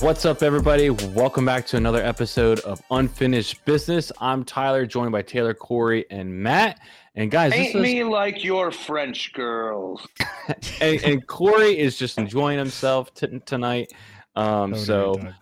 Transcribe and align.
What's 0.00 0.24
up, 0.24 0.42
everybody? 0.42 0.88
Welcome 0.88 1.44
back 1.44 1.66
to 1.66 1.76
another 1.76 2.02
episode 2.02 2.60
of 2.60 2.80
Unfinished 2.90 3.62
Business. 3.66 4.10
I'm 4.18 4.44
Tyler, 4.44 4.86
joined 4.86 5.12
by 5.12 5.20
Taylor, 5.20 5.52
Corey, 5.52 6.06
and 6.10 6.32
Matt. 6.32 6.80
And 7.16 7.30
guys, 7.30 7.52
Ain't 7.52 7.66
this 7.66 7.74
is, 7.74 7.82
me 7.82 8.02
like 8.04 8.42
your 8.42 8.70
French 8.70 9.32
girls. 9.34 10.06
and, 10.80 11.02
and 11.04 11.26
Corey 11.26 11.78
is 11.78 11.98
just 11.98 12.16
enjoying 12.16 12.56
himself 12.58 13.12
t- 13.12 13.40
tonight. 13.44 13.92
Um, 14.36 14.72
Oh, 14.72 14.76
so 14.76 15.12
no, 15.20 15.32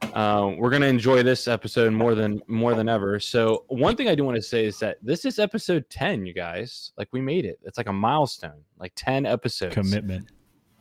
Doug. 0.00 0.16
um, 0.16 0.56
we're 0.56 0.70
gonna 0.70 0.86
enjoy 0.86 1.22
this 1.22 1.46
episode 1.46 1.92
more 1.92 2.16
than 2.16 2.40
more 2.48 2.74
than 2.74 2.88
ever. 2.88 3.20
So 3.20 3.64
one 3.68 3.94
thing 3.94 4.08
I 4.08 4.16
do 4.16 4.24
want 4.24 4.36
to 4.36 4.42
say 4.42 4.64
is 4.64 4.80
that 4.80 4.96
this 5.00 5.24
is 5.26 5.38
episode 5.38 5.88
ten, 5.90 6.26
you 6.26 6.32
guys. 6.34 6.90
Like 6.98 7.08
we 7.12 7.20
made 7.20 7.44
it. 7.44 7.60
It's 7.62 7.78
like 7.78 7.88
a 7.88 7.92
milestone, 7.92 8.64
like 8.80 8.92
ten 8.96 9.26
episodes. 9.26 9.74
commitment. 9.74 10.32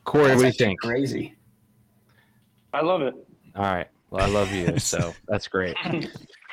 Corey, 0.06 0.30
what 0.36 0.40
do 0.40 0.46
you 0.48 0.52
think? 0.54 0.80
Crazy. 0.82 1.36
I 2.74 2.82
love 2.82 3.02
it. 3.02 3.14
All 3.58 3.64
right. 3.64 3.88
Well, 4.12 4.24
I 4.24 4.30
love 4.30 4.52
you, 4.54 4.78
so 4.80 5.14
that's 5.28 5.48
great. 5.48 5.76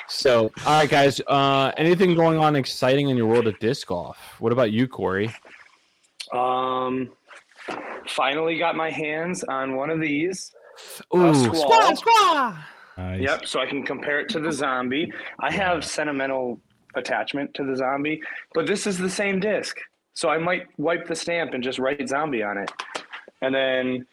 So, 0.07 0.51
all 0.67 0.81
right, 0.81 0.91
guys. 0.91 1.19
Uh, 1.27 1.73
anything 1.79 2.15
going 2.15 2.37
on 2.37 2.57
exciting 2.57 3.09
in 3.09 3.17
your 3.17 3.27
world 3.27 3.47
of 3.47 3.59
disc 3.59 3.87
golf? 3.87 4.19
What 4.39 4.53
about 4.53 4.71
you, 4.71 4.87
Corey? 4.87 5.35
Um, 6.31 7.11
finally 8.07 8.59
got 8.59 8.77
my 8.77 8.91
hands 8.91 9.45
on 9.45 9.77
one 9.77 9.89
of 9.89 10.03
these. 10.03 10.53
Ooh, 11.17 11.35
squall. 11.35 11.97
squaw. 11.97 12.59
Nice. 12.99 13.21
Yep, 13.23 13.47
so 13.47 13.61
I 13.61 13.67
can 13.67 13.83
compare 13.83 14.21
it 14.21 14.29
to 14.31 14.41
the 14.41 14.53
zombie. 14.53 15.11
I 15.41 15.51
have 15.51 15.85
sentimental 15.85 16.61
attachment 16.95 17.55
to 17.55 17.65
the 17.65 17.75
zombie, 17.75 18.21
but 18.53 18.67
this 18.67 18.87
is 18.87 18.99
the 18.99 19.09
same 19.11 19.41
disc. 19.41 19.79
So 20.13 20.29
I 20.29 20.37
might 20.39 20.67
wipe 20.79 21.09
the 21.09 21.17
stamp 21.17 21.55
and 21.55 21.65
just 21.65 21.79
write 21.79 22.07
zombie 22.09 22.43
on 22.43 22.59
it. 22.59 22.71
And 23.43 23.55
then 23.55 24.07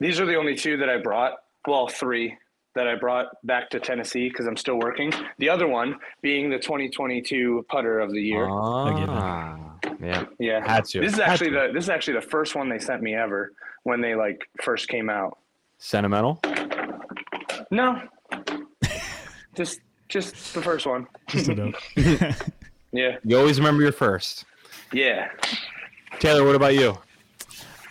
these 0.00 0.20
are 0.20 0.26
the 0.26 0.36
only 0.36 0.54
two 0.54 0.76
that 0.78 0.88
I 0.90 0.98
brought. 0.98 1.34
Well, 1.66 1.88
three 1.88 2.36
that 2.74 2.86
I 2.86 2.94
brought 2.94 3.26
back 3.44 3.70
to 3.70 3.80
Tennessee 3.80 4.28
because 4.28 4.46
I'm 4.46 4.56
still 4.56 4.78
working. 4.78 5.12
The 5.38 5.48
other 5.48 5.66
one 5.66 5.96
being 6.22 6.50
the 6.50 6.58
2022 6.58 7.66
putter 7.68 7.98
of 8.00 8.12
the 8.12 8.22
year. 8.22 8.46
Ah, 8.48 9.76
yeah, 10.00 10.24
yeah. 10.38 10.66
had 10.66 10.84
to. 10.86 11.00
This 11.00 11.14
is 11.14 11.18
actually 11.18 11.50
to. 11.50 11.66
the 11.68 11.72
this 11.72 11.84
is 11.84 11.90
actually 11.90 12.14
the 12.14 12.26
first 12.26 12.54
one 12.54 12.68
they 12.68 12.78
sent 12.78 13.02
me 13.02 13.14
ever 13.14 13.52
when 13.82 14.00
they 14.00 14.14
like 14.14 14.40
first 14.62 14.88
came 14.88 15.10
out. 15.10 15.38
sentimental. 15.78 16.40
No. 17.70 18.00
just 19.54 19.80
just 20.08 20.54
the 20.54 20.62
first 20.62 20.86
one. 20.86 21.06
Just 21.28 21.48
a 21.48 21.54
note. 21.54 21.76
Yeah. 22.92 23.18
You 23.24 23.38
always 23.38 23.58
remember 23.58 23.82
your 23.82 23.92
first. 23.92 24.44
Yeah. 24.92 25.28
Taylor, 26.18 26.44
what 26.44 26.56
about 26.56 26.74
you? 26.74 26.98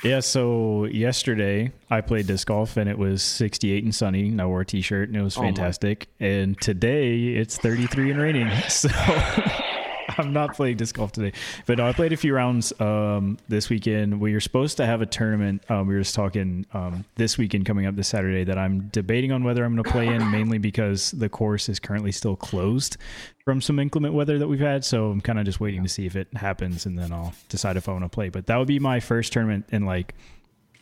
Yeah. 0.04 0.20
So 0.20 0.86
yesterday 0.86 1.72
I 1.90 2.02
played 2.02 2.28
disc 2.28 2.48
golf 2.48 2.78
and 2.78 2.90
it 2.90 2.98
was 2.98 3.22
68 3.24 3.84
and 3.84 3.94
sunny. 3.96 4.28
And 4.30 4.42
I 4.42 4.46
wore 4.46 4.62
a 4.62 4.66
t-shirt 4.66 5.10
and 5.10 5.18
it 5.18 5.22
was 5.24 5.38
Oh 5.38 5.42
fantastic. 5.42 6.08
and 6.20 6.60
today 6.62 7.20
it's 7.36 7.58
33 7.58 8.12
and 8.12 8.20
raining. 8.20 8.50
So 8.70 8.90
I'm 10.18 10.34
not 10.34 10.56
playing 10.56 10.78
disc 10.78 10.96
golf 10.96 11.12
today. 11.12 11.34
But 11.66 11.78
no, 11.78 11.88
I 11.88 11.94
played 11.94 12.14
a 12.14 12.18
few 12.18 12.34
rounds 12.34 12.74
um, 12.80 13.38
this 13.48 13.70
weekend. 13.70 14.20
We 14.20 14.34
were 14.34 14.40
supposed 14.40 14.78
to 14.78 14.86
have 14.86 15.02
a 15.02 15.06
tournament. 15.06 15.64
Um, 15.70 15.88
we 15.88 15.94
were 15.94 16.02
just 16.02 16.16
talking 16.16 16.66
um, 16.74 17.06
this 17.16 17.38
weekend 17.38 17.66
coming 17.66 17.86
up 17.86 17.96
this 17.96 18.08
Saturday 18.08 18.44
that 18.44 18.58
I'm 18.58 18.88
debating 18.90 19.32
on 19.32 19.44
whether 19.44 19.64
I'm 19.64 19.74
going 19.76 19.84
to 19.84 19.92
play 19.92 20.08
in, 20.08 20.32
mainly 20.32 20.58
because 20.58 21.12
the 21.12 21.30
course 21.30 21.70
is 21.70 21.80
currently 21.80 22.12
still 22.12 22.36
closed 22.36 22.98
from 23.44 23.62
some 23.62 23.80
inclement 23.80 24.14
weather 24.14 24.38
that 24.40 24.48
we've 24.48 24.60
had. 24.60 24.84
So 24.84 25.12
I'm 25.12 25.22
kind 25.22 25.40
of 25.40 25.46
just 25.46 25.60
waiting 25.60 25.84
to 25.84 25.90
see 25.90 26.06
if 26.06 26.16
it 26.16 26.28
happens, 26.36 26.86
and 26.86 26.98
then 26.98 27.12
I'll 27.12 27.34
decide 27.50 27.78
if 27.78 27.88
I 27.88 27.92
want 27.92 28.06
to 28.06 28.10
play. 28.10 28.30
But 28.30 28.48
that 28.48 28.58
would 28.58 28.68
be 28.68 28.80
my 28.80 29.00
first 29.00 29.34
tournament 29.34 29.66
in 29.72 29.86
like 29.86 30.16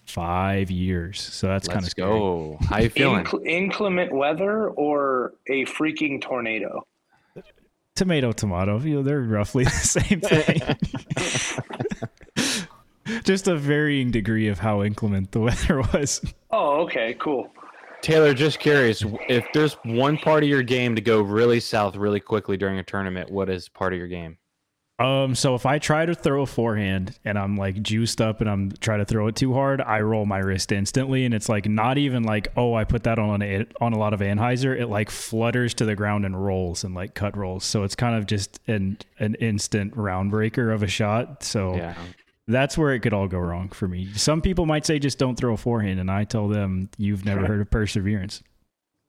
five 0.08 0.72
years. 0.72 1.22
So 1.22 1.48
that's 1.48 1.68
kind 1.68 1.80
of 1.80 1.84
Let's 1.84 1.94
go. 1.94 2.58
How 2.62 2.80
you 2.80 2.90
feeling? 2.90 3.26
Inc- 3.26 3.46
inclement 3.46 4.14
weather 4.14 4.70
or 4.70 5.34
a 5.48 5.66
freaking 5.66 6.22
tornado? 6.22 6.86
Tomato 7.98 8.32
tomato 8.32 8.80
you 8.80 8.96
know 8.96 9.04
they're 9.04 9.22
roughly 9.22 9.64
the 9.66 9.70
same 9.72 10.22
thing 10.22 10.62
just 13.24 13.48
a 13.48 13.56
varying 13.56 14.12
degree 14.12 14.48
of 14.48 14.60
how 14.60 14.84
inclement 14.84 15.32
the 15.32 15.40
weather 15.48 15.82
was 15.94 16.22
Oh, 16.52 16.82
okay, 16.84 17.14
cool. 17.20 17.52
Taylor, 18.02 18.34
just 18.34 18.60
curious. 18.60 19.04
If 19.28 19.46
there's 19.54 19.74
one 19.84 20.18
part 20.18 20.44
of 20.44 20.50
your 20.50 20.64
game 20.64 20.96
to 20.96 21.02
go 21.02 21.20
really 21.22 21.60
south 21.60 21.96
really 21.98 22.22
quickly 22.22 22.56
during 22.56 22.80
a 22.80 22.84
tournament, 22.84 23.30
what 23.30 23.50
is 23.50 23.68
part 23.68 23.92
of 23.92 24.00
your 24.00 24.08
game? 24.08 24.38
Um 25.00 25.36
so 25.36 25.54
if 25.54 25.68
i 25.68 25.78
try 25.78 26.08
to 26.08 26.16
throw 26.16 26.42
a 26.42 26.46
forehand 26.48 27.16
and 27.24 27.38
i'm 27.38 27.56
like 27.56 27.84
juiced 27.84 28.20
up 28.20 28.42
and 28.42 28.50
i'm 28.50 28.72
trying 28.80 28.98
to 28.98 29.06
throw 29.06 29.28
it 29.28 29.36
too 29.36 29.54
hard 29.54 29.80
i 29.80 30.00
roll 30.02 30.26
my 30.26 30.40
wrist 30.40 30.72
instantly 30.72 31.24
and 31.24 31.36
it's 31.36 31.48
like 31.48 31.68
not 31.68 32.00
even 32.00 32.24
like 32.24 32.48
oh 32.58 32.74
i 32.74 32.84
put 32.84 33.04
that 33.04 33.20
on 33.20 33.44
a, 33.44 33.66
on 33.80 33.94
a 33.94 33.98
lot 34.00 34.14
of 34.14 34.22
anhyzer 34.22 34.76
it 34.76 34.88
like 34.88 35.12
flutters 35.12 35.76
to 35.76 35.86
the 35.86 35.96
ground 35.96 36.26
and 36.26 36.44
rolls 36.44 36.84
and 36.84 36.96
like 36.96 37.14
cut 37.14 37.38
rolls 37.38 37.64
so 37.64 37.84
it's 37.84 37.94
kind 37.96 38.16
of 38.16 38.26
just 38.26 38.60
an 38.68 38.98
an 39.20 39.36
instant 39.36 39.96
round 39.96 40.32
breaker 40.32 40.72
of 40.72 40.82
a 40.82 40.88
shot 40.88 41.44
so 41.44 41.76
Yeah. 41.76 41.94
That's 42.50 42.78
where 42.78 42.94
it 42.94 43.02
could 43.02 43.12
all 43.14 43.28
go 43.28 43.40
wrong 43.40 43.68
for 43.68 43.90
me. 43.90 44.08
Some 44.14 44.42
people 44.42 44.66
might 44.66 44.86
say 44.86 45.00
just 45.00 45.18
don't 45.20 45.36
throw 45.36 45.54
a 45.54 45.58
forehand, 45.58 46.00
and 46.00 46.10
I 46.10 46.24
tell 46.24 46.48
them 46.48 46.90
you've 46.98 47.26
never 47.26 47.46
heard 47.46 47.60
of 47.60 47.70
perseverance. 47.70 48.42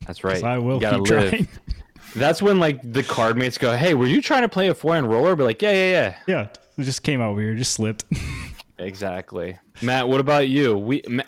That's 0.05 0.25
right. 0.25 0.43
I 0.43 0.59
will 0.59 0.75
You 0.75 0.81
gotta 0.81 0.99
keep 1.05 1.09
live. 1.09 1.31
trying. 1.31 1.49
That's 2.19 2.43
when 2.43 2.59
like 2.59 2.81
the 2.93 3.03
card 3.03 3.37
mates 3.37 3.57
go, 3.59 3.77
"Hey, 3.77 3.95
were 3.95 4.07
you 4.07 4.21
trying 4.21 4.43
to 4.43 4.49
play 4.49 4.69
a 4.69 4.75
forehand 4.75 5.09
roller?" 5.09 5.35
Be 5.37 5.45
like, 5.45 5.63
"Yeah, 5.63 5.73
yeah, 5.73 5.91
yeah." 5.91 6.15
yeah, 6.27 6.49
it 6.77 6.83
just 6.85 7.03
came 7.03 7.21
out 7.21 7.35
weird, 7.37 7.59
just 7.59 7.73
slipped. 7.75 8.05
Exactly. 8.81 9.59
Matt, 9.83 10.09
what 10.09 10.21
about 10.21 10.49
you? 10.49 10.79
We 10.79 11.03
Ma- 11.09 11.25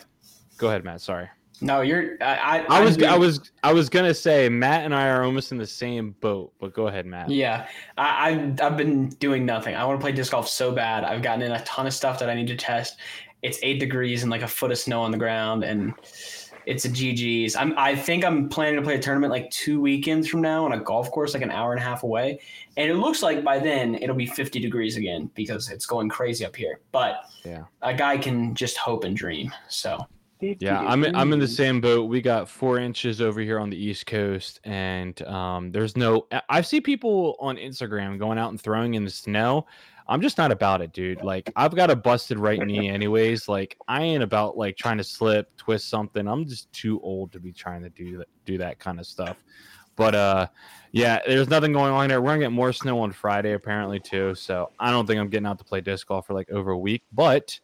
go 0.57 0.69
ahead, 0.69 0.83
Matt. 0.85 1.01
Sorry. 1.01 1.27
No, 1.59 1.81
you're. 1.81 2.15
I. 2.21 2.65
I, 2.69 2.77
I 2.77 2.81
was 2.81 2.95
I'm 2.97 3.03
I 3.03 3.07
doing- 3.09 3.19
was 3.19 3.51
I 3.63 3.73
was 3.73 3.89
gonna 3.89 4.13
say 4.13 4.47
Matt 4.49 4.85
and 4.85 4.95
I 4.95 5.09
are 5.09 5.23
almost 5.23 5.51
in 5.51 5.57
the 5.57 5.67
same 5.67 6.15
boat, 6.21 6.53
but 6.59 6.73
go 6.73 6.87
ahead, 6.87 7.05
Matt. 7.05 7.29
Yeah, 7.29 7.67
I, 7.97 8.29
I've 8.31 8.61
I've 8.61 8.77
been 8.77 9.09
doing 9.09 9.45
nothing. 9.45 9.75
I 9.75 9.83
want 9.83 9.99
to 9.99 10.01
play 10.01 10.11
disc 10.13 10.31
golf 10.31 10.47
so 10.47 10.71
bad. 10.71 11.03
I've 11.03 11.21
gotten 11.21 11.41
in 11.41 11.51
a 11.51 11.61
ton 11.65 11.87
of 11.87 11.93
stuff 11.93 12.19
that 12.19 12.29
I 12.29 12.35
need 12.35 12.47
to 12.47 12.55
test. 12.55 12.97
It's 13.41 13.59
eight 13.63 13.79
degrees 13.79 14.21
and 14.23 14.31
like 14.31 14.43
a 14.43 14.47
foot 14.47 14.71
of 14.71 14.77
snow 14.77 15.01
on 15.01 15.11
the 15.11 15.17
ground, 15.17 15.63
and 15.65 15.93
it's 16.65 16.85
a 16.85 16.89
GG's. 16.89 17.55
I'm. 17.55 17.73
I 17.77 17.95
think 17.95 18.23
I'm 18.23 18.49
planning 18.49 18.75
to 18.77 18.81
play 18.81 18.95
a 18.95 18.99
tournament 18.99 19.31
like 19.31 19.49
two 19.51 19.79
weekends 19.81 20.27
from 20.27 20.41
now 20.41 20.65
on 20.65 20.73
a 20.73 20.79
golf 20.79 21.09
course, 21.11 21.33
like 21.33 21.43
an 21.43 21.51
hour 21.51 21.71
and 21.73 21.79
a 21.79 21.83
half 21.83 22.03
away. 22.03 22.39
And 22.77 22.89
it 22.89 22.95
looks 22.95 23.21
like 23.21 23.43
by 23.43 23.59
then 23.59 23.95
it'll 23.95 24.15
be 24.15 24.25
50 24.27 24.59
degrees 24.59 24.97
again 24.97 25.29
because 25.35 25.69
it's 25.69 25.85
going 25.85 26.09
crazy 26.09 26.45
up 26.45 26.55
here. 26.55 26.79
But 26.91 27.21
Yeah. 27.43 27.63
a 27.81 27.93
guy 27.93 28.17
can 28.17 28.55
just 28.55 28.77
hope 28.77 29.03
and 29.03 29.15
dream. 29.15 29.51
So 29.67 30.05
Yeah, 30.39 30.79
I'm 30.79 31.03
I'm 31.15 31.33
in 31.33 31.39
the 31.39 31.47
same 31.47 31.81
boat. 31.81 32.09
We 32.09 32.19
got 32.21 32.49
four 32.49 32.79
inches 32.79 33.21
over 33.21 33.41
here 33.41 33.59
on 33.59 33.69
the 33.69 33.77
East 33.77 34.05
Coast, 34.07 34.59
and 34.63 35.21
um, 35.23 35.71
there's 35.71 35.95
no. 35.95 36.25
I- 36.31 36.41
I 36.49 36.61
see 36.61 36.81
people 36.81 37.35
on 37.39 37.57
Instagram 37.57 38.17
going 38.17 38.37
out 38.39 38.49
and 38.49 38.59
throwing 38.59 38.95
in 38.95 39.03
the 39.05 39.11
snow. 39.11 39.67
I'm 40.11 40.19
just 40.19 40.37
not 40.37 40.51
about 40.51 40.81
it, 40.81 40.91
dude. 40.91 41.23
Like 41.23 41.49
I've 41.55 41.73
got 41.73 41.89
a 41.89 41.95
busted 41.95 42.37
right 42.37 42.59
knee, 42.59 42.89
anyways. 42.89 43.47
Like 43.47 43.77
I 43.87 44.01
ain't 44.01 44.21
about 44.21 44.57
like 44.57 44.75
trying 44.75 44.97
to 44.97 45.05
slip, 45.05 45.55
twist 45.55 45.87
something. 45.87 46.27
I'm 46.27 46.45
just 46.45 46.71
too 46.73 46.99
old 47.01 47.31
to 47.31 47.39
be 47.39 47.53
trying 47.53 47.81
to 47.83 47.89
do 47.89 48.17
that, 48.17 48.27
do 48.45 48.57
that 48.57 48.77
kind 48.77 48.99
of 48.99 49.07
stuff. 49.07 49.37
But 49.95 50.13
uh, 50.13 50.47
yeah, 50.91 51.19
there's 51.25 51.47
nothing 51.47 51.71
going 51.71 51.93
on 51.93 52.09
there. 52.09 52.21
We're 52.21 52.31
gonna 52.31 52.39
get 52.39 52.51
more 52.51 52.73
snow 52.73 52.99
on 52.99 53.13
Friday 53.13 53.53
apparently 53.53 54.01
too. 54.01 54.35
So 54.35 54.69
I 54.81 54.91
don't 54.91 55.07
think 55.07 55.17
I'm 55.17 55.29
getting 55.29 55.45
out 55.45 55.59
to 55.59 55.63
play 55.63 55.79
disc 55.79 56.07
golf 56.07 56.27
for 56.27 56.33
like 56.33 56.51
over 56.51 56.71
a 56.71 56.77
week, 56.77 57.03
but 57.13 57.57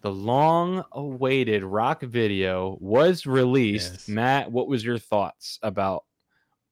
the 0.00 0.10
long 0.10 0.82
awaited 0.92 1.62
rock 1.62 2.02
video 2.02 2.78
was 2.80 3.26
released. 3.26 3.92
Yes. 3.92 4.08
Matt, 4.08 4.50
what 4.50 4.66
was 4.66 4.82
your 4.82 4.98
thoughts 4.98 5.58
about 5.62 6.04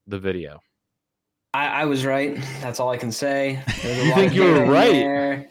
the 0.06 0.18
video? 0.18 0.62
I, 1.52 1.82
I 1.82 1.84
was 1.84 2.04
right. 2.06 2.36
That's 2.60 2.78
all 2.78 2.90
I 2.90 2.96
can 2.96 3.10
say. 3.10 3.60
You 3.82 4.14
think 4.14 4.34
you 4.34 4.44
were 4.44 4.66
right? 4.66 4.92
there. 4.92 5.50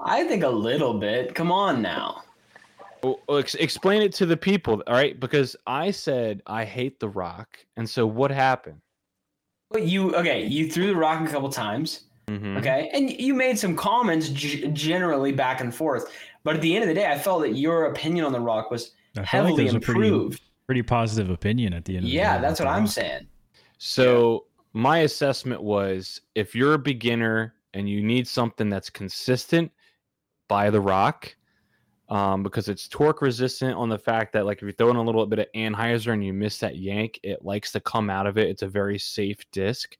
I 0.00 0.24
think 0.24 0.42
a 0.42 0.48
little 0.48 0.94
bit. 0.98 1.34
Come 1.34 1.52
on 1.52 1.82
now. 1.82 2.22
Well, 3.02 3.20
well, 3.28 3.38
ex- 3.38 3.54
explain 3.56 4.00
it 4.00 4.12
to 4.14 4.26
the 4.26 4.36
people, 4.36 4.82
all 4.86 4.94
right? 4.94 5.18
Because 5.20 5.54
I 5.66 5.90
said 5.90 6.42
I 6.46 6.64
hate 6.64 6.98
the 7.00 7.08
rock. 7.08 7.58
And 7.76 7.88
so 7.88 8.06
what 8.06 8.30
happened? 8.30 8.80
But 9.70 9.82
you 9.82 10.14
okay? 10.14 10.46
You 10.46 10.70
threw 10.70 10.86
the 10.86 10.96
rock 10.96 11.26
a 11.26 11.30
couple 11.30 11.48
times, 11.50 12.04
Mhm. 12.28 12.56
okay, 12.58 12.90
and 12.94 13.10
you 13.10 13.34
made 13.34 13.58
some 13.58 13.74
comments 13.76 14.28
g- 14.30 14.66
generally 14.68 15.32
back 15.32 15.60
and 15.60 15.74
forth. 15.74 16.10
But 16.44 16.54
at 16.56 16.62
the 16.62 16.74
end 16.74 16.84
of 16.84 16.88
the 16.88 16.94
day, 16.94 17.06
I 17.10 17.18
felt 17.18 17.42
that 17.42 17.54
your 17.56 17.86
opinion 17.86 18.24
on 18.24 18.32
the 18.32 18.40
rock 18.40 18.70
was 18.70 18.92
I 19.16 19.16
felt 19.16 19.16
like 19.16 19.26
heavily 19.28 19.64
there's 19.64 19.74
a 19.74 19.80
pretty, 19.80 20.06
improved. 20.06 20.40
pretty 20.66 20.82
positive 20.82 21.28
opinion 21.30 21.72
at 21.74 21.84
the 21.84 21.96
end. 21.96 22.04
of 22.04 22.10
the 22.10 22.16
Yeah, 22.16 22.36
day 22.36 22.42
that's 22.42 22.60
what 22.60 22.68
I'm 22.68 22.84
the 22.86 22.90
saying. 22.90 23.26
So 23.78 24.44
my 24.74 24.98
assessment 24.98 25.62
was 25.62 26.20
if 26.34 26.54
you're 26.54 26.74
a 26.74 26.78
beginner 26.78 27.54
and 27.72 27.88
you 27.88 28.02
need 28.02 28.28
something 28.28 28.68
that's 28.68 28.90
consistent, 28.90 29.70
buy 30.48 30.68
the 30.68 30.80
rock. 30.80 31.34
Um, 32.10 32.42
because 32.42 32.68
it's 32.68 32.86
torque 32.86 33.22
resistant 33.22 33.74
on 33.76 33.88
the 33.88 33.98
fact 33.98 34.34
that 34.34 34.44
like 34.44 34.58
if 34.58 34.64
you 34.64 34.72
throw 34.72 34.90
in 34.90 34.96
a 34.96 35.02
little 35.02 35.24
bit 35.24 35.38
of 35.38 35.46
anhyzer 35.56 36.12
and 36.12 36.22
you 36.22 36.34
miss 36.34 36.58
that 36.58 36.76
yank, 36.76 37.18
it 37.22 37.42
likes 37.46 37.72
to 37.72 37.80
come 37.80 38.10
out 38.10 38.26
of 38.26 38.36
it. 38.36 38.50
It's 38.50 38.60
a 38.60 38.68
very 38.68 38.98
safe 38.98 39.38
disc. 39.52 39.96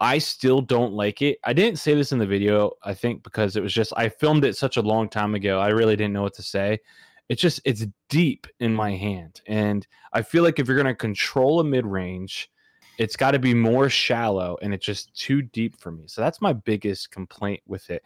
I 0.00 0.18
still 0.18 0.60
don't 0.60 0.92
like 0.94 1.22
it. 1.22 1.38
I 1.44 1.52
didn't 1.52 1.78
say 1.78 1.94
this 1.94 2.10
in 2.10 2.18
the 2.18 2.26
video, 2.26 2.72
I 2.82 2.94
think, 2.94 3.22
because 3.22 3.54
it 3.54 3.62
was 3.62 3.72
just 3.72 3.92
I 3.96 4.08
filmed 4.08 4.44
it 4.44 4.56
such 4.56 4.76
a 4.76 4.82
long 4.82 5.08
time 5.08 5.36
ago. 5.36 5.60
I 5.60 5.68
really 5.68 5.94
didn't 5.94 6.14
know 6.14 6.22
what 6.22 6.34
to 6.34 6.42
say. 6.42 6.80
it's 7.28 7.40
just 7.40 7.60
it's 7.64 7.86
deep 8.08 8.48
in 8.58 8.74
my 8.74 8.96
hand, 8.96 9.40
and 9.46 9.86
I 10.12 10.22
feel 10.22 10.42
like 10.42 10.58
if 10.58 10.66
you're 10.66 10.76
gonna 10.76 10.94
control 10.94 11.60
a 11.60 11.64
mid 11.64 11.86
range, 11.86 12.50
it's 13.00 13.16
got 13.16 13.30
to 13.30 13.38
be 13.38 13.54
more 13.54 13.88
shallow, 13.88 14.58
and 14.60 14.74
it's 14.74 14.84
just 14.84 15.14
too 15.18 15.40
deep 15.40 15.74
for 15.80 15.90
me. 15.90 16.04
So 16.06 16.20
that's 16.20 16.42
my 16.42 16.52
biggest 16.52 17.10
complaint 17.10 17.62
with 17.66 17.88
it. 17.88 18.02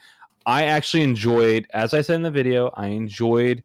I 0.47 0.67
actually 0.67 1.03
enjoyed, 1.03 1.67
as 1.75 1.95
I 1.95 2.01
said 2.01 2.15
in 2.15 2.23
the 2.23 2.31
video, 2.31 2.71
I 2.75 2.87
enjoyed 2.87 3.65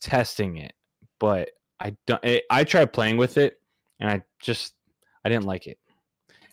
testing 0.00 0.58
it, 0.58 0.72
but 1.18 1.50
I 1.80 1.96
don't. 2.06 2.24
I, 2.24 2.28
eh, 2.28 2.40
I 2.50 2.62
tried 2.62 2.92
playing 2.92 3.16
with 3.16 3.36
it, 3.36 3.60
and 3.98 4.08
I 4.08 4.22
just 4.38 4.74
I 5.24 5.28
didn't 5.28 5.46
like 5.46 5.66
it. 5.66 5.76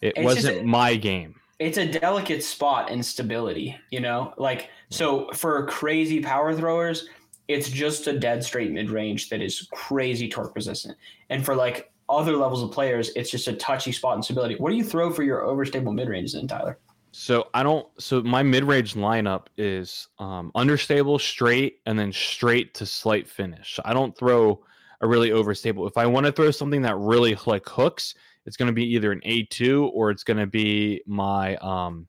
It 0.01 0.13
It's 0.15 0.25
wasn't 0.25 0.61
a- 0.61 0.63
my 0.63 0.95
game. 0.95 1.35
it's 1.59 1.77
a 1.77 1.85
delicate 1.85 2.43
spot 2.43 2.89
in 2.89 3.03
stability, 3.03 3.77
you 3.91 3.99
know? 3.99 4.33
Like 4.37 4.69
so 4.89 5.29
for 5.33 5.63
crazy 5.67 6.21
power 6.21 6.55
throwers, 6.55 7.07
it's 7.47 7.69
just 7.69 8.07
a 8.07 8.17
dead 8.17 8.43
straight 8.43 8.71
mid 8.71 8.89
range 8.89 9.29
that 9.29 9.41
is 9.43 9.67
crazy 9.73 10.27
torque 10.27 10.55
resistant. 10.55 10.97
And 11.29 11.45
for 11.45 11.55
like 11.55 11.91
other 12.09 12.35
levels 12.35 12.63
of 12.63 12.71
players, 12.71 13.11
it's 13.15 13.29
just 13.29 13.47
a 13.47 13.53
touchy 13.53 13.91
spot 13.91 14.15
in 14.15 14.23
stability. 14.23 14.55
What 14.55 14.69
do 14.71 14.75
you 14.75 14.83
throw 14.83 15.11
for 15.11 15.23
your 15.23 15.41
overstable 15.41 15.93
mid 15.93 16.09
ranges 16.09 16.33
then, 16.33 16.47
Tyler? 16.47 16.79
So 17.11 17.47
I 17.53 17.63
don't. 17.63 17.87
So 17.99 18.21
my 18.21 18.43
mid-range 18.43 18.93
lineup 18.93 19.47
is 19.57 20.07
um, 20.19 20.51
understable, 20.53 21.17
straight, 21.17 21.79
and 21.85 21.97
then 21.97 22.11
straight 22.11 22.73
to 22.75 22.85
slight 22.85 23.27
finish. 23.27 23.79
I 23.83 23.93
don't 23.93 24.15
throw 24.15 24.63
a 25.01 25.07
really 25.07 25.29
overstable. 25.29 25.87
If 25.87 25.97
I 25.97 26.05
want 26.05 26.25
to 26.25 26.31
throw 26.31 26.51
something 26.51 26.81
that 26.83 26.95
really 26.97 27.35
like 27.45 27.67
hooks, 27.67 28.13
it's 28.45 28.57
going 28.57 28.67
to 28.67 28.73
be 28.73 28.85
either 28.93 29.11
an 29.11 29.21
A 29.23 29.43
two 29.43 29.87
or 29.93 30.11
it's 30.11 30.23
going 30.23 30.37
to 30.37 30.47
be 30.47 31.01
my 31.07 31.55
um, 31.57 32.07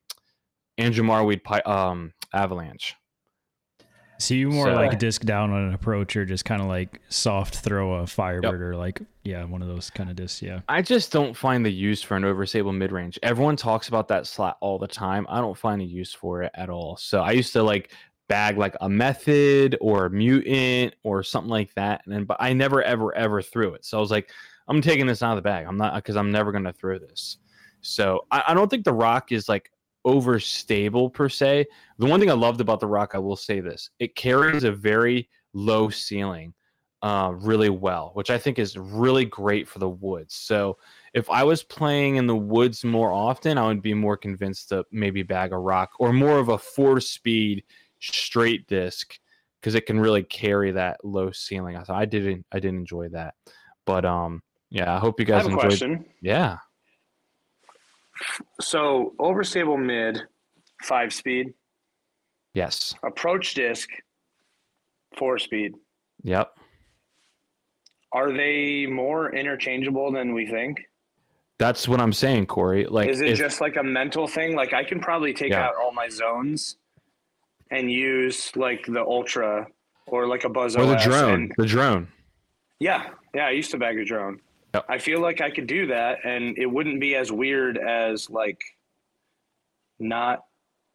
Andrew 0.76 1.04
Marwede 1.04 1.42
pi- 1.42 1.60
um, 1.60 2.12
Avalanche. 2.34 2.94
So 4.18 4.34
you 4.34 4.50
more 4.50 4.66
So- 4.66 4.74
like 4.74 4.98
disc 4.98 5.22
down 5.22 5.50
on 5.52 5.68
an 5.68 5.74
approach 5.74 6.16
or 6.16 6.24
just 6.24 6.44
kind 6.44 6.60
of 6.60 6.66
like 6.68 7.00
soft 7.08 7.56
throw 7.56 7.94
a 7.94 8.06
Firebird 8.06 8.60
or 8.60 8.76
like 8.76 9.00
yeah 9.24 9.44
one 9.44 9.62
of 9.62 9.68
those 9.68 9.90
kind 9.90 10.10
of 10.10 10.16
discs. 10.16 10.42
Yeah. 10.42 10.60
I 10.68 10.82
just 10.82 11.12
don't 11.12 11.36
find 11.36 11.64
the 11.64 11.70
use 11.72 12.02
for 12.02 12.16
an 12.16 12.24
overstable 12.24 12.76
mid 12.76 12.90
range. 12.92 13.18
Everyone 13.22 13.56
talks 13.56 13.88
about 13.88 14.08
that 14.08 14.26
slot 14.26 14.56
all 14.60 14.78
the 14.78 14.88
time. 14.88 15.26
I 15.28 15.40
don't 15.40 15.56
find 15.56 15.80
a 15.80 15.84
use 15.84 16.12
for 16.12 16.42
it 16.42 16.50
at 16.54 16.68
all. 16.68 16.96
So 16.96 17.20
I 17.22 17.30
used 17.32 17.52
to 17.52 17.62
like 17.62 17.92
bag 18.28 18.58
like 18.58 18.74
a 18.82 18.88
method 18.88 19.76
or 19.80 20.06
a 20.06 20.10
mutant 20.10 20.94
or 21.02 21.22
something 21.22 21.50
like 21.50 21.72
that, 21.74 22.02
and 22.04 22.12
then 22.14 22.24
but 22.24 22.36
I 22.40 22.52
never 22.52 22.82
ever 22.82 23.14
ever 23.14 23.40
threw 23.40 23.74
it. 23.74 23.84
So 23.84 23.98
I 23.98 24.00
was 24.00 24.10
like, 24.10 24.30
I'm 24.66 24.82
taking 24.82 25.06
this 25.06 25.22
out 25.22 25.30
of 25.32 25.36
the 25.36 25.48
bag. 25.48 25.64
I'm 25.66 25.76
not 25.76 25.94
because 25.94 26.16
I'm 26.16 26.30
never 26.32 26.50
gonna 26.52 26.72
throw 26.72 26.98
this. 26.98 27.38
So 27.80 28.26
I, 28.30 28.42
I 28.48 28.54
don't 28.54 28.68
think 28.68 28.84
the 28.84 28.92
rock 28.92 29.30
is 29.32 29.48
like 29.48 29.70
overstable 30.08 31.12
per 31.12 31.28
se. 31.28 31.66
The 31.98 32.06
one 32.06 32.18
thing 32.20 32.30
I 32.30 32.34
loved 32.34 32.60
about 32.60 32.80
the 32.80 32.86
rock, 32.86 33.12
I 33.14 33.18
will 33.18 33.36
say 33.36 33.60
this: 33.60 33.90
it 33.98 34.16
carries 34.16 34.64
a 34.64 34.72
very 34.72 35.28
low 35.52 35.90
ceiling 35.90 36.54
uh, 37.02 37.32
really 37.34 37.70
well, 37.70 38.10
which 38.14 38.30
I 38.30 38.38
think 38.38 38.58
is 38.58 38.76
really 38.76 39.24
great 39.24 39.68
for 39.68 39.78
the 39.78 39.88
woods. 39.88 40.34
So 40.34 40.78
if 41.14 41.30
I 41.30 41.44
was 41.44 41.62
playing 41.62 42.16
in 42.16 42.26
the 42.26 42.36
woods 42.36 42.84
more 42.84 43.12
often, 43.12 43.58
I 43.58 43.66
would 43.66 43.82
be 43.82 43.94
more 43.94 44.16
convinced 44.16 44.70
to 44.70 44.84
maybe 44.90 45.22
bag 45.22 45.52
a 45.52 45.58
rock 45.58 45.90
or 45.98 46.12
more 46.12 46.38
of 46.38 46.48
a 46.48 46.58
four 46.58 47.00
speed 47.00 47.62
straight 48.00 48.66
disc 48.66 49.16
because 49.60 49.74
it 49.74 49.86
can 49.86 50.00
really 50.00 50.22
carry 50.22 50.72
that 50.72 51.04
low 51.04 51.30
ceiling. 51.30 51.76
I 51.76 51.82
thought 51.84 52.00
I 52.00 52.04
didn't 52.04 52.46
I 52.52 52.60
didn't 52.60 52.80
enjoy 52.80 53.08
that. 53.10 53.34
But 53.86 54.04
um 54.04 54.42
yeah, 54.70 54.94
I 54.94 54.98
hope 54.98 55.18
you 55.20 55.26
I 55.26 55.30
guys 55.30 55.42
have 55.42 55.52
a 55.52 55.54
enjoyed 55.54 55.68
question. 55.68 56.04
Yeah. 56.20 56.58
So 58.60 59.14
overstable 59.18 59.78
mid, 59.82 60.22
five 60.82 61.12
speed, 61.12 61.54
Yes. 62.54 62.94
approach 63.04 63.54
disc, 63.54 63.88
four 65.16 65.38
speed. 65.38 65.74
Yep. 66.22 66.52
Are 68.12 68.32
they 68.32 68.86
more 68.86 69.34
interchangeable 69.34 70.10
than 70.12 70.32
we 70.34 70.46
think? 70.46 70.80
That's 71.58 71.88
what 71.88 72.00
I'm 72.00 72.12
saying, 72.12 72.46
Corey. 72.46 72.86
Like 72.86 73.08
Is 73.08 73.20
it 73.20 73.30
if- 73.30 73.38
just 73.38 73.60
like 73.60 73.76
a 73.76 73.82
mental 73.82 74.26
thing? 74.28 74.54
Like 74.56 74.72
I 74.72 74.84
can 74.84 75.00
probably 75.00 75.32
take 75.34 75.50
Yeah. 75.50 75.66
out 75.66 75.74
all 75.76 75.92
my 75.92 76.08
zones 76.08 76.78
and 77.70 77.90
use 77.90 78.54
like 78.56 78.84
the 78.86 79.02
ultra 79.02 79.66
or 80.06 80.26
like 80.26 80.44
a 80.44 80.48
buzz 80.48 80.76
or 80.76 80.86
the 80.86 80.96
drone. 80.96 81.34
and- 81.34 81.54
The 81.58 81.66
drone. 81.66 82.08
yeah, 82.80 83.10
yeah. 83.34 83.46
I 83.46 83.50
used 83.50 83.70
to 83.72 83.76
bag 83.78 83.98
a 83.98 84.04
drone. 84.04 84.40
Yep. 84.74 84.84
I 84.88 84.98
feel 84.98 85.20
like 85.20 85.40
I 85.40 85.50
could 85.50 85.66
do 85.66 85.86
that, 85.86 86.18
and 86.24 86.56
it 86.58 86.66
wouldn't 86.66 87.00
be 87.00 87.14
as 87.16 87.32
weird 87.32 87.78
as 87.78 88.28
like 88.28 88.60
not 89.98 90.40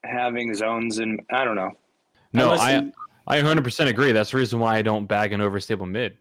having 0.03 0.53
zones 0.53 0.99
and 0.99 1.21
I 1.31 1.43
don't 1.45 1.55
know. 1.55 1.71
No, 2.33 2.45
Unless 2.51 2.59
I 2.61 2.75
you- 2.79 2.93
I 3.27 3.37
100% 3.41 3.87
agree. 3.87 4.11
That's 4.11 4.31
the 4.31 4.37
reason 4.37 4.59
why 4.59 4.77
I 4.77 4.81
don't 4.81 5.05
bag 5.05 5.31
an 5.33 5.39
overstable 5.39 5.89
mid. 5.89 6.17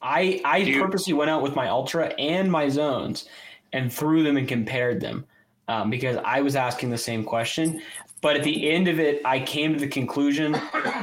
I 0.00 0.40
I 0.44 0.62
Do 0.62 0.70
you- 0.70 0.82
purposely 0.82 1.12
went 1.14 1.30
out 1.30 1.42
with 1.42 1.56
my 1.56 1.68
ultra 1.68 2.06
and 2.18 2.50
my 2.50 2.68
zones 2.68 3.28
and 3.72 3.92
threw 3.92 4.22
them 4.22 4.36
and 4.36 4.46
compared 4.46 5.00
them 5.00 5.26
um, 5.66 5.90
because 5.90 6.16
I 6.24 6.40
was 6.40 6.54
asking 6.56 6.90
the 6.90 6.98
same 6.98 7.24
question. 7.24 7.82
But 8.20 8.36
at 8.36 8.42
the 8.44 8.70
end 8.70 8.88
of 8.88 8.98
it, 8.98 9.20
I 9.24 9.40
came 9.40 9.74
to 9.74 9.78
the 9.80 9.88
conclusion 9.88 10.52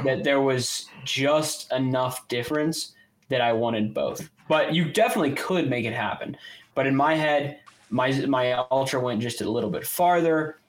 that 0.03 0.21
there 0.23 0.41
was 0.41 0.87
just 1.05 1.71
enough 1.71 2.27
difference 2.27 2.93
that 3.29 3.39
I 3.41 3.53
wanted 3.53 3.93
both. 3.93 4.29
But 4.47 4.73
you 4.73 4.91
definitely 4.91 5.33
could 5.33 5.69
make 5.69 5.85
it 5.85 5.93
happen. 5.93 6.37
But 6.75 6.87
in 6.87 6.95
my 6.95 7.15
head, 7.15 7.59
my 7.89 8.11
my 8.27 8.53
ultra 8.71 8.99
went 8.99 9.21
just 9.21 9.41
a 9.41 9.49
little 9.49 9.69
bit 9.69 9.85
farther. 9.85 10.59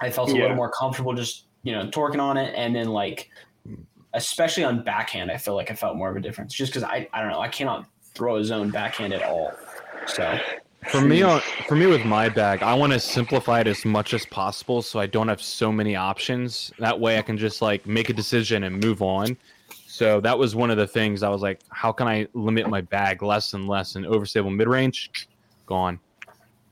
I 0.00 0.10
felt 0.10 0.30
a 0.30 0.34
Yeah. 0.34 0.42
little 0.42 0.56
more 0.56 0.70
comfortable 0.70 1.14
just 1.14 1.46
you 1.62 1.72
know 1.72 1.88
torquing 1.88 2.20
on 2.20 2.36
it, 2.36 2.54
and 2.56 2.74
then 2.74 2.88
like 2.88 3.28
especially 4.14 4.64
on 4.64 4.82
backhand, 4.82 5.30
I 5.30 5.36
feel 5.36 5.54
like 5.54 5.70
I 5.70 5.74
felt 5.74 5.96
more 5.96 6.10
of 6.10 6.16
a 6.16 6.20
difference 6.20 6.54
just 6.54 6.72
because 6.72 6.82
I, 6.82 7.06
I 7.12 7.20
don't 7.20 7.30
know, 7.30 7.40
I 7.40 7.48
cannot 7.48 7.86
throw 8.14 8.36
a 8.36 8.44
zone 8.44 8.70
backhand 8.70 9.12
at 9.12 9.22
all. 9.22 9.60
So 10.06 10.38
For 10.88 11.00
me, 11.00 11.22
on 11.22 11.40
for 11.68 11.74
me 11.76 11.86
with 11.86 12.04
my 12.04 12.28
bag, 12.28 12.62
I 12.62 12.72
want 12.74 12.92
to 12.92 13.00
simplify 13.00 13.60
it 13.60 13.66
as 13.66 13.84
much 13.84 14.14
as 14.14 14.24
possible, 14.24 14.82
so 14.82 15.00
I 15.00 15.06
don't 15.06 15.28
have 15.28 15.42
so 15.42 15.72
many 15.72 15.96
options. 15.96 16.72
That 16.78 16.98
way, 16.98 17.18
I 17.18 17.22
can 17.22 17.36
just 17.36 17.60
like 17.60 17.86
make 17.86 18.08
a 18.08 18.12
decision 18.12 18.64
and 18.64 18.78
move 18.80 19.02
on. 19.02 19.36
So 19.96 20.20
that 20.20 20.38
was 20.38 20.54
one 20.54 20.70
of 20.70 20.76
the 20.76 20.86
things 20.86 21.22
I 21.22 21.30
was 21.30 21.40
like, 21.40 21.62
how 21.70 21.90
can 21.90 22.06
I 22.06 22.26
limit 22.34 22.68
my 22.68 22.82
bag 22.82 23.22
less 23.22 23.54
and 23.54 23.66
less? 23.66 23.94
And 23.94 24.04
overstable 24.04 24.54
mid 24.54 24.68
range, 24.68 25.10
gone. 25.64 25.98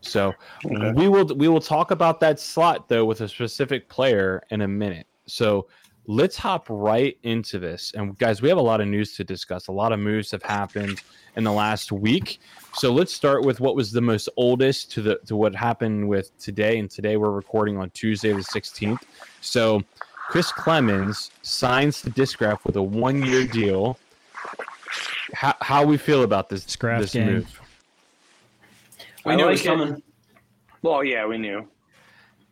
So 0.02 0.34
Okay. 0.66 0.92
we 0.92 1.08
will 1.08 1.24
we 1.34 1.48
will 1.48 1.62
talk 1.62 1.90
about 1.90 2.20
that 2.20 2.38
slot 2.38 2.86
though 2.86 3.06
with 3.06 3.22
a 3.22 3.28
specific 3.28 3.88
player 3.88 4.42
in 4.50 4.60
a 4.60 4.68
minute. 4.68 5.06
So 5.26 5.68
let's 6.06 6.36
hop 6.36 6.66
right 6.68 7.16
into 7.22 7.58
this. 7.58 7.92
And 7.94 8.18
guys, 8.18 8.42
we 8.42 8.50
have 8.50 8.58
a 8.58 8.62
lot 8.62 8.82
of 8.82 8.88
news 8.88 9.16
to 9.16 9.24
discuss. 9.24 9.68
A 9.68 9.72
lot 9.72 9.92
of 9.92 10.00
moves 10.00 10.30
have 10.30 10.42
happened 10.42 11.00
in 11.34 11.44
the 11.44 11.52
last 11.52 11.92
week. 11.92 12.40
So 12.74 12.92
let's 12.92 13.14
start 13.14 13.42
with 13.42 13.58
what 13.58 13.74
was 13.74 13.90
the 13.90 14.02
most 14.02 14.28
oldest 14.36 14.92
to 14.92 15.00
the 15.00 15.18
to 15.28 15.34
what 15.34 15.54
happened 15.54 16.06
with 16.06 16.36
today. 16.36 16.78
And 16.78 16.90
today 16.90 17.16
we're 17.16 17.30
recording 17.30 17.78
on 17.78 17.88
Tuesday 17.92 18.34
the 18.34 18.40
16th. 18.40 19.00
So 19.40 19.82
Chris 20.28 20.50
Clemens 20.52 21.30
signs 21.42 22.02
the 22.02 22.10
Discraft 22.10 22.64
with 22.64 22.76
a 22.76 22.82
one 22.82 23.24
year 23.24 23.46
deal. 23.46 23.98
How 25.32 25.54
how 25.60 25.84
we 25.84 25.96
feel 25.96 26.22
about 26.22 26.48
this 26.48 26.64
Scrap 26.64 27.00
this 27.00 27.12
gang. 27.12 27.26
move? 27.26 27.60
we 29.24 29.32
I 29.32 29.36
knew 29.36 29.46
it 29.46 29.50
was 29.52 29.62
coming. 29.62 30.02
Well, 30.82 31.02
yeah, 31.04 31.26
we 31.26 31.38
knew. 31.38 31.66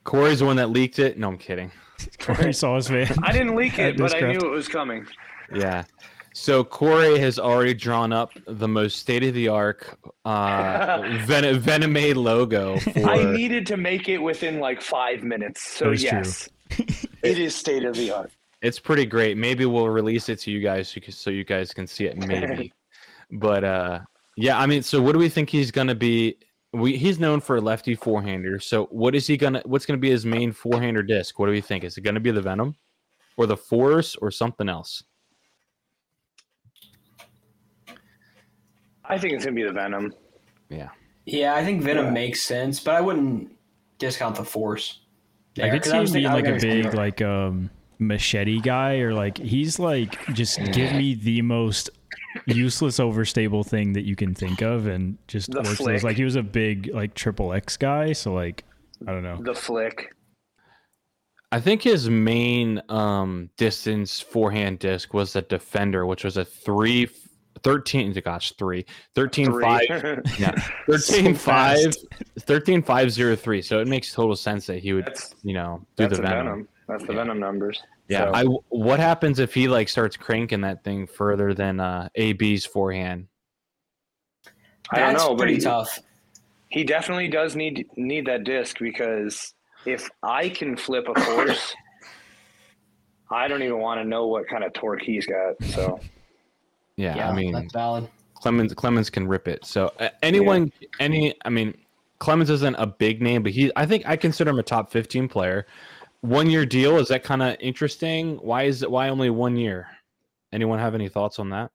Corey's 0.05 0.41
the 0.41 0.47
one 0.47 0.57
that 0.57 0.71
leaked 0.71 0.99
it. 0.99 1.19
No, 1.19 1.29
I'm 1.29 1.39
kidding. 1.39 1.71
Corey 2.19 2.53
saw 2.53 2.77
his 2.77 2.91
man. 2.91 3.15
I 3.23 3.33
didn't 3.33 3.55
leak 3.57 3.79
it, 3.79 3.97
but 3.99 4.15
I 4.15 4.21
knew 4.33 4.39
it 4.39 4.51
was 4.51 4.69
coming. 4.69 5.07
Yeah. 5.55 5.85
So 6.35 6.65
Corey 6.65 7.19
has 7.19 7.39
already 7.39 7.75
drawn 7.75 8.11
up 8.13 8.33
the 8.47 8.67
most 8.67 8.99
state 8.99 9.23
of 9.23 9.35
the 9.35 9.49
art 9.49 9.87
uh, 10.25 11.03
Ven- 11.27 11.61
Venomade 11.61 12.17
logo 12.17 12.79
for. 12.79 13.07
I 13.09 13.23
needed 13.33 13.67
to 13.67 13.77
make 13.77 14.09
it 14.09 14.17
within 14.19 14.59
like 14.59 14.81
five 14.81 15.23
minutes. 15.23 15.63
So 15.63 15.87
That 15.91 15.93
is 15.93 16.03
true. 16.05 16.53
Yes, 16.79 17.07
it 17.23 17.39
is 17.39 17.55
state 17.55 17.85
of 17.85 17.95
the 17.97 18.11
art. 18.11 18.33
it's 18.63 18.79
pretty 18.79 19.07
great. 19.07 19.37
Maybe 19.37 19.65
we'll 19.67 19.89
release 19.89 20.29
it 20.29 20.39
to 20.41 20.51
you 20.51 20.61
guys 20.61 20.89
so 20.89 21.01
you 21.05 21.13
so 21.13 21.31
you 21.31 21.45
guys 21.45 21.73
can 21.73 21.87
see 21.87 22.07
it. 22.07 22.17
Maybe, 22.17 22.73
but 23.33 23.65
uh, 23.65 24.01
yeah. 24.37 24.59
I 24.59 24.67
mean, 24.67 24.83
so 24.83 25.01
what 25.03 25.13
do 25.13 25.19
we 25.19 25.29
think 25.29 25.51
he's 25.51 25.71
gonna 25.71 25.95
be? 25.95 26.37
We 26.73 26.97
he's 26.97 27.19
known 27.19 27.41
for 27.41 27.57
a 27.57 27.61
lefty 27.61 27.97
forehander. 27.97 28.63
So 28.63 28.87
what 28.87 29.15
is 29.15 29.27
he 29.27 29.37
gonna? 29.37 29.63
What's 29.67 29.85
gonna 29.87 29.99
be 29.99 30.11
his 30.11 30.25
main 30.25 30.53
forehander 30.53 31.07
disc? 31.07 31.39
What 31.39 31.47
do 31.47 31.53
we 31.53 31.61
think? 31.61 31.85
Is 31.85 31.97
it 31.99 32.01
gonna 32.03 32.21
be 32.21 32.31
the 32.31 32.41
Venom, 32.43 32.75
or 33.37 33.47
the 33.47 33.57
Force, 33.57 34.17
or 34.17 34.31
something 34.31 34.69
else? 34.69 35.03
I 39.05 39.19
think 39.19 39.35
it's 39.35 39.45
gonna 39.45 39.55
be 39.55 39.65
the 39.65 39.73
Venom. 39.73 40.15
Yeah. 40.69 40.89
Yeah, 41.27 41.55
I 41.55 41.65
think 41.65 41.83
Venom 41.83 42.07
Yeah. 42.07 42.11
makes 42.13 42.43
sense, 42.43 42.81
but 42.81 42.95
I 42.95 43.01
wouldn't 43.01 43.51
discount 43.99 44.37
the 44.37 44.45
force. 44.45 45.01
I 45.61 45.71
could 45.71 45.85
see 45.85 45.97
him 45.97 46.13
being 46.13 46.25
like 46.33 46.45
a 46.45 46.59
gonna- 46.59 46.61
big 46.61 46.95
like 46.95 47.21
um 47.23 47.71
machete 47.99 48.61
guy 48.61 48.97
or 48.99 49.13
like 49.15 49.39
he's 49.39 49.79
like 49.79 50.19
just 50.35 50.59
give 50.73 50.93
me 50.95 51.15
the 51.15 51.41
most 51.43 51.91
useless 52.47 52.99
overstable 52.99 53.65
thing 53.65 53.93
that 53.93 54.03
you 54.05 54.17
can 54.17 54.35
think 54.35 54.61
of 54.63 54.87
and 54.87 55.19
just 55.29 55.51
The 55.53 55.59
works 55.61 55.79
those. 55.79 56.03
like 56.03 56.17
he 56.17 56.25
was 56.25 56.35
a 56.37 56.43
big 56.43 56.91
like 56.93 57.15
triple 57.15 57.53
X 57.53 57.77
guy 57.77 58.13
so 58.13 58.33
like 58.33 58.65
I 59.07 59.13
don't 59.13 59.23
know 59.23 59.39
The 59.41 59.55
flick. 59.55 60.15
I 61.53 61.61
think 61.61 61.83
his 61.83 62.09
main 62.09 62.81
um, 62.89 63.51
distance 63.59 64.21
forehand 64.21 64.79
disc 64.79 65.13
was 65.13 65.35
the 65.35 65.43
defender, 65.43 66.07
which 66.07 66.25
was 66.25 66.39
a 66.39 66.47
three 66.47 67.05
13 67.63 68.13
gosh 68.25 68.53
3 68.59 68.85
13 69.15 69.47
Three. 69.47 69.63
5 69.65 69.89
yeah 70.39 70.51
13 70.91 71.35
So 71.35 71.41
5 71.41 71.95
13 72.41 72.83
5 72.83 73.11
0 73.13 73.37
3 73.37 73.63
so 73.63 73.81
it 73.81 73.89
makes 73.89 74.13
total 74.13 74.37
sense 74.37 74.67
that 74.67 74.79
he 74.79 74.93
would 74.93 75.07
That's 75.07 75.35
you 75.43 75.55
know 75.55 75.85
do 75.97 76.09
the 76.09 76.17
the 76.17 76.23
venom, 76.23 76.37
venom. 76.47 76.69
That's 76.89 77.05
the 77.05 77.13
Yeah. 77.13 77.19
venom 77.21 77.39
numbers. 77.41 77.83
yeah 78.09 78.25
So- 78.27 78.35
i 78.35 78.45
what 78.71 78.99
happens 79.01 79.39
if 79.39 79.55
he 79.55 79.69
like 79.69 79.89
starts 79.89 80.17
cranking 80.17 80.61
that 80.63 80.83
thing 80.85 81.07
further 81.07 81.55
than 81.55 81.81
uh 81.81 82.09
ab's 82.17 82.65
forehand 82.67 83.27
I 84.91 84.99
don't 84.99 85.13
That's 85.13 85.23
know, 85.23 85.31
but 85.31 85.39
pretty 85.39 85.55
he, 85.55 85.61
tough. 85.61 85.99
he 86.69 86.85
definitely 86.85 87.29
does 87.29 87.57
need 87.57 87.87
need 87.97 88.27
that 88.27 88.45
disc 88.45 88.79
because 88.79 89.55
if 89.87 90.09
I 90.23 90.49
can 90.51 90.77
flip 90.77 91.07
a 91.09 91.19
force, 91.21 91.75
I 93.31 93.49
don't 93.49 93.63
even 93.63 93.79
want 93.79 94.01
to 94.01 94.05
know 94.05 94.27
what 94.27 94.47
kind 94.49 94.65
of 94.65 94.73
torque 94.75 95.01
he's 95.03 95.25
got. 95.25 95.55
So 95.71 95.99
yeah, 96.97 97.17
Yeah, 97.17 97.31
i 97.31 97.35
mean 97.35 97.53
that's 97.53 97.73
valid. 97.73 98.09
clemens 98.35 98.75
clemens 98.75 99.11
can 99.11 99.27
rip 99.29 99.49
it. 99.49 99.65
So 99.65 99.93
uh, 100.01 100.09
anyone 100.23 100.73
any 101.01 101.35
i 101.45 101.49
mean 101.49 101.75
clemens 102.19 102.51
isn't 102.51 102.77
a 102.77 102.87
big 102.87 103.21
name 103.21 103.43
but 103.43 103.53
he 103.53 103.71
i 103.77 103.85
think 103.85 104.05
i 104.07 104.17
consider 104.17 104.51
him 104.51 104.59
a 104.59 104.63
top 104.63 104.91
15 104.93 105.29
player. 105.29 105.67
One 106.21 106.49
year 106.49 106.65
deal 106.65 106.99
is 106.99 107.09
that 107.09 107.25
kind 107.25 107.43
of 107.43 107.57
interesting? 107.59 108.37
Why 108.37 108.63
is 108.65 108.83
it 108.85 108.91
why 108.91 109.09
only 109.09 109.29
one 109.31 109.57
year? 109.57 109.89
Anyone 110.53 110.79
have 110.79 110.95
any 110.95 111.09
thoughts 111.09 111.39
on 111.41 111.51
that? 111.51 111.71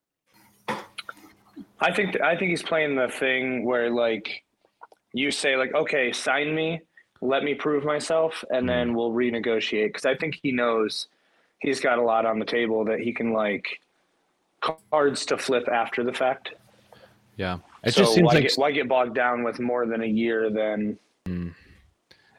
I 1.79 1.91
think 1.93 2.19
I 2.21 2.35
think 2.37 2.49
he's 2.51 2.63
playing 2.63 2.95
the 2.95 3.07
thing 3.09 3.65
where 3.65 3.89
like 3.89 4.43
you 5.13 5.31
say 5.31 5.55
like 5.57 5.73
okay, 5.75 6.11
sign 6.11 6.55
me, 6.55 6.81
let 7.21 7.43
me 7.43 7.53
prove 7.55 7.83
myself, 7.83 8.43
and 8.49 8.67
then 8.67 8.93
we'll 8.93 9.11
renegotiate. 9.11 9.87
Because 9.87 10.05
I 10.05 10.15
think 10.15 10.39
he 10.41 10.51
knows 10.51 11.07
he's 11.59 11.79
got 11.79 11.97
a 11.99 12.01
lot 12.03 12.25
on 12.25 12.39
the 12.39 12.45
table 12.45 12.85
that 12.85 12.99
he 12.99 13.13
can 13.13 13.33
like 13.33 13.65
cards 14.61 15.25
to 15.27 15.37
flip 15.37 15.67
after 15.69 16.03
the 16.03 16.13
fact. 16.13 16.49
Yeah, 17.37 17.57
it 17.83 17.93
so 17.93 18.01
just 18.01 18.15
seems 18.15 18.25
why 18.27 18.33
like 18.33 18.43
get, 18.43 18.53
why 18.55 18.71
get 18.71 18.87
bogged 18.87 19.13
down 19.15 19.43
with 19.43 19.59
more 19.59 19.85
than 19.85 20.01
a 20.01 20.07
year? 20.07 20.49
Then 20.49 20.97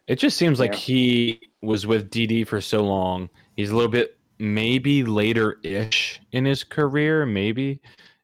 it 0.06 0.16
just 0.16 0.36
seems 0.36 0.58
like 0.58 0.72
Yeah. 0.72 0.78
he 0.78 1.40
was 1.62 1.86
with 1.86 2.10
DD 2.10 2.46
for 2.46 2.60
so 2.60 2.82
long. 2.84 3.28
He's 3.56 3.70
a 3.70 3.74
little 3.76 3.90
bit 3.90 4.16
maybe 4.38 5.04
later 5.04 5.58
ish 5.62 6.20
in 6.32 6.44
his 6.44 6.64
career. 6.64 7.26
Maybe 7.26 7.80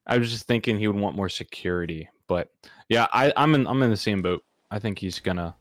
I 0.06 0.18
was 0.18 0.30
just 0.30 0.46
thinking 0.46 0.78
he 0.78 0.86
would 0.86 0.96
want 0.96 1.16
more 1.16 1.28
security, 1.28 2.08
but 2.26 2.50
yeah, 2.88 3.06
I, 3.12 3.32
I'm 3.36 3.54
in 3.54 3.66
I'm 3.66 3.82
in 3.82 3.90
the 3.90 3.96
same 3.96 4.22
boat. 4.22 4.42
I 4.70 4.78
think 4.78 4.98
he's 4.98 5.18
gonna 5.20 5.54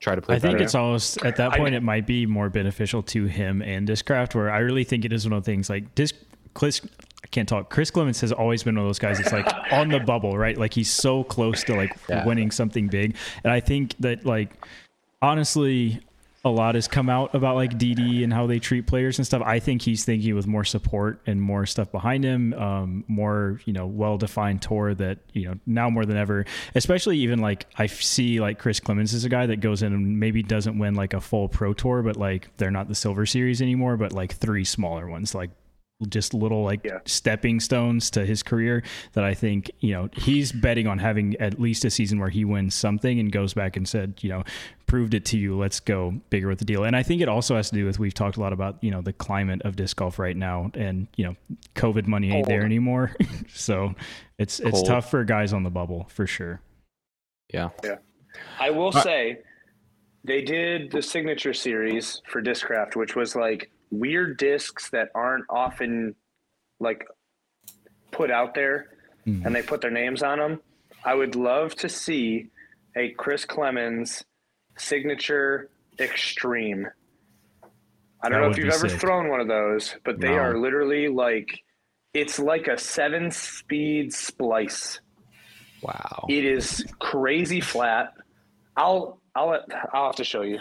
try 0.00 0.14
to 0.14 0.20
play. 0.22 0.36
I 0.36 0.38
think 0.38 0.60
it's 0.60 0.74
almost 0.74 1.24
at 1.24 1.36
that 1.36 1.52
I- 1.54 1.56
point 1.58 1.74
it 1.74 1.82
might 1.82 2.06
be 2.06 2.26
more 2.26 2.50
beneficial 2.50 3.02
to 3.04 3.24
him 3.24 3.62
and 3.62 3.88
Discraft. 3.88 4.34
Where 4.34 4.50
I 4.50 4.58
really 4.58 4.84
think 4.84 5.04
it 5.04 5.12
is 5.12 5.26
one 5.26 5.32
of 5.36 5.44
the 5.44 5.50
things 5.50 5.70
like 5.70 5.94
Disc. 5.94 6.14
I 7.24 7.26
can't 7.28 7.48
talk. 7.48 7.68
Chris 7.68 7.90
Clemens 7.90 8.20
has 8.20 8.32
always 8.32 8.62
been 8.62 8.76
one 8.76 8.84
of 8.84 8.88
those 8.88 8.98
guys 8.98 9.18
that's 9.18 9.32
like 9.32 9.46
on 9.72 9.88
the 9.88 10.00
bubble, 10.00 10.38
right? 10.38 10.56
Like 10.56 10.72
he's 10.72 10.90
so 10.90 11.24
close 11.24 11.64
to 11.64 11.74
like 11.74 11.96
Yeah. 12.08 12.24
winning 12.24 12.50
something 12.50 12.88
big, 12.88 13.16
and 13.44 13.52
I 13.52 13.60
think 13.60 13.94
that 14.00 14.24
like 14.24 14.50
honestly. 15.22 16.00
A 16.44 16.48
lot 16.48 16.76
has 16.76 16.86
come 16.86 17.10
out 17.10 17.34
about 17.34 17.56
like 17.56 17.72
DD 17.78 18.22
and 18.22 18.32
how 18.32 18.46
they 18.46 18.60
treat 18.60 18.86
players 18.86 19.18
and 19.18 19.26
stuff. 19.26 19.42
I 19.44 19.58
think 19.58 19.82
he's 19.82 20.04
thinking 20.04 20.36
with 20.36 20.46
more 20.46 20.62
support 20.64 21.20
and 21.26 21.42
more 21.42 21.66
stuff 21.66 21.90
behind 21.90 22.22
him, 22.22 22.54
um, 22.54 23.04
more 23.08 23.60
you 23.64 23.72
know 23.72 23.86
well-defined 23.88 24.62
tour 24.62 24.94
that 24.94 25.18
you 25.32 25.46
know 25.48 25.54
now 25.66 25.90
more 25.90 26.06
than 26.06 26.16
ever. 26.16 26.46
Especially 26.76 27.18
even 27.18 27.40
like 27.40 27.66
I 27.76 27.86
see 27.86 28.40
like 28.40 28.60
Chris 28.60 28.78
Clemens 28.78 29.12
is 29.14 29.24
a 29.24 29.28
guy 29.28 29.46
that 29.46 29.56
goes 29.56 29.82
in 29.82 29.92
and 29.92 30.20
maybe 30.20 30.44
doesn't 30.44 30.78
win 30.78 30.94
like 30.94 31.12
a 31.12 31.20
full 31.20 31.48
pro 31.48 31.74
tour, 31.74 32.02
but 32.02 32.16
like 32.16 32.56
they're 32.56 32.70
not 32.70 32.86
the 32.86 32.94
Silver 32.94 33.26
Series 33.26 33.60
anymore, 33.60 33.96
but 33.96 34.12
like 34.12 34.32
three 34.32 34.64
smaller 34.64 35.08
ones, 35.08 35.34
like 35.34 35.50
just 36.06 36.32
little 36.32 36.62
like 36.62 36.84
Yeah. 36.84 36.98
stepping 37.06 37.58
stones 37.58 38.10
to 38.12 38.24
his 38.24 38.42
career 38.42 38.82
that 39.14 39.24
I 39.24 39.34
think, 39.34 39.70
you 39.80 39.92
know, 39.92 40.08
he's 40.12 40.52
betting 40.52 40.86
on 40.86 40.98
having 40.98 41.34
at 41.36 41.60
least 41.60 41.84
a 41.84 41.90
season 41.90 42.20
where 42.20 42.28
he 42.28 42.44
wins 42.44 42.74
something 42.74 43.18
and 43.18 43.32
goes 43.32 43.52
back 43.52 43.76
and 43.76 43.88
said, 43.88 44.14
you 44.20 44.28
know, 44.28 44.44
proved 44.86 45.12
it 45.14 45.24
to 45.26 45.38
you. 45.38 45.58
Let's 45.58 45.80
go 45.80 46.12
bigger 46.30 46.46
with 46.46 46.60
the 46.60 46.64
deal. 46.64 46.84
And 46.84 46.94
I 46.94 47.02
think 47.02 47.20
it 47.20 47.28
also 47.28 47.56
has 47.56 47.68
to 47.70 47.74
do 47.76 47.84
with 47.84 47.98
we've 47.98 48.14
talked 48.14 48.36
a 48.36 48.40
lot 48.40 48.52
about, 48.52 48.82
you 48.82 48.90
know, 48.92 49.00
the 49.02 49.12
climate 49.12 49.60
of 49.64 49.74
disc 49.74 49.96
golf 49.96 50.18
right 50.20 50.36
now 50.36 50.70
and, 50.74 51.08
you 51.16 51.24
know, 51.24 51.34
COVID 51.74 52.06
money 52.06 52.30
ain't 52.30 52.46
there 52.46 52.64
anymore. 52.64 53.16
so 53.52 53.94
it's 54.38 54.60
it's 54.60 54.82
tough 54.82 55.10
for 55.10 55.24
guys 55.24 55.52
on 55.52 55.64
the 55.64 55.70
bubble 55.70 56.06
for 56.10 56.26
sure. 56.28 56.60
Yeah. 57.52 57.70
Yeah. 57.82 57.96
I 58.60 58.70
will 58.70 58.96
Uh, 58.96 59.00
say 59.02 59.38
they 60.22 60.42
did 60.42 60.92
the 60.92 61.02
signature 61.02 61.54
series 61.54 62.22
for 62.28 62.40
Discraft, 62.40 62.94
which 62.94 63.16
was 63.16 63.34
like 63.34 63.70
weird 63.90 64.36
discs 64.38 64.90
that 64.90 65.08
aren't 65.14 65.44
often 65.48 66.14
like 66.80 67.06
put 68.10 68.30
out 68.30 68.54
there 68.54 68.90
Mhm. 69.26 69.44
and 69.46 69.54
they 69.54 69.62
put 69.62 69.80
their 69.80 69.90
names 69.90 70.22
on 70.22 70.38
them. 70.38 70.60
I 71.04 71.14
would 71.14 71.34
love 71.36 71.74
to 71.76 71.88
see 71.88 72.50
a 72.96 73.10
Chris 73.12 73.44
Clemens 73.44 74.24
signature 74.76 75.70
extreme. 75.98 76.88
I 78.22 78.28
don't 78.28 78.40
know 78.40 78.50
if 78.50 78.56
you've 78.58 78.68
ever 78.74 78.88
sick. 78.88 79.00
thrown 79.00 79.28
one 79.28 79.40
of 79.40 79.46
those, 79.48 79.94
but 80.04 80.20
they 80.20 80.30
No. 80.30 80.38
are 80.38 80.58
literally 80.58 81.08
like 81.08 81.62
it's 82.14 82.38
like 82.38 82.66
a 82.68 82.78
seven 82.78 83.30
speed 83.30 84.12
splice. 84.12 85.00
Wow. 85.82 86.26
It 86.28 86.44
is 86.44 86.84
crazy 86.98 87.60
flat. 87.60 88.14
I'll 88.76 89.20
I'll 89.34 89.64
I'll 89.92 90.06
have 90.06 90.16
to 90.16 90.24
show 90.24 90.42
you 90.42 90.60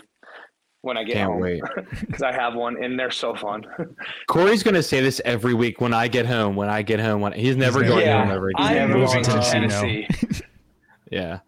when 0.81 0.97
I 0.97 1.03
get 1.03 1.13
Can't 1.15 1.31
home 1.31 1.41
wait. 1.41 1.61
because 2.01 2.21
I 2.21 2.31
have 2.31 2.53
one 2.55 2.81
and 2.83 2.99
they're 2.99 3.11
so 3.11 3.35
fun. 3.35 3.65
Corey's 4.27 4.63
gonna 4.63 4.83
say 4.83 5.01
this 5.01 5.19
every 5.25 5.53
week 5.53 5.81
when 5.81 5.93
I 5.93 6.07
get 6.07 6.25
home. 6.25 6.55
When 6.55 6.69
I 6.69 6.81
get 6.81 6.99
home, 6.99 7.21
when 7.21 7.33
he's 7.33 7.55
never 7.55 7.79
never 7.81 7.89
going 7.93 8.05
Yeah. 8.05 8.23
home 8.23 8.31
ever 8.31 8.49
again. 8.49 8.83
I'm 8.83 8.89
moving 8.91 9.05
going 9.07 9.23
to 9.23 9.31
to 9.31 9.41
Tennessee. 9.41 10.07
Tennessee 10.09 10.41
Yeah. 11.11 11.39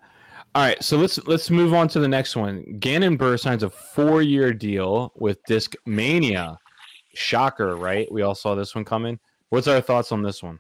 All 0.55 0.63
right, 0.63 0.81
so 0.83 0.97
let's 0.97 1.19
let's 1.27 1.49
move 1.51 1.73
on 1.75 1.87
to 1.89 1.99
the 1.99 2.07
next 2.07 2.35
one. 2.35 2.63
Gannon 2.79 3.17
Buhr 3.17 3.37
signs 3.37 3.61
a 3.61 3.69
four-year 3.69 4.51
deal 4.53 5.13
with 5.15 5.37
Disc 5.45 5.75
Mania. 5.85 6.57
Shocker, 7.13 7.75
right? 7.75 8.11
We 8.11 8.23
all 8.23 8.33
saw 8.35 8.55
this 8.55 8.73
one 8.73 8.83
coming. 8.83 9.19
What's 9.49 9.67
our 9.67 9.79
thoughts 9.81 10.11
on 10.11 10.21
this 10.23 10.41
one? 10.41 10.59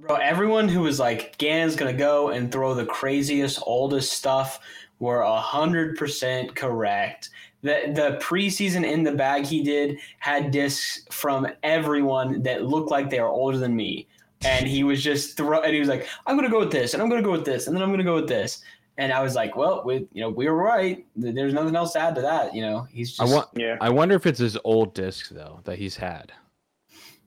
Bro, 0.00 0.16
everyone 0.16 0.68
who 0.68 0.80
was 0.82 1.00
like, 1.00 1.36
Gannon's 1.38 1.74
gonna 1.74 1.92
go 1.92 2.28
and 2.28 2.52
throw 2.52 2.74
the 2.74 2.86
craziest, 2.86 3.60
oldest 3.66 4.12
stuff 4.12 4.60
were 4.98 5.22
hundred 5.22 5.96
percent 5.96 6.54
correct. 6.54 7.30
The 7.62 7.92
the 7.94 8.18
preseason 8.22 8.84
in 8.84 9.02
the 9.02 9.12
bag 9.12 9.44
he 9.44 9.62
did 9.62 9.98
had 10.18 10.50
discs 10.50 11.04
from 11.10 11.46
everyone 11.62 12.42
that 12.42 12.64
looked 12.64 12.90
like 12.90 13.10
they 13.10 13.20
were 13.20 13.28
older 13.28 13.58
than 13.58 13.74
me. 13.74 14.08
And 14.44 14.68
he 14.68 14.84
was 14.84 15.02
just 15.02 15.36
throw 15.36 15.60
and 15.62 15.74
he 15.74 15.80
was 15.80 15.88
like, 15.88 16.06
I'm 16.26 16.36
gonna 16.36 16.50
go 16.50 16.60
with 16.60 16.70
this, 16.70 16.94
and 16.94 17.02
I'm 17.02 17.08
gonna 17.08 17.22
go 17.22 17.32
with 17.32 17.44
this, 17.44 17.66
and 17.66 17.74
then 17.74 17.82
I'm 17.82 17.90
gonna 17.90 18.04
go 18.04 18.14
with 18.14 18.28
this. 18.28 18.62
And 18.96 19.12
I 19.12 19.22
was 19.22 19.34
like, 19.34 19.56
Well, 19.56 19.82
we 19.84 20.06
you 20.12 20.20
know, 20.20 20.28
we 20.28 20.48
were 20.48 20.56
right. 20.56 21.04
There's 21.16 21.54
nothing 21.54 21.74
else 21.74 21.92
to 21.94 22.00
add 22.00 22.14
to 22.16 22.20
that, 22.22 22.54
you 22.54 22.62
know. 22.62 22.86
He's 22.90 23.18
I 23.18 23.24
just 23.24 23.34
want. 23.34 23.48
Yeah. 23.56 23.76
I 23.80 23.90
wonder 23.90 24.14
if 24.14 24.26
it's 24.26 24.38
his 24.38 24.56
old 24.64 24.94
discs 24.94 25.28
though 25.28 25.60
that 25.64 25.78
he's 25.78 25.96
had. 25.96 26.32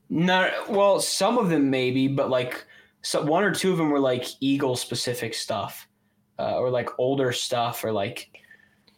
No, 0.08 0.50
well, 0.68 1.00
some 1.00 1.38
of 1.38 1.48
them 1.48 1.70
maybe, 1.70 2.06
but 2.08 2.28
like 2.28 2.66
so 3.02 3.22
one 3.22 3.44
or 3.44 3.52
two 3.52 3.72
of 3.72 3.78
them 3.78 3.90
were 3.90 4.00
like 4.00 4.24
Eagle 4.40 4.76
specific 4.76 5.34
stuff, 5.34 5.88
uh, 6.42 6.58
or 6.58 6.70
like 6.70 6.88
older 6.98 7.32
stuff, 7.32 7.84
or 7.84 7.92
like 7.92 8.28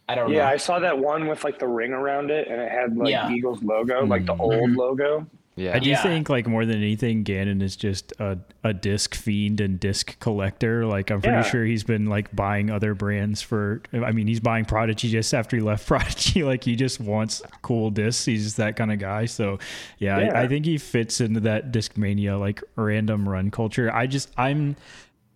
I 0.08 0.14
don't 0.14 0.30
Yeah, 0.30 0.36
know. 0.38 0.42
Yeah, 0.44 0.50
I 0.50 0.56
saw 0.58 0.78
that 0.80 0.98
one 0.98 1.28
with 1.28 1.44
like 1.44 1.58
the 1.58 1.66
ring 1.68 1.92
around 1.92 2.30
it 2.30 2.46
and 2.48 2.60
it 2.60 2.70
had 2.70 2.96
like 2.96 3.10
Yeah. 3.10 3.30
Eagles 3.30 3.62
logo, 3.62 4.04
like 4.04 4.26
the 4.26 4.34
Mm. 4.34 4.40
old 4.40 4.70
logo. 4.72 5.26
Yeah. 5.56 5.76
I 5.76 5.78
do 5.78 5.88
Yeah. 5.90 6.02
think 6.02 6.28
like 6.28 6.46
more 6.48 6.66
than 6.66 6.76
anything, 6.78 7.22
Gannon 7.22 7.62
is 7.62 7.74
just 7.76 8.12
a, 8.18 8.36
a 8.64 8.74
disc 8.74 9.14
fiend 9.14 9.60
and 9.62 9.78
disc 9.80 10.18
collector. 10.18 10.84
Like 10.84 11.10
I'm 11.10 11.22
pretty 11.22 11.36
Yeah. 11.38 11.42
sure 11.44 11.64
he's 11.64 11.84
been 11.84 12.06
like 12.06 12.34
buying 12.36 12.70
other 12.70 12.92
brands 12.94 13.40
for. 13.40 13.80
I 13.94 14.10
mean, 14.12 14.26
he's 14.26 14.40
buying 14.40 14.64
Prodigy 14.66 15.08
just 15.10 15.32
after 15.32 15.56
he 15.56 15.62
left 15.62 15.86
Prodigy. 15.88 16.42
like 16.42 16.64
he 16.64 16.74
just 16.76 17.00
wants 17.00 17.40
cool 17.62 17.90
discs. 17.90 18.24
He's 18.26 18.44
just 18.44 18.56
that 18.58 18.74
kind 18.76 18.92
of 18.92 18.98
guy. 18.98 19.24
So 19.26 19.58
yeah, 19.98 20.18
Yeah. 20.18 20.38
I, 20.38 20.42
I 20.42 20.48
think 20.48 20.66
he 20.66 20.76
fits 20.76 21.20
into 21.20 21.40
that 21.40 21.72
Discmania 21.72 22.38
like 22.38 22.62
random 22.76 23.26
run 23.26 23.50
culture. 23.50 23.90
I 23.94 24.06
just 24.06 24.30
I'm. 24.36 24.76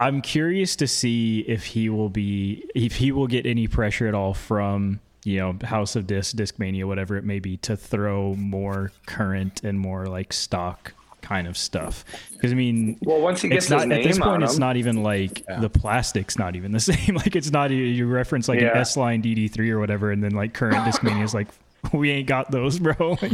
I'm 0.00 0.20
curious 0.22 0.76
to 0.76 0.86
see 0.86 1.40
if 1.40 1.64
he 1.64 1.88
will 1.88 2.08
be 2.08 2.64
if 2.74 2.96
he 2.96 3.10
will 3.12 3.26
get 3.26 3.46
any 3.46 3.66
pressure 3.66 4.06
at 4.06 4.14
all 4.14 4.32
from 4.34 5.00
you 5.24 5.38
know 5.38 5.56
House 5.64 5.96
of 5.96 6.06
Disc, 6.06 6.36
Discmania, 6.36 6.84
whatever 6.84 7.16
it 7.16 7.24
may 7.24 7.40
be, 7.40 7.56
to 7.58 7.76
throw 7.76 8.34
more 8.36 8.92
current 9.06 9.64
and 9.64 9.78
more 9.78 10.06
like 10.06 10.32
stock 10.32 10.92
kind 11.20 11.48
of 11.48 11.58
stuff. 11.58 12.04
Because 12.32 12.52
I 12.52 12.54
mean, 12.54 12.96
Well, 13.02 13.20
once 13.20 13.42
he 13.42 13.48
gets 13.48 13.68
not 13.68 13.88
his 13.88 13.98
at 13.98 14.02
this 14.04 14.18
point. 14.18 14.30
on 14.34 14.42
It's 14.44 14.52
them, 14.54 14.60
not 14.60 14.76
even 14.76 15.02
like 15.02 15.44
Yeah. 15.48 15.58
the 15.60 15.68
plastic's 15.68 16.38
not 16.38 16.54
even 16.54 16.70
the 16.72 16.80
same. 16.92 17.16
like 17.16 17.34
it's 17.34 17.50
not 17.50 17.70
you- 17.72 17.76
you 17.82 18.06
reference 18.06 18.48
like 18.48 18.60
an 18.60 18.68
S 18.68 18.96
line 18.96 19.20
DD3 19.20 19.68
or 19.70 19.80
whatever, 19.80 20.12
and 20.12 20.22
then 20.22 20.30
like 20.32 20.54
current 20.54 20.76
Discmania 20.86 21.24
is 21.24 21.34
like 21.34 21.48
we 21.92 22.10
ain't 22.12 22.28
got 22.28 22.50
those, 22.52 22.78
bro. 22.78 23.18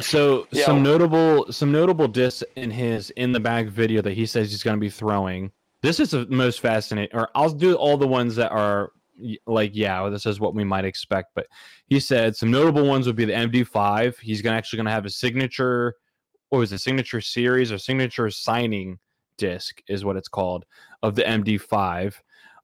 So 0.00 0.46
Yeah. 0.52 0.64
some 0.64 0.82
notable 0.82 1.52
some 1.52 1.70
notable 1.72 2.08
discs 2.08 2.42
in 2.56 2.70
his 2.70 3.10
in 3.10 3.32
the 3.32 3.40
bag 3.40 3.68
video 3.70 4.02
that 4.02 4.14
he 4.14 4.26
says 4.26 4.50
he's 4.50 4.62
going 4.62 4.76
to 4.76 4.80
be 4.80 4.88
throwing. 4.90 5.52
This 5.82 6.00
is 6.00 6.12
the 6.12 6.26
most 6.26 6.60
fascinating. 6.60 7.16
Or 7.16 7.28
I'll 7.34 7.50
do 7.50 7.74
all 7.74 7.96
the 7.96 8.06
ones 8.06 8.36
that 8.36 8.52
are 8.52 8.92
like, 9.46 9.72
yeah, 9.74 10.08
this 10.08 10.26
is 10.26 10.40
what 10.40 10.54
we 10.54 10.64
might 10.64 10.84
expect. 10.84 11.32
But 11.34 11.46
he 11.86 12.00
said 12.00 12.36
some 12.36 12.50
notable 12.50 12.86
ones 12.86 13.06
would 13.06 13.16
be 13.16 13.24
the 13.24 13.34
MD5. 13.34 14.18
He's 14.18 14.40
gonna 14.42 14.56
actually 14.56 14.78
gonna 14.78 14.90
have 14.90 15.06
a 15.06 15.10
signature, 15.10 15.94
or 16.50 16.60
was 16.60 16.72
it 16.72 16.78
signature 16.78 17.20
series 17.20 17.70
or 17.72 17.78
signature 17.78 18.30
signing 18.30 18.98
disc 19.36 19.80
is 19.88 20.04
what 20.04 20.16
it's 20.16 20.28
called 20.28 20.64
of 21.02 21.14
the 21.14 21.22
MD5. 21.22 22.14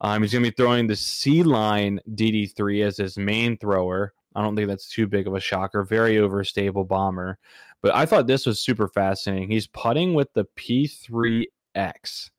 Um, 0.01 0.23
he's 0.23 0.33
gonna 0.33 0.45
be 0.45 0.51
throwing 0.51 0.87
the 0.87 0.97
C 0.97 1.43
line 1.43 2.01
DD3 2.15 2.83
as 2.85 2.97
his 2.97 3.19
main 3.19 3.57
thrower. 3.59 4.13
I 4.39 4.43
don't 4.43 4.55
think 4.55 4.69
that's 4.69 4.89
too 4.89 5.09
big 5.09 5.27
of 5.27 5.35
a 5.35 5.41
shocker. 5.41 5.83
Very 5.83 6.15
overstable 6.15 6.87
bomber. 6.87 7.41
But 7.83 7.97
I 7.97 8.07
thought 8.07 8.29
this 8.29 8.47
was 8.47 8.63
super 8.63 8.87
fascinating. 8.87 9.51
He's 9.51 9.67
putting 9.67 10.15
with 10.15 10.33
the 10.33 10.47
P3X, 10.57 12.31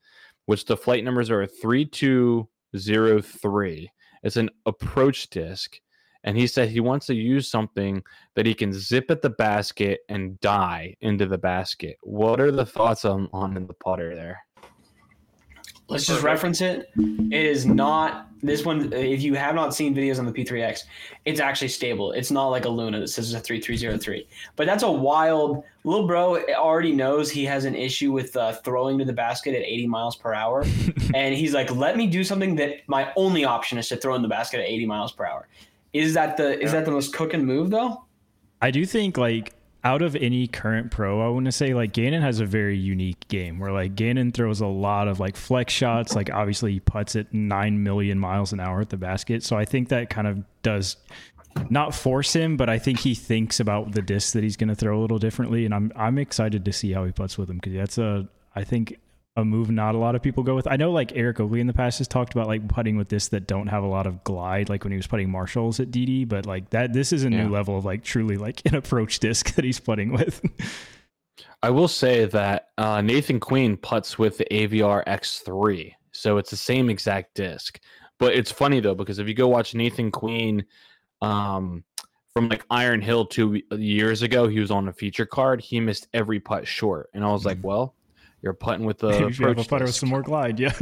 which 0.46 0.64
the 0.64 0.78
flight 0.78 1.04
numbers 1.04 1.30
are 1.30 1.46
3203. 1.46 3.92
It's 4.24 4.38
an 4.38 4.50
approach 4.66 5.30
disc. 5.30 5.78
And 6.24 6.38
he 6.38 6.48
said 6.48 6.70
he 6.70 6.80
wants 6.80 7.06
to 7.08 7.16
use 7.16 7.52
something 7.52 8.02
that 8.36 8.46
he 8.46 8.54
can 8.54 8.72
zip 8.72 9.12
at 9.12 9.22
the 9.22 9.32
basket 9.32 10.00
and 10.08 10.40
die 10.40 10.96
into 11.02 11.26
the 11.26 11.38
basket. 11.38 11.98
What 12.02 12.40
are 12.40 12.52
the 12.52 12.66
thoughts 12.66 13.04
on, 13.04 13.28
on 13.34 13.56
the 13.56 13.74
putter 13.74 14.16
there? 14.16 14.40
Let's 15.90 16.06
just 16.06 16.22
reference 16.24 16.62
it. 16.62 16.92
It 16.98 17.46
is 17.46 17.66
not 17.66 18.28
this 18.42 18.64
one. 18.64 18.94
If 18.94 19.24
you 19.24 19.34
have 19.34 19.56
not 19.56 19.74
seen 19.74 19.96
videos 19.96 20.20
on 20.20 20.26
the 20.26 20.32
P3X, 20.32 20.84
it's 21.26 21.40
actually 21.40 21.70
stable. 21.70 22.12
It's 22.12 22.30
not 22.30 22.48
like 22.50 22.66
a 22.66 22.70
Luna 22.70 23.00
that 23.00 23.08
says 23.08 23.34
it's 23.34 23.42
a 23.42 23.44
3303. 23.44 24.28
But 24.56 24.68
that's 24.68 24.84
a 24.84 24.92
wild 24.92 25.64
little 25.84 26.06
bro. 26.06 26.44
Already 26.54 26.92
knows 26.92 27.32
he 27.32 27.44
has 27.46 27.66
an 27.66 27.74
issue 27.74 28.12
with 28.12 28.36
uh, 28.38 28.54
throwing 28.54 29.00
to 29.00 29.06
the 29.06 29.14
basket 29.14 29.56
at 29.56 29.64
80 29.64 29.88
miles 29.88 30.16
per 30.16 30.34
hour, 30.34 30.64
and 31.16 31.34
he's 31.34 31.54
like, 31.54 31.74
"Let 31.76 31.98
me 31.98 32.06
do 32.06 32.24
something 32.24 32.56
that 32.56 32.88
my 32.88 33.12
only 33.16 33.44
option 33.44 33.78
is 33.80 33.88
to 33.90 33.98
throw 33.98 34.14
in 34.14 34.22
the 34.22 34.28
basket 34.28 34.60
at 34.60 34.68
80 34.68 34.86
miles 34.86 35.12
per 35.12 35.26
hour." 35.26 35.48
Is 35.94 36.14
that 36.14 36.38
the 36.38 36.60
is 36.62 36.72
that 36.72 36.86
the 36.86 36.92
most 36.92 37.14
cooking 37.14 37.44
move 37.44 37.72
though? 37.72 38.06
I 38.62 38.70
do 38.70 38.86
think 38.86 39.18
like 39.18 39.54
out 39.84 40.02
of 40.02 40.16
any 40.16 40.48
current 40.48 40.92
pro, 40.92 41.26
I 41.26 41.30
want 41.30 41.46
to 41.46 41.52
say 41.52 41.74
like 41.74 41.94
Gannon 41.94 42.22
has 42.22 42.40
a 42.40 42.46
very 42.46 42.78
unique 42.78 43.28
game 43.30 43.60
where 43.60 43.72
like 43.72 43.96
Gannon 43.96 44.32
throws 44.32 44.60
a 44.60 44.68
lot 44.68 45.08
of 45.08 45.20
like 45.20 45.38
flex 45.38 45.74
shots. 45.74 46.16
Like 46.16 46.30
obviously 46.30 46.74
he 46.74 46.80
puts 46.80 47.16
it 47.16 47.34
nine 47.34 47.82
million 47.82 48.20
miles 48.20 48.52
an 48.52 48.60
hour 48.60 48.82
at 48.82 48.90
the 48.90 48.98
basket. 48.98 49.44
So 49.44 49.58
I 49.58 49.66
think 49.66 49.90
that 49.90 50.10
kind 50.10 50.28
of 50.28 50.44
does 50.64 50.98
not 51.70 51.96
force 51.96 52.34
him, 52.34 52.58
but 52.58 52.70
I 52.70 52.78
think 52.78 53.00
he 53.00 53.16
thinks 53.16 53.60
about 53.60 53.94
the 53.94 54.02
disc 54.02 54.34
that 54.34 54.44
he's 54.44 54.58
going 54.58 54.70
to 54.70 54.76
throw 54.76 55.00
a 55.00 55.02
little 55.02 55.20
differently. 55.20 55.66
And 55.66 55.74
I'm 55.74 55.92
I'm 55.96 56.18
excited 56.18 56.66
to 56.66 56.74
see 56.74 56.92
how 56.92 57.06
he 57.06 57.12
puts 57.12 57.38
with 57.38 57.50
him 57.50 57.58
because 57.58 57.74
that's 57.74 57.98
a 57.98 58.28
I 58.56 58.64
think 58.64 59.00
a 59.36 59.46
move 59.46 59.70
not 59.70 59.96
a 59.96 59.98
lot 59.98 60.16
of 60.16 60.22
people 60.22 60.44
go 60.44 60.56
with. 60.56 60.68
I 60.68 60.76
know 60.76 60.92
like 60.92 61.16
Eric 61.16 61.40
Oakley 61.40 61.62
in 61.62 61.68
the 61.68 61.74
past 61.74 62.00
has 62.00 62.08
talked 62.08 62.34
about 62.34 62.48
like 62.48 62.68
putting 62.68 62.98
with 62.98 63.10
this 63.10 63.28
that 63.30 63.48
don't 63.48 63.68
have 63.68 63.84
a 63.84 63.88
lot 63.88 64.08
of 64.08 64.24
glide, 64.24 64.70
like 64.70 64.84
when 64.84 64.92
he 64.92 64.98
was 64.98 65.08
putting 65.08 65.30
Marshalls 65.30 65.80
at 65.80 65.92
DD, 65.92 66.28
but 66.28 66.46
like 66.46 66.70
that 66.72 66.94
this 66.94 67.14
is 67.14 67.24
a 67.24 67.32
yeah. 67.32 67.44
new 67.44 67.50
level 67.50 67.78
of 67.78 67.86
like 67.86 68.04
truly 68.04 68.38
like 68.38 68.62
an 68.66 68.76
approach 68.76 69.20
disc 69.20 69.54
that 69.56 69.66
he's 69.66 69.80
putting 69.80 70.12
with. 70.12 70.42
I 71.62 71.70
will 71.70 71.88
say 71.88 72.26
that 72.26 72.70
uh, 72.78 73.02
Nathan 73.02 73.40
Queen 73.40 73.76
puts 73.76 74.18
with 74.18 74.38
the 74.38 74.46
AVR 74.52 75.06
X3, 75.06 75.94
so 76.12 76.38
it's 76.38 76.52
the 76.52 76.58
same 76.58 76.90
exact 76.90 77.36
disc. 77.36 77.80
But 78.18 78.34
it's 78.34 78.52
funny 78.52 78.80
though 78.80 78.96
because 78.96 79.20
if 79.20 79.28
you 79.28 79.34
go 79.34 79.48
watch 79.48 79.76
Nathan 79.76 80.12
Queen 80.12 80.66
um, 81.22 81.84
from 82.34 82.50
like 82.50 82.66
Iron 82.70 83.02
Hill 83.02 83.26
two 83.26 83.62
years 83.72 84.22
ago, 84.22 84.48
he 84.48 84.60
was 84.60 84.72
on 84.72 84.88
a 84.88 84.94
feature 84.94 85.26
card. 85.26 85.62
He 85.62 85.80
missed 85.80 86.08
every 86.14 86.40
putt 86.40 86.68
short, 86.68 87.10
and 87.14 87.24
I 87.24 87.28
was 87.32 87.42
mm-hmm. 87.42 87.48
like, 87.50 87.60
well 87.62 87.96
you're 88.42 88.54
putting 88.54 88.86
with 88.86 88.98
the 89.00 89.32
you 89.38 89.48
have 89.48 89.58
a 89.58 89.64
putter 89.64 89.86
with 89.86 89.96
some 89.96 90.10
more 90.10 90.22
glide, 90.22 90.60
yeah. 90.60 90.74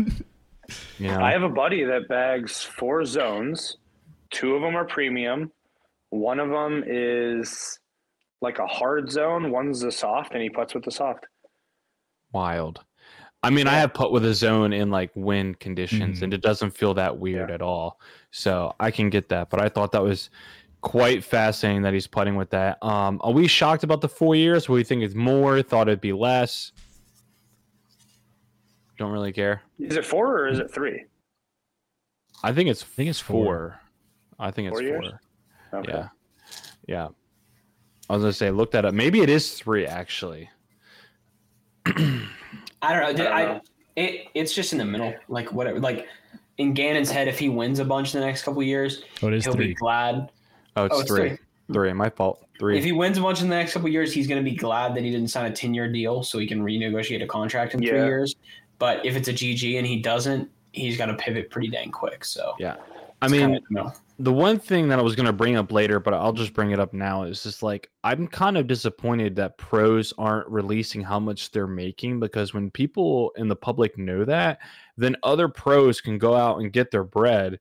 yeah. 0.99 1.23
I 1.23 1.31
have 1.31 1.43
a 1.43 1.49
buddy 1.49 1.83
that 1.83 2.07
bags 2.07 2.63
four 2.63 3.05
zones. 3.05 3.77
Two 4.29 4.55
of 4.55 4.61
them 4.61 4.75
are 4.75 4.85
premium. 4.85 5.51
One 6.09 6.39
of 6.39 6.49
them 6.49 6.83
is 6.85 7.79
like 8.41 8.59
a 8.59 8.67
hard 8.67 9.11
zone. 9.11 9.51
One's 9.51 9.81
the 9.81 9.91
soft, 9.91 10.33
and 10.33 10.41
he 10.41 10.49
puts 10.49 10.73
with 10.73 10.83
the 10.83 10.91
soft. 10.91 11.25
Wild. 12.33 12.83
I 13.43 13.49
mean. 13.49 13.67
I 13.67 13.75
have 13.75 13.93
put 13.93 14.11
with 14.11 14.25
a 14.25 14.33
zone 14.33 14.73
in 14.73 14.89
like 14.89 15.11
wind 15.15 15.59
conditions, 15.59 16.17
mm-hmm. 16.17 16.25
and 16.25 16.33
it 16.33 16.41
doesn't 16.41 16.71
feel 16.71 16.93
that 16.95 17.17
weird 17.17 17.49
yeah. 17.49 17.55
at 17.55 17.61
all. 17.61 17.99
So 18.31 18.73
I 18.79 18.91
can 18.91 19.09
get 19.09 19.29
that. 19.29 19.49
But 19.49 19.61
I 19.61 19.69
thought 19.69 19.91
that 19.93 20.03
was 20.03 20.29
quite 20.81 21.23
fascinating 21.23 21.81
that 21.83 21.93
he's 21.93 22.07
putting 22.07 22.35
with 22.35 22.49
that. 22.51 22.83
Um, 22.83 23.19
are 23.23 23.31
we 23.31 23.47
shocked 23.47 23.83
about 23.83 24.01
the 24.01 24.09
four 24.09 24.35
years? 24.35 24.67
We 24.69 24.83
think 24.83 25.03
it's 25.03 25.15
more. 25.15 25.61
Thought 25.61 25.87
it'd 25.87 26.01
be 26.01 26.13
less. 26.13 26.71
Don't 28.97 29.11
really 29.11 29.31
care. 29.31 29.61
Is 29.79 29.95
it 29.95 30.05
four 30.05 30.37
or 30.37 30.47
is 30.47 30.59
it 30.59 30.71
three? 30.71 31.05
I 32.43 32.51
think 32.51 32.69
it's. 32.69 32.83
I 32.83 32.85
think 32.85 33.09
it's 33.09 33.19
four. 33.19 33.45
four. 33.45 33.81
I 34.39 34.51
think 34.51 34.71
it's 34.71 34.79
four. 34.79 35.01
four. 35.01 35.79
Okay. 35.79 35.91
Yeah, 35.91 36.07
yeah. 36.87 37.07
I 38.09 38.13
was 38.13 38.23
gonna 38.23 38.33
say, 38.33 38.51
look 38.51 38.71
that 38.71 38.85
up. 38.85 38.93
Maybe 38.93 39.21
it 39.21 39.29
is 39.29 39.53
three 39.53 39.85
actually. 39.85 40.49
I 41.85 41.93
don't 42.81 43.17
know. 43.17 43.31
I, 43.31 43.45
don't 43.45 43.57
I 43.57 43.61
it, 43.97 44.27
it's 44.33 44.53
just 44.53 44.71
in 44.71 44.79
the 44.79 44.85
middle. 44.85 45.13
Like 45.27 45.51
whatever. 45.51 45.79
Like 45.79 46.07
in 46.57 46.73
Gannon's 46.73 47.11
head, 47.11 47.27
if 47.27 47.37
he 47.37 47.49
wins 47.49 47.79
a 47.79 47.85
bunch 47.85 48.13
in 48.13 48.21
the 48.21 48.25
next 48.25 48.43
couple 48.43 48.63
years, 48.63 49.03
oh, 49.21 49.29
he'll 49.29 49.53
three. 49.53 49.67
be 49.67 49.73
glad. 49.73 50.31
Oh, 50.75 50.85
it's, 50.85 50.95
oh, 50.95 50.99
it's 51.01 51.09
three. 51.09 51.29
three. 51.29 51.37
Three. 51.73 51.93
My 51.93 52.09
fault. 52.09 52.45
Three. 52.59 52.77
If 52.77 52.83
he 52.83 52.91
wins 52.91 53.17
a 53.17 53.21
bunch 53.21 53.41
in 53.41 53.49
the 53.49 53.55
next 53.55 53.73
couple 53.73 53.89
years, 53.89 54.13
he's 54.13 54.25
going 54.25 54.43
to 54.43 54.49
be 54.49 54.55
glad 54.55 54.95
that 54.95 55.03
he 55.03 55.11
didn't 55.11 55.27
sign 55.27 55.51
a 55.51 55.55
ten-year 55.55 55.91
deal, 55.91 56.23
so 56.23 56.39
he 56.39 56.47
can 56.47 56.63
renegotiate 56.63 57.21
a 57.23 57.27
contract 57.27 57.73
in 57.73 57.81
yeah. 57.81 57.89
three 57.89 58.05
years. 58.05 58.35
But 58.79 59.05
if 59.05 59.15
it's 59.15 59.27
a 59.27 59.33
GG 59.33 59.77
and 59.77 59.87
he 59.87 59.99
doesn't, 60.01 60.49
he's 60.71 60.97
got 60.97 61.07
to 61.07 61.15
pivot 61.15 61.49
pretty 61.49 61.69
dang 61.69 61.91
quick. 61.91 62.23
So 62.23 62.53
yeah, 62.59 62.75
I 63.21 63.27
mean, 63.27 63.41
kind 63.41 63.57
of, 63.57 63.63
you 63.69 63.91
the 64.19 64.33
one 64.33 64.57
thing 64.59 64.87
that 64.87 64.97
I 64.97 65.03
was 65.03 65.15
going 65.15 65.27
to 65.27 65.33
bring 65.33 65.55
up 65.55 65.71
later, 65.71 65.99
but 65.99 66.13
I'll 66.13 66.33
just 66.33 66.53
bring 66.53 66.71
it 66.71 66.79
up 66.79 66.93
now 66.93 67.23
is 67.23 67.43
just 67.43 67.61
like 67.61 67.89
I'm 68.03 68.27
kind 68.27 68.57
of 68.57 68.65
disappointed 68.65 69.35
that 69.35 69.57
pros 69.57 70.11
aren't 70.17 70.49
releasing 70.49 71.01
how 71.01 71.19
much 71.19 71.51
they're 71.51 71.67
making 71.67 72.19
because 72.19 72.53
when 72.53 72.71
people 72.71 73.31
in 73.35 73.47
the 73.47 73.55
public 73.55 73.97
know 73.97 74.25
that, 74.25 74.59
then 74.97 75.15
other 75.21 75.47
pros 75.47 76.01
can 76.01 76.17
go 76.17 76.35
out 76.35 76.59
and 76.59 76.73
get 76.73 76.89
their 76.89 77.03
bread 77.03 77.59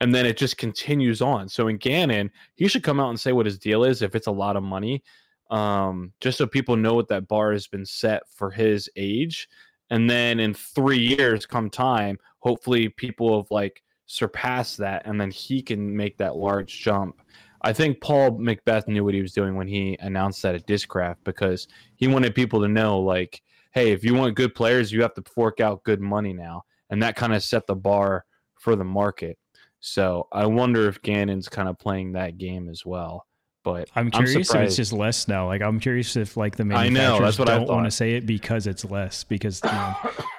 and 0.00 0.14
then 0.14 0.26
it 0.26 0.36
just 0.36 0.58
continues 0.58 1.22
on. 1.22 1.48
So 1.48 1.68
in 1.68 1.76
Gannon, 1.76 2.30
he 2.56 2.68
should 2.68 2.82
come 2.82 2.98
out 2.98 3.10
and 3.10 3.18
say 3.18 3.32
what 3.32 3.46
his 3.46 3.58
deal 3.58 3.84
is 3.84 4.02
if 4.02 4.14
it's 4.14 4.26
a 4.26 4.32
lot 4.32 4.56
of 4.56 4.62
money, 4.62 5.02
um, 5.50 6.12
just 6.20 6.36
so 6.36 6.46
people 6.46 6.76
know 6.76 6.94
what 6.94 7.08
that 7.08 7.28
bar 7.28 7.52
has 7.52 7.68
been 7.68 7.86
set 7.86 8.22
for 8.28 8.50
his 8.50 8.90
age 8.96 9.48
and 9.90 10.08
then 10.08 10.40
in 10.40 10.54
three 10.54 10.98
years 10.98 11.46
come 11.46 11.70
time 11.70 12.18
hopefully 12.40 12.88
people 12.88 13.40
have 13.40 13.50
like 13.50 13.82
surpassed 14.06 14.78
that 14.78 15.02
and 15.06 15.20
then 15.20 15.30
he 15.30 15.62
can 15.62 15.96
make 15.96 16.16
that 16.16 16.36
large 16.36 16.80
jump. 16.80 17.20
I 17.62 17.72
think 17.72 18.00
paul 18.00 18.32
mcbeth 18.32 18.88
knew 18.88 19.04
what 19.04 19.14
he 19.14 19.22
was 19.22 19.32
doing 19.32 19.56
when 19.56 19.66
he 19.66 19.96
announced 20.00 20.42
that 20.42 20.54
at 20.54 20.66
discraft 20.66 21.16
because 21.24 21.66
he 21.96 22.06
wanted 22.06 22.34
people 22.34 22.60
to 22.60 22.68
know 22.68 23.00
like 23.00 23.42
hey 23.72 23.92
if 23.92 24.04
you 24.04 24.14
want 24.14 24.36
good 24.36 24.54
players 24.54 24.92
you 24.92 25.02
have 25.02 25.14
to 25.14 25.22
fork 25.34 25.60
out 25.60 25.84
good 25.84 26.00
money 26.00 26.32
now. 26.32 26.62
And 26.88 27.02
that 27.02 27.16
kind 27.16 27.34
of 27.34 27.42
set 27.42 27.66
the 27.66 27.74
bar 27.74 28.24
for 28.54 28.76
the 28.76 28.84
market. 28.84 29.38
So 29.80 30.28
i 30.32 30.46
wonder 30.46 30.88
if 30.88 31.02
gannon's 31.02 31.48
kind 31.48 31.68
of 31.68 31.78
playing 31.78 32.12
that 32.12 32.38
game 32.38 32.68
as 32.68 32.84
well 32.86 33.26
but 33.66 33.90
I'm 33.96 34.12
curious 34.12 34.54
I'm 34.54 34.62
if 34.62 34.68
it's 34.68 34.76
just 34.76 34.92
less 34.92 35.26
now. 35.26 35.46
Like 35.48 35.60
I'm 35.60 35.80
curious 35.80 36.14
if 36.14 36.36
like 36.36 36.54
the 36.54 36.64
manufacturers 36.64 36.98
I 36.98 37.18
know, 37.18 37.24
that's 37.24 37.36
what 37.36 37.48
don't 37.48 37.66
want 37.66 37.84
to 37.86 37.90
say 37.90 38.14
it 38.14 38.24
because 38.24 38.68
it's 38.68 38.84
less. 38.84 39.24
Because 39.24 39.60
you 39.64 39.72
know, 39.72 39.96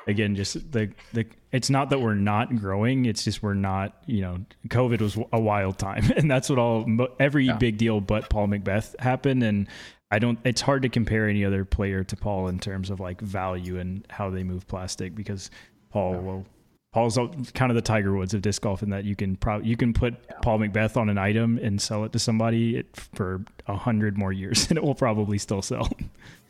again, 0.07 0.33
just 0.33 0.71
the 0.71 0.93
the 1.11 1.25
it's 1.51 1.69
not 1.69 1.89
that 1.89 1.99
we're 1.99 2.15
not 2.15 2.55
growing. 2.55 3.05
It's 3.05 3.25
just 3.25 3.43
we're 3.43 3.53
not. 3.53 4.01
You 4.05 4.21
know, 4.21 4.45
COVID 4.69 5.01
was 5.01 5.17
a 5.33 5.39
wild 5.41 5.77
time, 5.77 6.09
and 6.15 6.31
that's 6.31 6.49
what 6.49 6.57
all 6.57 6.87
every 7.19 7.47
yeah. 7.47 7.57
big 7.57 7.77
deal 7.77 7.99
but 7.99 8.29
Paul 8.29 8.47
McBeth 8.47 8.97
happened. 8.97 9.43
And 9.43 9.67
I 10.09 10.19
don't. 10.19 10.39
It's 10.45 10.61
hard 10.61 10.83
to 10.83 10.89
compare 10.89 11.27
any 11.27 11.43
other 11.43 11.65
player 11.65 12.05
to 12.05 12.15
Paul 12.15 12.47
in 12.47 12.59
terms 12.59 12.89
of 12.89 13.01
like 13.01 13.19
value 13.19 13.77
and 13.77 14.07
how 14.09 14.29
they 14.29 14.43
move 14.43 14.65
plastic 14.67 15.15
because 15.15 15.51
Paul 15.89 16.13
yeah. 16.13 16.21
will 16.21 16.45
Paul's 16.93 17.17
kind 17.53 17.71
of 17.71 17.75
the 17.75 17.81
Tiger 17.81 18.15
Woods 18.15 18.33
of 18.33 18.41
disc 18.41 18.61
golf 18.61 18.81
in 18.81 18.89
that 18.89 19.03
you 19.03 19.15
can 19.15 19.35
probably 19.35 19.67
you 19.67 19.77
can 19.77 19.93
put 19.93 20.15
Paul 20.41 20.59
McBeth 20.59 20.97
on 20.97 21.09
an 21.09 21.17
item 21.17 21.59
and 21.61 21.81
sell 21.81 22.05
it 22.05 22.13
to 22.13 22.19
somebody 22.19 22.83
for 22.93 23.43
a 23.67 23.75
hundred 23.75 24.17
more 24.17 24.31
years, 24.31 24.67
and 24.69 24.77
it 24.77 24.83
will 24.83 24.95
probably 24.95 25.37
still 25.37 25.61
sell. 25.61 25.89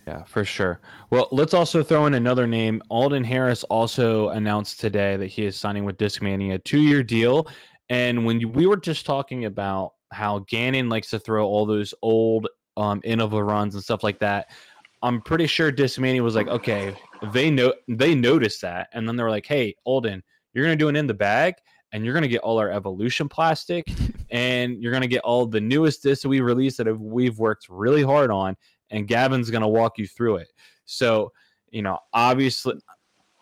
Yeah, 0.08 0.23
for 0.23 0.45
sure. 0.45 0.80
Well, 1.10 1.28
let's 1.32 1.54
also 1.54 1.84
throw 1.84 2.06
in 2.06 2.13
another 2.13 2.47
name. 2.47 2.82
Alden 2.89 3.26
Harris 3.26 3.65
also 3.65 4.30
announced 4.30 4.80
today 4.80 5.17
that 5.17 5.28
he 5.28 5.45
is 5.45 5.58
signing 5.58 5.84
with 5.84 5.97
Discmania, 5.97 6.54
a 6.54 6.60
two-year 6.60 7.04
deal. 7.04 7.47
And 7.89 8.26
when 8.26 8.54
we 8.54 8.67
were 8.67 8.78
just 8.78 9.06
talking 9.06 9.43
about 9.43 9.95
how 10.13 10.39
Gannon 10.47 10.88
likes 10.88 11.10
to 11.10 11.19
throw 11.19 11.45
all 11.45 11.65
those 11.65 11.93
old 12.02 12.47
um, 12.78 13.02
Innova 13.02 13.45
runs 13.45 13.76
and 13.76 13.84
stuff 13.84 14.02
like 14.02 14.19
that, 14.19 14.50
I'm 15.04 15.21
pretty 15.21 15.45
sure 15.45 15.71
Discmania 15.73 16.21
was 16.21 16.36
like, 16.36 16.47
okay, 16.47 16.95
they 17.32 17.49
know 17.49 17.73
they 17.88 18.15
noticed 18.15 18.62
that, 18.62 18.89
and 18.93 19.08
then 19.08 19.15
they 19.15 19.23
were 19.23 19.30
like, 19.30 19.45
hey, 19.45 19.75
Alden 19.86 20.23
you're 20.58 20.65
going 20.65 20.77
to 20.77 20.84
do 20.84 20.89
an 20.89 20.95
in 20.95 21.06
the 21.06 21.13
bag 21.13 21.53
and 21.91 22.03
you're 22.03 22.15
going 22.15 22.23
to 22.23 22.27
get 22.27 22.41
all 22.41 22.58
our 22.58 22.71
evolution 22.71 23.30
plastic 23.30 23.86
and 24.32 24.82
you're 24.82 24.91
going 24.91 25.03
to 25.03 25.08
get 25.08 25.21
all 25.21 25.45
the 25.45 25.62
newest 25.62 26.01
discs 26.01 26.23
that 26.23 26.30
we 26.30 26.41
released 26.41 26.77
that 26.77 26.88
have, 26.88 26.99
we've 26.99 27.38
worked 27.38 27.67
really 27.69 28.01
hard 28.01 28.32
on 28.32 28.58
and 28.89 29.08
gavin's 29.08 29.51
going 29.51 29.62
to 29.62 29.67
walk 29.67 29.99
you 29.99 30.08
through 30.08 30.38
it 30.38 30.51
so 30.86 31.32
you 31.69 31.84
know 31.84 31.99
obviously 32.12 32.73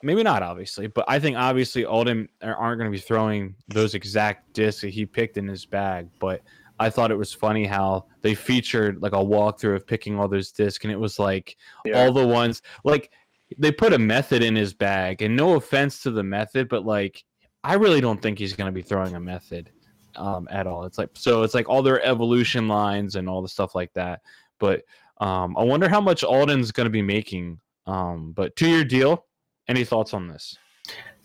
maybe 0.04 0.22
not 0.22 0.44
obviously, 0.44 0.86
but 0.86 1.04
I 1.08 1.18
think 1.18 1.36
obviously 1.36 1.84
Alden 1.84 2.30
uh, 2.44 2.48
aren't 2.48 2.78
going 2.80 2.92
to 2.92 2.96
be 2.96 3.02
throwing 3.02 3.56
those 3.70 3.96
exact 3.96 4.54
discs 4.54 4.82
that 4.82 4.90
he 4.90 5.04
picked 5.04 5.38
in 5.38 5.48
his 5.48 5.66
bag. 5.66 6.08
But 6.20 6.42
I 6.80 6.92
thought 6.92 7.10
it 7.10 7.18
was 7.18 7.34
funny 7.34 7.66
how 7.66 8.06
they 8.22 8.36
featured 8.36 9.02
like 9.02 9.14
a 9.14 9.18
walkthrough 9.18 9.76
of 9.76 9.88
picking 9.88 10.20
all 10.20 10.28
those 10.28 10.52
discs, 10.52 10.84
and 10.84 10.92
it 10.92 11.00
was 11.00 11.18
like 11.18 11.58
Yeah. 11.86 11.98
all 12.04 12.12
the 12.12 12.28
ones 12.28 12.62
like 12.84 13.10
they 13.58 13.72
put 13.72 13.94
a 13.94 14.00
method 14.00 14.44
in 14.44 14.56
his 14.56 14.74
bag. 14.74 15.22
And 15.22 15.36
no 15.36 15.56
offense 15.56 16.02
to 16.04 16.12
the 16.12 16.24
method, 16.24 16.70
but 16.70 16.86
like 16.86 17.24
I 17.64 17.76
really 17.76 18.02
don't 18.02 18.22
think 18.22 18.38
he's 18.40 18.54
going 18.54 18.68
to 18.68 18.72
be 18.72 18.82
throwing 18.82 19.16
a 19.16 19.20
method 19.20 19.72
um, 20.16 20.48
at 20.52 20.68
all. 20.68 20.86
It's 20.86 20.98
like 20.98 21.10
so 21.14 21.44
it's 21.44 21.54
like 21.54 21.70
all 21.70 21.82
their 21.82 22.04
evolution 22.06 22.68
lines 22.68 23.16
and 23.16 23.30
all 23.30 23.42
the 23.42 23.50
stuff 23.50 23.76
like 23.76 23.94
that. 23.94 24.22
But 24.60 24.84
um, 25.20 25.58
I 25.58 25.64
wonder 25.64 25.88
how 25.88 26.02
much 26.02 26.24
Alden's 26.24 26.72
going 26.72 26.86
to 26.86 26.92
be 26.92 27.02
making. 27.02 27.60
Um, 27.88 28.32
but 28.32 28.56
two 28.56 28.70
year 28.70 28.84
deal. 28.84 29.26
Any 29.68 29.84
thoughts 29.84 30.14
on 30.14 30.28
this? 30.28 30.58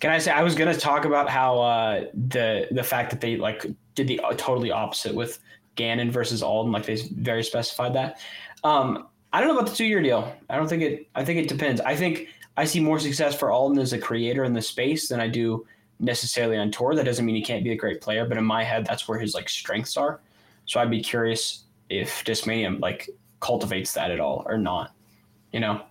Can 0.00 0.10
I 0.10 0.16
say 0.16 0.30
I 0.30 0.42
was 0.42 0.54
gonna 0.54 0.74
talk 0.74 1.04
about 1.04 1.28
how 1.28 1.60
uh, 1.60 2.04
the 2.28 2.66
the 2.70 2.82
fact 2.82 3.10
that 3.10 3.20
they 3.20 3.36
like 3.36 3.66
did 3.94 4.08
the 4.08 4.18
uh, 4.20 4.32
totally 4.32 4.70
opposite 4.70 5.14
with 5.14 5.40
Gannon 5.74 6.10
versus 6.10 6.42
Alden, 6.42 6.72
like 6.72 6.86
they 6.86 6.96
very 6.96 7.44
specified 7.44 7.94
that. 7.94 8.18
Um, 8.64 9.08
I 9.32 9.40
don't 9.40 9.48
know 9.48 9.58
about 9.58 9.70
the 9.70 9.76
two 9.76 9.84
year 9.84 10.02
deal. 10.02 10.34
I 10.48 10.56
don't 10.56 10.68
think 10.68 10.82
it. 10.82 11.08
I 11.14 11.24
think 11.24 11.38
it 11.38 11.48
depends. 11.48 11.80
I 11.80 11.94
think 11.94 12.28
I 12.56 12.64
see 12.64 12.80
more 12.80 12.98
success 12.98 13.34
for 13.34 13.50
Alden 13.50 13.78
as 13.78 13.92
a 13.92 13.98
creator 13.98 14.44
in 14.44 14.52
the 14.52 14.62
space 14.62 15.08
than 15.08 15.20
I 15.20 15.28
do 15.28 15.66
necessarily 16.00 16.56
on 16.56 16.70
tour. 16.70 16.94
That 16.94 17.04
doesn't 17.04 17.24
mean 17.24 17.36
he 17.36 17.42
can't 17.42 17.62
be 17.62 17.72
a 17.72 17.76
great 17.76 18.00
player, 18.00 18.26
but 18.26 18.38
in 18.38 18.44
my 18.44 18.64
head, 18.64 18.84
that's 18.84 19.06
where 19.06 19.18
his 19.18 19.34
like 19.34 19.48
strengths 19.48 19.96
are. 19.96 20.20
So 20.66 20.80
I'd 20.80 20.90
be 20.90 21.00
curious 21.02 21.64
if 21.88 22.24
Discmania 22.24 22.80
like 22.80 23.08
cultivates 23.40 23.92
that 23.94 24.10
at 24.10 24.20
all 24.20 24.44
or 24.48 24.58
not. 24.58 24.92
You 25.52 25.60
know, 25.60 25.82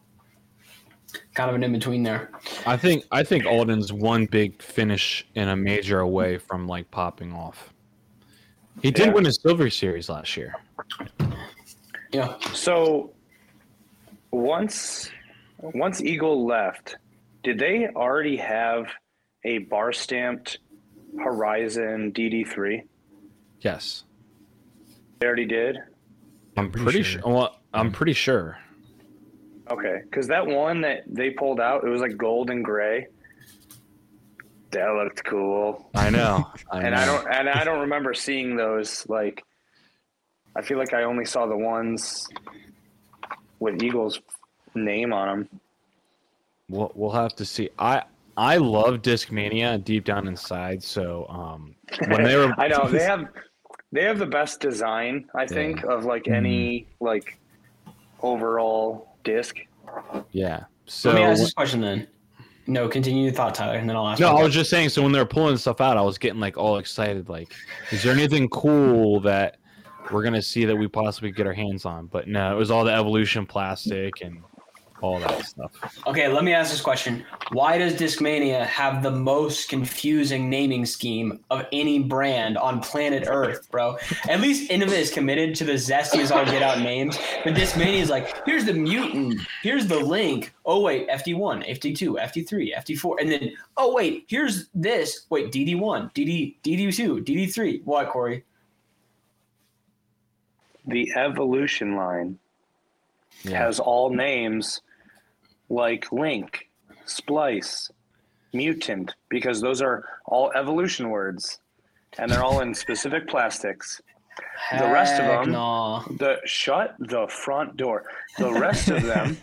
kind 1.34 1.49
of 1.49 1.56
an 1.56 1.63
in 1.63 1.71
between 1.71 2.04
there. 2.04 2.32
I 2.65 2.75
think 2.75 3.06
I 3.12 3.23
think 3.23 3.45
Alden's 3.45 3.93
one 3.93 4.25
big 4.25 4.62
finish 4.62 5.25
in 5.36 5.47
a 5.49 5.56
major 5.56 5.99
away 6.02 6.38
from 6.38 6.67
like 6.67 6.89
popping 6.91 7.32
off. 7.34 7.73
He 8.82 8.91
did 8.91 9.08
Yeah. 9.08 9.13
win 9.13 9.25
a 9.28 9.32
silver 9.34 9.69
series 9.69 10.10
last 10.10 10.36
year. 10.38 10.56
Yeah. 12.12 12.38
So 12.54 13.12
once 14.32 15.10
once 15.62 16.02
Eagle 16.02 16.46
left, 16.46 16.98
did 17.44 17.60
they 17.60 17.88
already 17.96 18.38
have 18.38 18.88
a 19.44 19.60
bar 19.60 19.92
stamped 19.92 20.60
Horizon 21.18 22.12
DD3? 22.13 22.84
Yes, 23.62 24.04
They 25.20 25.28
already 25.28 25.46
did. 25.46 25.78
I'm 26.56 26.72
pretty 26.72 26.84
pretty, 26.86 27.04
sure. 27.04 27.22
sure. 27.22 27.34
Well, 27.34 27.60
I'm 27.74 27.92
pretty 27.92 28.13
sure. 28.13 28.58
Okay, 29.70 30.00
because 30.04 30.28
that 30.28 30.46
one 30.48 30.82
that 30.82 31.04
they 31.08 31.30
pulled 31.32 31.60
out, 31.60 31.84
it 31.84 31.89
was 31.89 32.02
like 32.02 32.18
gold 32.18 32.50
and 32.50 32.63
gray. 32.63 33.08
That 34.72 34.88
looked 34.94 35.24
cool, 35.26 35.89
I 35.96 36.10
know. 36.10 36.48
I 36.72 36.82
and 36.84 36.92
know. 36.96 37.02
I 37.02 37.06
don't 37.06 37.34
and 37.34 37.50
I 37.50 37.63
don't 37.63 37.82
remember 37.82 38.13
seeing 38.13 38.56
those. 38.56 39.06
Like, 39.10 39.44
I 40.56 40.62
feel 40.62 40.78
like 40.78 40.94
I 40.94 41.04
only 41.04 41.26
saw 41.26 41.48
the 41.48 41.58
ones 41.58 42.28
with 43.60 43.82
Eagle's 43.82 44.22
name 44.76 45.13
on 45.13 45.28
them. 45.28 45.60
We'll 46.69 46.91
we'll 46.95 47.12
have 47.12 47.36
to 47.38 47.45
see. 47.45 47.69
I 47.80 48.04
I 48.38 48.58
love 48.58 49.02
Discmania 49.02 49.84
deep 49.84 50.06
down 50.06 50.28
inside. 50.28 50.84
So 50.84 51.26
um, 51.28 51.76
when 52.08 52.24
they 52.24 52.36
were, 52.36 52.54
I 52.58 52.67
know 52.67 52.88
they 52.88 53.04
have 53.04 53.28
they 53.91 54.04
have 54.04 54.19
the 54.19 54.26
best 54.26 54.60
design. 54.60 55.28
I 55.36 55.45
think 55.45 55.84
of 55.84 56.06
like 56.06 56.28
any 56.28 56.88
like 57.00 57.39
overall 58.22 59.15
disc. 59.24 59.58
yeah. 60.32 60.63
So 60.86 61.10
Let 61.12 61.15
me 61.15 61.24
ask 61.24 61.41
this 61.41 61.54
question 61.54 61.82
then. 61.82 62.08
No, 62.65 62.88
continue 62.88 63.24
your 63.24 63.34
thought, 63.34 63.56
Tyler, 63.56 63.78
and 63.78 63.89
then 63.89 63.95
I'll 63.95 64.08
ask. 64.08 64.19
No, 64.19 64.36
I 64.36 64.43
was 64.43 64.54
just 64.54 64.69
saying. 64.69 64.89
So 64.89 65.02
when 65.02 65.12
they 65.12 65.19
were 65.19 65.26
pulling 65.26 65.58
stuff 65.58 65.82
out, 65.82 65.98
I 65.98 66.02
was 66.02 66.19
getting 66.19 66.39
like 66.39 66.56
all 66.56 66.78
excited. 66.78 67.28
Like, 67.28 67.52
is 67.91 68.04
there 68.04 68.13
anything 68.13 68.48
cool 68.50 69.19
that 69.22 69.58
we're 70.12 70.24
gonna 70.24 70.41
see 70.41 70.65
that 70.65 70.76
we 70.76 70.88
possibly 70.88 71.32
get 71.32 71.48
our 71.48 71.54
hands 71.54 71.86
on? 71.86 72.08
But 72.08 72.28
no, 72.28 72.52
it 72.54 72.58
was 72.58 72.72
all 72.72 72.84
the 72.84 72.93
evolution 72.93 73.45
plastic 73.45 74.22
and 74.22 74.41
all 75.02 75.19
that 75.19 75.45
stuff. 75.45 75.72
Okay, 76.08 76.28
let 76.28 76.43
me 76.43 76.54
ask 76.54 76.72
this 76.72 76.82
question. 76.82 77.26
Why 77.52 77.78
does 77.78 77.93
Discmania 77.93 78.65
have 78.65 79.02
the 79.02 79.12
most 79.12 79.69
confusing 79.69 80.50
naming 80.50 80.86
scheme 80.86 81.43
of 81.50 81.65
any 81.72 82.00
brand 82.00 82.58
on 82.58 82.82
planet 82.82 83.24
Earth, 83.28 83.69
bro? 83.72 83.98
At 84.28 84.41
least 84.41 84.69
Innova 84.69 84.91
is 84.91 85.12
committed 85.12 85.56
to 85.56 85.63
the 85.63 85.74
zesty 85.74 86.19
as 86.19 86.32
all 86.32 86.45
get 86.45 86.62
out 86.62 86.80
names. 86.80 87.17
But 87.43 87.54
Discmania 87.54 88.00
is 88.00 88.10
like, 88.10 88.45
here's 88.45 88.65
the 88.65 88.74
mutant, 88.74 89.41
here's 89.63 89.88
the 89.88 90.00
link. 90.00 90.54
Oh 90.65 90.82
wait, 90.82 91.10
FD1, 91.10 91.69
FD2, 91.69 92.19
FD3, 92.19 92.76
FD4, 92.78 93.15
and 93.22 93.32
then 93.32 93.52
oh 93.78 93.93
wait, 93.93 94.26
here's 94.28 94.69
this. 94.74 95.26
Wait, 95.30 95.52
DD1, 95.52 96.13
DD, 96.13 96.58
DD2, 96.63 97.26
DD3. 97.26 97.84
What, 97.86 98.10
Corey? 98.10 98.43
The 100.89 101.12
evolution 101.15 101.95
line 101.95 102.39
Yeah. 103.43 103.60
has 103.65 103.80
all 103.80 104.10
names 104.10 104.82
like 105.69 106.12
Link, 106.12 106.67
Splice, 107.06 107.91
Mutant, 108.54 109.13
because 109.30 109.62
those 109.62 109.82
are 109.82 110.04
all 110.25 110.52
evolution 110.56 111.10
words, 111.10 111.60
and 112.17 112.32
they're 112.32 112.43
all 112.43 112.62
in 112.62 112.73
specific 112.73 113.28
plastics. 113.28 114.02
The 114.71 114.89
rest 114.91 115.19
of 115.19 115.25
Heck 115.25 115.43
them- 115.43 115.52
Nah. 115.52 116.04
The 116.17 116.39
shut 116.45 116.95
the 116.99 117.28
front 117.28 117.78
door. 117.78 118.06
The 118.38 118.52
rest 118.52 118.89
of 118.89 119.04
them 119.04 119.38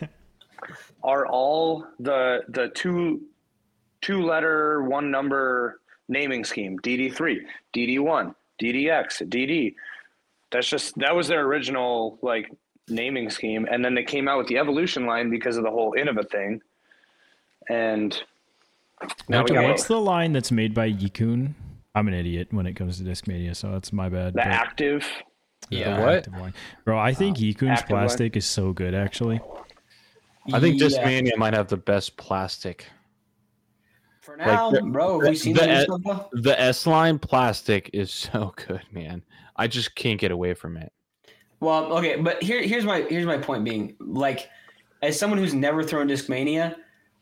are 1.03 1.25
all 1.27 1.85
the 1.99 2.43
the 2.49 2.69
two 2.69 3.21
two 4.01 4.21
letter 4.21 4.83
one 4.83 5.09
number 5.11 5.79
naming 6.09 6.43
scheme 6.43 6.77
DD3, 6.79 7.39
DD1, 7.73 8.33
DDX, 8.59 9.21
DD. 9.29 9.75
That's 10.51 10.67
just 10.69 10.97
that 10.99 11.15
was 11.15 11.27
their 11.27 11.41
original 11.45 12.17
like 12.21 12.49
naming 12.89 13.29
scheme 13.29 13.67
and 13.69 13.83
then 13.83 13.93
they 13.95 14.03
came 14.03 14.29
out 14.29 14.37
with 14.37 14.47
the 14.47 14.57
evolution 14.57 15.05
line 15.05 15.29
because 15.29 15.57
of 15.57 15.63
the 15.63 15.69
whole 15.69 15.93
Innova 15.97 16.29
thing. 16.29 16.61
And 17.69 18.13
now 19.27 19.43
we 19.43 19.51
What's- 19.55 19.83
got 19.83 19.87
the 19.95 19.99
line 20.01 20.31
that's 20.33 20.51
made 20.51 20.73
by 20.73 20.89
Yikun? 20.91 21.53
I'm 21.93 22.07
an 22.07 22.13
idiot 22.13 22.49
when 22.51 22.65
it 22.67 22.73
comes 22.75 22.97
to 22.99 23.03
Discmania, 23.03 23.55
so 23.55 23.71
that's 23.71 23.91
my 23.91 24.07
bad. 24.07 24.33
the 24.33 24.37
but- 24.37 24.47
active 24.47 25.05
Yeah. 25.69 25.97
the 25.97 26.01
what? 26.01 26.13
active 26.15 26.33
line. 26.33 26.53
Bro, 26.85 26.97
I 26.99 27.13
think 27.13 27.37
uh, 27.37 27.41
Yikun's 27.41 27.79
active 27.81 27.91
line. 27.91 28.05
plastic 28.05 28.37
is 28.37 28.45
so 28.45 28.71
good 28.71 28.93
actually. 28.95 29.41
I 30.53 30.59
think 30.61 30.79
Yeah. 30.79 30.87
Discmania 30.87 31.35
might 31.37 31.53
have 31.53 31.67
the 31.67 31.75
best 31.77 32.15
plastic. 32.15 32.85
For 34.27 34.35
now, 34.35 34.71
the- 34.71 34.81
bro, 34.81 35.21
have 35.21 35.29
we 35.29 35.35
seen 35.37 35.53
the- 35.53 35.61
the, 35.61 35.67
new 35.67 35.81
stuff 35.83 36.01
though? 36.03 36.29
The 36.41 36.59
S 36.59 36.85
line 36.85 37.17
plastic 37.17 37.89
is 37.93 38.11
so 38.33 38.53
good, 38.67 38.81
man. 38.91 39.23
I 39.55 39.67
just 39.67 39.95
can't 39.95 40.19
get 40.19 40.31
away 40.31 40.53
from 40.53 40.75
it. 40.75 40.91
Well, 41.61 41.85
okay, 41.93 42.17
but 42.17 42.43
here 42.43 42.61
here's 42.61 42.83
my 42.83 43.03
here's 43.09 43.25
my 43.25 43.37
point 43.37 43.63
being 43.63 43.95
like, 44.01 44.49
as 45.01 45.17
someone 45.17 45.39
who's 45.39 45.53
never 45.53 45.81
thrown 45.81 46.09
Discmania, 46.09 46.75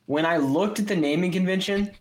when 0.08 0.26
I 0.26 0.38
looked 0.38 0.80
at 0.80 0.88
the 0.88 0.96
naming 0.96 1.32
convention, 1.32 1.92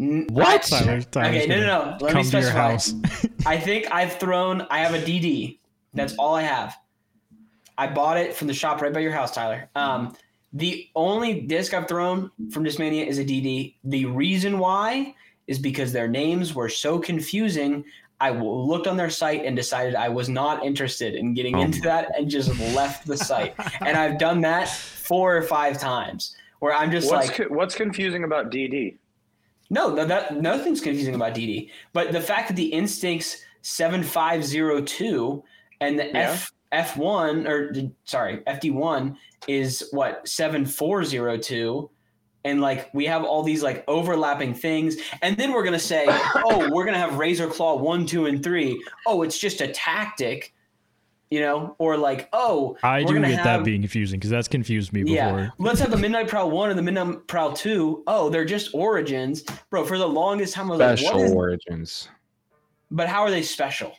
n- 0.00 0.26
What? 0.32 0.62
Tyler, 0.64 1.00
Tyler's 1.02 1.36
Okay, 1.44 1.46
no, 1.46 1.60
no, 1.60 1.66
no. 1.66 1.96
Let 2.00 2.12
come 2.12 2.22
me 2.24 2.30
to 2.30 2.40
your 2.40 2.50
specify. 2.50 2.72
house. 2.72 2.94
I 3.46 3.56
think 3.56 3.86
I've 3.92 4.14
thrown. 4.14 4.66
I 4.68 4.80
have 4.80 4.94
a 4.94 4.98
DD. 4.98 5.60
That's 5.94 6.14
all 6.16 6.34
I 6.34 6.42
have. 6.42 6.76
I 7.78 7.86
bought 7.86 8.16
it 8.16 8.34
from 8.34 8.48
the 8.48 8.54
shop 8.54 8.82
right 8.82 8.92
by 8.92 8.98
your 9.00 9.12
house, 9.12 9.30
Tyler. 9.32 9.70
Um, 9.76 10.16
the 10.52 10.88
only 10.96 11.40
disc 11.42 11.74
I've 11.74 11.86
thrown 11.88 12.30
from 12.50 12.64
Discmania 12.64 13.06
is 13.06 13.18
a 13.18 13.24
DD. 13.24 13.74
The 13.84 14.04
reason 14.06 14.58
why 14.58 15.14
is 15.46 15.58
because 15.58 15.92
their 15.92 16.08
names 16.08 16.54
were 16.54 16.68
so 16.68 16.98
confusing. 16.98 17.84
I 18.20 18.30
looked 18.30 18.86
on 18.86 18.96
their 18.96 19.10
site 19.10 19.44
and 19.44 19.56
decided 19.56 19.94
I 19.94 20.08
was 20.08 20.28
not 20.28 20.64
interested 20.64 21.14
in 21.14 21.34
getting 21.34 21.56
Oh 21.56 21.62
into 21.62 21.80
that 21.82 22.16
and 22.18 22.28
just 22.28 22.58
left 22.74 23.06
the 23.06 23.16
site. 23.16 23.54
and 23.80 23.96
I've 23.96 24.18
done 24.18 24.40
that 24.42 24.68
four 24.68 25.36
or 25.36 25.42
five 25.42 25.78
times 25.78 26.36
where 26.58 26.74
I'm 26.74 26.90
just 26.90 27.10
what's 27.10 27.28
like, 27.28 27.36
co- 27.36 27.54
what's 27.54 27.74
confusing 27.74 28.24
about 28.24 28.50
DD? 28.50 28.96
no, 29.70 29.94
no, 29.94 30.04
that 30.04 30.40
nothing's 30.42 30.80
confusing 30.80 31.14
about 31.14 31.34
DD. 31.34 31.70
But 31.92 32.12
the 32.12 32.20
fact 32.20 32.48
that 32.48 32.56
the 32.56 32.66
Instincts 32.66 33.42
seven 33.62 34.02
five 34.02 34.44
zero 34.44 34.80
two 34.82 35.42
and 35.80 35.98
the 35.98 36.06
Yeah. 36.06 36.32
F 36.32 36.52
F 36.72 36.96
one 36.96 37.46
or 37.46 37.72
sorry 38.04 38.38
FD 38.46 38.72
one 38.72 39.16
is 39.48 39.88
what 39.92 40.26
seven 40.28 40.64
four 40.66 41.04
zero 41.04 41.36
two, 41.36 41.90
and 42.44 42.60
like 42.60 42.92
we 42.94 43.06
have 43.06 43.24
all 43.24 43.42
these 43.42 43.62
like 43.62 43.84
overlapping 43.88 44.54
things, 44.54 44.96
and 45.22 45.36
then 45.36 45.52
we're 45.52 45.64
gonna 45.64 45.78
say, 45.78 46.06
oh, 46.36 46.68
we're 46.72 46.84
gonna 46.84 46.98
have 46.98 47.16
Razor 47.18 47.48
Claw 47.48 47.76
one, 47.76 48.06
two, 48.06 48.26
and 48.26 48.42
three. 48.42 48.82
Oh, 49.06 49.22
it's 49.22 49.38
just 49.38 49.60
a 49.60 49.68
tactic, 49.68 50.52
you 51.30 51.40
know, 51.40 51.74
or 51.78 51.96
like 51.96 52.28
oh, 52.32 52.76
I 52.82 53.02
we're 53.02 53.14
do 53.14 53.20
get 53.20 53.30
have- 53.32 53.44
that 53.44 53.64
being 53.64 53.80
confusing 53.82 54.18
because 54.18 54.30
that's 54.30 54.48
confused 54.48 54.92
me 54.92 55.02
before. 55.04 55.14
yeah, 55.16 55.50
let's 55.58 55.80
have 55.80 55.90
the 55.90 55.96
Midnight 55.96 56.28
Prowl 56.28 56.50
one 56.50 56.70
and 56.70 56.78
the 56.78 56.82
Midnight 56.82 57.26
Prowl 57.26 57.52
two. 57.52 58.02
Oh, 58.06 58.28
they're 58.28 58.44
just 58.44 58.74
origins, 58.74 59.42
bro. 59.70 59.84
For 59.84 59.98
the 59.98 60.08
longest 60.08 60.54
time, 60.54 60.66
I 60.66 60.70
was 60.70 60.80
like, 60.80 60.98
Special 60.98 61.18
what 61.18 61.24
is? 61.26 61.32
origins. 61.32 62.08
But 62.90 63.08
how 63.08 63.22
are 63.22 63.30
they 63.30 63.42
special? 63.42 63.94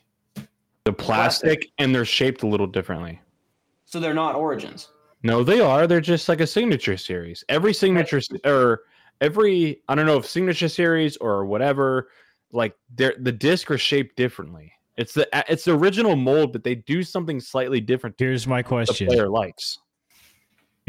The 0.84 0.94
plastic 0.94 1.72
and 1.78 1.94
they're 1.96 2.06
shaped 2.06 2.44
a 2.44 2.48
little 2.48 2.68
differently. 2.68 3.22
So 3.86 4.00
they're 4.00 4.14
not 4.14 4.36
origins. 4.36 4.90
No, 5.24 5.44
they 5.44 5.60
are. 5.60 5.88
They're 5.88 6.02
just 6.02 6.28
like 6.30 6.42
a 6.42 6.48
signature 6.48 6.98
series. 6.98 7.44
Every 7.50 7.74
signature 7.74 8.22
or 8.44 8.82
every 9.22 9.82
I 9.88 9.96
don't 9.96 10.06
know 10.06 10.18
if 10.18 10.26
signature 10.26 10.70
series 10.70 11.18
or 11.18 11.46
whatever, 11.46 12.10
like 12.52 12.76
they're 12.96 13.16
the 13.20 13.32
disc 13.32 13.70
are 13.72 13.78
shaped 13.78 14.16
differently. 14.16 14.72
It's 14.98 15.14
the 15.14 15.28
it's 15.48 15.66
the 15.66 15.74
original 15.74 16.16
mold, 16.16 16.52
but 16.52 16.64
they 16.64 16.76
do 16.76 17.04
something 17.04 17.40
slightly 17.40 17.80
different. 17.80 18.16
Here's 18.18 18.48
my 18.48 18.62
The 18.62 18.68
question. 18.68 19.08
player 19.08 19.30
likes. 19.30 19.80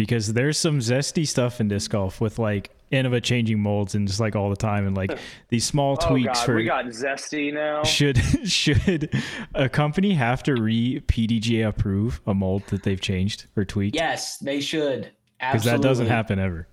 Because 0.03 0.33
there's 0.33 0.59
some 0.59 0.81
zesty 0.81 1.25
stuff 1.27 1.61
in 1.61 1.69
disc 1.69 1.93
golf 1.93 2.21
with 2.21 2.37
like 2.41 2.71
Innova 2.91 3.23
changing 3.23 3.61
molds 3.61 3.95
and 3.95 4.09
just 4.09 4.19
like 4.19 4.35
all 4.35 4.51
the 4.51 4.57
time 4.57 4.85
and 4.85 4.97
like 4.97 5.17
these 5.49 5.65
small 5.65 5.97
Oh 6.03 6.09
tweaks 6.09 6.41
god, 6.41 6.45
for 6.45 6.55
we 6.57 6.65
got 6.65 6.87
zesty 6.87 7.55
now. 7.55 7.85
should 7.85 8.19
should 8.49 9.15
a 9.55 9.69
company 9.69 10.13
have 10.15 10.43
to 10.43 10.61
re 10.61 11.01
PDGA 11.07 11.69
approve 11.69 12.21
a 12.27 12.35
mold 12.35 12.65
that 12.67 12.83
they've 12.83 13.01
changed 13.01 13.47
or 13.57 13.65
tweaked? 13.65 13.95
Yes, 13.95 14.39
they 14.39 14.61
should. 14.61 15.13
Absolutely. 15.41 15.53
Because 15.53 15.65
that 15.65 15.81
doesn't 15.89 16.07
happen 16.09 16.39
ever. 16.41 16.67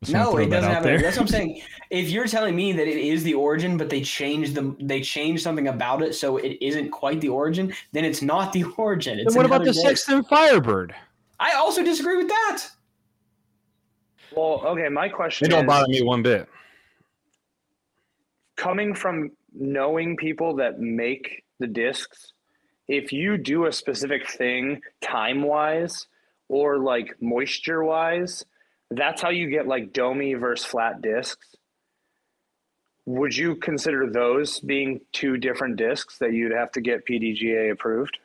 Just 0.00 0.14
No, 0.14 0.38
it 0.38 0.46
doesn't 0.46 0.64
out 0.64 0.76
happen. 0.76 0.82
there. 0.88 1.02
That's 1.02 1.16
what 1.16 1.24
I'm 1.24 1.28
saying. 1.28 1.60
If 1.90 2.08
you're 2.08 2.26
telling 2.26 2.56
me 2.56 2.72
that 2.72 2.88
it 2.88 2.96
is 2.96 3.22
the 3.22 3.34
origin, 3.34 3.76
but 3.76 3.90
they 3.90 4.00
changed 4.00 4.54
the 4.54 4.74
they 4.80 5.02
changed 5.02 5.42
something 5.42 5.68
about 5.68 6.00
it 6.02 6.14
so 6.14 6.38
it 6.38 6.56
isn't 6.62 6.88
quite 6.90 7.20
the 7.20 7.28
origin, 7.28 7.74
then 7.92 8.06
it's 8.06 8.22
not 8.22 8.50
the 8.54 8.64
origin. 8.78 9.18
It's 9.18 9.34
Then 9.34 9.36
what 9.36 9.44
about 9.44 9.60
another 9.60 9.72
the 9.74 9.82
day. 9.82 9.88
Sexton 9.88 10.24
Firebird? 10.24 10.94
I 11.42 11.54
also 11.54 11.82
disagree 11.82 12.16
with 12.16 12.28
that. 12.28 12.62
Well, 14.36 14.62
okay, 14.64 14.88
my 14.88 15.08
question. 15.08 15.48
They 15.48 15.56
don't 15.56 15.64
is 15.64 15.68
bother 15.68 15.88
me 15.88 16.00
one 16.00 16.22
bit. 16.22 16.48
coming 18.56 18.94
from 18.94 19.32
knowing 19.52 20.16
people 20.16 20.54
that 20.56 20.78
make 20.78 21.42
the 21.58 21.66
discs, 21.66 22.32
if 22.86 23.12
you 23.12 23.36
do 23.36 23.66
a 23.66 23.72
specific 23.72 24.30
thing 24.30 24.80
time 25.00 25.42
wise 25.42 26.06
or 26.48 26.78
like 26.78 27.16
moisture 27.20 27.82
wise, 27.82 28.44
that's 28.92 29.20
how 29.20 29.30
you 29.30 29.50
get 29.50 29.66
like 29.66 29.92
domey 29.92 30.38
versus 30.38 30.64
flat 30.64 31.02
discs. 31.02 31.56
Would 33.06 33.36
you 33.36 33.56
consider 33.56 34.08
those 34.08 34.60
being 34.60 35.00
two 35.12 35.38
different 35.38 35.74
discs 35.74 36.18
that 36.18 36.34
you'd 36.34 36.52
have 36.52 36.70
to 36.72 36.80
get 36.80 37.04
PDGA 37.04 37.72
approved? 37.72 38.16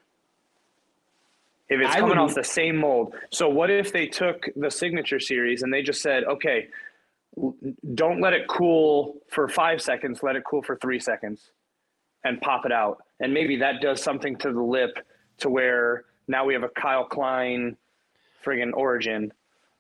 If 1.70 1.82
it's 1.82 1.96
I 1.96 2.00
coming 2.00 2.18
off 2.18 2.34
the 2.34 2.44
same 2.44 2.78
mold. 2.78 3.14
So 3.30 3.50
what 3.50 3.70
if 3.70 3.92
they 3.92 4.08
took 4.08 4.48
the 4.56 4.72
signature 4.72 5.20
series 5.20 5.64
and 5.64 5.74
they 5.74 5.82
just 5.82 6.02
said, 6.02 6.24
okay, 6.24 6.68
don't 7.94 8.22
let 8.22 8.34
it 8.34 8.48
cool 8.48 9.18
for 9.30 9.48
five 9.48 9.82
seconds, 9.82 10.24
let 10.24 10.36
it 10.36 10.44
cool 10.50 10.64
for 10.64 10.78
three 10.78 11.00
seconds 11.00 11.52
and 12.24 12.40
pop 12.42 12.66
it 12.66 12.72
out. 12.72 13.04
And 13.20 13.34
maybe 13.34 13.58
that 13.58 13.82
does 13.82 14.02
something 14.02 14.38
to 14.38 14.52
the 14.52 14.62
lip 14.62 14.98
to 15.40 15.50
where 15.50 16.06
now 16.28 16.46
we 16.46 16.54
have 16.54 16.64
a 16.64 16.70
Kyle 16.70 17.06
Klein 17.06 17.78
friggin' 18.46 18.74
origin. 18.74 19.32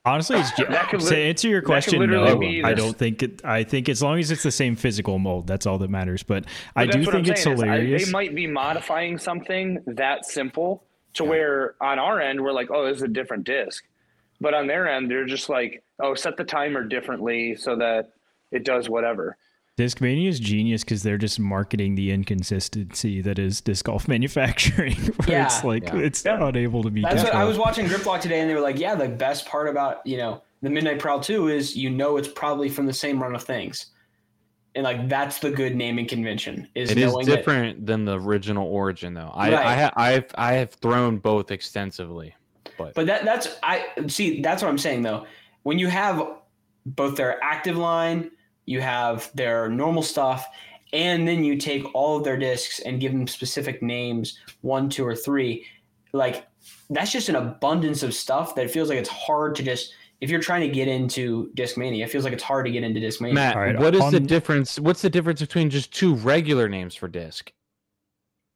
Honestly, 0.05 0.37
it's, 0.39 0.51
That 0.69 0.89
could 0.89 1.01
to 1.01 1.17
answer 1.17 1.47
your 1.49 1.61
question, 1.61 2.09
no, 2.09 2.39
I 2.63 2.73
don't 2.73 2.97
think 2.97 3.23
it. 3.23 3.43
I 3.43 3.63
think 3.63 3.89
as 3.89 4.01
long 4.01 4.19
as 4.19 4.31
it's 4.31 4.43
the 4.43 4.51
same 4.51 4.75
physical 4.75 5.19
mold, 5.19 5.47
that's 5.47 5.65
all 5.65 5.77
that 5.79 5.89
matters. 5.89 6.23
But, 6.23 6.45
I 6.75 6.85
do 6.85 7.03
think 7.05 7.27
it's 7.27 7.41
is 7.41 7.47
I- 7.47 7.49
hilarious. 7.51 8.05
they 8.05 8.11
might 8.11 8.35
be 8.35 8.47
modifying 8.47 9.17
something 9.17 9.83
that 9.87 10.25
simple 10.25 10.83
to 11.17 11.23
where 11.25 11.75
on 11.81 11.99
our 11.99 12.19
end 12.21 12.41
we're 12.41 12.51
like, 12.53 12.69
oh, 12.71 12.85
this 12.87 12.97
is 12.97 13.03
a 13.03 13.07
different 13.07 13.43
disc. 13.43 13.83
But 14.39 14.53
on 14.53 14.67
their 14.67 14.87
end, 14.87 15.09
they're 15.09 15.25
just 15.25 15.49
like, 15.49 15.83
oh, 15.99 16.13
set 16.13 16.37
the 16.37 16.43
timer 16.43 16.83
differently 16.83 17.55
so 17.55 17.75
that 17.77 18.11
it 18.51 18.63
does 18.63 18.87
whatever. 18.89 19.35
Discmania 19.77 20.27
is 20.27 20.39
genius 20.39 20.83
because 20.83 21.03
they're 21.03 21.17
just 21.19 21.39
marketing 21.39 21.93
the 21.95 22.11
inconsistency 22.11 23.21
that 23.21 23.37
is 23.37 23.61
disc 23.61 23.85
golf 23.85 24.07
manufacturing. 24.15 24.95
Where 25.25 25.43
it's 25.43 25.63
like 25.63 25.83
Yeah. 25.87 25.97
it's 25.97 26.25
Yeah. 26.25 26.47
unable 26.47 26.83
to 26.83 26.89
be. 26.89 27.01
That's 27.01 27.23
what 27.23 27.35
I 27.35 27.43
was 27.43 27.57
watching 27.57 27.87
Grip 27.87 28.05
Lock 28.05 28.21
today, 28.21 28.39
and 28.39 28.49
they 28.49 28.55
were 28.55 28.61
like, 28.61 28.79
"Yeah, 28.79 28.95
the 28.95 29.07
best 29.07 29.45
part 29.47 29.67
about 29.67 30.05
you 30.05 30.17
know 30.17 30.41
the 30.61 30.69
Midnight 30.69 30.99
Prowl 30.99 31.19
Two 31.19 31.47
is 31.49 31.75
you 31.75 31.89
know 31.91 32.17
it's 32.17 32.27
probably 32.27 32.69
from 32.69 32.85
the 32.87 32.93
same 32.93 33.21
run 33.21 33.35
of 33.35 33.43
things, 33.43 33.87
and 34.77 34.83
like 34.83 35.09
that's 35.09 35.39
the 35.39 35.49
good 35.49 35.75
naming 35.75 36.07
convention 36.07 36.67
is 36.75 36.91
It 36.91 36.99
is 36.99 37.11
that- 37.13 37.25
different 37.25 37.85
than 37.87 38.05
the 38.05 38.19
original 38.19 38.67
origin, 38.67 39.15
though. 39.15 39.31
I 39.33 39.51
Right. 39.51 39.65
I, 39.65 39.75
ha- 39.75 39.93
I've 39.97 40.31
I 40.35 40.53
have 40.53 40.71
thrown 40.73 41.17
both 41.17 41.49
extensively, 41.51 42.33
but, 42.77 42.93
But 42.93 43.07
that 43.07 43.25
that's 43.25 43.57
I 43.63 43.87
see 44.07 44.39
that's 44.41 44.61
what 44.61 44.69
I'm 44.69 44.77
saying 44.77 45.01
though. 45.01 45.25
When 45.63 45.79
you 45.79 45.87
have 45.87 46.25
both 46.85 47.17
their 47.17 47.43
active 47.43 47.75
line, 47.75 48.29
you 48.65 48.79
have 48.79 49.31
their 49.33 49.67
normal 49.67 50.03
stuff, 50.03 50.47
and 50.93 51.27
then 51.27 51.43
you 51.43 51.57
take 51.57 51.83
all 51.95 52.17
of 52.17 52.23
their 52.23 52.37
discs 52.37 52.79
and 52.79 52.99
give 53.01 53.11
them 53.13 53.27
specific 53.27 53.81
names, 53.81 54.39
one, 54.61 54.89
two, 54.89 55.05
or 55.05 55.15
three, 55.15 55.65
like 56.13 56.45
that's 56.91 57.11
just 57.11 57.29
an 57.29 57.35
abundance 57.35 58.03
of 58.03 58.13
stuff 58.13 58.53
that 58.55 58.69
feels 58.69 58.89
like 58.89 58.99
it's 58.99 59.09
hard 59.09 59.55
to 59.55 59.63
just 59.63 59.91
if 60.21 60.29
you're 60.29 60.41
trying 60.41 60.61
to 60.61 60.67
get 60.67 60.87
into 60.87 61.51
Discmania, 61.55 62.03
it 62.03 62.09
feels 62.09 62.23
like 62.23 62.33
it's 62.33 62.43
hard 62.43 62.65
to 62.65 62.71
get 62.71 62.83
into 62.83 62.99
Discmania. 62.99 63.33
Matt, 63.33 63.55
All 63.55 63.61
right, 63.61 63.77
what 63.77 63.95
is 63.95 64.11
the 64.11 64.19
difference? 64.19 64.79
What's 64.79 65.01
the 65.01 65.09
difference 65.09 65.41
between 65.41 65.69
just 65.69 65.93
two 65.93 66.15
regular 66.15 66.67
names 66.67 66.95
for 66.95 67.07
disc? 67.07 67.51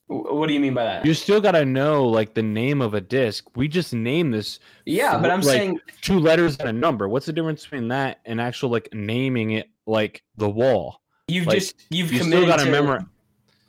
What 0.08 0.48
do 0.48 0.54
you 0.54 0.60
mean 0.60 0.74
by 0.74 0.84
that? 0.84 1.06
You 1.06 1.14
still 1.14 1.40
got 1.40 1.54
to 1.54 1.64
know 1.64 2.06
like 2.06 2.34
the 2.34 2.44
name 2.44 2.82
of 2.82 2.94
a 2.94 3.02
disc. 3.02 3.46
We 3.56 3.70
just 3.70 3.94
name 3.94 4.32
this 4.32 4.60
yeah, 4.86 5.18
but 5.18 5.32
I'm 5.32 5.40
like, 5.40 5.58
saying 5.58 5.80
two 6.02 6.20
letters 6.20 6.58
and 6.58 6.68
a 6.68 6.74
number. 6.74 7.08
What's 7.08 7.28
the 7.28 7.34
difference 7.34 7.64
between 7.64 7.88
that 7.90 8.20
and 8.26 8.42
actual 8.42 8.70
like 8.70 8.90
naming 8.92 9.52
it 9.52 9.70
like 9.86 10.22
the 10.36 10.50
wall? 10.50 11.02
you've 11.32 11.48
like, 11.48 11.60
just 11.60 11.76
you've 11.90 12.12
You 12.12 12.24
still 12.24 12.46
got 12.46 12.58
to 12.60 12.66
to 12.66 12.72
remember. 12.72 13.06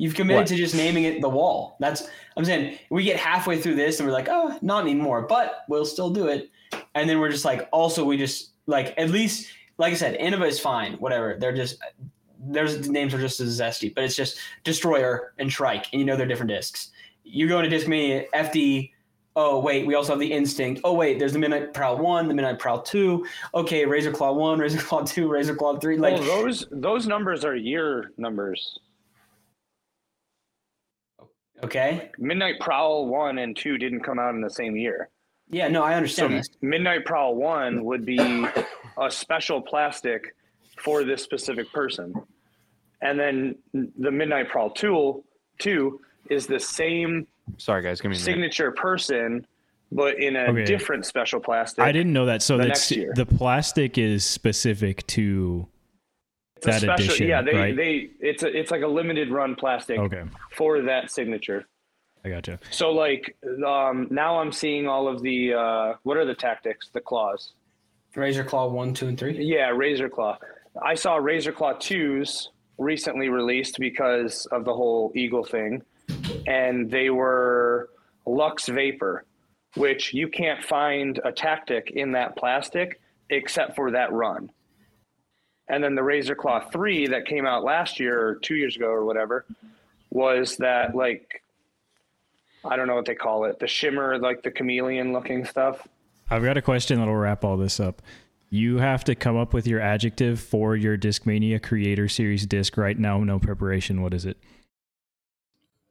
You've 0.02 0.16
committed 0.16 0.40
What? 0.40 0.46
to 0.48 0.56
just 0.56 0.74
naming 0.74 1.04
it 1.04 1.20
the 1.20 1.28
wall. 1.28 1.76
That's 1.78 2.08
I'm 2.36 2.44
saying 2.44 2.76
we 2.90 3.04
get 3.04 3.18
halfway 3.18 3.60
through 3.60 3.76
this 3.76 4.00
and 4.00 4.08
we're 4.08 4.12
like, 4.12 4.26
oh, 4.28 4.58
not 4.60 4.82
anymore, 4.82 5.22
but 5.22 5.62
we'll 5.68 5.84
still 5.84 6.10
do 6.10 6.26
it. 6.26 6.50
And 6.96 7.08
then 7.08 7.20
we're 7.20 7.30
just 7.30 7.44
like, 7.44 7.68
also 7.70 8.04
we 8.04 8.16
just 8.16 8.50
like 8.66 8.94
at 8.98 9.10
least 9.10 9.52
like 9.78 9.92
I 9.92 9.96
said, 9.96 10.18
Innova 10.18 10.48
is 10.48 10.58
fine, 10.58 10.94
whatever. 10.94 11.36
They're 11.38 11.54
just 11.54 11.78
there's 12.44 12.84
the 12.84 12.90
names 12.90 13.14
are 13.14 13.20
just 13.20 13.38
as 13.38 13.60
zesty, 13.60 13.94
but 13.94 14.02
it's 14.02 14.16
just 14.16 14.38
Destroyer 14.64 15.34
and 15.38 15.52
Shrike, 15.52 15.86
and 15.92 16.00
you 16.00 16.04
know 16.04 16.16
they're 16.16 16.26
different 16.26 16.50
discs. 16.50 16.90
You 17.22 17.46
go 17.46 17.60
into 17.60 17.70
Disc 17.70 17.86
Discmania, 17.86 18.26
FD. 18.34 18.90
Oh 19.36 19.60
wait, 19.60 19.86
we 19.86 19.94
also 19.94 20.14
have 20.14 20.18
the 20.18 20.32
Instinct. 20.32 20.80
Oh 20.82 20.94
wait, 20.94 21.20
there's 21.20 21.32
the 21.32 21.38
Midnight 21.38 21.74
Prowl 21.74 21.98
one, 21.98 22.26
the 22.26 22.34
Midnight 22.34 22.58
Prowl 22.58 22.82
two. 22.82 23.24
Okay, 23.54 23.86
Razor 23.86 24.10
Claw 24.10 24.32
one, 24.32 24.58
Razor 24.64 24.78
Claw 24.78 25.04
two, 25.04 25.28
Razor 25.28 25.54
Claw 25.54 25.78
three. 25.78 25.96
Like 25.96 26.14
well, 26.14 26.42
those 26.42 26.66
those 26.72 27.06
numbers 27.06 27.44
are 27.44 27.54
year 27.54 28.10
numbers. 28.16 28.80
Okay, 31.62 32.10
Midnight 32.18 32.60
Prowl 32.60 33.06
one 33.06 33.38
and 33.38 33.56
two 33.56 33.78
didn't 33.78 34.00
come 34.00 34.18
out 34.18 34.34
in 34.34 34.40
the 34.40 34.50
same 34.50 34.76
year. 34.76 35.08
yeah, 35.50 35.68
no, 35.68 35.82
I 35.82 35.92
So 35.92 35.96
understand 35.96 36.34
this. 36.34 36.48
Midnight 36.60 37.04
Prowl 37.04 37.34
one 37.34 37.84
would 37.84 38.04
be 38.06 38.46
a 38.98 39.10
special 39.10 39.60
plastic 39.60 40.34
for 40.78 41.04
this 41.04 41.22
specific 41.22 41.70
person, 41.72 42.14
and 43.00 43.18
then 43.18 43.56
the 43.72 44.10
Midnight 44.10 44.48
Prowl 44.48 44.70
tool 44.70 45.24
two 45.58 46.00
is 46.30 46.46
the 46.46 46.58
same 46.60 47.26
Sorry, 47.58 47.82
guys, 47.82 48.00
give 48.00 48.10
me 48.10 48.16
a 48.16 48.18
minute. 48.20 48.24
signature 48.24 48.70
person, 48.72 49.44
but 49.90 50.18
in 50.20 50.36
a 50.36 50.44
Okay. 50.44 50.64
different 50.64 51.04
special 51.04 51.40
plastic. 51.40 51.84
I 51.84 51.90
didn't 51.92 52.12
know 52.12 52.26
that. 52.26 52.40
So 52.40 52.56
the 52.56 52.66
that's 52.68 52.90
next 52.90 52.96
year. 52.96 53.12
the 53.14 53.26
plastic 53.26 53.98
is 53.98 54.24
specific 54.24 55.06
to. 55.08 55.66
It's 56.66 56.66
a 56.66 56.86
that 56.86 56.98
special, 56.98 57.04
edition, 57.04 57.28
yeah. 57.28 57.42
They 57.42 57.54
right? 57.54 57.76
they 57.76 58.10
it's 58.20 58.42
a 58.42 58.58
it's 58.58 58.70
like 58.70 58.82
a 58.82 58.86
limited 58.86 59.30
run 59.30 59.54
plastic 59.54 59.98
Okay, 59.98 60.22
for 60.56 60.82
that 60.82 61.10
signature. 61.10 61.66
I 62.24 62.28
gotcha. 62.28 62.60
So 62.70 62.92
like 62.92 63.36
um, 63.66 64.06
now 64.10 64.38
I'm 64.38 64.52
seeing 64.52 64.86
all 64.86 65.08
of 65.08 65.22
the 65.22 65.54
uh, 65.54 65.94
what 66.04 66.16
are 66.16 66.24
the 66.24 66.34
tactics? 66.34 66.88
The 66.92 67.00
claws. 67.00 67.54
Razor 68.14 68.44
Claw 68.44 68.68
one, 68.68 68.94
two, 68.94 69.08
and 69.08 69.18
three. 69.18 69.42
Yeah, 69.42 69.70
Razor 69.70 70.08
Claw. 70.08 70.38
I 70.80 70.94
saw 70.94 71.16
Razor 71.16 71.52
Claw 71.52 71.74
2s 71.74 72.48
recently 72.78 73.28
released 73.28 73.78
because 73.78 74.46
of 74.46 74.64
the 74.64 74.72
whole 74.72 75.12
Eagle 75.14 75.44
thing, 75.44 75.82
and 76.46 76.90
they 76.90 77.10
were 77.10 77.90
Lux 78.26 78.68
Vapor, 78.68 79.24
which 79.76 80.12
you 80.12 80.28
can't 80.28 80.62
find 80.62 81.20
a 81.24 81.32
tactic 81.32 81.90
in 81.90 82.12
that 82.12 82.36
plastic 82.36 83.00
except 83.30 83.76
for 83.76 83.90
that 83.90 84.12
run. 84.12 84.50
And 85.72 85.82
then 85.82 85.94
the 85.94 86.02
Razor 86.02 86.34
Claw 86.34 86.60
3 86.70 87.06
that 87.08 87.24
came 87.24 87.46
out 87.46 87.64
last 87.64 87.98
year 87.98 88.20
or 88.28 88.34
two 88.36 88.54
years 88.56 88.76
ago 88.76 88.88
or 88.88 89.06
whatever 89.06 89.46
was 90.10 90.58
that 90.58 90.94
like 90.94 91.42
I 92.64 92.76
don't 92.76 92.86
know 92.86 92.94
what 92.94 93.06
they 93.06 93.14
call 93.14 93.46
it, 93.46 93.58
the 93.58 93.66
shimmer, 93.66 94.18
like 94.18 94.42
the 94.42 94.50
chameleon 94.50 95.12
looking 95.14 95.44
stuff. 95.46 95.88
I've 96.30 96.44
got 96.44 96.56
a 96.58 96.62
question 96.62 96.98
that'll 96.98 97.16
wrap 97.16 97.42
all 97.42 97.56
this 97.56 97.80
up. 97.80 98.02
You 98.50 98.76
have 98.78 99.02
to 99.04 99.14
come 99.14 99.36
up 99.38 99.54
with 99.54 99.66
your 99.66 99.80
adjective 99.80 100.38
for 100.38 100.76
your 100.76 100.96
Discmania 100.98 101.60
Creator 101.60 102.08
Series 102.08 102.46
disc 102.46 102.76
right 102.76 102.98
now. 102.98 103.18
No 103.24 103.38
preparation. 103.38 104.02
What 104.02 104.12
is 104.12 104.26
it? 104.26 104.36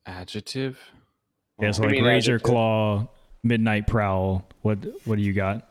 Adjective. 0.05 0.79
Yeah, 1.59 1.71
so 1.71 1.81
like 1.83 1.91
mean 1.91 2.03
Razor 2.05 2.35
adjective? 2.35 2.51
Claw, 2.51 3.07
Midnight 3.43 3.87
Prowl. 3.87 4.47
What 4.61 4.77
What 5.05 5.15
do 5.17 5.23
you 5.23 5.33
got? 5.33 5.67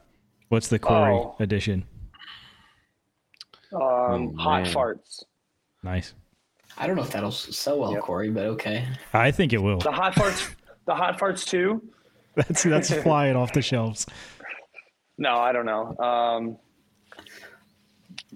What's 0.49 0.67
the 0.69 0.81
Corey 0.81 1.15
Oh. 1.15 1.37
edition? 1.39 1.85
Um, 3.73 3.81
Oh, 3.81 4.33
hot 4.39 4.65
farts. 4.65 5.23
Nice. 5.83 6.15
I 6.79 6.87
don't 6.87 6.97
know 6.97 7.03
if 7.03 7.11
that'll 7.11 7.31
sell 7.33 7.81
well, 7.81 7.93
Yep. 7.93 8.03
Corey, 8.03 8.31
but 8.31 8.45
okay. 8.47 8.87
I 9.13 9.31
think 9.31 9.53
it 9.53 9.59
will. 9.63 9.79
The 9.79 9.93
hot 9.93 10.15
farts, 10.15 10.55
the 10.87 10.95
hot 10.95 11.19
farts 11.19 11.45
too. 11.47 11.83
That's 12.37 12.63
that's 12.63 12.95
flying 13.03 13.35
off 13.37 13.53
the 13.53 13.61
shelves. 13.61 14.07
No, 15.19 15.35
I 15.37 15.53
don't 15.53 15.67
know. 15.67 15.97
Um, 15.99 16.57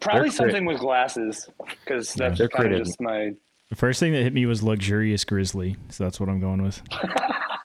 Probably 0.00 0.22
They're 0.22 0.22
crit- 0.30 0.32
something 0.34 0.64
with 0.66 0.80
glasses, 0.80 1.48
because 1.84 2.12
that's 2.12 2.38
they're 2.38 2.48
kind 2.48 2.74
of 2.74 2.84
just 2.84 3.00
my. 3.00 3.30
The 3.70 3.76
first 3.76 4.00
thing 4.00 4.12
that 4.12 4.22
hit 4.22 4.32
me 4.34 4.44
was 4.46 4.62
luxurious 4.64 5.24
grizzly, 5.24 5.76
so 5.88 6.02
that's 6.04 6.18
what 6.18 6.28
I'm 6.28 6.40
going 6.40 6.62
with. 6.62 6.82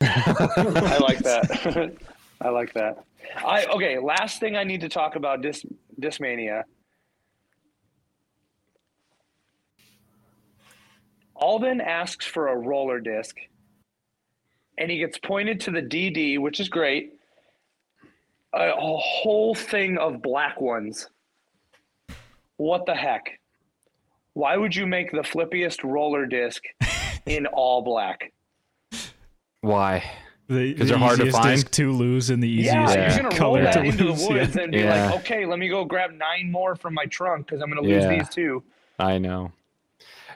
I 0.02 0.98
like 1.02 1.20
that. 1.20 1.98
I 2.42 2.50
like 2.50 2.74
that. 2.74 3.04
I 3.46 3.66
okay. 3.66 3.98
Last 4.00 4.40
thing 4.40 4.56
I 4.56 4.64
need 4.64 4.82
to 4.82 4.90
talk 4.90 5.16
about 5.16 5.42
dis 5.42 5.66
Discmania. 6.00 6.64
Alden 11.40 11.82
asks 11.82 12.26
for 12.26 12.50
a 12.50 12.56
roller 12.56 13.00
disc, 13.00 13.36
and 14.78 14.90
he 14.92 14.98
gets 15.00 15.18
pointed 15.18 15.60
to 15.62 15.72
the 15.72 15.82
DD, 15.82 16.40
which 16.40 16.60
is 16.60 16.70
great. 16.70 17.14
A, 18.54 18.70
a 18.72 18.98
whole 18.98 19.54
thing 19.56 19.98
of 19.98 20.22
black 20.22 20.60
ones. 20.60 21.08
What 22.58 22.86
the 22.86 22.96
heck? 22.96 23.40
Why 24.34 24.58
would 24.58 24.76
you 24.76 24.86
make 24.86 25.12
the 25.12 25.20
flippiest 25.20 25.84
roller 25.84 26.26
disc 26.26 26.64
in 27.26 27.46
all 27.48 27.82
black? 27.82 28.32
Why? 29.62 30.04
Because 30.48 30.80
the 30.80 30.86
they're 30.86 30.98
hard 30.98 31.20
to 31.20 31.32
find? 31.32 31.56
disc 31.58 31.72
to 31.72 31.92
lose 31.92 32.30
and 32.32 32.42
the 32.42 32.48
Yeah, 32.48 32.84
easiest 32.86 32.96
Yeah. 32.96 33.22
you're 33.22 33.30
gonna 33.30 33.42
roll 33.44 33.54
that 33.56 33.74
to 33.74 33.84
into 33.84 34.06
lose. 34.06 34.22
the 34.28 34.34
woods 34.34 34.56
yeah. 34.56 34.62
and 34.64 34.72
be 34.72 34.80
Yeah. 34.80 35.10
like, 35.12 35.20
okay, 35.20 35.46
let 35.46 35.60
me 35.60 35.68
go 35.70 35.86
grab 35.86 36.12
nine 36.12 36.50
more 36.52 36.76
from 36.76 36.94
my 36.96 37.06
trunk 37.06 37.46
because 37.46 37.62
I'm 37.62 37.70
gonna 37.70 37.82
lose 37.82 38.04
Yeah. 38.04 38.18
these 38.18 38.30
two. 38.30 38.64
I 38.98 39.18
know. 39.20 39.52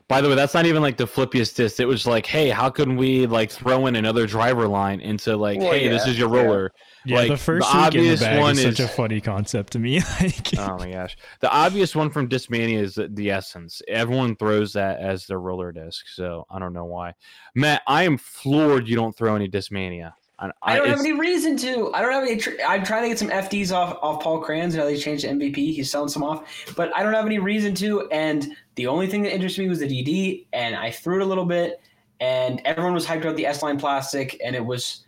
By 0.08 0.22
the 0.22 0.30
way, 0.30 0.36
that's 0.36 0.54
not 0.54 0.66
even 0.66 0.82
like 0.82 0.98
the 0.98 1.06
flippiest 1.06 1.56
disc. 1.56 1.80
It 1.80 1.86
was 1.86 2.06
like, 2.06 2.26
hey, 2.26 2.50
how 2.50 2.70
can 2.70 2.98
we 2.98 3.26
like 3.26 3.52
throw 3.52 3.88
in 3.88 3.96
another 3.96 4.28
driver 4.28 4.68
line 4.68 5.00
into 5.00 5.36
like, 5.38 5.60
Well, 5.60 5.72
hey, 5.72 5.88
this 5.88 6.08
is 6.08 6.18
your 6.18 6.30
roller. 6.30 6.72
Yeah, 7.06 7.18
Like, 7.18 7.28
the 7.30 7.38
first 7.38 7.72
the 7.72 7.78
week 7.78 7.96
in 7.96 8.04
the 8.04 8.08
obvious 8.12 8.20
bag 8.20 8.40
one 8.40 8.58
is 8.58 8.62
such 8.62 8.80
a 8.80 8.88
funny 8.88 9.22
concept 9.22 9.74
to 9.74 9.80
me. 9.80 10.00
like, 10.22 10.58
Oh 10.58 10.78
my 10.78 10.92
gosh. 10.92 11.18
The 11.40 11.52
obvious 11.52 11.96
one 11.96 12.10
from 12.10 12.28
Discmania 12.28 12.80
is 12.80 12.96
the, 12.96 13.08
the 13.08 13.32
Essence. 13.32 13.82
Everyone 13.88 14.36
throws 14.36 14.74
that 14.74 15.00
as 15.00 15.26
their 15.26 15.40
roller 15.40 15.72
disc, 15.72 16.06
so 16.08 16.46
I 16.50 16.60
don't 16.60 16.74
know 16.74 16.86
why. 16.86 17.14
Matt, 17.56 17.82
I 17.88 18.04
am 18.04 18.18
floored 18.18 18.88
you 18.88 18.96
don't 18.96 19.16
throw 19.16 19.36
any 19.36 19.48
Discmania. 19.48 20.14
I, 20.62 20.74
I 20.74 20.78
don't 20.78 20.90
have 20.90 21.00
any 21.00 21.14
reason 21.14 21.56
to. 21.58 21.94
I 21.94 22.02
don't 22.02 22.12
have 22.12 22.24
any. 22.24 22.38
Tr- 22.38 22.52
I'm 22.68 22.84
trying 22.84 23.04
to 23.04 23.10
get 23.10 23.20
some 23.20 23.30
FDs 23.30 23.72
off 23.72 23.98
off 24.02 24.22
Paul 24.24 24.44
Krans. 24.44 24.76
Now 24.76 24.86
they 24.86 24.98
changed 24.98 25.24
to 25.24 25.30
MVP. 25.30 25.56
He's 25.56 25.90
selling 25.92 26.10
some 26.10 26.24
off, 26.24 26.74
but 26.76 26.96
I 26.96 27.04
don't 27.04 27.14
have 27.14 27.26
any 27.26 27.40
reason 27.40 27.76
to. 27.76 28.10
And 28.10 28.56
the 28.76 28.88
only 28.88 29.08
thing 29.08 29.22
that 29.24 29.34
interested 29.34 29.62
me 29.62 29.70
was 29.70 29.80
the 29.80 29.88
DD, 29.88 30.46
and 30.54 30.76
I 30.76 30.92
threw 30.92 31.22
it 31.22 31.22
a 31.22 31.26
little 31.26 31.46
bit, 31.46 31.82
and 32.20 32.62
everyone 32.66 32.94
was 32.94 33.06
hyped 33.06 33.22
about 33.22 33.36
the 33.36 33.46
S 33.46 33.62
line 33.64 33.80
plastic, 33.80 34.40
and 34.44 34.56
it 34.56 34.66
was, 34.66 35.06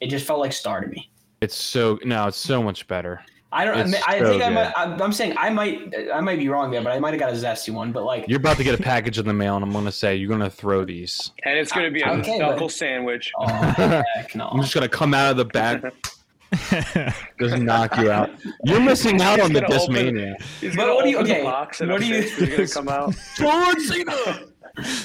it 0.00 0.08
just 0.08 0.26
felt 0.26 0.40
like 0.40 0.52
star 0.52 0.80
to 0.80 0.86
me. 0.86 1.10
It's 1.40 1.56
so 1.56 1.98
now 2.04 2.28
it's 2.28 2.38
so 2.38 2.62
much 2.62 2.86
better. 2.88 3.20
I 3.58 3.64
don't. 3.64 3.76
I, 3.76 3.80
It's 3.80 3.90
mean, 3.92 4.02
I 4.06 4.18
so 4.18 4.28
think 4.30 4.42
I 4.42 4.48
might. 4.50 4.72
I'm, 4.76 5.00
I'm 5.00 5.12
saying 5.12 5.34
I 5.38 5.48
might. 5.50 5.94
I 6.12 6.20
might 6.20 6.38
be 6.38 6.48
wrong 6.48 6.70
there, 6.70 6.82
but 6.82 6.92
I 6.92 6.98
might 6.98 7.12
have 7.14 7.20
got 7.20 7.30
a 7.30 7.32
zesty 7.36 7.72
one. 7.72 7.90
But 7.90 8.04
like, 8.04 8.26
You're 8.28 8.38
about 8.38 8.58
to 8.58 8.64
get 8.64 8.78
a 8.78 8.82
package 8.82 9.18
in 9.18 9.24
the 9.26 9.32
mail, 9.32 9.56
and 9.56 9.64
I'm 9.64 9.72
gonna 9.72 9.90
say 9.90 10.14
you're 10.14 10.28
gonna 10.28 10.50
throw 10.50 10.84
these. 10.84 11.32
And 11.44 11.58
it's 11.58 11.72
gonna 11.72 11.90
be 11.90 12.02
a 12.02 12.08
Okay, 12.18 12.38
knuckle 12.38 12.66
but- 12.66 12.72
sandwich. 12.72 13.32
oh 13.38 13.46
heck 13.46 14.34
no. 14.34 14.48
I'm 14.48 14.60
just 14.60 14.74
gonna 14.74 14.88
come 14.90 15.14
out 15.14 15.30
of 15.30 15.36
the 15.38 15.44
back, 15.46 15.82
just 17.40 17.56
knock 17.58 17.96
you 17.98 18.10
out. 18.10 18.30
You're 18.64 18.80
missing 18.80 19.20
out 19.22 19.40
on 19.40 19.52
the 19.52 19.60
He's 19.66 19.86
gonna 19.86 20.00
Discmania. 20.00 20.76
But 20.76 20.94
what 20.94 21.04
do 21.04 21.10
you- 21.10 21.18
okay, 21.20 21.38
the 21.38 21.44
box 21.44 21.80
and 21.80 21.90
what 21.90 22.00
do 22.00 22.06
you- 22.06 22.30
gonna 22.56 22.68
come 22.78 22.88
out. 22.88 23.14
John 23.36 23.80
Cena. 23.80 24.40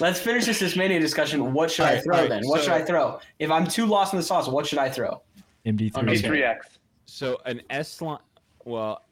Let's 0.01 0.19
finish 0.19 0.45
this 0.45 0.61
Discmania 0.61 0.99
discussion. 0.99 1.53
What 1.53 1.71
should 1.71 1.85
I 1.85 1.99
throw 2.01 2.15
alright, 2.15 2.29
then? 2.29 2.41
What 2.45 2.59
so- 2.59 2.65
should 2.65 2.73
I 2.73 2.81
throw? 2.83 3.19
If 3.39 3.49
I'm 3.49 3.65
too 3.65 3.85
lost 3.85 4.13
in 4.13 4.17
the 4.17 4.23
sauce, 4.23 4.47
what 4.49 4.65
should 4.67 4.79
I 4.79 4.89
throw? 4.89 5.21
MD3. 5.65 5.95
Okay. 5.97 6.15
P3X. 6.21 6.57
So 7.05 7.37
an 7.45 7.61
S 7.69 8.01
line. 8.01 8.19
Well, 8.65 9.03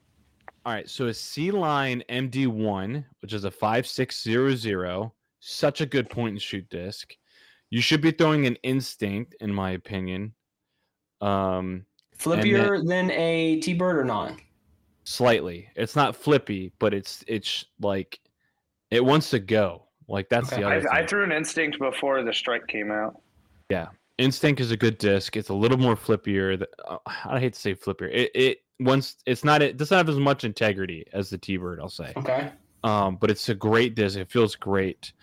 all 0.66 0.74
right. 0.74 0.90
So 0.90 1.08
a 1.08 1.14
C 1.14 1.52
line 1.52 2.04
MD1, 2.10 3.04
which 3.22 3.34
is 3.34 3.44
a 3.44 3.52
five 3.52 3.88
six 3.88 4.22
zero 4.22 4.56
zero, 4.56 5.14
such 5.40 5.82
a 5.82 5.86
good 5.86 6.10
point 6.10 6.34
and 6.34 6.42
shoot 6.42 6.68
disc. 6.70 7.14
You 7.70 7.82
should 7.82 8.02
be 8.02 8.12
throwing 8.12 8.48
an 8.48 8.56
instinct, 8.64 9.36
in 9.42 9.54
my 9.54 9.72
opinion. 9.72 10.34
Um, 11.22 11.86
Flippier 12.18 12.86
than 12.88 13.12
a 13.12 13.60
T-bird 13.62 13.98
or 13.98 14.04
not? 14.04 14.34
slightly. 15.06 15.68
It's 15.76 15.96
not 15.96 16.16
flippy, 16.16 16.72
but 16.80 16.94
it's 16.94 17.24
it's 17.28 17.66
like 17.82 18.20
it 18.92 19.04
wants 19.04 19.30
to 19.32 19.40
go. 19.40 19.88
Like 20.08 20.30
that's 20.30 20.52
Okay. 20.52 20.62
the 20.62 20.68
I, 20.68 20.78
other. 20.78 20.92
I 20.92 20.98
thing. 21.00 21.08
threw 21.08 21.24
an 21.24 21.32
instinct 21.32 21.80
before 21.80 22.24
the 22.24 22.34
strike 22.34 22.68
came 22.68 22.92
out. 22.92 23.22
Yeah, 23.70 23.88
instinct 24.18 24.60
is 24.62 24.72
a 24.72 24.78
good 24.78 24.98
disc. 24.98 25.36
It's 25.38 25.50
a 25.50 25.54
little 25.54 25.78
more 25.78 25.96
flippier. 25.96 26.66
uh, 26.88 26.98
I 27.06 27.40
hate 27.40 27.54
to 27.54 27.60
say 27.60 27.76
flippier. 27.76 28.10
It 28.12 28.32
it 28.36 28.58
once 28.80 29.18
it's 29.26 29.44
not 29.44 29.62
it 29.62 29.78
doesn't 29.78 29.96
have 29.96 30.10
as 30.10 30.18
much 30.18 30.44
integrity 30.44 31.06
as 31.14 31.30
the 31.30 31.38
T 31.38 31.58
Bird. 31.58 31.80
I'll 31.80 31.90
say. 31.90 32.14
Okay. 32.16 32.52
um, 32.84 33.18
but 33.18 33.30
it's 33.30 33.50
a 33.50 33.56
great 33.56 33.96
disc. 33.96 34.18
It 34.18 34.32
feels 34.32 34.56
great. 34.56 35.14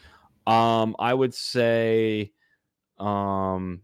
Um, 0.47 0.95
I 0.99 1.13
would 1.13 1.35
say, 1.35 2.33
um, 2.99 3.81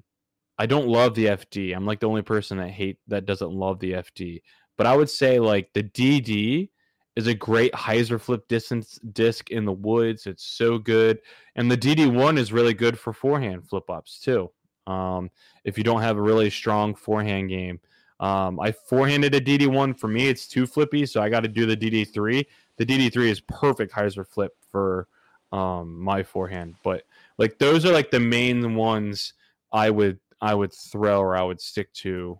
I 0.58 0.66
don't 0.66 0.86
love 0.86 1.14
the 1.14 1.26
FD. 1.26 1.74
I'm 1.74 1.86
like 1.86 2.00
the 2.00 2.08
only 2.08 2.22
person 2.22 2.58
that 2.58 2.70
hate 2.70 2.98
that 3.08 3.26
doesn't 3.26 3.50
love 3.50 3.80
the 3.80 3.92
FD. 3.92 4.42
But 4.76 4.86
I 4.86 4.96
would 4.96 5.10
say 5.10 5.40
like 5.40 5.70
the 5.72 5.82
DD 5.82 6.68
is 7.16 7.26
a 7.26 7.34
great 7.34 7.72
hyzer 7.72 8.20
flip 8.20 8.46
distance 8.48 8.98
disc 9.12 9.50
in 9.50 9.64
the 9.64 9.72
woods. 9.72 10.26
It's 10.26 10.44
so 10.44 10.78
good, 10.78 11.18
and 11.56 11.70
the 11.70 11.76
DD 11.76 12.12
one 12.12 12.38
is 12.38 12.52
really 12.52 12.74
good 12.74 12.98
for 12.98 13.12
forehand 13.12 13.68
flip 13.68 13.88
ups 13.90 14.20
too. 14.20 14.50
Um, 14.86 15.30
if 15.64 15.78
you 15.78 15.84
don't 15.84 16.02
have 16.02 16.16
a 16.18 16.22
really 16.22 16.50
strong 16.50 16.94
forehand 16.94 17.48
game. 17.48 17.80
Um, 18.22 18.58
I 18.60 18.72
forehanded 18.72 19.34
a 19.34 19.40
DD1 19.40 19.98
for 19.98 20.08
me. 20.08 20.28
It's 20.28 20.46
too 20.46 20.66
flippy, 20.66 21.04
so 21.04 21.20
I 21.20 21.28
got 21.28 21.40
to 21.40 21.48
do 21.48 21.66
the 21.66 21.76
DD3 21.76 22.46
the 22.76 22.86
DD3 22.86 23.28
is 23.28 23.40
perfect 23.40 23.92
hyzer 23.92 24.26
flip 24.26 24.52
for 24.70 25.08
um 25.52 26.00
my 26.00 26.22
forehand. 26.22 26.74
But 26.82 27.04
like 27.38 27.58
those 27.58 27.84
are 27.84 27.92
like 27.92 28.10
the 28.10 28.20
main 28.20 28.74
ones 28.74 29.34
I 29.72 29.90
would 29.90 30.18
I 30.40 30.54
would 30.54 30.72
throw 30.72 31.20
or 31.20 31.36
I 31.36 31.42
would 31.42 31.60
stick 31.60 31.92
to 31.94 32.38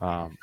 um 0.00 0.36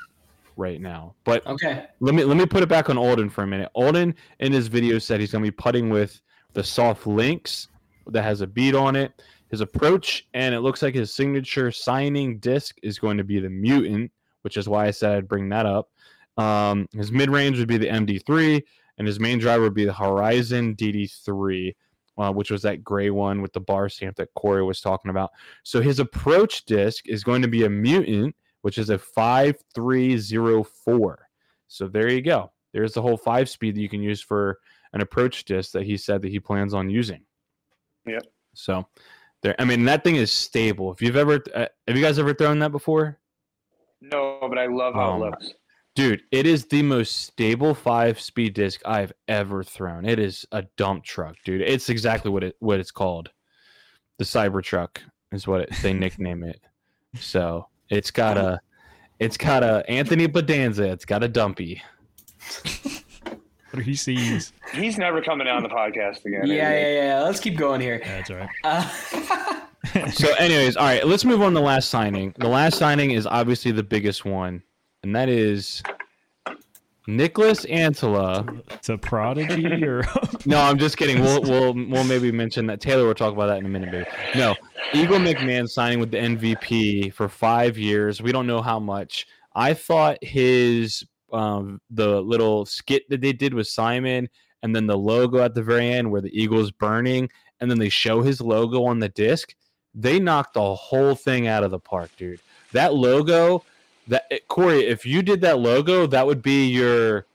right 0.56 0.80
now. 0.80 1.14
But 1.24 1.46
Okay. 1.46 1.86
let 2.00 2.14
me 2.14 2.24
let 2.24 2.36
me 2.36 2.46
put 2.46 2.62
it 2.62 2.68
back 2.68 2.90
on 2.90 2.98
Alden 2.98 3.30
for 3.30 3.42
a 3.42 3.46
minute. 3.46 3.70
Alden 3.74 4.14
in 4.40 4.52
his 4.52 4.68
video 4.68 4.98
said 4.98 5.20
he's 5.20 5.32
gonna 5.32 5.42
be 5.42 5.50
putting 5.50 5.88
with 5.90 6.20
the 6.54 6.64
soft 6.64 7.06
links 7.06 7.68
that 8.08 8.22
has 8.22 8.40
a 8.40 8.46
bead 8.46 8.74
on 8.74 8.96
it. 8.96 9.12
His 9.50 9.60
approach 9.60 10.26
and 10.34 10.54
it 10.54 10.60
looks 10.60 10.82
like 10.82 10.94
his 10.94 11.14
signature 11.14 11.70
signing 11.70 12.38
disc 12.38 12.76
is 12.82 12.98
going 12.98 13.16
to 13.16 13.24
be 13.24 13.38
the 13.38 13.48
mutant, 13.48 14.10
which 14.42 14.56
is 14.56 14.68
why 14.68 14.86
I 14.86 14.90
said 14.90 15.12
I'd 15.12 15.28
bring 15.28 15.48
that 15.50 15.66
up. 15.66 15.88
Um, 16.36 16.86
his 16.92 17.10
mid 17.10 17.30
range 17.30 17.58
would 17.58 17.68
be 17.68 17.78
the 17.78 17.88
MD3, 17.88 18.62
and 18.98 19.06
his 19.06 19.20
main 19.20 19.38
driver 19.38 19.64
would 19.64 19.74
be 19.74 19.84
the 19.84 19.92
Horizon 19.92 20.74
DD3, 20.76 21.74
uh, 22.18 22.32
which 22.32 22.50
was 22.50 22.62
that 22.62 22.84
gray 22.84 23.10
one 23.10 23.42
with 23.42 23.52
the 23.52 23.60
bar 23.60 23.88
stamp 23.88 24.16
that 24.16 24.34
Corey 24.34 24.64
was 24.64 24.80
talking 24.80 25.10
about. 25.10 25.30
So 25.62 25.80
his 25.80 26.00
approach 26.00 26.64
disc 26.64 27.08
is 27.08 27.24
going 27.24 27.42
to 27.42 27.48
be 27.48 27.64
a 27.64 27.70
mutant, 27.70 28.34
which 28.62 28.78
is 28.78 28.90
a 28.90 28.98
5304. 28.98 31.28
So 31.68 31.88
there 31.88 32.10
you 32.10 32.22
go. 32.22 32.50
There's 32.72 32.94
the 32.94 33.02
whole 33.02 33.16
five 33.16 33.48
speed 33.48 33.76
that 33.76 33.80
you 33.80 33.88
can 33.88 34.02
use 34.02 34.20
for 34.20 34.58
an 34.92 35.00
approach 35.00 35.44
disc 35.44 35.70
that 35.72 35.84
he 35.84 35.96
said 35.96 36.22
that 36.22 36.30
he 36.30 36.40
plans 36.40 36.74
on 36.74 36.90
using. 36.90 37.22
Yeah. 38.06 38.18
So 38.54 38.86
there, 39.42 39.54
I 39.58 39.64
mean, 39.64 39.84
that 39.84 40.04
thing 40.04 40.16
is 40.16 40.32
stable. 40.32 40.92
If 40.92 41.02
you've 41.02 41.16
ever, 41.16 41.42
uh, 41.54 41.66
have 41.86 41.96
you 41.96 42.02
guys 42.02 42.18
ever 42.18 42.34
thrown 42.34 42.58
that 42.60 42.72
before? 42.72 43.18
No, 44.00 44.38
but 44.48 44.58
I 44.58 44.66
love 44.66 44.94
how 44.94 45.12
Um, 45.12 45.22
it 45.22 45.24
looks. 45.26 45.54
Dude, 45.94 46.22
it 46.30 46.46
is 46.46 46.66
the 46.66 46.82
most 46.82 47.22
stable 47.22 47.74
five 47.74 48.20
speed 48.20 48.54
disc 48.54 48.80
I've 48.86 49.12
ever 49.26 49.64
thrown. 49.64 50.04
It 50.04 50.20
is 50.20 50.46
a 50.52 50.62
dump 50.76 51.02
truck, 51.04 51.34
dude. 51.44 51.60
It's 51.60 51.88
exactly 51.88 52.30
what 52.30 52.44
it 52.44 52.56
what 52.60 52.78
it's 52.78 52.92
called. 52.92 53.30
The 54.18 54.24
Cybertruck 54.24 54.98
is 55.32 55.46
what 55.48 55.62
it, 55.62 55.70
they 55.82 55.92
nickname 55.92 56.44
it. 56.44 56.60
So 57.18 57.66
it's 57.88 58.12
got 58.12 58.36
a 58.36 58.60
it's 59.18 59.36
got 59.36 59.64
a 59.64 59.82
Anthony 59.90 60.28
Bedanza. 60.28 60.88
It's 60.92 61.04
got 61.04 61.24
a 61.24 61.28
dumpy. 61.28 61.82
what 63.72 63.82
he 63.84 63.96
C's. 63.96 64.52
He's 64.72 64.98
never 64.98 65.20
coming 65.20 65.48
on 65.48 65.64
the 65.64 65.68
podcast 65.68 66.24
again. 66.24 66.46
Yeah, 66.46 66.72
yeah, 66.78 67.02
yeah. 67.02 67.22
Let's 67.22 67.40
keep 67.40 67.56
going 67.56 67.80
here. 67.80 68.00
That's 68.04 68.30
all 68.30 68.36
right. 68.36 68.48
Uh, 68.62 69.60
So, 70.12 70.34
anyways, 70.34 70.76
all 70.76 70.84
right, 70.84 71.06
let's 71.06 71.24
move 71.24 71.42
on 71.42 71.52
to 71.52 71.58
the 71.58 71.64
last 71.64 71.88
signing. 71.88 72.34
The 72.38 72.48
last 72.48 72.78
signing 72.78 73.12
is 73.12 73.26
obviously 73.26 73.72
the 73.72 73.82
biggest 73.82 74.24
one, 74.24 74.62
and 75.02 75.14
that 75.14 75.28
is 75.28 75.82
Nicholas 77.08 77.64
Anttila. 77.64 78.62
It's 78.70 78.90
a 78.90 78.98
prodigy 78.98 79.66
or 79.84 80.02
No, 80.44 80.60
I'm 80.60 80.78
just 80.78 80.98
kidding. 80.98 81.22
We'll 81.22 81.42
we'll 81.42 81.74
we'll 81.74 82.04
maybe 82.04 82.30
mention 82.30 82.66
that 82.66 82.80
Taylor 82.80 83.06
will 83.06 83.14
talk 83.14 83.32
about 83.32 83.46
that 83.46 83.58
in 83.58 83.66
a 83.66 83.68
minute, 83.68 83.90
baby. 83.90 84.06
No, 84.34 84.54
Eagle 84.92 85.18
McMahon 85.18 85.68
signing 85.68 86.00
with 86.00 86.10
the 86.10 86.18
MVP 86.18 87.14
for 87.14 87.28
five 87.28 87.78
years. 87.78 88.20
We 88.20 88.30
don't 88.30 88.46
know 88.46 88.60
how 88.60 88.78
much. 88.78 89.26
I 89.54 89.74
thought 89.74 90.22
his 90.22 91.04
um 91.32 91.80
the 91.90 92.20
little 92.20 92.66
skit 92.66 93.08
that 93.08 93.20
they 93.22 93.32
did 93.32 93.54
with 93.54 93.66
Simon 93.66 94.28
and 94.62 94.76
then 94.76 94.86
the 94.86 94.96
logo 94.96 95.42
at 95.42 95.54
the 95.54 95.62
very 95.62 95.88
end 95.90 96.10
where 96.10 96.20
the 96.20 96.38
Eagle's 96.38 96.70
burning 96.70 97.28
and 97.60 97.70
then 97.70 97.78
they 97.78 97.88
show 97.88 98.22
his 98.22 98.40
logo 98.40 98.84
on 98.84 98.98
the 98.98 99.08
disc. 99.08 99.54
They 99.94 100.18
knocked 100.18 100.54
the 100.54 100.74
whole 100.74 101.14
thing 101.14 101.46
out 101.46 101.64
of 101.64 101.70
the 101.70 101.78
park, 101.78 102.10
dude. 102.16 102.40
That 102.72 102.94
logo, 102.94 103.64
that 104.08 104.26
eh, 104.30 104.38
Corey, 104.48 104.86
if 104.86 105.06
you 105.06 105.22
did 105.22 105.40
that 105.40 105.58
logo, 105.58 106.06
that 106.06 106.26
would 106.26 106.42
be 106.42 106.66
your 106.68 107.26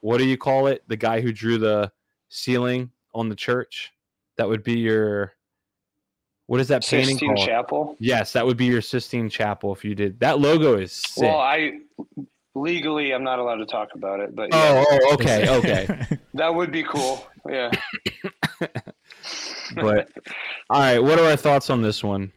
what 0.00 0.18
do 0.18 0.24
you 0.24 0.36
call 0.36 0.66
it? 0.66 0.82
The 0.88 0.96
guy 0.96 1.20
who 1.20 1.32
drew 1.32 1.58
the 1.58 1.92
ceiling 2.28 2.90
on 3.14 3.28
the 3.28 3.36
church. 3.36 3.92
That 4.36 4.48
would 4.48 4.62
be 4.62 4.78
your. 4.78 5.34
What 6.46 6.60
is 6.60 6.68
that 6.68 6.84
painting 6.84 7.18
Sistine 7.18 7.36
called? 7.36 7.46
Chapel. 7.46 7.96
Yes, 8.00 8.32
that 8.32 8.44
would 8.44 8.56
be 8.56 8.64
your 8.64 8.80
Sistine 8.80 9.28
Chapel 9.28 9.72
if 9.72 9.84
you 9.84 9.94
did. 9.94 10.18
That 10.20 10.40
logo 10.40 10.78
is 10.78 10.92
sick. 10.92 11.22
Well, 11.22 11.38
I 11.38 11.78
legally 12.60 13.12
I'm 13.12 13.24
not 13.24 13.38
allowed 13.38 13.56
to 13.56 13.66
talk 13.66 13.90
about 13.94 14.20
it, 14.20 14.34
but 14.34 14.50
yeah, 14.52 14.84
oh, 14.86 14.98
oh, 15.02 15.14
okay, 15.14 15.48
okay. 15.58 16.18
that 16.34 16.54
would 16.54 16.70
be 16.70 16.82
cool. 16.82 17.26
Yeah. 17.48 17.70
but 19.74 20.08
all 20.68 20.80
right, 20.80 20.98
what 20.98 21.18
are 21.18 21.24
our 21.30 21.36
thoughts 21.36 21.70
on 21.70 21.82
this 21.82 22.04
one? 22.04 22.32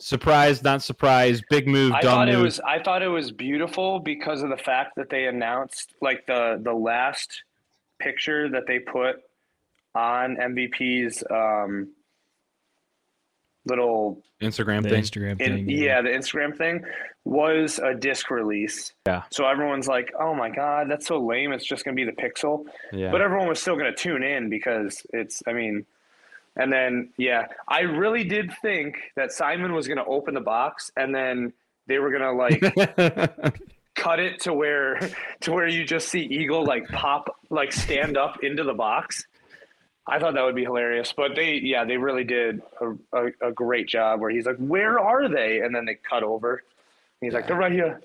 Surprised, 0.00 0.62
not 0.62 0.82
surprised, 0.82 1.44
big 1.50 1.66
move, 1.66 1.92
I 1.92 2.00
dumb 2.00 2.10
thought 2.10 2.28
move. 2.28 2.38
it 2.38 2.42
was 2.42 2.60
I 2.60 2.82
thought 2.82 3.02
it 3.02 3.08
was 3.08 3.32
beautiful 3.32 4.00
because 4.00 4.42
of 4.42 4.50
the 4.50 4.56
fact 4.56 4.92
that 4.96 5.10
they 5.10 5.26
announced 5.26 5.94
like 6.00 6.26
the 6.26 6.60
the 6.62 6.72
last 6.72 7.42
picture 8.00 8.48
that 8.50 8.64
they 8.66 8.78
put 8.78 9.16
on 9.94 10.36
MVP's 10.36 11.24
um, 11.30 11.92
little 13.68 14.22
Instagram 14.40 14.82
the 14.82 14.90
thing. 14.90 15.02
Instagram 15.02 15.40
in, 15.40 15.66
thing. 15.66 15.68
yeah 15.68 16.02
the 16.02 16.08
Instagram 16.08 16.56
thing 16.56 16.84
was 17.24 17.78
a 17.78 17.94
disc 17.94 18.30
release. 18.30 18.92
Yeah. 19.06 19.24
So 19.30 19.46
everyone's 19.46 19.86
like, 19.86 20.12
"Oh 20.18 20.34
my 20.34 20.50
god, 20.50 20.90
that's 20.90 21.06
so 21.06 21.18
lame! 21.18 21.52
It's 21.52 21.66
just 21.66 21.84
gonna 21.84 21.94
be 21.94 22.04
the 22.04 22.12
Pixel." 22.12 22.64
Yeah. 22.92 23.10
But 23.10 23.20
everyone 23.20 23.48
was 23.48 23.60
still 23.60 23.76
gonna 23.76 23.94
tune 23.94 24.22
in 24.22 24.48
because 24.48 25.02
it's 25.12 25.42
I 25.46 25.52
mean. 25.52 25.86
And 26.56 26.72
then, 26.72 27.10
yeah, 27.16 27.46
I 27.68 27.82
really 27.82 28.24
did 28.24 28.52
think 28.60 28.96
that 29.14 29.30
Simon 29.30 29.74
was 29.74 29.86
going 29.86 29.98
to 29.98 30.04
open 30.04 30.34
the 30.34 30.40
box 30.40 30.90
and 30.96 31.14
then 31.14 31.52
they 31.86 32.00
were 32.00 32.10
going 32.10 32.22
to 32.22 32.32
like 32.32 33.54
cut 33.94 34.18
it 34.18 34.40
to 34.40 34.52
where 34.52 34.98
to 35.42 35.52
where 35.52 35.68
you 35.68 35.84
just 35.84 36.08
see 36.08 36.22
Eagle 36.22 36.64
like 36.64 36.88
pop 36.88 37.36
like 37.48 37.72
stand 37.72 38.16
up 38.16 38.42
into 38.42 38.64
the 38.64 38.74
box. 38.74 39.24
I 40.08 40.18
thought 40.18 40.34
that 40.34 40.44
would 40.44 40.54
be 40.54 40.64
hilarious, 40.64 41.12
but 41.16 41.34
they 41.36 41.54
yeah 41.56 41.84
they 41.84 41.96
really 41.96 42.24
did 42.24 42.62
a, 42.80 42.90
a, 43.12 43.48
a 43.48 43.52
great 43.52 43.86
job 43.88 44.20
where 44.20 44.30
he's 44.30 44.46
like 44.46 44.56
where 44.56 44.98
are 44.98 45.28
they 45.28 45.60
and 45.60 45.74
then 45.74 45.84
they 45.84 45.94
cut 45.96 46.22
over. 46.22 46.62
And 47.20 47.26
he's 47.26 47.34
like 47.34 47.46
they're 47.46 47.56
right 47.56 47.72
here. 47.72 48.00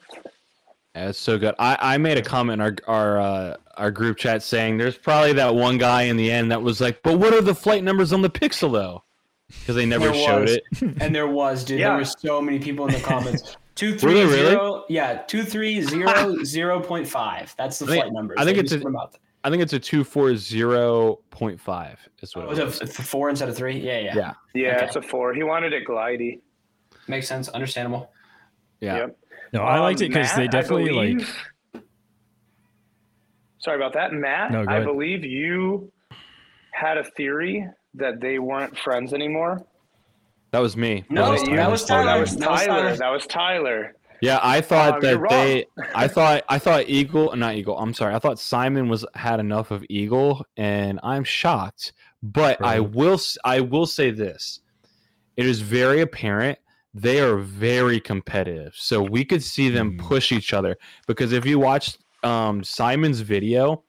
Yeah, 0.95 1.09
it's 1.09 1.17
so 1.19 1.37
good. 1.39 1.55
I, 1.57 1.77
I 1.79 1.97
made 1.97 2.17
a 2.17 2.21
comment 2.21 2.61
in 2.61 2.67
our 2.67 2.75
our 2.87 3.19
uh, 3.21 3.57
our 3.77 3.89
group 3.91 4.17
chat 4.17 4.43
saying 4.43 4.77
there's 4.77 4.97
probably 4.97 5.33
that 5.33 5.55
one 5.55 5.77
guy 5.77 6.03
in 6.03 6.17
the 6.17 6.31
end 6.31 6.51
that 6.51 6.61
was 6.61 6.79
like, 6.81 7.01
but 7.03 7.17
what 7.17 7.33
are 7.33 7.41
the 7.41 7.55
flight 7.55 7.83
numbers 7.83 8.13
on 8.13 8.21
the 8.21 8.29
Pixel 8.29 8.71
though? 8.71 9.03
Because 9.47 9.75
they 9.75 9.85
never 9.85 10.05
There 10.05 10.13
showed 10.15 10.41
was. 10.49 10.51
it. 10.51 10.63
And 11.01 11.13
there 11.13 11.27
was, 11.27 11.63
dude. 11.63 11.79
Yeah. 11.79 11.89
There 11.89 11.97
were 11.97 12.05
so 12.05 12.41
many 12.41 12.59
people 12.59 12.85
in 12.87 12.93
the 12.93 12.99
comments. 12.99 13.57
Two 13.75 13.97
three 13.97 14.13
really? 14.21 14.37
zero, 14.37 14.85
yeah, 14.87 15.15
two 15.23 15.41
three 15.43 15.81
zero 15.81 16.43
zero 16.43 16.79
point 16.79 17.07
five. 17.07 17.55
That's 17.57 17.79
the 17.79 17.85
I 17.85 17.87
think- 17.89 18.03
flight 18.03 18.13
numbers. 18.13 18.37
I 18.39 18.45
think 18.45 18.59
it's 18.59 18.69
just 18.71 18.81
a- 18.81 18.85
put 18.85 18.89
'em 18.89 18.95
out 18.97 19.11
there. 19.13 19.21
I 19.43 19.49
think 19.49 19.61
it's 19.61 19.73
a 19.73 19.79
two 19.79 20.03
four 20.03 20.35
zero 20.35 21.19
point 21.29 21.59
five. 21.59 21.99
Is 22.21 22.35
what 22.35 22.47
Was 22.47 22.59
it 22.59 22.61
it 22.61 22.65
was. 22.65 22.81
f- 22.81 22.99
f- 22.99 23.05
four 23.05 23.29
instead 23.29 23.49
of 23.49 23.57
three? 23.57 23.77
Yeah, 23.79 23.99
yeah. 23.99 24.15
Yeah. 24.15 24.33
Yeah, 24.53 24.75
Okay. 24.77 24.85
it's 24.85 24.95
a 24.95 25.01
four. 25.01 25.33
He 25.33 25.43
wanted 25.43 25.73
it 25.73 25.85
glidey. 25.87 26.39
Makes 27.07 27.27
sense. 27.27 27.49
Understandable. 27.49 28.09
Yeah. 28.79 28.95
Yep. 28.97 29.17
No, 29.53 29.61
I 29.63 29.79
liked 29.79 29.99
Um, 30.01 30.05
it 30.05 30.09
because 30.09 30.35
they 30.35 30.43
I 30.43 30.47
definitely 30.47 30.89
like. 30.91 31.27
Sorry 33.59 33.77
about 33.77 33.93
that, 33.93 34.11
Matt. 34.13 34.51
No, 34.51 34.65
go 34.65 34.71
I 34.71 34.83
believe 34.83 35.23
you 35.23 35.91
had 36.71 36.97
a 36.97 37.03
theory 37.03 37.67
that 37.95 38.19
they 38.19 38.39
weren't 38.39 38.77
friends 38.77 39.13
anymore. 39.13 39.61
That 40.51 40.59
was 40.59 40.75
me. 40.77 41.03
No, 41.09 41.25
That 41.25 41.31
was 41.31 41.41
you- 41.43 41.47
Tyler. 41.49 41.55
that 41.57 41.69
was 41.69 41.83
Oh, 41.83 41.87
Tyler. 41.87 42.05
that 42.83 42.89
was 42.89 42.99
That 42.99 43.09
was 43.11 43.27
Tyler. 43.27 43.95
Tyler. 44.27 44.39
That 44.39 44.39
was 44.39 44.39
Tyler. 44.39 44.39
Yeah, 44.39 44.39
I 44.41 44.61
thought 44.61 44.93
Um, 44.95 45.01
that 45.01 45.29
they. 45.29 45.65
I 45.95 46.07
thought 46.07 46.43
I 46.49 46.59
thought 46.59 46.89
Eagle, 46.89 47.35
not 47.35 47.55
Eagle. 47.55 47.77
I'm 47.77 47.93
sorry. 47.93 48.13
I 48.15 48.19
thought 48.19 48.39
Simon 48.39 48.89
was 48.89 49.05
had 49.15 49.39
enough 49.39 49.71
of 49.71 49.83
Eagle, 49.89 50.45
and 50.57 50.99
I'm 51.03 51.23
shocked. 51.23 51.93
But 52.21 52.61
I 52.61 52.79
will. 52.79 53.19
I 53.43 53.59
will 53.59 53.85
say 53.85 54.11
this: 54.11 54.61
it 55.37 55.45
is 55.45 55.59
very 55.61 56.01
apparent 56.01 56.59
they 56.95 57.19
are 57.19 57.37
very 57.37 57.99
competitive. 57.99 58.71
So 58.75 59.01
we 59.01 59.25
could 59.25 59.41
see 59.43 59.69
them 59.69 59.97
Mhm. 59.97 59.99
push 59.99 60.31
each 60.31 60.53
other 60.53 60.77
because 61.07 61.33
if 61.33 61.43
you 61.43 61.57
watch 61.57 61.97
um, 62.23 62.63
Simon's 62.63 63.19
video, 63.21 63.83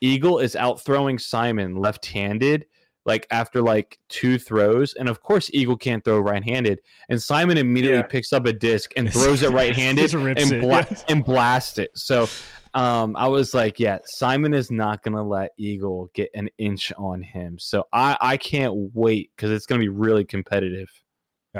Eagle 0.00 0.38
is 0.38 0.56
out 0.56 0.80
throwing 0.80 1.18
Simon 1.18 1.76
left-handed. 1.76 2.64
Like 3.06 3.26
after 3.30 3.62
like 3.62 3.98
two 4.08 4.36
throws, 4.38 4.92
and 4.94 5.08
of 5.08 5.22
course 5.22 5.48
Eagle 5.54 5.76
can't 5.76 6.04
throw 6.04 6.18
right-handed, 6.18 6.80
and 7.08 7.22
Simon 7.22 7.56
immediately 7.56 7.98
Yeah. 8.00 8.02
picks 8.06 8.32
up 8.32 8.44
a 8.46 8.52
disc 8.52 8.92
and 8.96 9.10
throws 9.12 9.42
it 9.42 9.50
right-handed 9.52 10.12
and, 10.12 10.38
it, 10.52 10.60
bla- 10.60 10.86
yes. 10.90 11.04
and 11.08 11.24
blast 11.24 11.78
it. 11.78 11.90
So 11.94 12.28
um, 12.74 13.14
I 13.16 13.28
was 13.28 13.54
like, 13.54 13.78
yeah, 13.80 13.98
Simon 14.04 14.52
is 14.52 14.70
not 14.72 15.02
gonna 15.04 15.22
let 15.26 15.52
Eagle 15.56 16.10
get 16.14 16.30
an 16.34 16.50
inch 16.58 16.92
on 16.98 17.22
him. 17.22 17.58
So 17.60 17.84
I 17.92 18.16
I 18.20 18.36
can't 18.36 18.74
wait 18.92 19.30
because 19.36 19.52
it's 19.52 19.66
gonna 19.66 19.78
be 19.78 19.88
really 19.88 20.24
competitive. 20.24 20.88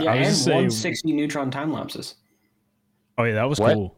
Yeah, 0.00 0.10
I 0.10 0.18
was 0.18 0.26
and 0.26 0.34
just 0.34 0.44
saying, 0.44 0.54
160 0.56 1.12
neutron 1.12 1.50
time 1.52 1.72
lapses. 1.72 2.16
oh 3.18 3.22
yeah, 3.22 3.34
that 3.34 3.48
was 3.48 3.60
What? 3.60 3.72
cool. 3.74 3.96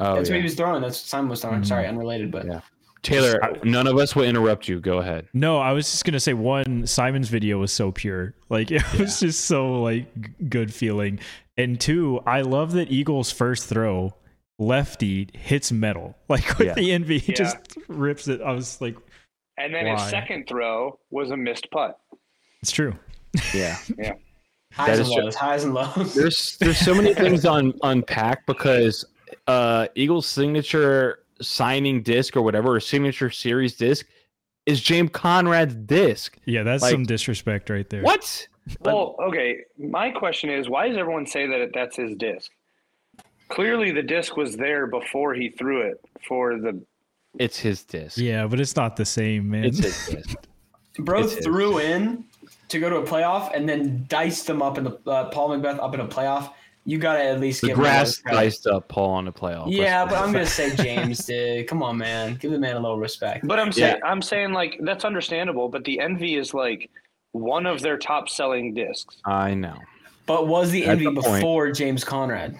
Oh, 0.00 0.14
That's 0.14 0.30
what 0.30 0.36
he 0.36 0.42
was 0.44 0.54
throwing. 0.54 0.80
That's 0.80 0.96
what 1.00 1.06
Simon 1.08 1.28
was 1.28 1.40
throwing. 1.42 1.60
Mhm. 1.62 1.66
Sorry, 1.66 1.86
unrelated, 1.88 2.30
but 2.30 2.46
Yeah. 2.46 2.60
Taylor, 3.02 3.38
none 3.62 3.86
of 3.86 3.96
us 3.96 4.14
will 4.16 4.24
interrupt 4.24 4.68
you. 4.68 4.80
Go 4.80 4.98
ahead. 4.98 5.28
No, 5.32 5.58
I 5.58 5.72
was 5.72 5.90
just 5.90 6.04
gonna 6.04 6.20
say 6.20 6.34
one. 6.34 6.86
Simon's 6.86 7.28
video 7.28 7.58
was 7.58 7.72
so 7.72 7.92
pure, 7.92 8.34
like 8.48 8.70
it 8.72 8.82
was 8.98 9.20
just 9.20 9.44
so 9.44 9.80
like 9.82 10.06
g- 10.20 10.30
good 10.48 10.72
feeling. 10.74 11.20
And 11.56 11.80
two, 11.80 12.20
I 12.26 12.42
love 12.42 12.72
that 12.72 12.90
Eagles' 12.90 13.30
first 13.32 13.66
throw, 13.68 14.14
lefty 14.58 15.28
hits 15.34 15.70
metal, 15.72 16.16
like 16.28 16.58
with 16.58 16.68
Yeah. 16.68 16.74
the 16.74 16.92
envy, 16.92 17.22
Yeah. 17.26 17.34
just 17.34 17.56
rips 17.88 18.28
it. 18.28 18.40
I 18.40 18.52
was 18.52 18.80
like, 18.80 18.96
And 19.56 19.74
then 19.74 19.86
Why? 19.86 20.00
his 20.00 20.10
second 20.10 20.46
throw 20.48 20.98
was 21.10 21.30
a 21.30 21.36
missed 21.36 21.70
putt. 21.70 21.98
it's 22.62 22.70
true. 22.72 22.94
Yeah. 23.54 23.76
highs 24.72 24.98
and 24.98 25.00
is 25.00 25.12
true. 25.12 25.22
lows, 25.24 25.34
highs 25.34 25.64
and 25.64 25.74
lows. 25.74 26.14
there's 26.14 26.56
there's 26.58 26.78
so 26.78 26.94
many 26.94 27.14
things 27.14 27.44
on 27.44 27.72
unpack 27.82 28.46
because 28.46 29.04
uh 29.46 29.86
Eagles 29.94 30.26
signature 30.26 31.20
signing 31.40 32.02
disc 32.02 32.36
or 32.36 32.42
whatever 32.42 32.76
a 32.76 32.80
signature 32.80 33.30
series 33.30 33.74
disc 33.76 34.06
is 34.66 34.80
James 34.80 35.10
Conrad's 35.10 35.74
disc. 35.74 36.36
Yeah, 36.44 36.62
that's 36.62 36.82
Like- 36.82 36.92
some 36.92 37.04
disrespect 37.04 37.70
right 37.70 37.88
there. 37.88 38.02
What? 38.02 38.46
Well, 38.80 39.16
okay. 39.22 39.60
My 39.78 40.10
question 40.10 40.50
is, 40.50 40.68
why 40.68 40.88
does 40.88 40.98
everyone 40.98 41.26
say 41.26 41.46
that 41.46 41.70
that's 41.72 41.96
his 41.96 42.14
disc? 42.16 42.50
Clearly, 43.48 43.92
the 43.92 44.02
disc 44.02 44.36
was 44.36 44.56
there 44.56 44.86
before 44.86 45.32
he 45.32 45.48
threw 45.48 45.80
it 45.80 46.04
for 46.26 46.58
the. 46.58 46.78
It's 47.38 47.58
his 47.58 47.82
disc. 47.82 48.18
Yeah, 48.18 48.46
but 48.46 48.60
it's 48.60 48.76
not 48.76 48.96
the 48.96 49.06
same, 49.06 49.48
man. 49.50 49.64
It's 49.64 49.78
his 49.78 50.06
disc. 50.16 50.36
Bro 50.98 51.20
It's 51.22 51.34
his. 51.36 51.44
threw 51.46 51.78
in 51.78 52.24
to 52.68 52.78
go 52.78 52.90
to 52.90 52.96
a 52.96 53.06
playoff 53.06 53.54
and 53.54 53.66
then 53.66 54.04
diced 54.08 54.46
them 54.46 54.60
up 54.60 54.76
in 54.76 54.84
the 54.84 54.98
uh, 55.06 55.30
Paul 55.30 55.48
McBeth 55.50 55.82
up 55.82 55.94
in 55.94 56.00
a 56.00 56.06
playoff. 56.06 56.52
You 56.88 56.96
gotta 56.96 57.22
at 57.22 57.38
least 57.38 57.60
The 57.60 57.66
give 57.66 57.76
him 57.76 57.84
a 57.84 57.84
grass 57.84 58.22
diced 58.26 58.66
up 58.66 58.88
Paul 58.88 59.10
on 59.10 59.26
the 59.26 59.32
playoff. 59.32 59.66
Yeah, 59.70 60.00
Let's- 60.04 60.14
but 60.14 60.22
I'm 60.24 60.32
gonna 60.32 60.46
say 60.46 60.74
James 60.74 61.18
did. 61.26 61.66
Come 61.68 61.82
on, 61.82 61.98
man, 61.98 62.36
give 62.36 62.50
the 62.50 62.58
man 62.58 62.76
a 62.76 62.80
little 62.80 62.98
respect. 62.98 63.46
But 63.46 63.58
I'm 63.60 63.70
saying, 63.72 64.00
I'm 64.02 64.22
saying 64.22 64.52
like 64.54 64.78
that's 64.80 65.04
understandable. 65.04 65.68
But 65.68 65.84
the 65.84 66.00
Envy 66.00 66.36
is 66.36 66.54
like 66.54 66.88
one 67.32 67.66
of 67.66 67.82
their 67.82 67.98
top 67.98 68.30
selling 68.30 68.72
discs. 68.72 69.18
I 69.26 69.52
know. 69.52 69.76
But 70.24 70.46
was 70.48 70.70
the 70.70 70.80
That's 70.86 70.92
envy 70.92 71.04
the 71.04 71.20
point. 71.20 71.34
before 71.40 71.72
James 71.72 72.04
Conrad? 72.04 72.58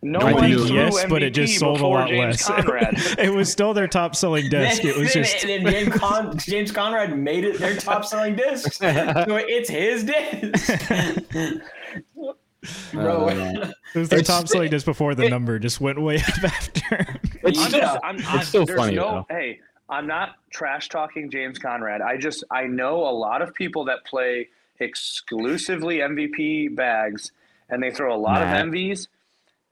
No 0.00 0.20
I 0.20 0.32
one 0.32 0.48
do, 0.48 0.66
threw 0.66 0.76
yes, 0.76 0.94
MVP 1.04 1.08
but 1.10 1.22
it 1.22 1.30
just 1.34 1.58
sold 1.58 1.80
a 1.80 1.86
lot 1.86 2.08
James 2.08 2.48
less. 2.48 3.14
It 3.18 3.30
was 3.34 3.50
still 3.52 3.74
their 3.74 3.88
top 3.88 4.14
selling 4.16 4.48
desk. 4.50 4.84
It 4.84 4.96
was 4.96 5.12
Then- 5.12 5.24
just 5.24 5.46
then 5.46 5.66
James, 5.66 5.94
Con- 5.96 6.38
James 6.38 6.70
Conrad 6.72 7.18
made 7.18 7.44
it 7.44 7.58
their 7.58 7.76
top 7.76 8.04
selling 8.06 8.36
disc. 8.36 8.72
So 8.74 8.84
it's 8.88 9.68
his 9.68 10.04
disc. 10.04 10.72
Bro, 12.92 13.28
Uh, 13.28 13.72
it 13.94 13.98
was 13.98 14.08
their 14.08 14.22
top 14.22 14.48
selling 14.48 14.70
desk 14.70 14.84
before 14.84 15.14
the 15.14 15.24
it- 15.24 15.30
number 15.30 15.58
just 15.58 15.80
went 15.80 16.00
way 16.00 16.16
up 16.28 16.44
after. 16.44 17.20
It's 17.42 17.58
I'm 17.58 17.68
still, 17.68 17.80
just, 17.80 17.98
I'm, 18.02 18.16
I'm, 18.26 18.38
it's 18.40 18.48
still 18.48 18.66
funny, 18.66 18.96
no, 18.96 19.24
Hey, 19.30 19.60
I'm 19.88 20.06
not 20.06 20.36
trash 20.50 20.88
talking 20.88 21.30
James 21.30 21.58
Conrad. 21.58 22.00
I 22.02 22.16
just 22.16 22.44
I 22.50 22.64
know 22.64 22.96
a 23.06 23.14
lot 23.14 23.42
of 23.42 23.54
people 23.54 23.84
that 23.86 24.04
play 24.04 24.48
exclusively 24.80 25.98
MVP 25.98 26.74
bags, 26.74 27.32
and 27.70 27.82
they 27.82 27.90
throw 27.90 28.14
a 28.14 28.18
lot 28.18 28.40
Matt. 28.40 28.66
of 28.66 28.72
MVs, 28.72 29.08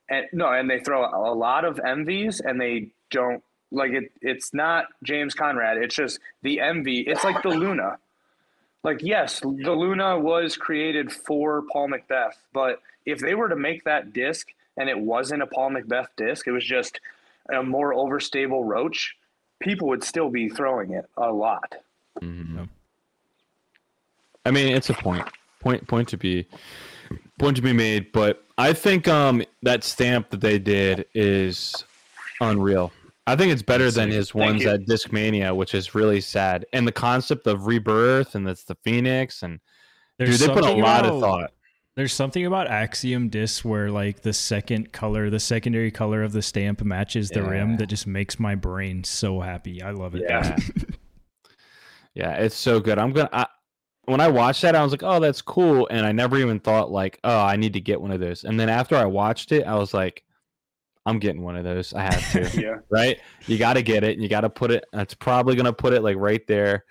and 0.09 0.27
no, 0.33 0.51
and 0.53 0.71
they 0.71 0.81
throw 0.81 1.05
a 1.05 1.35
lot 1.35 1.65
of 1.65 1.77
MVs, 1.79 2.41
and 2.45 2.61
they 2.61 2.89
don't 3.11 3.43
like 3.73 3.93
it. 3.93 4.13
It's 4.23 4.55
not 4.55 4.87
James 5.03 5.35
Conrad. 5.35 5.77
It's 5.79 5.95
just 5.95 6.19
the 6.43 6.59
MV. 6.59 7.09
It's 7.09 7.25
like 7.25 7.43
the 7.43 7.49
Luna. 7.51 7.99
Like 8.87 9.03
yes, 9.03 9.41
the 9.41 9.73
Luna 9.73 10.17
was 10.17 10.57
created 10.57 11.11
for 11.11 11.63
Paul 11.73 11.89
McBeth, 11.89 12.35
but 12.53 12.81
if 13.05 13.19
they 13.19 13.35
were 13.35 13.49
to 13.49 13.57
make 13.57 13.83
that 13.83 14.13
disc 14.13 14.47
and 14.77 14.89
it 14.89 14.97
wasn't 14.97 15.43
a 15.43 15.47
Paul 15.49 15.71
McBeth 15.71 16.07
disc, 16.17 16.47
it 16.47 16.53
was 16.53 16.65
just 16.65 17.01
a 17.53 17.65
more 17.65 17.93
overstable 17.95 18.65
roach, 18.65 19.17
people 19.59 19.89
would 19.89 20.05
still 20.05 20.31
be 20.31 20.49
throwing 20.49 20.93
it 20.93 21.05
a 21.17 21.33
lot. 21.33 21.75
Mhm. 22.23 22.69
I 24.45 24.53
mean, 24.53 24.73
it's 24.73 24.89
a 24.89 24.95
point, 24.95 25.27
point, 25.59 25.89
point 25.89 26.09
to 26.11 26.17
be, 26.17 26.47
point 27.41 27.57
to 27.57 27.63
be 27.63 27.73
made. 27.73 28.13
But 28.13 28.45
I 28.57 28.73
think 28.73 29.09
um 29.09 29.43
that 29.65 29.83
stamp 29.83 30.31
that 30.31 30.41
they 30.41 30.61
did 30.61 31.07
is 31.13 31.85
unreal. 32.41 32.93
I 33.27 33.35
think 33.37 33.53
it's 33.53 33.63
better 33.63 33.85
Let's 33.85 33.97
than 33.97 34.11
see. 34.11 34.17
his 34.17 34.31
Thank 34.31 34.45
ones 34.45 34.63
you. 34.63 34.71
at 34.71 34.81
Discmania, 34.87 35.55
which 35.55 35.75
is 35.75 35.95
really 35.95 36.21
sad. 36.21 36.65
And 36.73 36.87
the 36.87 36.93
concept 36.93 37.47
of 37.47 37.67
rebirth 37.67 38.35
and 38.35 38.47
that's 38.47 38.65
the 38.65 38.77
Phoenix 38.85 39.43
and 39.43 39.59
There's 40.19 40.39
dude, 40.39 40.51
they 40.51 40.55
put 40.55 40.65
a 40.65 40.69
something 40.69 40.83
lot 40.85 41.05
of 41.05 41.17
about- 41.17 41.21
thought. 41.21 41.51
There's 41.97 42.13
something 42.13 42.45
about 42.45 42.67
Axiom 42.69 43.31
discs 43.31 43.65
where 43.65 43.91
like 43.91 44.21
the 44.21 44.35
second 44.35 44.93
color, 44.93 45.31
the 45.31 45.41
secondary 45.41 45.91
color 45.91 46.23
of 46.23 46.33
the 46.33 46.43
stamp 46.43 46.83
matches 46.85 47.31
the 47.31 47.43
rim 47.43 47.71
Yeah. 47.71 47.77
that 47.79 47.87
just 47.87 48.07
makes 48.07 48.39
my 48.39 48.55
brain 48.55 49.03
so 49.03 49.41
happy. 49.41 49.81
I 49.83 49.93
love 49.93 50.15
it. 50.15 50.23
Yeah. 50.29 50.57
Yeah, 52.15 52.33
it's 52.37 52.57
so 52.57 52.81
good. 52.81 52.99
I'm 52.99 53.13
gonna. 53.13 53.29
I, 53.33 53.47
when 54.07 54.21
I 54.23 54.29
watched 54.29 54.63
that, 54.63 54.75
I 54.75 54.83
was 54.83 54.91
like, 54.93 55.03
"Oh, 55.03 55.21
that's 55.21 55.43
cool," 55.43 55.87
and 55.91 56.07
I 56.07 56.13
never 56.13 56.39
even 56.39 56.61
thought 56.61 56.91
like, 56.91 57.19
"Oh, 57.25 57.39
I 57.41 57.57
need 57.57 57.75
to 57.75 57.81
get 57.81 58.01
one 58.01 58.11
of 58.11 58.21
those." 58.21 58.45
And 58.45 58.59
then 58.59 58.71
after 58.71 58.97
I 58.97 59.05
watched 59.05 59.53
it, 59.53 59.65
I 59.67 59.75
was 59.75 59.93
like, 59.93 60.23
"I'm 61.07 61.19
getting 61.19 61.43
one 61.43 61.57
of 61.57 61.65
those. 61.65 61.95
I 61.95 62.03
have 62.03 62.33
to." 62.33 62.61
Yeah. 62.61 62.77
right? 62.91 63.19
You 63.47 63.57
got 63.57 63.75
to 63.75 63.83
get 63.83 64.05
it. 64.05 64.13
and 64.15 64.23
You 64.23 64.29
got 64.29 64.43
to 64.43 64.51
put 64.51 64.71
it. 64.71 64.85
That's 64.93 65.15
probably 65.15 65.55
gonna 65.57 65.73
put 65.73 65.93
it 65.95 66.03
like 66.03 66.17
right 66.19 66.47
there, 66.47 66.85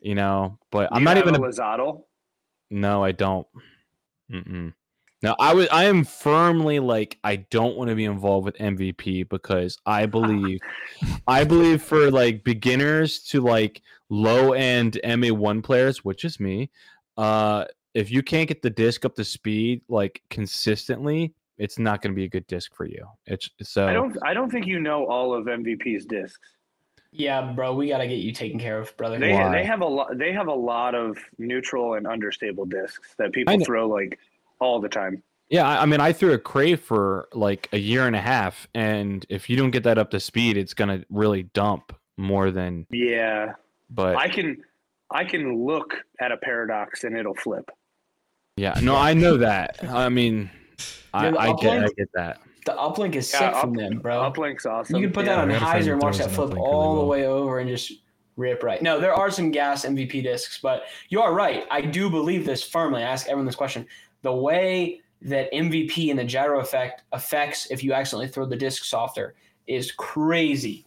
you 0.00 0.14
know. 0.16 0.58
But 0.72 0.88
I'm 0.90 1.02
You 1.02 1.04
not 1.04 1.18
even. 1.18 1.34
a 1.34 1.38
Lozado. 1.38 2.02
no, 2.70 3.04
I 3.04 3.12
don't. 3.12 3.46
Mm-mm. 4.32 4.74
No, 5.22 5.34
I 5.40 5.52
was. 5.54 5.68
I 5.72 5.84
am 5.86 6.04
firmly 6.04 6.78
like 6.78 7.18
I 7.24 7.36
don't 7.36 7.76
want 7.76 7.90
to 7.90 7.96
be 7.96 8.04
involved 8.04 8.44
with 8.44 8.56
MVP 8.58 9.28
because 9.28 9.76
I 9.84 10.06
believe, 10.16 10.60
I 11.26 11.44
believe 11.44 11.82
for 11.82 12.10
like 12.10 12.44
beginners 12.44 13.20
to 13.30 13.40
like 13.40 13.82
low 14.10 14.52
end 14.52 15.00
MA 15.04 15.28
one 15.34 15.60
players, 15.60 16.04
which 16.04 16.24
is 16.24 16.38
me, 16.38 16.70
uh, 17.16 17.64
if 17.94 18.12
you 18.12 18.22
can't 18.22 18.46
get 18.48 18.62
the 18.62 18.70
disc 18.70 19.04
up 19.04 19.16
to 19.16 19.24
speed 19.24 19.82
like 19.88 20.22
consistently, 20.30 21.34
it's 21.58 21.78
not 21.78 22.00
going 22.02 22.12
to 22.12 22.16
be 22.16 22.24
a 22.24 22.28
good 22.28 22.46
disc 22.46 22.74
for 22.74 22.86
you. 22.86 23.06
It's 23.26 23.50
so. 23.62 23.86
I 23.86 23.92
don't. 23.92 24.16
I 24.24 24.34
don't 24.34 24.50
think 24.50 24.66
you 24.66 24.80
know 24.80 25.06
all 25.06 25.34
of 25.34 25.46
MVP's 25.46 26.06
discs. 26.06 26.38
Yeah, 27.10 27.52
bro, 27.52 27.74
we 27.74 27.88
gotta 27.88 28.06
get 28.06 28.18
you 28.18 28.32
taken 28.32 28.58
care 28.60 28.78
of, 28.78 28.94
brother. 28.96 29.18
They 29.18 29.32
Why? 29.32 29.50
they 29.50 29.64
have 29.64 29.80
a 29.80 29.86
lot. 29.86 30.18
They 30.18 30.32
have 30.32 30.48
a 30.48 30.54
lot 30.54 30.94
of 30.94 31.16
neutral 31.38 31.94
and 31.94 32.06
understable 32.06 32.66
discs 32.66 33.14
that 33.18 33.32
people 33.32 33.58
throw 33.64 33.88
like 33.88 34.18
all 34.60 34.78
the 34.80 34.90
time. 34.90 35.22
Yeah, 35.48 35.66
I 35.66 35.82
I 35.82 35.86
mean, 35.86 36.00
I 36.00 36.12
threw 36.12 36.34
a 36.34 36.38
crave 36.38 36.80
for 36.80 37.28
like 37.32 37.68
a 37.72 37.78
year 37.78 38.06
and 38.06 38.14
a 38.14 38.20
half, 38.20 38.68
and 38.74 39.24
if 39.30 39.48
you 39.48 39.56
don't 39.56 39.70
get 39.70 39.84
that 39.84 39.96
up 39.96 40.10
to 40.10 40.20
speed, 40.20 40.58
it's 40.58 40.74
gonna 40.74 41.02
really 41.08 41.44
dump 41.44 41.96
more 42.18 42.50
than. 42.50 42.86
Yeah, 42.90 43.54
But 43.88 44.16
I 44.16 44.28
can. 44.28 44.62
I 45.10 45.24
can 45.24 45.64
look 45.64 45.94
at 46.20 46.32
a 46.32 46.36
paradox 46.36 47.04
and 47.04 47.16
it'll 47.16 47.34
flip. 47.34 47.70
yeah, 48.58 48.78
no, 48.82 48.94
I 48.94 49.14
know 49.14 49.38
that. 49.38 49.82
I 49.82 50.10
mean, 50.10 50.50
I, 51.14 51.24
Dude, 51.26 51.34
the 51.34 51.38
I 51.40 51.52
get, 51.54 51.84
I 51.84 51.88
get 51.96 52.08
that. 52.14 52.40
The 52.66 52.72
uplink 52.72 53.14
is 53.14 53.32
Yeah, 53.32 53.52
sick 53.52 53.60
from 53.60 53.74
them, 53.74 53.98
bro. 54.00 54.18
Uplink's 54.30 54.66
awesome. 54.66 54.96
you 54.96 55.02
can 55.02 55.12
put 55.12 55.24
Yeah. 55.26 55.36
that 55.36 55.42
on 55.42 55.50
I 55.50 55.54
got 55.54 55.62
a 55.62 55.70
friend 55.70 55.84
hyzer 55.86 55.92
and 55.92 56.02
watch 56.02 56.18
that 56.18 56.30
flip 56.30 56.50
uplink 56.50 56.54
really 56.56 56.66
all 56.66 56.94
the 56.94 57.00
well. 57.00 57.08
way 57.08 57.26
over 57.26 57.58
and 57.60 57.68
just 57.68 57.92
rip 58.36 58.62
right. 58.62 58.82
No, 58.82 59.00
there 59.00 59.14
are 59.14 59.30
some 59.30 59.50
gas 59.50 59.84
MVP 59.84 60.22
discs, 60.22 60.58
but 60.62 60.82
you 61.08 61.20
are 61.22 61.32
right. 61.32 61.64
I 61.70 61.80
do 61.80 62.10
believe 62.10 62.44
this 62.44 62.62
firmly. 62.62 63.02
I 63.02 63.06
ask 63.06 63.26
everyone 63.26 63.46
this 63.46 63.56
question. 63.56 63.86
The 64.22 64.32
way 64.32 65.00
that 65.22 65.50
MVP 65.52 66.10
and 66.10 66.18
the 66.18 66.24
gyro 66.24 66.60
effect 66.60 67.02
affects 67.12 67.70
if 67.70 67.82
you 67.82 67.92
accidentally 67.94 68.28
throw 68.28 68.44
the 68.46 68.54
disc 68.56 68.84
softer 68.84 69.34
is 69.66 69.90
crazy 69.92 70.86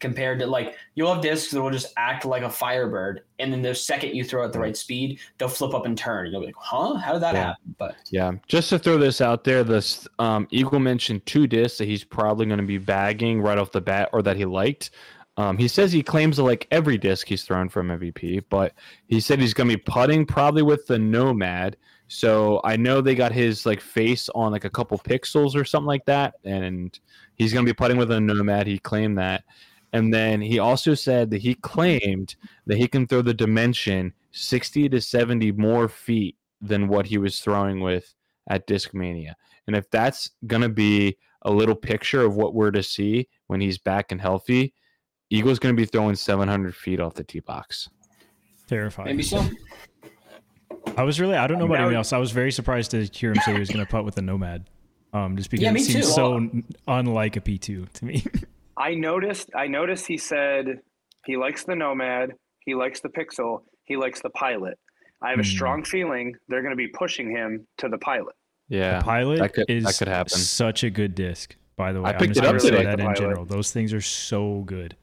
compared 0.00 0.38
to 0.38 0.46
like 0.46 0.74
you'll 0.94 1.12
have 1.12 1.22
discs 1.22 1.50
that 1.52 1.60
will 1.60 1.70
just 1.70 1.92
act 1.96 2.24
like 2.24 2.42
a 2.42 2.50
firebird 2.50 3.22
and 3.38 3.52
then 3.52 3.62
the 3.62 3.74
second 3.74 4.14
you 4.14 4.22
throw 4.22 4.42
it 4.42 4.46
at 4.46 4.52
the 4.52 4.58
right 4.60 4.76
speed 4.76 5.18
they'll 5.38 5.48
flip 5.48 5.74
up 5.74 5.86
and 5.86 5.98
turn 5.98 6.30
you'll 6.30 6.40
be 6.40 6.46
like 6.46 6.54
huh 6.58 6.94
how 6.94 7.12
did 7.12 7.22
that 7.22 7.34
Yeah. 7.34 7.46
happen 7.46 7.74
but 7.78 7.96
Yeah, 8.10 8.32
just 8.46 8.70
to 8.70 8.78
throw 8.78 8.98
this 8.98 9.20
out 9.20 9.44
there, 9.44 9.62
this 9.64 10.06
um, 10.18 10.46
Eagle 10.50 10.80
mentioned 10.80 11.24
two 11.26 11.46
discs 11.46 11.78
that 11.78 11.84
he's 11.86 12.02
probably 12.04 12.46
going 12.46 12.58
to 12.58 12.66
be 12.66 12.78
bagging 12.78 13.40
right 13.40 13.56
off 13.58 13.70
the 13.72 13.80
bat, 13.80 14.08
or 14.12 14.20
that 14.22 14.36
he 14.36 14.44
liked. 14.44 14.90
Um, 15.36 15.56
he 15.56 15.68
says 15.68 15.92
he 15.92 16.02
claims 16.02 16.36
to 16.36 16.42
like 16.42 16.66
every 16.72 16.98
disc 16.98 17.28
he's 17.28 17.44
thrown 17.44 17.68
from 17.68 17.88
MVP, 17.88 18.44
but 18.50 18.72
he 19.06 19.20
said 19.20 19.38
he's 19.38 19.54
going 19.54 19.68
to 19.70 19.76
be 19.76 19.82
putting 19.82 20.26
probably 20.26 20.62
with 20.62 20.86
the 20.88 20.98
Nomad. 20.98 21.76
So 22.08 22.60
I 22.64 22.74
know 22.76 23.00
they 23.00 23.14
got 23.14 23.30
his 23.30 23.64
like 23.64 23.80
face 23.80 24.28
on 24.34 24.50
like 24.50 24.64
a 24.64 24.70
couple 24.70 24.98
pixels 24.98 25.54
or 25.54 25.64
something 25.64 25.86
like 25.86 26.06
that, 26.06 26.34
and 26.42 26.98
he's 27.36 27.52
going 27.52 27.64
to 27.64 27.70
be 27.72 27.76
putting 27.76 27.96
with 27.98 28.10
a 28.10 28.18
Nomad. 28.20 28.66
He 28.66 28.78
claimed 28.80 29.18
that, 29.18 29.44
and 29.92 30.12
then 30.12 30.40
he 30.40 30.58
also 30.58 30.94
said 30.94 31.30
that 31.30 31.40
he 31.42 31.54
claimed 31.54 32.36
that 32.66 32.76
he 32.78 32.86
can 32.88 33.06
throw 33.06 33.22
the 33.22 33.34
Dimension 33.34 34.12
sixty 34.32 34.88
to 34.88 35.00
seventy 35.00 35.52
more 35.52 35.88
feet 35.88 36.36
than 36.60 36.88
what 36.88 37.06
he 37.06 37.18
was 37.18 37.40
throwing 37.40 37.80
with 37.80 38.14
at 38.50 38.66
Discmania. 38.66 39.34
And 39.66 39.76
if 39.76 39.88
that's 39.90 40.30
going 40.46 40.62
to 40.62 40.68
be 40.68 41.16
a 41.42 41.50
little 41.50 41.74
picture 41.76 42.22
of 42.22 42.34
what 42.36 42.54
we're 42.54 42.70
to 42.72 42.82
see 42.82 43.28
when 43.46 43.60
he's 43.60 43.78
back 43.78 44.10
and 44.12 44.20
healthy, 44.20 44.74
Eagle's 45.30 45.58
going 45.58 45.74
to 45.74 45.80
be 45.80 45.84
throwing 45.86 46.14
700 46.16 46.74
feet 46.74 46.98
off 47.00 47.14
the 47.14 47.22
tee 47.24 47.40
box. 47.40 47.88
Terrifying. 48.66 49.06
maybe 49.08 49.22
so 49.22 49.46
I 50.96 51.02
was 51.02 51.20
really 51.20 51.36
I 51.36 51.46
don't 51.46 51.58
know 51.58 51.66
about 51.66 51.76
anyone 51.76 51.94
else. 51.94 52.12
I 52.12 52.18
was 52.18 52.32
very 52.32 52.50
surprised 52.50 52.90
to 52.92 53.04
hear 53.04 53.30
him 53.30 53.36
say 53.44 53.52
he 53.52 53.58
was 53.58 53.70
going 53.70 53.84
to 53.84 53.90
putt 53.90 54.04
with 54.04 54.14
the 54.16 54.22
Nomad. 54.22 54.68
Um, 55.12 55.36
just 55.36 55.50
because 55.50 55.62
Yeah, 55.64 55.72
it 55.72 55.80
seems 55.80 56.06
too. 56.06 56.12
so 56.12 56.30
Well- 56.32 56.50
unlike 56.88 57.36
a 57.36 57.40
P2 57.40 57.90
to 57.92 58.04
me. 58.04 58.24
I 58.78 58.94
noticed. 58.94 59.50
I 59.54 59.66
noticed. 59.66 60.06
He 60.06 60.16
said 60.18 60.78
he 61.26 61.36
likes 61.36 61.64
the 61.64 61.74
Nomad. 61.74 62.32
He 62.64 62.74
likes 62.74 63.00
the 63.00 63.08
Pixel. 63.08 63.62
He 63.84 63.96
likes 63.96 64.20
the 64.22 64.30
Pilot. 64.30 64.78
I 65.22 65.30
have 65.30 65.40
a 65.40 65.42
Hmm. 65.42 65.48
strong 65.48 65.84
feeling 65.84 66.34
they're 66.48 66.62
going 66.62 66.72
to 66.72 66.76
be 66.76 66.88
pushing 66.88 67.30
him 67.30 67.66
to 67.78 67.88
the 67.88 67.98
Pilot. 67.98 68.34
Yeah. 68.68 68.98
the 68.98 69.04
Pilot 69.04 69.38
that 69.40 69.52
could- 69.54 69.66
that 69.66 69.72
is 69.72 69.98
could 69.98 70.08
happen. 70.08 70.30
such 70.38 70.84
a 70.84 70.90
good 70.90 71.14
disc, 71.14 71.56
by 71.76 71.92
the 71.92 72.00
way. 72.02 72.10
I 72.10 72.12
I'm 72.12 72.18
picked 72.18 72.34
just 72.34 72.44
it 72.44 72.46
up 72.46 72.50
gonna 72.50 72.60
say 72.60 72.70
today. 72.70 72.84
that 72.84 72.96
The 72.98 73.02
in 73.02 73.06
Pilot. 73.06 73.18
general. 73.18 73.44
Those 73.46 73.72
things 73.72 73.92
are 73.94 74.00
so 74.02 74.62
good. 74.66 74.94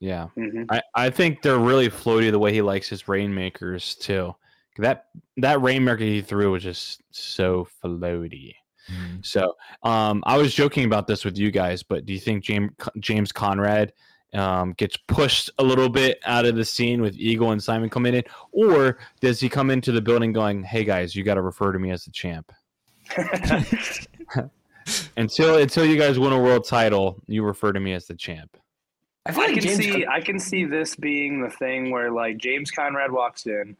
Yeah. 0.00 0.26
hmm 0.34 0.64
I, 0.68 0.82
I 0.94 1.10
think 1.10 1.40
they're 1.40 1.58
really 1.58 1.88
floaty 1.88 2.30
the 2.30 2.38
way 2.38 2.52
he 2.52 2.60
likes 2.62 2.88
his 2.88 3.08
rainmakers 3.08 3.94
too. 3.94 4.34
That 4.78 5.06
that 5.38 5.62
rainmaker 5.62 6.04
he 6.04 6.20
threw 6.20 6.50
was 6.52 6.62
just 6.64 7.00
so 7.12 7.66
floaty. 7.82 8.52
Mm. 8.90 9.24
So 9.24 9.56
um, 9.82 10.22
I 10.26 10.36
was 10.36 10.54
joking 10.54 10.84
about 10.84 11.06
this 11.06 11.24
with 11.24 11.36
you 11.36 11.50
guys, 11.50 11.82
but 11.82 12.06
do 12.06 12.12
you 12.12 12.20
think 12.20 12.44
James 12.44 12.72
James 13.00 13.32
Conrad 13.32 13.92
um, 14.34 14.72
gets 14.72 14.96
pushed 14.96 15.50
a 15.58 15.64
little 15.64 15.88
bit 15.88 16.18
out 16.24 16.44
of 16.44 16.56
the 16.56 16.64
scene 16.64 17.00
with 17.00 17.16
Eagle 17.16 17.52
and 17.52 17.62
Simon 17.62 17.88
coming 17.88 18.14
in, 18.14 18.22
or 18.52 18.98
does 19.20 19.40
he 19.40 19.48
come 19.48 19.70
into 19.70 19.92
the 19.92 20.00
building 20.00 20.32
going, 20.32 20.62
"Hey 20.62 20.84
guys, 20.84 21.14
you 21.14 21.24
got 21.24 21.34
to 21.34 21.42
refer 21.42 21.72
to 21.72 21.78
me 21.78 21.90
as 21.90 22.04
the 22.04 22.10
champ"? 22.10 22.52
until 25.16 25.58
until 25.58 25.84
you 25.84 25.96
guys 25.96 26.18
win 26.18 26.32
a 26.32 26.40
world 26.40 26.66
title, 26.66 27.20
you 27.26 27.44
refer 27.44 27.72
to 27.72 27.80
me 27.80 27.92
as 27.92 28.06
the 28.06 28.14
champ. 28.14 28.56
i 29.24 29.32
feel 29.32 29.42
I 29.42 29.52
can 29.52 29.60
James 29.60 29.76
see. 29.76 30.06
I 30.06 30.20
can 30.20 30.38
see 30.38 30.64
this 30.64 30.96
being 30.96 31.40
the 31.40 31.50
thing 31.50 31.90
where 31.90 32.10
like 32.10 32.38
James 32.38 32.70
Conrad 32.70 33.12
walks 33.12 33.46
in, 33.46 33.76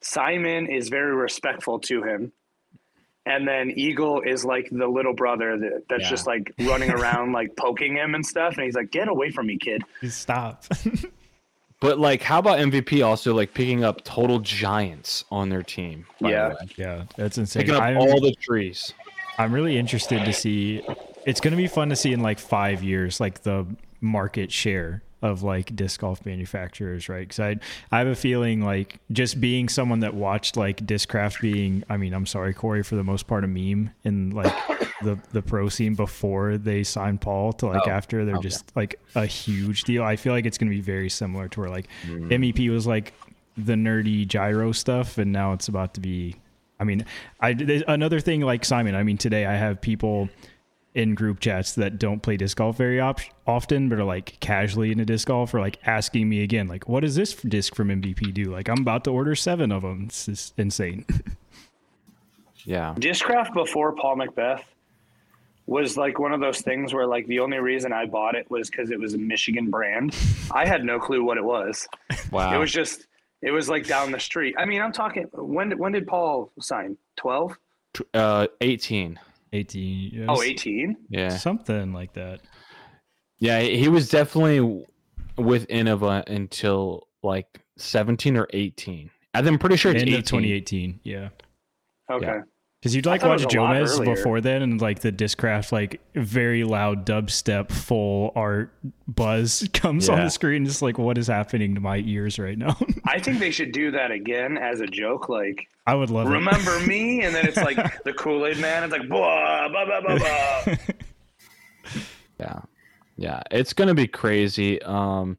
Simon 0.00 0.66
is 0.66 0.88
very 0.88 1.14
respectful 1.14 1.78
to 1.80 2.02
him, 2.02 2.32
and 3.26 3.46
then 3.48 3.70
Eagle 3.74 4.20
is 4.20 4.44
like 4.44 4.68
the 4.70 4.86
little 4.86 5.14
brother 5.14 5.56
that, 5.58 5.84
that's 5.88 6.02
Yeah. 6.04 6.10
just 6.10 6.26
like 6.26 6.52
running 6.60 6.90
around 6.90 7.32
like 7.32 7.56
poking 7.56 7.96
him 7.96 8.14
and 8.14 8.24
stuff, 8.24 8.54
and 8.56 8.64
he's 8.64 8.74
like, 8.74 8.90
"Get 8.90 9.08
away 9.08 9.30
from 9.30 9.46
me, 9.46 9.56
kid." 9.58 9.82
Just 10.00 10.20
Stop. 10.20 10.64
But 11.80 11.98
like, 11.98 12.22
how 12.22 12.38
about 12.38 12.60
MVP 12.60 13.04
also 13.04 13.34
like 13.34 13.52
picking 13.52 13.84
up 13.84 14.04
total 14.04 14.38
giants 14.38 15.24
on 15.30 15.50
their 15.50 15.62
team? 15.62 16.06
by 16.18 16.28
the 16.30 16.34
Yeah. 16.34 16.48
way? 16.48 16.54
yeah, 16.76 17.04
that's 17.16 17.36
insane. 17.36 17.60
picking 17.62 17.74
up 17.74 17.82
I'm, 17.82 17.98
all 17.98 18.20
the 18.22 18.34
trees. 18.40 18.94
I'm 19.38 19.52
really 19.52 19.76
interested 19.76 20.24
to 20.24 20.32
see. 20.32 20.82
It's 21.26 21.40
going 21.40 21.50
to 21.50 21.58
be 21.58 21.66
fun 21.66 21.90
to 21.90 21.96
see 21.96 22.12
in 22.14 22.20
like 22.20 22.38
five 22.38 22.82
years, 22.82 23.20
like 23.20 23.42
the 23.42 23.66
market 24.00 24.50
share 24.50 25.02
of 25.24 25.42
like 25.42 25.74
disc 25.74 26.00
golf 26.00 26.24
manufacturers, 26.26 27.08
right? 27.08 27.26
Because 27.26 27.40
I 27.40 27.56
I 27.90 27.98
have 27.98 28.06
a 28.08 28.14
feeling 28.14 28.60
like 28.60 29.00
just 29.10 29.40
being 29.40 29.68
someone 29.68 30.00
that 30.00 30.14
watched 30.14 30.56
like 30.56 30.86
Discraft 30.86 31.40
being, 31.40 31.82
I 31.88 31.96
mean, 31.96 32.12
I'm 32.12 32.26
sorry, 32.26 32.52
Corey, 32.52 32.82
for 32.84 32.94
the 32.94 33.02
most 33.02 33.26
part, 33.26 33.42
a 33.42 33.46
meme 33.48 33.90
in 34.04 34.30
like 34.30 34.52
the 35.02 35.18
the 35.32 35.40
pro 35.42 35.68
scene 35.70 35.94
before 35.94 36.58
they 36.58 36.84
signed 36.84 37.20
Paul 37.22 37.52
to 37.54 37.66
like 37.66 37.82
Oh, 37.86 37.90
after 37.90 38.24
they're 38.24 38.36
okay. 38.36 38.48
just 38.48 38.70
like 38.76 39.00
a 39.14 39.24
huge 39.26 39.84
deal. 39.84 40.04
I 40.04 40.16
feel 40.16 40.32
like 40.34 40.44
it's 40.46 40.58
going 40.58 40.70
to 40.70 40.76
be 40.76 40.82
very 40.82 41.08
similar 41.08 41.48
to 41.48 41.60
where 41.60 41.70
like 41.70 41.88
Mm. 42.06 42.28
MVP 42.28 42.70
was 42.70 42.86
like 42.86 43.14
the 43.56 43.74
nerdy 43.74 44.26
gyro 44.26 44.72
stuff, 44.72 45.16
and 45.16 45.32
now 45.32 45.52
it's 45.54 45.68
about 45.68 45.94
to 45.94 46.00
be. 46.00 46.36
I 46.78 46.84
mean, 46.84 47.06
I 47.40 47.50
another 47.88 48.20
thing 48.20 48.42
like 48.42 48.64
Simon. 48.64 48.94
I 48.94 49.04
mean, 49.04 49.16
today 49.16 49.46
I 49.46 49.54
have 49.54 49.80
people 49.80 50.28
in 50.94 51.14
group 51.14 51.40
chats 51.40 51.74
that 51.74 51.98
don't 51.98 52.22
play 52.22 52.36
disc 52.36 52.56
golf 52.56 52.76
very 52.76 53.00
op- 53.00 53.20
often, 53.46 53.88
but 53.88 53.98
are 53.98 54.04
like 54.04 54.38
casually 54.40 54.92
into 54.92 55.04
disc 55.04 55.26
golf, 55.28 55.52
or 55.52 55.60
like 55.60 55.78
asking 55.86 56.28
me 56.28 56.42
again, 56.42 56.68
like, 56.68 56.88
"What 56.88 57.00
does 57.00 57.16
this 57.16 57.34
disc 57.34 57.74
from 57.74 57.88
MVP 57.88 58.32
do?" 58.32 58.44
Like, 58.44 58.68
I'm 58.68 58.78
about 58.78 59.04
to 59.04 59.10
order 59.10 59.34
seven 59.34 59.72
of 59.72 59.82
them. 59.82 60.04
It's 60.06 60.26
just 60.26 60.58
insane. 60.58 61.04
Yeah. 62.64 62.94
Discraft 62.96 63.52
before 63.52 63.94
Paul 63.94 64.16
McBeth 64.16 64.62
was 65.66 65.96
like 65.96 66.18
one 66.18 66.32
of 66.32 66.40
those 66.40 66.60
things 66.60 66.92
where 66.92 67.06
like 67.06 67.26
the 67.26 67.40
only 67.40 67.58
reason 67.58 67.92
I 67.92 68.06
bought 68.06 68.34
it 68.34 68.50
was 68.50 68.70
because 68.70 68.90
it 68.90 68.98
was 68.98 69.14
a 69.14 69.18
Michigan 69.18 69.70
brand. 69.70 70.16
I 70.50 70.66
had 70.66 70.84
no 70.84 70.98
clue 70.98 71.24
what 71.24 71.36
it 71.36 71.44
was. 71.44 71.86
Wow. 72.30 72.54
It 72.54 72.58
was 72.58 72.72
just 72.72 73.06
it 73.42 73.50
was 73.50 73.68
like 73.68 73.86
down 73.86 74.12
the 74.12 74.20
street. 74.20 74.54
I 74.58 74.64
mean, 74.64 74.80
I'm 74.80 74.92
talking 74.92 75.24
when 75.32 75.70
did 75.70 75.78
when 75.78 75.92
did 75.92 76.06
Paul 76.06 76.50
sign? 76.60 76.96
12? 77.16 77.58
uh, 78.12 78.46
18. 78.60 79.18
18. 79.54 80.26
Oh, 80.28 80.42
18? 80.42 80.96
Yeah. 81.08 81.28
something 81.30 81.92
like 81.92 82.12
that. 82.14 82.40
Yeah, 83.38 83.60
he 83.60 83.88
was 83.88 84.08
definitely 84.08 84.84
with 85.36 85.66
Innova 85.68 86.20
uh, 86.20 86.24
until 86.26 87.08
like 87.22 87.60
17 87.78 88.36
or 88.36 88.46
18. 88.52 89.10
I'm 89.34 89.58
pretty 89.58 89.76
sure 89.76 89.92
it's 89.92 90.02
End 90.02 90.10
18. 90.10 90.18
of 90.18 90.24
2018. 90.26 91.00
Yeah. 91.02 91.28
Okay. 92.10 92.26
Yeah. 92.26 92.40
Because 92.84 92.94
you'd 92.94 93.06
like 93.06 93.22
watch 93.22 93.42
was 93.42 93.46
Jomez 93.46 94.04
before 94.04 94.42
then, 94.42 94.60
and 94.60 94.78
like 94.78 94.98
the 94.98 95.10
Discraft, 95.10 95.72
like 95.72 96.02
very 96.14 96.64
loud 96.64 97.06
dubstep, 97.06 97.72
full 97.72 98.30
art 98.36 98.74
buzz 99.08 99.66
comes 99.72 100.10
on 100.10 100.20
the 100.20 100.28
screen. 100.28 100.66
Just 100.66 100.82
like, 100.82 100.98
what 100.98 101.16
is 101.16 101.26
happening 101.26 101.74
to 101.76 101.80
my 101.80 102.02
ears 102.04 102.38
right 102.38 102.58
now? 102.58 102.76
I 103.06 103.20
think 103.20 103.38
they 103.38 103.50
should 103.50 103.72
do 103.72 103.90
that 103.92 104.10
again 104.10 104.58
as 104.58 104.80
a 104.80 104.86
joke. 104.86 105.30
Like, 105.30 105.66
I 105.86 105.94
would 105.94 106.10
love 106.10 106.28
remember 106.28 106.78
me? 106.86 107.22
And 107.22 107.34
then 107.34 107.46
it's 107.46 107.56
like 107.56 108.04
the 108.04 108.12
Kool 108.12 108.44
Aid 108.44 108.58
Man. 108.58 108.84
It's 108.84 108.92
like, 108.92 109.08
blah, 109.08 109.66
blah, 109.70 109.86
blah, 109.86 110.00
blah, 110.02 110.18
blah. 110.18 110.76
Yeah. 112.38 112.60
Yeah, 113.16 113.42
it's 113.50 113.72
going 113.72 113.88
to 113.88 113.94
be 113.94 114.08
crazy. 114.08 114.82
Um 114.82 115.38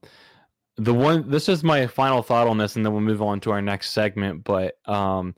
the 0.77 0.95
one 0.95 1.29
this 1.29 1.47
is 1.47 1.63
my 1.63 1.85
final 1.85 2.23
thought 2.23 2.47
on 2.47 2.57
this 2.57 2.75
and 2.75 2.83
then 2.83 2.91
we'll 2.91 3.01
move 3.01 3.21
on 3.21 3.39
to 3.41 3.51
our 3.51 3.61
next 3.61 3.91
segment, 3.91 4.43
but 4.43 4.79
um 4.89 5.35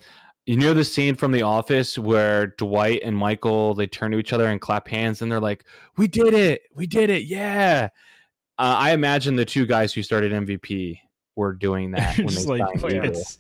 you 0.47 0.55
know 0.55 0.73
the 0.73 0.83
scene 0.83 1.13
from 1.13 1.33
the 1.33 1.41
office 1.41 1.97
where 1.97 2.47
Dwight 2.47 3.01
and 3.03 3.15
Michael 3.15 3.75
they 3.75 3.85
turn 3.85 4.11
to 4.11 4.17
each 4.17 4.31
other 4.31 4.47
and 4.47 4.61
clap 4.61 4.87
hands 4.87 5.21
and 5.21 5.29
they're 5.31 5.41
like, 5.41 5.65
"We 5.97 6.07
did 6.07 6.33
it. 6.33 6.61
We 6.73 6.87
did 6.87 7.09
it. 7.09 7.23
Yeah." 7.23 7.89
Uh, 8.57 8.75
I 8.79 8.91
imagine 8.93 9.35
the 9.35 9.45
two 9.45 9.65
guys 9.67 9.93
who 9.93 10.01
started 10.01 10.31
MVP 10.31 10.99
were 11.35 11.53
doing 11.53 11.91
that 11.91 12.17
when 12.17 12.33
they 12.33 12.45
like 12.45 12.79
signed 12.79 12.83
Oh, 12.83 12.87
it's 13.03 13.39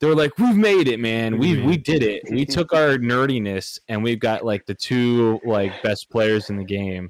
they 0.00 0.08
were 0.08 0.16
like, 0.16 0.36
"We've 0.38 0.56
made 0.56 0.88
it, 0.88 0.98
man. 1.00 1.38
We 1.38 1.52
We 1.52 1.56
made 1.58 1.66
we 1.66 1.74
it." 1.74 1.84
did 1.84 2.02
it. 2.02 2.22
We 2.30 2.44
took 2.44 2.72
our 2.72 2.98
nerdiness 2.98 3.78
and 3.88 4.02
we've 4.02 4.20
got 4.20 4.44
like 4.44 4.66
the 4.66 4.74
two 4.74 5.40
like 5.44 5.80
best 5.82 6.10
players 6.10 6.50
in 6.50 6.56
the 6.56 6.64
game, 6.64 7.08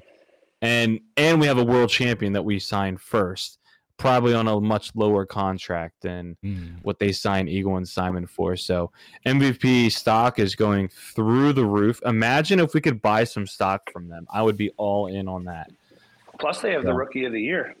and 0.61 0.99
and 1.17 1.41
we 1.41 1.47
have 1.47 1.57
a 1.57 1.63
world 1.65 1.89
champion 1.89 2.33
that 2.33 2.43
we 2.43 2.59
signed 2.59 3.01
first, 3.01 3.58
probably 3.99 4.33
on 4.33 4.47
a 4.47 4.59
much 4.59 4.91
lower 4.95 5.25
contract 5.25 6.01
than 6.01 6.35
Mm. 6.43 6.81
what 6.81 6.97
they 6.97 7.11
signed 7.11 7.49
Eagle 7.49 7.75
and 7.77 7.87
Simon 7.87 8.25
for. 8.25 8.55
So 8.55 8.91
MVP 9.25 9.89
stock 9.91 10.39
is 10.39 10.55
going 10.55 10.87
through 10.87 11.53
the 11.53 11.65
roof. 11.65 12.01
Imagine 12.05 12.59
if 12.59 12.73
we 12.73 12.81
could 12.81 13.01
buy 13.01 13.25
some 13.25 13.45
stock 13.45 13.91
from 13.91 14.07
them. 14.07 14.25
I 14.33 14.41
would 14.41 14.57
be 14.57 14.71
all 14.77 15.07
in 15.07 15.27
on 15.27 15.43
that. 15.45 15.69
Plus, 16.39 16.61
they 16.61 16.71
have 16.71 16.83
the 16.83 16.93
Rookie 16.93 17.25
of 17.25 17.33
the 17.33 17.41
Year. 17.41 17.75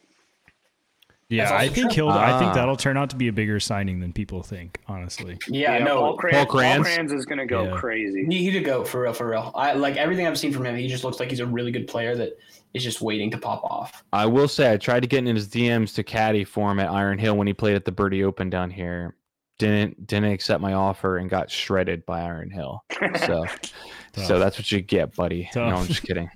Yeah. 1.29 1.53
I 1.55 1.69
think 1.69 1.91
true. 1.91 2.07
he'll. 2.07 2.09
I 2.09 2.37
think 2.39 2.51
Ah. 2.51 2.55
that'll 2.55 2.75
turn 2.75 2.97
out 2.97 3.11
to 3.11 3.15
be 3.15 3.27
a 3.27 3.31
bigger 3.33 3.59
signing 3.59 3.99
than 3.99 4.11
people 4.13 4.41
think. 4.41 4.79
Honestly, 4.87 5.37
Yeah, 5.47 5.77
no, 5.79 5.97
Paul, 5.99 6.17
Cran- 6.17 6.33
Paul 6.33 6.45
Paul 6.47 6.61
Krans? 6.61 6.83
Krans 6.85 7.13
is 7.13 7.25
going 7.25 7.37
to 7.37 7.45
go 7.45 7.65
Yeah. 7.65 7.71
crazy. 7.77 8.25
he, 8.29 8.37
he 8.45 8.51
to 8.51 8.59
go 8.61 8.83
for 8.83 9.01
real, 9.03 9.13
for 9.13 9.29
real. 9.29 9.51
I 9.55 9.73
like 9.73 9.95
everything 9.97 10.25
I've 10.25 10.39
seen 10.39 10.51
from 10.51 10.65
him. 10.65 10.75
He 10.75 10.87
just 10.87 11.03
looks 11.03 11.19
like 11.19 11.29
he's 11.29 11.39
a 11.39 11.45
really 11.45 11.71
good 11.71 11.87
player 11.87 12.15
that 12.15 12.31
is 12.73 12.83
just 12.83 12.99
waiting 13.01 13.29
to 13.31 13.37
pop 13.37 13.63
off. 13.63 14.03
I 14.11 14.25
will 14.25 14.47
say 14.47 14.71
I 14.73 14.77
tried 14.77 15.01
to 15.01 15.07
get 15.07 15.25
in 15.27 15.35
his 15.35 15.47
DMs 15.47 15.93
to 15.95 16.03
caddy 16.03 16.43
for 16.43 16.71
him 16.71 16.79
at 16.79 16.89
Iron 16.89 17.19
Hill 17.19 17.37
when 17.37 17.45
he 17.47 17.53
played 17.53 17.75
at 17.75 17.85
the 17.85 17.91
Birdie 17.91 18.23
Open 18.23 18.49
down 18.49 18.71
here. 18.71 19.15
Didn't 19.59 20.07
didn't 20.07 20.31
accept 20.31 20.61
my 20.61 20.73
offer 20.73 21.17
and 21.17 21.29
got 21.29 21.51
shredded 21.51 22.05
by 22.05 22.21
Iron 22.21 22.49
Hill. 22.49 22.83
So 23.27 23.45
so 24.15 24.39
that's 24.39 24.57
what 24.57 24.71
you 24.71 24.81
get, 24.81 25.13
buddy. 25.15 25.49
No, 25.55 25.63
I'm 25.63 25.85
just 25.85 26.01
kidding. 26.03 26.29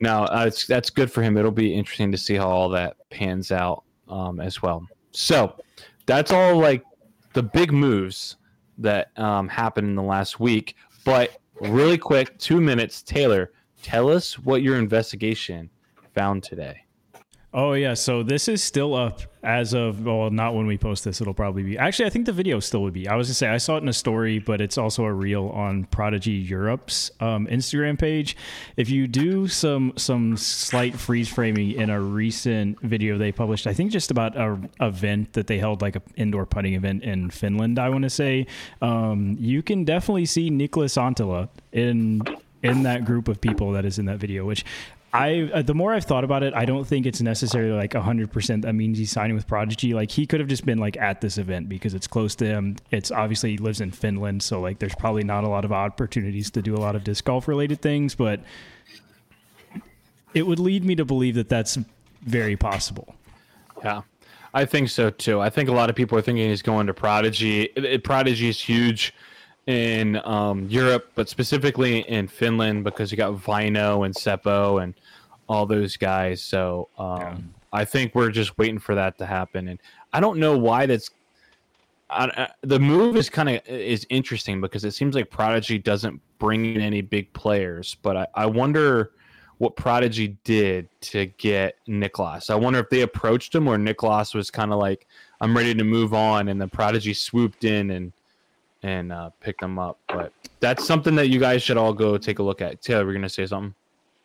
No, 0.00 0.24
uh, 0.24 0.44
it's 0.46 0.66
that's 0.66 0.90
good 0.90 1.10
for 1.10 1.22
him. 1.22 1.36
It'll 1.38 1.50
be 1.52 1.74
interesting 1.74 2.12
to 2.12 2.18
see 2.18 2.34
how 2.34 2.48
all 2.50 2.68
that 2.70 2.96
pans 3.10 3.50
out 3.50 3.84
um, 4.10 4.40
as 4.40 4.62
well. 4.62 4.86
So 5.12 5.54
that's 6.06 6.32
all 6.32 6.58
like 6.58 6.84
the 7.32 7.42
big 7.42 7.72
moves 7.72 8.36
that 8.78 9.16
um, 9.18 9.48
happened 9.48 9.88
in 9.88 9.94
the 9.94 10.02
last 10.02 10.40
week. 10.40 10.76
But 11.04 11.38
really 11.60 11.98
quick, 11.98 12.38
two 12.38 12.60
minutes, 12.60 13.02
Taylor, 13.02 13.52
tell 13.82 14.10
us 14.10 14.38
what 14.38 14.62
your 14.62 14.76
investigation 14.76 15.70
found 16.14 16.42
today. 16.42 16.84
Oh 17.52 17.72
yeah, 17.72 17.94
so 17.94 18.22
this 18.22 18.46
is 18.46 18.62
still 18.62 18.94
up 18.94 19.22
as 19.42 19.74
of 19.74 20.04
well, 20.04 20.30
not 20.30 20.54
when 20.54 20.68
we 20.68 20.78
post 20.78 21.02
this. 21.02 21.20
It'll 21.20 21.34
probably 21.34 21.64
be 21.64 21.76
actually. 21.76 22.06
I 22.06 22.10
think 22.10 22.26
the 22.26 22.32
video 22.32 22.60
still 22.60 22.82
would 22.82 22.92
be. 22.92 23.08
I 23.08 23.16
was 23.16 23.26
gonna 23.26 23.34
say 23.34 23.48
I 23.48 23.56
saw 23.56 23.76
it 23.76 23.82
in 23.82 23.88
a 23.88 23.92
story, 23.92 24.38
but 24.38 24.60
it's 24.60 24.78
also 24.78 25.04
a 25.04 25.12
reel 25.12 25.48
on 25.48 25.84
Prodigy 25.86 26.30
Europe's 26.30 27.10
um, 27.18 27.48
Instagram 27.48 27.98
page. 27.98 28.36
If 28.76 28.88
you 28.88 29.08
do 29.08 29.48
some 29.48 29.94
some 29.96 30.36
slight 30.36 30.94
freeze 30.94 31.28
framing 31.28 31.72
in 31.72 31.90
a 31.90 32.00
recent 32.00 32.80
video 32.82 33.18
they 33.18 33.32
published, 33.32 33.66
I 33.66 33.74
think 33.74 33.90
just 33.90 34.12
about 34.12 34.36
a 34.36 34.56
event 34.80 35.32
that 35.32 35.48
they 35.48 35.58
held 35.58 35.82
like 35.82 35.96
a 35.96 36.02
indoor 36.14 36.46
putting 36.46 36.74
event 36.74 37.02
in 37.02 37.30
Finland. 37.30 37.80
I 37.80 37.88
want 37.88 38.04
to 38.04 38.10
say 38.10 38.46
um, 38.80 39.36
you 39.40 39.60
can 39.60 39.84
definitely 39.84 40.26
see 40.26 40.50
Nicholas 40.50 40.94
Anttila 40.94 41.48
in 41.72 42.22
in 42.62 42.82
that 42.84 43.04
group 43.04 43.26
of 43.26 43.40
people 43.40 43.72
that 43.72 43.84
is 43.84 43.98
in 43.98 44.04
that 44.06 44.18
video, 44.18 44.44
which 44.44 44.64
I 45.12 45.50
uh, 45.52 45.62
the 45.62 45.74
more 45.74 45.92
I've 45.92 46.04
thought 46.04 46.22
about 46.22 46.42
it, 46.44 46.54
I 46.54 46.64
don't 46.64 46.84
think 46.86 47.04
it's 47.04 47.20
necessarily 47.20 47.72
like 47.72 47.94
hundred 47.94 48.30
percent 48.30 48.62
that 48.62 48.74
means 48.74 48.96
he's 48.96 49.10
signing 49.10 49.34
with 49.34 49.46
Prodigy. 49.46 49.92
Like 49.92 50.10
he 50.10 50.24
could 50.26 50.38
have 50.38 50.48
just 50.48 50.64
been 50.64 50.78
like 50.78 50.96
at 50.96 51.20
this 51.20 51.36
event 51.36 51.68
because 51.68 51.94
it's 51.94 52.06
close 52.06 52.34
to 52.36 52.46
him. 52.46 52.76
It's 52.92 53.10
obviously 53.10 53.50
he 53.50 53.58
lives 53.58 53.80
in 53.80 53.90
Finland, 53.90 54.42
so 54.42 54.60
like 54.60 54.78
there's 54.78 54.94
probably 54.94 55.24
not 55.24 55.42
a 55.42 55.48
lot 55.48 55.64
of 55.64 55.72
opportunities 55.72 56.50
to 56.52 56.62
do 56.62 56.76
a 56.76 56.78
lot 56.78 56.94
of 56.94 57.02
disc 57.02 57.24
golf 57.24 57.48
related 57.48 57.82
things, 57.82 58.14
but 58.14 58.40
it 60.32 60.46
would 60.46 60.60
lead 60.60 60.84
me 60.84 60.94
to 60.94 61.04
believe 61.04 61.34
that 61.34 61.48
that's 61.48 61.76
very 62.22 62.56
possible. 62.56 63.14
Yeah, 63.82 64.02
I 64.54 64.64
think 64.64 64.90
so 64.90 65.10
too. 65.10 65.40
I 65.40 65.50
think 65.50 65.68
a 65.68 65.72
lot 65.72 65.90
of 65.90 65.96
people 65.96 66.16
are 66.18 66.22
thinking 66.22 66.48
he's 66.50 66.62
going 66.62 66.86
to 66.86 66.94
Prodigy. 66.94 67.62
It- 67.62 67.84
it- 67.84 68.04
Prodigy 68.04 68.48
is 68.48 68.60
huge 68.60 69.12
in 69.70 70.20
um, 70.24 70.66
Europe, 70.68 71.12
but 71.14 71.28
specifically 71.28 72.00
in 72.00 72.26
Finland 72.28 72.84
because 72.84 73.10
you 73.10 73.16
got 73.16 73.32
Vino 73.32 74.02
and 74.02 74.14
Seppo 74.14 74.82
and 74.82 74.94
all 75.48 75.66
those 75.66 75.96
guys. 75.96 76.42
So 76.42 76.88
um, 76.98 77.54
I 77.72 77.84
think 77.84 78.14
we're 78.14 78.30
just 78.30 78.58
waiting 78.58 78.78
for 78.78 78.94
that 78.94 79.18
to 79.18 79.26
happen. 79.26 79.68
And 79.68 79.80
I 80.12 80.20
don't 80.20 80.38
know 80.38 80.58
why 80.58 80.86
that's. 80.86 81.10
I, 82.08 82.24
I, 82.24 82.48
the 82.62 82.80
move 82.80 83.16
is 83.16 83.30
kind 83.30 83.48
of 83.48 83.60
is 83.66 84.04
interesting 84.10 84.60
because 84.60 84.84
it 84.84 84.92
seems 84.92 85.14
like 85.14 85.30
Prodigy 85.30 85.78
doesn't 85.78 86.20
bring 86.40 86.74
in 86.74 86.80
any 86.80 87.02
big 87.02 87.32
players, 87.32 87.96
but 88.02 88.16
I, 88.16 88.26
I 88.34 88.46
wonder 88.46 89.12
what 89.58 89.76
Prodigy 89.76 90.36
did 90.42 90.88
to 91.02 91.26
get 91.26 91.76
Niklas. 91.86 92.50
I 92.50 92.56
wonder 92.56 92.80
if 92.80 92.88
they 92.90 93.02
approached 93.02 93.54
him 93.54 93.68
or 93.68 93.76
Niklas 93.76 94.34
was 94.34 94.50
kind 94.50 94.72
of 94.72 94.78
like, 94.78 95.06
I'm 95.40 95.56
ready 95.56 95.74
to 95.74 95.84
move 95.84 96.14
on, 96.14 96.48
and 96.48 96.60
the 96.60 96.66
Prodigy 96.66 97.14
swooped 97.14 97.64
in 97.64 97.90
and 97.90 98.12
and 98.82 99.12
uh, 99.12 99.30
picked 99.40 99.62
him 99.62 99.78
up. 99.78 99.98
But 100.08 100.32
that's 100.60 100.86
something 100.86 101.14
that 101.16 101.28
you 101.28 101.40
guys 101.40 101.62
should 101.62 101.76
all 101.76 101.92
go 101.92 102.18
take 102.18 102.38
a 102.38 102.42
look 102.42 102.60
at. 102.60 102.80
Taylor, 102.82 103.04
we're 103.06 103.12
gonna 103.12 103.28
say 103.28 103.46
something. 103.46 103.74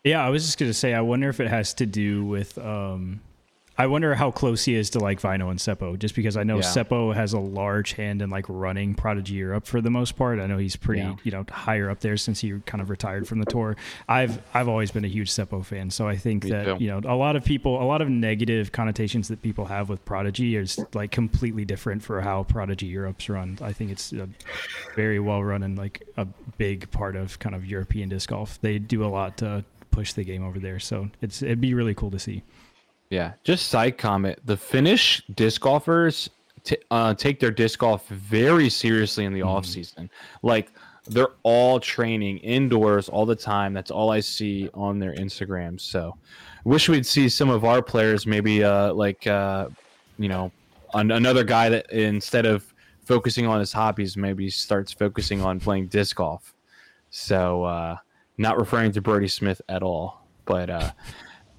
Yeah, 0.04 0.26
I 0.26 0.30
was 0.30 0.46
just 0.46 0.58
gonna 0.58 0.74
say, 0.74 0.94
I 0.94 1.02
wonder 1.02 1.30
if 1.30 1.40
it 1.40 1.48
has 1.48 1.74
to 1.76 1.86
do 1.86 2.26
with. 2.26 2.58
Um, 2.58 3.22
I 3.78 3.88
wonder 3.88 4.16
how 4.16 4.32
close 4.32 4.64
he 4.64 4.74
is 4.76 4.90
to 4.92 5.00
like 5.00 5.20
Vino 5.20 5.50
and 5.50 5.60
Seppo, 5.60 6.00
just 6.00 6.16
because 6.16 6.38
I 6.38 6.44
know 6.44 6.56
Yeah. 6.58 6.62
Seppo 6.62 7.14
has 7.14 7.34
a 7.34 7.40
large 7.40 7.92
hand 7.94 8.22
in 8.22 8.30
like 8.30 8.46
running 8.48 8.96
Prodigy 8.96 9.34
Europe 9.36 9.66
for 9.68 9.82
the 9.82 9.90
most 9.90 10.16
part. 10.16 10.40
I 10.40 10.48
know 10.48 10.58
he's 10.58 10.78
pretty, 10.78 11.02
Yeah. 11.02 11.16
you 11.26 11.32
know, 11.32 11.46
higher 11.52 11.90
up 11.90 12.00
there 12.00 12.16
since 12.16 12.40
he 12.40 12.54
kind 12.66 12.82
of 12.82 12.90
retired 12.90 13.28
from 13.28 13.40
the 13.40 13.46
tour. 13.46 13.76
I've 14.08 14.42
I've 14.54 14.70
always 14.70 14.92
been 14.92 15.04
a 15.04 15.10
huge 15.10 15.30
Seppo 15.30 15.66
fan, 15.66 15.92
so 15.92 16.08
I 16.08 16.16
think 16.16 16.46
Me 16.46 16.52
that 16.52 16.66
too. 16.78 16.78
you 16.84 16.88
know 16.90 17.02
a 17.04 17.16
lot 17.18 17.36
of 17.36 17.44
people, 17.44 17.82
a 17.82 17.84
lot 17.84 18.02
of 18.02 18.08
negative 18.10 18.72
connotations 18.72 19.28
that 19.28 19.42
people 19.42 19.66
have 19.66 19.90
with 19.90 20.06
Prodigy 20.06 20.56
is 20.56 20.80
like 20.94 21.12
completely 21.12 21.66
different 21.66 22.02
for 22.02 22.22
how 22.22 22.44
Prodigy 22.44 22.86
Europe's 22.88 23.28
run. 23.30 23.58
I 23.62 23.74
think 23.74 23.92
it's 23.92 24.14
a 24.14 24.30
very 24.96 25.20
well 25.20 25.44
run 25.44 25.64
and 25.64 25.78
like 25.78 26.02
a 26.16 26.26
big 26.58 26.90
part 26.92 27.16
of 27.18 27.40
kind 27.40 27.54
of 27.54 27.66
European 27.66 28.08
disc 28.08 28.30
golf. 28.30 28.58
They 28.62 28.80
do 28.80 29.04
a 29.04 29.08
lot 29.08 29.38
to 29.40 29.66
push 29.92 30.14
the 30.14 30.24
game 30.24 30.44
over 30.46 30.60
there, 30.60 30.80
so 30.80 31.10
it's 31.22 31.42
it'd 31.42 31.60
be 31.62 31.74
really 31.74 31.94
cool 31.94 32.12
to 32.12 32.20
see. 32.20 32.44
Yeah, 33.10 33.34
just 33.44 33.68
side 33.68 33.98
comment: 33.98 34.40
the 34.46 34.58
Finnish 34.58 35.24
disc 35.36 35.62
golfers 35.62 36.30
t- 36.64 36.78
uh, 36.92 37.14
take 37.14 37.40
their 37.40 37.52
disc 37.52 37.80
golf 37.80 38.08
very 38.10 38.70
seriously 38.70 39.26
in 39.26 39.34
the 39.34 39.44
off 39.44 39.66
season. 39.66 40.10
Like 40.42 40.72
they're 41.08 41.34
all 41.44 41.80
training 41.80 42.40
indoors 42.40 43.10
all 43.10 43.26
the 43.26 43.36
time. 43.36 43.74
That's 43.74 43.92
all 43.92 44.12
I 44.12 44.20
see 44.20 44.70
on 44.74 45.00
their 45.00 45.14
Instagram. 45.14 45.80
So, 45.80 46.18
wish 46.64 46.90
we'd 46.90 47.06
see 47.06 47.30
some 47.30 47.50
of 47.50 47.64
our 47.64 47.82
players 47.82 48.26
maybe 48.26 48.64
uh, 48.64 48.94
like 48.94 49.26
uh, 49.28 49.70
you 50.18 50.28
know 50.28 50.52
an- 50.94 51.12
another 51.12 51.44
guy 51.44 51.70
that 51.70 51.92
instead 51.92 52.46
of 52.46 52.74
focusing 53.06 53.46
on 53.46 53.60
his 53.60 53.72
hobbies, 53.72 54.18
maybe 54.18 54.50
starts 54.50 54.92
focusing 54.92 55.42
on 55.42 55.60
playing 55.60 55.88
disc 55.88 56.16
golf. 56.16 56.56
So, 57.12 57.64
uh, 57.64 57.98
not 58.40 58.58
referring 58.58 58.92
to 58.94 59.02
Brody 59.02 59.28
Smith 59.28 59.62
at 59.70 59.84
all, 59.84 60.26
but. 60.46 60.96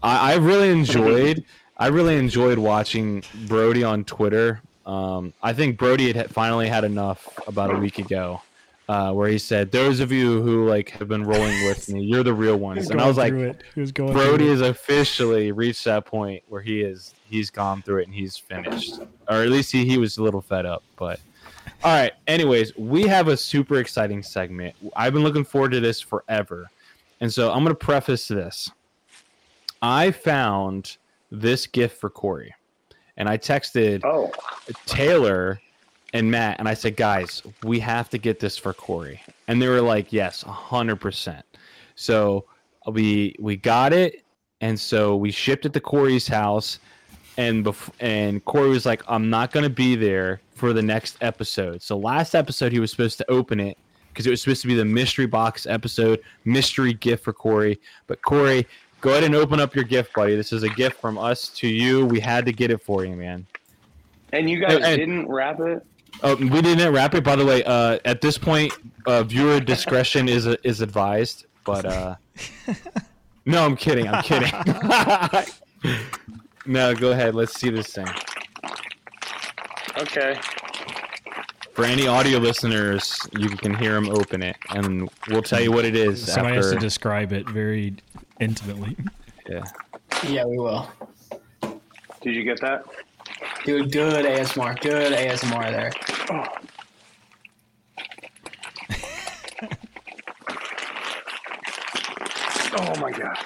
I, 0.02 0.32
I 0.32 0.36
really 0.36 0.70
enjoyed. 0.70 1.44
I 1.78 1.88
really 1.88 2.16
enjoyed 2.16 2.58
watching 2.58 3.22
Brody 3.46 3.84
on 3.84 4.04
Twitter. 4.04 4.62
Um, 4.86 5.34
I 5.42 5.52
think 5.52 5.76
Brody 5.76 6.12
had 6.12 6.30
finally 6.30 6.68
had 6.68 6.84
enough 6.84 7.28
about 7.46 7.74
a 7.74 7.78
week 7.78 7.98
ago, 7.98 8.40
uh, 8.88 9.12
where 9.12 9.28
he 9.28 9.36
said, 9.36 9.72
"Those 9.72 10.00
of 10.00 10.10
you 10.10 10.40
who 10.40 10.68
like 10.68 10.90
have 10.90 11.08
been 11.08 11.24
rolling 11.24 11.66
with 11.66 11.88
me, 11.88 12.02
you're 12.02 12.22
the 12.22 12.32
real 12.32 12.56
ones." 12.56 12.88
And 12.88 13.00
I 13.00 13.06
was 13.06 13.18
like, 13.18 13.34
he 13.74 13.80
was 13.80 13.92
going 13.92 14.12
Brody 14.12 14.48
has 14.48 14.60
officially 14.62 15.52
reached 15.52 15.84
that 15.84 16.06
point 16.06 16.42
where 16.48 16.62
he 16.62 16.80
is 16.80 17.14
he's 17.28 17.50
gone 17.50 17.82
through 17.82 17.98
it 18.02 18.06
and 18.06 18.14
he's 18.14 18.36
finished, 18.36 19.00
or 19.28 19.42
at 19.42 19.48
least 19.48 19.72
he, 19.72 19.84
he 19.84 19.98
was 19.98 20.18
a 20.18 20.22
little 20.22 20.40
fed 20.40 20.64
up. 20.64 20.82
But 20.96 21.20
all 21.82 21.92
right, 21.92 22.12
anyways, 22.26 22.76
we 22.76 23.02
have 23.02 23.28
a 23.28 23.36
super 23.36 23.80
exciting 23.80 24.22
segment. 24.22 24.74
I've 24.94 25.12
been 25.12 25.24
looking 25.24 25.44
forward 25.44 25.72
to 25.72 25.80
this 25.80 26.00
forever, 26.00 26.70
and 27.20 27.32
so 27.32 27.50
I'm 27.52 27.64
going 27.64 27.76
to 27.76 27.84
preface 27.84 28.28
this. 28.28 28.70
I 29.82 30.10
found 30.10 30.96
this 31.30 31.66
gift 31.66 32.00
for 32.00 32.10
Corey, 32.10 32.54
and 33.16 33.28
I 33.28 33.36
texted 33.38 34.02
Oh, 34.04 34.30
Taylor 34.86 35.60
and 36.12 36.30
Matt, 36.30 36.58
and 36.58 36.68
I 36.68 36.74
said, 36.74 36.96
guys, 36.96 37.42
we 37.64 37.78
have 37.80 38.08
to 38.10 38.18
get 38.18 38.40
this 38.40 38.56
for 38.56 38.72
Corey, 38.72 39.20
and 39.48 39.60
they 39.60 39.68
were 39.68 39.82
like, 39.82 40.12
yes, 40.12 40.42
hundred 40.42 40.96
percent. 40.96 41.44
So 41.94 42.44
uh, 42.86 42.90
we 42.92 43.34
we 43.38 43.56
got 43.56 43.92
it, 43.92 44.24
and 44.60 44.78
so 44.78 45.16
we 45.16 45.30
shipped 45.30 45.66
it 45.66 45.72
to 45.74 45.80
Corey's 45.80 46.28
house, 46.28 46.78
and 47.36 47.64
bef- 47.64 47.90
and 48.00 48.44
Corey 48.44 48.70
was 48.70 48.86
like, 48.86 49.02
I'm 49.08 49.28
not 49.30 49.52
gonna 49.52 49.68
be 49.70 49.96
there 49.96 50.40
for 50.54 50.72
the 50.72 50.82
next 50.82 51.16
episode. 51.20 51.82
So 51.82 51.98
last 51.98 52.34
episode 52.34 52.72
he 52.72 52.80
was 52.80 52.90
supposed 52.90 53.18
to 53.18 53.30
open 53.30 53.60
it 53.60 53.76
because 54.08 54.26
it 54.26 54.30
was 54.30 54.40
supposed 54.40 54.62
to 54.62 54.68
be 54.68 54.74
the 54.74 54.84
mystery 54.86 55.26
box 55.26 55.66
episode, 55.66 56.20
mystery 56.46 56.94
gift 56.94 57.22
for 57.24 57.34
Corey. 57.34 57.78
But 58.06 58.22
Corey, 58.22 58.66
go 59.06 59.12
ahead 59.12 59.22
and 59.22 59.36
open 59.36 59.60
up 59.60 59.72
your 59.72 59.84
gift, 59.84 60.12
buddy. 60.14 60.34
This 60.34 60.52
is 60.52 60.64
a 60.64 60.68
gift 60.68 61.00
from 61.00 61.16
us 61.16 61.48
to 61.50 61.68
you. 61.68 62.04
We 62.06 62.18
had 62.18 62.44
to 62.46 62.52
get 62.52 62.72
it 62.72 62.82
for 62.82 63.04
you, 63.04 63.14
man. 63.14 63.46
and 64.32 64.50
you 64.50 64.58
guys 64.58 64.74
And- 64.74 64.84
and- 64.84 64.98
didn't 64.98 65.28
wrap 65.28 65.60
it? 65.60 65.86
Oh, 66.24 66.34
we 66.34 66.60
didn't 66.60 66.92
wrap 66.92 67.14
it. 67.14 67.22
By 67.22 67.36
the 67.36 67.46
way, 67.46 67.62
uh, 67.62 67.98
at 68.04 68.20
this 68.20 68.36
point, 68.36 68.72
uh, 69.06 69.22
viewer 69.22 69.60
discretion 69.60 70.28
is 70.28 70.46
is 70.64 70.80
advised. 70.80 71.46
But 71.64 71.84
uh, 71.84 72.14
no, 73.46 73.64
I'm 73.64 73.76
kidding. 73.76 74.08
I'm 74.08 74.22
kidding. 74.24 74.50
no, 76.66 76.92
go 76.94 77.12
ahead. 77.12 77.34
Let's 77.36 77.58
see 77.60 77.70
this 77.70 77.86
thing. 77.88 78.08
Okay. 79.98 80.38
For 81.76 81.84
any 81.84 82.06
audio 82.06 82.38
listeners, 82.38 83.18
you 83.36 83.50
can 83.50 83.74
hear 83.74 83.96
him 83.96 84.08
open 84.08 84.42
it, 84.42 84.56
and 84.70 85.10
we'll 85.28 85.42
tell 85.42 85.60
you 85.60 85.70
what 85.70 85.84
it 85.84 85.94
is 85.94 86.32
Somebody 86.32 86.56
has 86.56 86.70
to 86.70 86.78
describe 86.78 87.34
it 87.34 87.46
very 87.50 87.94
intimately. 88.40 88.96
yeah. 89.46 89.62
Yeah, 90.26 90.46
we 90.46 90.58
will. 90.58 90.88
Did 92.22 92.34
you 92.34 92.44
get 92.44 92.62
that? 92.62 92.86
Dude, 93.66 93.92
good 93.92 94.24
ASMR. 94.24 94.80
Good 94.80 95.12
ASMR 95.12 95.70
there. 95.70 95.92
Oh 102.78 103.00
my 103.00 103.10
god. 103.10 103.36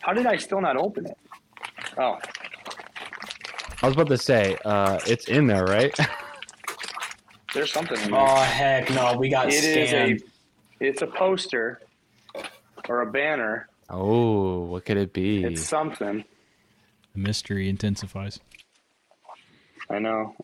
How 0.00 0.12
did 0.12 0.26
I 0.26 0.36
still 0.36 0.60
not 0.60 0.76
open 0.76 1.06
it? 1.06 1.16
Oh, 1.98 2.18
I 3.82 3.86
was 3.86 3.94
about 3.94 4.08
to 4.08 4.18
say, 4.18 4.56
uh, 4.64 4.98
it's 5.06 5.28
in 5.28 5.46
there, 5.46 5.64
right? 5.64 5.94
there's 7.54 7.72
something 7.72 7.98
in 8.02 8.10
there. 8.10 8.20
Oh 8.20 8.36
heck 8.42 8.90
no, 8.90 9.16
we 9.16 9.28
got 9.28 9.48
It 9.48 9.64
is 9.64 9.90
scammed. 9.90 10.20
a 10.22 10.84
it's 10.84 11.02
a 11.02 11.06
poster 11.06 11.80
or 12.88 13.02
a 13.02 13.06
banner. 13.10 13.68
oh, 13.90 14.60
what 14.64 14.84
could 14.84 14.96
it 14.96 15.12
be? 15.12 15.44
It's 15.44 15.62
something. 15.62 16.24
The 17.14 17.18
mystery 17.18 17.68
intensifies. 17.68 18.40
I 19.88 19.98
know. 19.98 20.34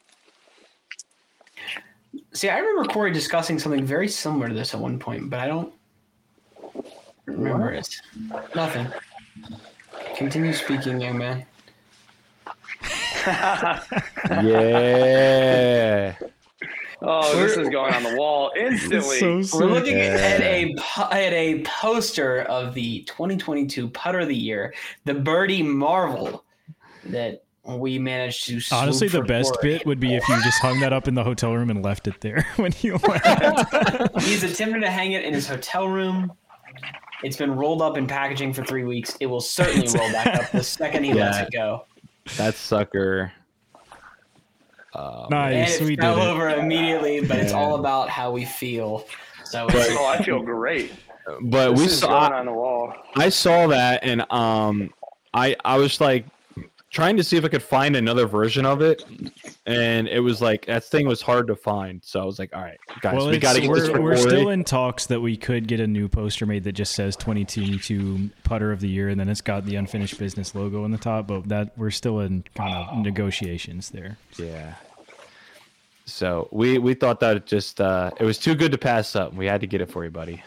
See, 2.33 2.49
I 2.49 2.59
remember 2.59 2.85
Corey 2.91 3.13
discussing 3.13 3.59
something 3.59 3.85
very 3.85 4.09
similar 4.09 4.49
to 4.49 4.55
this 4.55 4.73
at 4.75 4.81
one 4.81 4.99
point, 4.99 5.29
but 5.29 5.41
I 5.41 5.47
don't 5.49 5.73
remember 7.27 7.73
it. 7.73 7.95
Nothing. 8.55 8.87
Continue 10.17 10.53
speaking, 10.53 11.01
young 11.01 11.19
man. 11.19 11.47
yeah. 14.43 16.15
Oh, 17.05 17.37
this 17.37 17.57
is 17.57 17.69
going 17.69 17.93
on 17.95 18.03
the 18.05 18.15
wall 18.17 18.53
instantly. 18.57 19.21
We're 19.53 19.67
looking 19.67 19.97
Yeah. 19.97 20.05
at 20.15 20.41
a 20.41 20.75
at 21.13 21.33
a 21.33 21.63
poster 21.65 22.43
of 22.43 22.75
the 22.75 23.03
2022 23.05 23.89
Putter 23.89 24.21
of 24.21 24.29
the 24.29 24.37
Year, 24.37 24.73
the 25.05 25.15
Birdie 25.15 25.63
Marvel, 25.65 26.45
that 27.07 27.43
we 27.65 27.99
managed 27.99 28.47
to. 28.47 28.61
Honestly, 28.73 29.09
the 29.09 29.23
best 29.23 29.55
Corey. 29.55 29.79
bit 29.79 29.87
would 29.87 29.99
be 30.01 30.15
if 30.15 30.29
you 30.29 30.41
just 30.43 30.61
hung 30.61 30.79
that 30.81 30.93
up 30.93 31.09
in 31.09 31.15
the 31.15 31.25
hotel 31.25 31.53
room 31.55 31.71
and 31.71 31.83
left 31.83 32.07
it 32.07 32.21
there 32.21 32.47
when 32.57 32.73
you 32.83 32.97
left. 33.09 34.21
He's 34.23 34.45
attempting 34.45 34.83
to 34.83 34.91
hang 34.91 35.13
it 35.13 35.25
in 35.25 35.35
his 35.35 35.49
hotel 35.49 35.89
room. 35.89 36.33
It's 37.23 37.37
been 37.37 37.55
rolled 37.55 37.83
up 37.83 37.97
in 37.97 38.07
packaging 38.07 38.53
for 38.53 38.65
three 38.65 38.85
weeks. 38.85 39.17
It 39.21 39.27
will 39.27 39.41
certainly 39.41 39.87
roll 39.99 40.11
back 40.13 40.27
up 40.45 40.51
the 40.51 40.63
second 40.65 41.05
he 41.05 41.15
lets 41.15 41.39
it 41.39 41.51
go. 41.53 41.85
That 42.37 42.55
sucker. 42.55 43.33
Uh, 44.95 45.23
And 45.23 45.31
nice, 45.31 45.81
it 45.81 45.85
we 45.85 45.97
did 45.97 46.01
fell 46.03 46.21
it. 46.21 46.29
over 46.31 46.49
immediately, 46.51 47.21
but 47.25 47.39
it's 47.39 47.53
all 47.53 47.77
about 47.77 48.09
how 48.11 48.31
we 48.31 48.45
feel. 48.45 49.07
So 49.45 49.67
But- 49.69 49.87
oh, 49.91 50.07
I 50.07 50.23
feel 50.23 50.43
great. 50.43 50.93
but 51.43 51.73
we 51.75 51.85
This 51.85 51.93
is 51.93 51.99
saw. 52.01 52.21
going 52.29 52.33
on 52.41 52.47
the 52.47 52.53
wall. 52.53 52.93
I 53.17 53.29
saw 53.29 53.67
that 53.69 54.01
and 54.03 54.25
um 54.33 54.91
I 55.33 55.57
I 55.65 55.79
was 55.79 56.01
like 56.01 56.27
trying 56.93 57.17
to 57.17 57.25
see 57.25 57.37
if 57.37 57.45
I 57.45 57.49
could 57.49 57.63
find 57.63 57.97
another 57.97 58.27
version 58.27 58.65
of 58.67 58.81
it 58.83 59.03
and 59.67 60.09
it 60.09 60.21
was 60.21 60.43
like 60.43 60.67
that 60.67 60.85
thing 60.85 61.07
was 61.07 61.23
hard 61.23 61.47
to 61.47 61.55
find. 61.55 62.03
So 62.05 62.21
I 62.21 62.25
was 62.25 62.39
like, 62.39 62.55
all 62.55 62.63
right, 62.63 62.79
guys, 63.01 63.17
Well, 63.17 63.29
we 63.29 63.39
got 63.39 63.55
to 63.55 63.61
get 63.61 63.73
this 63.73 63.89
we're, 63.89 63.95
for 63.95 64.03
we're 64.03 64.17
still 64.17 64.51
in 64.51 64.65
talks 64.65 65.07
that 65.07 65.21
we 65.21 65.37
could 65.37 65.69
get 65.69 65.79
a 65.79 65.87
new 65.87 66.09
poster 66.09 66.47
made 66.47 66.65
that 66.65 66.73
just 66.73 66.95
says 66.95 67.15
2022 67.17 68.31
putter 68.43 68.73
of 68.73 68.81
the 68.81 68.89
year, 68.89 69.09
and 69.09 69.21
then 69.21 69.29
it's 69.29 69.41
got 69.41 69.65
the 69.65 69.77
unfinished 69.77 70.19
business 70.19 70.55
logo 70.55 70.83
on 70.83 70.91
the 70.91 70.99
top. 70.99 71.29
But 71.29 71.49
that 71.49 71.77
we're 71.77 71.91
still 71.91 72.21
in 72.21 72.45
kind 72.55 72.75
of 72.75 72.99
negotiations 72.99 73.91
there. 73.91 74.19
Yeah. 74.37 74.75
So 76.05 76.49
we 76.51 76.79
we 76.79 76.95
thought 76.95 77.21
that 77.21 77.37
it 77.37 77.47
just 77.47 77.81
uh 77.81 78.11
it 78.19 78.25
was 78.25 78.39
too 78.39 78.57
good 78.57 78.73
to 78.73 78.79
pass 78.79 79.15
up. 79.15 79.33
We 79.33 79.47
had 79.47 79.61
to 79.61 79.69
get 79.69 79.81
it 79.81 79.91
for 79.91 80.05
you, 80.05 80.11
buddy. 80.11 80.43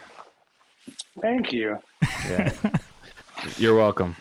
Thank 1.22 1.54
you. 1.54 1.80
Yeah. 2.28 2.52
You're 3.58 3.76
welcome. 3.76 4.18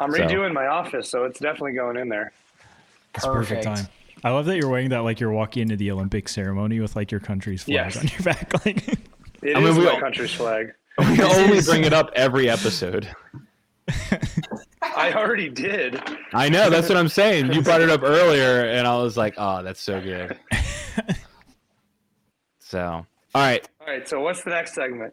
I'm 0.00 0.10
So- 0.12 0.18
redoing 0.18 0.52
my 0.52 0.66
office, 0.66 1.08
so 1.08 1.24
it's 1.24 1.38
definitely 1.38 1.72
going 1.74 1.96
in 1.96 2.08
there. 2.08 2.32
It's 3.14 3.24
perfect 3.24 3.62
Perfect. 3.64 3.64
time. 3.64 3.86
I 4.24 4.30
love 4.30 4.46
that 4.46 4.56
you're 4.56 4.68
wearing 4.68 4.90
that 4.90 4.98
like 5.00 5.18
you're 5.20 5.30
walking 5.32 5.62
into 5.62 5.76
the 5.76 5.90
Olympic 5.90 6.28
ceremony 6.28 6.78
with 6.80 6.94
like 6.96 7.10
your 7.10 7.20
country's 7.20 7.62
flag 7.62 7.74
Yes. 7.74 7.96
on 7.96 8.08
your 8.08 8.20
back. 8.24 8.52
Like, 8.66 8.88
It 8.88 8.98
is 9.42 9.56
I 9.56 9.60
mean, 9.60 9.76
we 9.76 9.84
my 9.84 9.92
all- 9.92 10.00
country's 10.00 10.32
flag. 10.32 10.72
We 10.98 11.22
only 11.22 11.60
bring 11.62 11.84
it 11.84 11.92
up 11.94 12.10
every 12.14 12.50
episode. 12.50 13.08
I 14.82 15.12
already 15.14 15.48
did. 15.48 15.98
I 16.34 16.48
know, 16.50 16.68
that's 16.68 16.88
what 16.88 16.98
I'm 16.98 17.08
saying. 17.08 17.52
You 17.54 17.62
brought 17.62 17.80
it 17.80 17.88
up 17.88 18.02
earlier 18.02 18.66
and 18.66 18.86
I 18.86 18.96
was 18.98 19.16
like, 19.16 19.34
"Oh, 19.38 19.62
that's 19.62 19.80
so 19.80 20.00
good." 20.00 20.36
So, 22.58 22.80
all 22.82 23.06
right, 23.34 23.66
All 23.80 23.86
right, 23.88 24.08
so 24.08 24.20
what's 24.20 24.44
the 24.44 24.50
next 24.50 24.74
segment? 24.74 25.12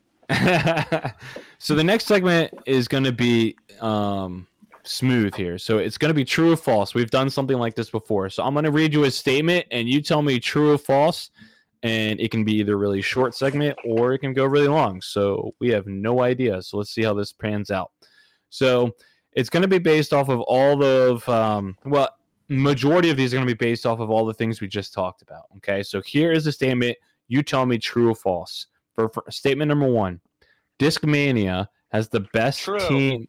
so 1.58 1.74
the 1.76 1.84
next 1.84 2.06
segment 2.06 2.54
is 2.66 2.88
going 2.88 3.04
to 3.06 3.12
be 3.12 3.56
um, 3.82 4.46
smooth 4.88 5.36
here. 5.36 5.58
So 5.58 5.78
it's 5.78 5.98
going 5.98 6.10
to 6.10 6.16
be 6.16 6.26
true 6.26 6.52
or 6.54 6.58
false. 6.58 6.94
We've 6.94 7.12
done 7.12 7.30
something 7.30 7.58
like 7.58 7.76
this 7.76 7.90
before. 7.90 8.30
So 8.30 8.44
I'm 8.44 8.54
going 8.54 8.66
to 8.66 8.72
read 8.72 8.94
you 8.94 9.04
a 9.04 9.12
statement, 9.12 9.66
and 9.72 9.88
you 9.88 10.02
tell 10.02 10.22
me 10.22 10.40
true 10.40 10.74
or 10.74 10.78
false. 10.78 11.30
And 11.84 12.20
it 12.20 12.32
can 12.32 12.44
be 12.44 12.54
either 12.56 12.76
really 12.78 13.04
short 13.04 13.36
segment 13.36 13.78
or 13.86 14.14
it 14.14 14.20
can 14.20 14.34
go 14.34 14.46
really 14.46 14.68
long. 14.68 15.00
So 15.00 15.54
we 15.60 15.70
have 15.70 15.86
no 15.86 16.24
idea. 16.24 16.62
So 16.64 16.78
let's 16.78 16.90
see 16.90 17.04
how 17.04 17.14
this 17.14 17.32
pans 17.32 17.70
out. 17.70 17.92
So 18.50 18.96
it's 19.34 19.50
going 19.50 19.62
to 19.62 19.68
be 19.68 19.78
based 19.78 20.12
off 20.12 20.30
of 20.30 20.42
all 20.42 20.84
of 20.84 21.28
um, 21.30 21.78
well, 21.86 22.10
majority 22.50 23.12
of 23.12 23.18
these 23.18 23.32
are 23.32 23.38
going 23.38 23.48
to 23.48 23.54
be 23.54 23.66
based 23.66 23.86
off 23.86 24.00
of 24.00 24.10
all 24.10 24.26
the 24.26 24.34
things 24.34 24.60
we 24.60 24.68
just 24.68 24.92
talked 24.92 25.22
about. 25.22 25.44
Okay, 25.58 25.84
so 25.84 26.02
here 26.02 26.32
is 26.32 26.48
a 26.48 26.52
statement. 26.52 26.98
You 27.28 27.44
tell 27.44 27.66
me 27.66 27.78
true 27.78 28.10
or 28.10 28.16
false. 28.16 28.66
For, 28.96 29.10
for 29.10 29.24
statement 29.30 29.70
number 29.70 29.88
one, 29.88 30.20
Discmania 30.80 31.68
has 31.92 32.10
the 32.10 32.22
best 32.34 32.62
True. 32.62 32.80
team. 32.80 33.28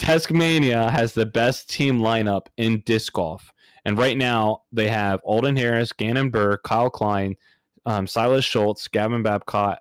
Discmania 0.00 0.90
has 0.90 1.12
the 1.12 1.26
best 1.26 1.68
team 1.68 2.00
lineup 2.00 2.46
in 2.56 2.80
disc 2.80 3.12
golf, 3.12 3.52
and 3.84 3.98
right 3.98 4.16
now 4.16 4.62
they 4.72 4.88
have 4.88 5.20
Alden 5.24 5.56
Harris, 5.56 5.92
Gannon 5.92 6.30
Buhr, 6.30 6.58
Kyle 6.64 6.88
Klein, 6.88 7.36
um, 7.84 8.06
Silas 8.06 8.44
Schultz, 8.44 8.88
Gavin 8.88 9.22
Babcock, 9.22 9.78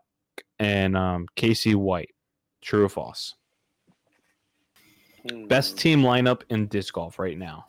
and 0.60 0.98
um, 0.98 1.26
Casey 1.36 1.74
White. 1.74 2.14
True 2.62 2.86
or 2.86 2.90
false? 2.90 3.36
Hmm. 5.30 5.48
Best 5.48 5.78
team 5.78 6.02
lineup 6.02 6.42
in 6.50 6.68
disc 6.68 6.94
golf 6.94 7.18
right 7.18 7.38
now. 7.38 7.66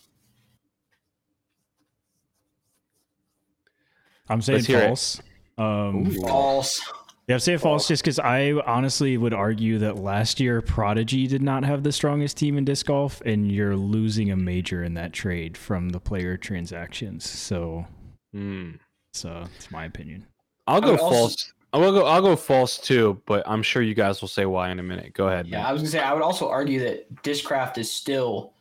I'm 4.29 4.43
saying 4.43 4.65
Let's 4.69 4.87
false. 4.87 5.23
Um, 5.57 6.11
false. 6.23 6.81
Yeah, 7.29 7.35
I'm 7.35 7.41
saying 7.41 7.59
false 7.59 7.87
just 7.87 8.03
because 8.03 8.19
I 8.19 8.53
honestly 8.67 9.17
would 9.17 9.33
argue 9.35 9.79
that 9.79 9.97
last 9.97 10.41
year 10.41 10.61
Prodigy 10.63 11.27
did 11.27 11.43
not 11.43 11.65
have 11.65 11.83
the 11.83 11.93
strongest 11.93 12.37
team 12.37 12.59
in 12.59 12.65
disc 12.65 12.87
golf, 12.87 13.21
and 13.25 13.51
you're 13.51 13.77
losing 13.77 14.31
a 14.31 14.37
major 14.37 14.83
in 14.83 14.95
that 14.95 15.13
trade 15.13 15.57
from 15.57 15.91
the 15.91 16.01
player 16.01 16.37
transactions. 16.37 17.29
So, 17.29 17.87
Hmm. 18.33 18.73
so 19.13 19.45
it's 19.57 19.71
my 19.71 19.85
opinion. 19.85 20.27
I'll 20.67 20.79
I 20.79 20.81
go 20.81 20.91
would 20.93 21.01
also- 21.01 21.15
false. 21.17 21.53
I'll 21.73 21.93
go. 21.93 22.05
I'll 22.05 22.21
go 22.23 22.35
false 22.35 22.79
too, 22.79 23.23
but 23.27 23.45
I'm 23.49 23.63
sure 23.63 23.81
you 23.81 23.95
guys 23.95 24.21
will 24.21 24.29
say 24.29 24.45
why 24.45 24.71
in 24.73 24.81
a 24.81 24.83
minute. 24.83 25.13
Go 25.15 25.29
ahead. 25.29 25.47
Yeah, 25.47 25.59
Matt. 25.59 25.69
I 25.69 25.73
was 25.73 25.83
gonna 25.83 25.91
say 25.93 26.01
I 26.01 26.13
would 26.13 26.23
also 26.23 26.49
argue 26.49 26.81
that 26.81 27.23
Discraft 27.23 27.79
is 27.79 27.93
still 27.93 28.55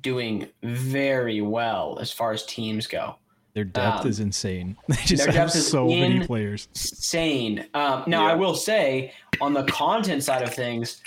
doing 0.00 0.48
very 0.64 1.40
well 1.42 1.98
as 2.00 2.10
far 2.10 2.32
as 2.32 2.44
teams 2.46 2.88
go. 2.88 3.14
Their 3.60 3.84
depth 3.84 4.02
Um, 4.04 4.08
is 4.08 4.20
insane. 4.20 4.76
They 4.88 4.94
just 5.04 5.24
their 5.24 5.32
have 5.32 5.48
is 5.48 5.70
so 5.70 5.86
many 5.86 6.26
players. 6.26 6.68
insane. 6.74 7.66
Um, 7.74 8.04
now, 8.06 8.26
I 8.26 8.34
will 8.34 8.54
say, 8.54 9.12
on 9.40 9.52
the 9.52 9.64
content 9.64 10.22
side 10.22 10.42
of 10.42 10.54
things, 10.54 11.02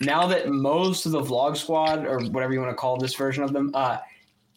now 0.00 0.26
that 0.28 0.48
most 0.48 1.04
of 1.04 1.12
the 1.12 1.20
Vlog 1.20 1.56
Squad, 1.58 2.06
or 2.06 2.20
whatever 2.30 2.54
you 2.54 2.60
want 2.60 2.70
to 2.70 2.76
call 2.76 2.96
this 2.96 3.14
version 3.14 3.44
of 3.44 3.52
them, 3.52 3.70
uh, 3.74 3.98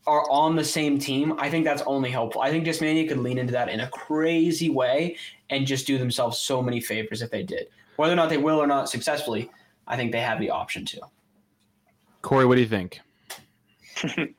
are 0.07 0.29
on 0.31 0.55
the 0.55 0.63
same 0.63 0.97
team, 0.97 1.37
I 1.37 1.49
think 1.49 1.65
that's 1.65 1.81
only 1.85 2.09
helpful. 2.09 2.41
I 2.41 2.49
think 2.49 2.65
Discmania 2.65 3.07
could 3.07 3.17
lean 3.19 3.37
into 3.37 3.51
that 3.53 3.67
in 3.69 3.81
a 3.81 3.89
crazy 3.89 4.69
way 4.69 5.17
and 5.49 5.65
just 5.67 5.85
do 5.87 5.97
themselves 5.97 6.39
so 6.39 6.61
many 6.61 6.79
favors 6.79 7.21
if 7.21 7.29
they 7.29 7.43
did. 7.43 7.67
Whether 7.97 8.13
or 8.13 8.17
not 8.17 8.29
they 8.29 8.37
will 8.37 8.59
or 8.61 8.67
not 8.67 8.89
successfully, 8.89 9.49
I 9.87 9.95
think 9.97 10.11
they 10.13 10.19
have 10.21 10.39
the 10.39 10.49
option 10.49 10.85
to. 10.85 11.01
Corey, 12.21 12.45
what 12.45 12.55
do 12.55 12.61
you 12.61 12.67
think? 12.67 12.99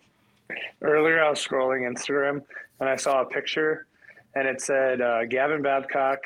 Earlier, 0.83 1.23
I 1.25 1.31
was 1.31 1.39
scrolling 1.47 1.91
Instagram 1.91 2.43
and 2.81 2.89
I 2.89 2.97
saw 2.97 3.23
a 3.23 3.25
picture, 3.27 3.87
and 4.35 4.47
it 4.49 4.61
said 4.61 5.01
uh, 5.01 5.25
Gavin 5.27 5.63
Babcock, 5.63 6.21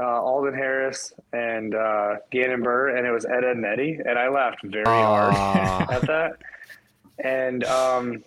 uh, 0.00 0.04
Alden 0.22 0.54
Harris, 0.54 1.12
and 1.32 1.74
uh, 1.74 2.16
Gannon 2.30 2.62
Buhr, 2.62 2.96
and 2.96 3.06
it 3.06 3.10
was 3.12 3.24
Ed, 3.24 3.44
Ed 3.44 3.56
and 3.56 3.64
Eddie, 3.64 3.98
and 4.04 4.18
I 4.18 4.28
laughed 4.28 4.60
very 4.64 4.84
hard 4.86 5.34
at 5.90 6.02
that. 6.06 6.32
And 7.22 7.64
um, 7.64 8.24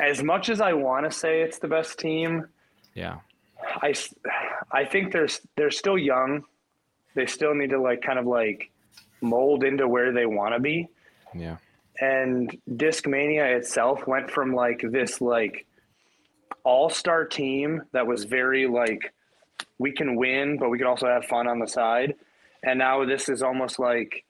as 0.00 0.22
much 0.22 0.48
as 0.48 0.60
I 0.60 0.72
want 0.72 1.06
to 1.10 1.16
say 1.16 1.42
it's 1.42 1.58
the 1.58 1.68
best 1.68 1.98
team, 1.98 2.46
Yeah. 2.94 3.18
I, 3.80 3.94
I 4.72 4.84
think 4.84 5.12
they're 5.12 5.28
they're 5.56 5.70
still 5.70 5.96
young. 5.96 6.44
They 7.14 7.26
still 7.26 7.54
need 7.54 7.70
to 7.70 7.80
like 7.80 8.02
kind 8.02 8.18
of 8.18 8.26
like 8.26 8.70
mold 9.20 9.62
into 9.62 9.86
where 9.86 10.10
they 10.12 10.26
want 10.26 10.54
to 10.54 10.60
be 10.60 10.88
Yeah. 11.32 11.58
and 12.00 12.50
Discmania 12.68 13.56
itself 13.56 14.04
went 14.08 14.30
from 14.32 14.52
like 14.52 14.82
this 14.90 15.20
like 15.20 15.64
all-star 16.64 17.24
team 17.24 17.82
that 17.92 18.06
was 18.06 18.24
very 18.24 18.66
like 18.66 19.12
we 19.78 19.92
can 19.92 20.16
win 20.16 20.58
but 20.58 20.68
we 20.70 20.78
can 20.78 20.86
also 20.86 21.06
have 21.06 21.24
fun 21.26 21.46
on 21.46 21.58
the 21.58 21.66
side 21.66 22.14
and 22.64 22.78
now 22.78 23.04
this 23.04 23.28
is 23.28 23.42
almost 23.42 23.78
like 23.78 24.24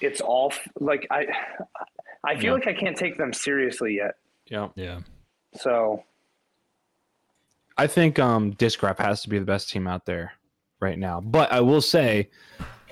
it's 0.00 0.20
all 0.20 0.52
like 0.80 1.06
I 1.10 1.26
I 2.24 2.34
feel 2.36 2.44
Yeah. 2.44 2.52
like 2.54 2.66
I 2.66 2.72
can't 2.74 2.96
take 2.96 3.16
them 3.16 3.32
seriously 3.32 3.94
yet 3.96 4.14
Yeah. 4.46 4.68
Yeah. 4.74 5.00
so 5.54 6.04
I 7.76 7.86
think 7.86 8.18
um 8.18 8.52
Discraft 8.54 8.98
has 8.98 9.22
to 9.22 9.28
be 9.28 9.38
the 9.38 9.44
best 9.44 9.70
team 9.70 9.86
out 9.86 10.06
there 10.06 10.32
right 10.80 10.98
now. 10.98 11.20
But 11.20 11.50
I 11.50 11.60
will 11.60 11.80
say, 11.80 12.30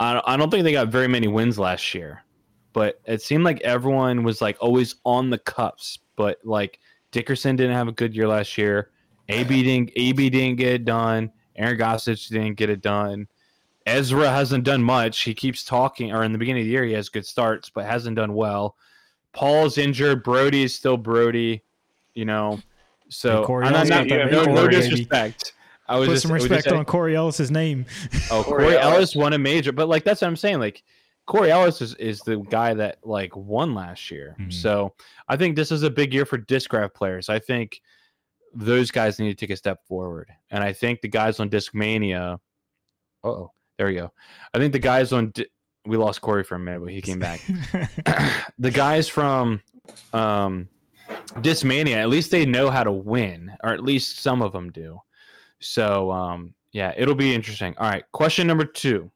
I 0.00 0.20
I 0.24 0.36
don't 0.36 0.50
think 0.50 0.64
they 0.64 0.72
got 0.72 0.88
very 0.88 1.06
many 1.08 1.28
wins 1.28 1.56
last 1.58 1.94
year. 1.94 2.24
But 2.72 3.00
it 3.04 3.22
seemed 3.22 3.44
like 3.44 3.60
everyone 3.60 4.24
was 4.24 4.40
like 4.40 4.56
always 4.60 4.96
on 5.04 5.30
the 5.30 5.38
cups. 5.38 5.98
But 6.16 6.38
like 6.42 6.80
Dickerson 7.12 7.56
didn't 7.56 7.74
have 7.76 7.88
a 7.88 7.92
good 7.92 8.14
year 8.14 8.26
last 8.26 8.58
year. 8.58 8.90
AB 9.28 9.62
didn't 9.62 9.90
AB 9.94 10.28
didn't 10.30 10.56
get 10.56 10.72
it 10.72 10.84
done. 10.84 11.30
Aaron 11.56 11.78
Gossage 11.78 12.28
didn't 12.28 12.54
get 12.54 12.70
it 12.70 12.80
done. 12.80 13.28
Ezra 13.86 14.30
hasn't 14.30 14.64
done 14.64 14.82
much. 14.82 15.20
He 15.22 15.34
keeps 15.34 15.64
talking, 15.64 16.12
or 16.12 16.24
in 16.24 16.32
the 16.32 16.38
beginning 16.38 16.62
of 16.62 16.66
the 16.66 16.72
year, 16.72 16.84
he 16.84 16.92
has 16.92 17.08
good 17.08 17.26
starts, 17.26 17.68
but 17.70 17.84
hasn't 17.84 18.16
done 18.16 18.34
well. 18.34 18.76
Paul's 19.32 19.78
injured. 19.78 20.22
Brody 20.22 20.64
is 20.64 20.74
still 20.74 20.96
Brody. 20.96 21.62
You 22.14 22.24
know, 22.26 22.60
so 23.08 23.40
Hey, 23.40 23.46
Corey 23.46 23.66
I'm 23.66 23.72
not, 23.72 23.78
Ellis 23.90 23.90
not- 23.90 24.08
got 24.08 24.30
no, 24.30 24.44
no 24.44 24.68
disrespect. 24.68 25.52
I 25.88 25.98
was 25.98 26.06
Put 26.08 26.12
just, 26.14 26.22
some 26.22 26.30
I 26.30 26.34
was 26.34 26.42
respect 26.44 26.64
just 26.64 26.76
on 26.76 26.84
Corey 26.84 27.16
Ellis's 27.16 27.50
name. 27.50 27.84
Oh, 28.30 28.42
Corey 28.44 28.64
Corey 28.64 28.78
Ellis. 28.78 28.94
Ellis. 28.94 29.16
won 29.16 29.32
a 29.32 29.38
major, 29.38 29.72
but 29.72 29.88
like 29.88 30.04
that's 30.04 30.20
what 30.22 30.28
I'm 30.28 30.36
saying. 30.36 30.58
Like 30.60 30.82
Corey 31.26 31.50
Ellis 31.50 31.80
is, 31.80 31.94
is 31.94 32.20
the 32.20 32.38
guy 32.38 32.74
that 32.74 32.98
like 33.04 33.34
won 33.36 33.74
last 33.74 34.10
year. 34.10 34.36
Mhm. 34.40 34.52
So 34.52 34.94
I 35.28 35.36
think 35.36 35.56
this 35.56 35.70
is 35.70 35.82
a 35.82 35.90
big 35.90 36.12
year 36.12 36.24
for 36.26 36.38
Discraft 36.38 36.94
players. 36.94 37.28
I 37.28 37.38
think 37.38 37.80
those 38.54 38.90
guys 38.90 39.18
need 39.18 39.30
to 39.30 39.34
take 39.46 39.50
a 39.50 39.56
step 39.56 39.78
forward, 39.86 40.28
and 40.50 40.62
I 40.62 40.72
think 40.72 41.00
the 41.00 41.08
guys 41.08 41.40
on 41.40 41.48
Discmania. 41.48 42.38
Oh, 43.24 43.50
there 43.78 43.86
we 43.86 43.94
go. 43.94 44.12
I 44.52 44.58
think 44.58 44.72
the 44.72 44.78
guys 44.78 45.12
on. 45.12 45.30
Di- 45.30 45.46
we 45.84 45.96
lost 45.96 46.20
Corey 46.20 46.44
for 46.44 46.54
a 46.54 46.58
minute, 46.60 46.80
but 46.80 46.92
he 46.92 47.00
came 47.02 47.18
back. 47.18 47.40
the 48.58 48.70
guys 48.70 49.08
from 49.08 49.60
um 50.12 50.68
Discmania, 51.36 51.96
at 51.96 52.08
least 52.08 52.30
they 52.30 52.46
know 52.46 52.70
how 52.70 52.84
to 52.84 52.92
win, 52.92 53.52
or 53.64 53.70
at 53.72 53.82
least 53.82 54.20
some 54.20 54.42
of 54.42 54.52
them 54.52 54.70
do. 54.70 55.00
So 55.60 56.10
um 56.10 56.54
yeah, 56.72 56.92
it'll 56.96 57.14
be 57.14 57.34
interesting. 57.34 57.74
All 57.78 57.88
right, 57.90 58.04
question 58.12 58.46
number 58.46 58.64
two. 58.64 59.10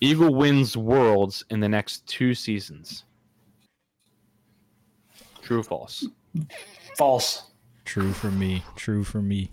Eagle 0.00 0.34
wins 0.34 0.76
worlds 0.76 1.44
in 1.50 1.60
the 1.60 1.68
next 1.68 2.06
two 2.06 2.34
seasons. 2.34 3.04
True 5.42 5.60
or 5.60 5.62
false? 5.62 6.06
False. 6.96 7.50
True 7.84 8.12
for 8.12 8.30
me. 8.30 8.62
True 8.76 9.04
for 9.04 9.22
me. 9.22 9.50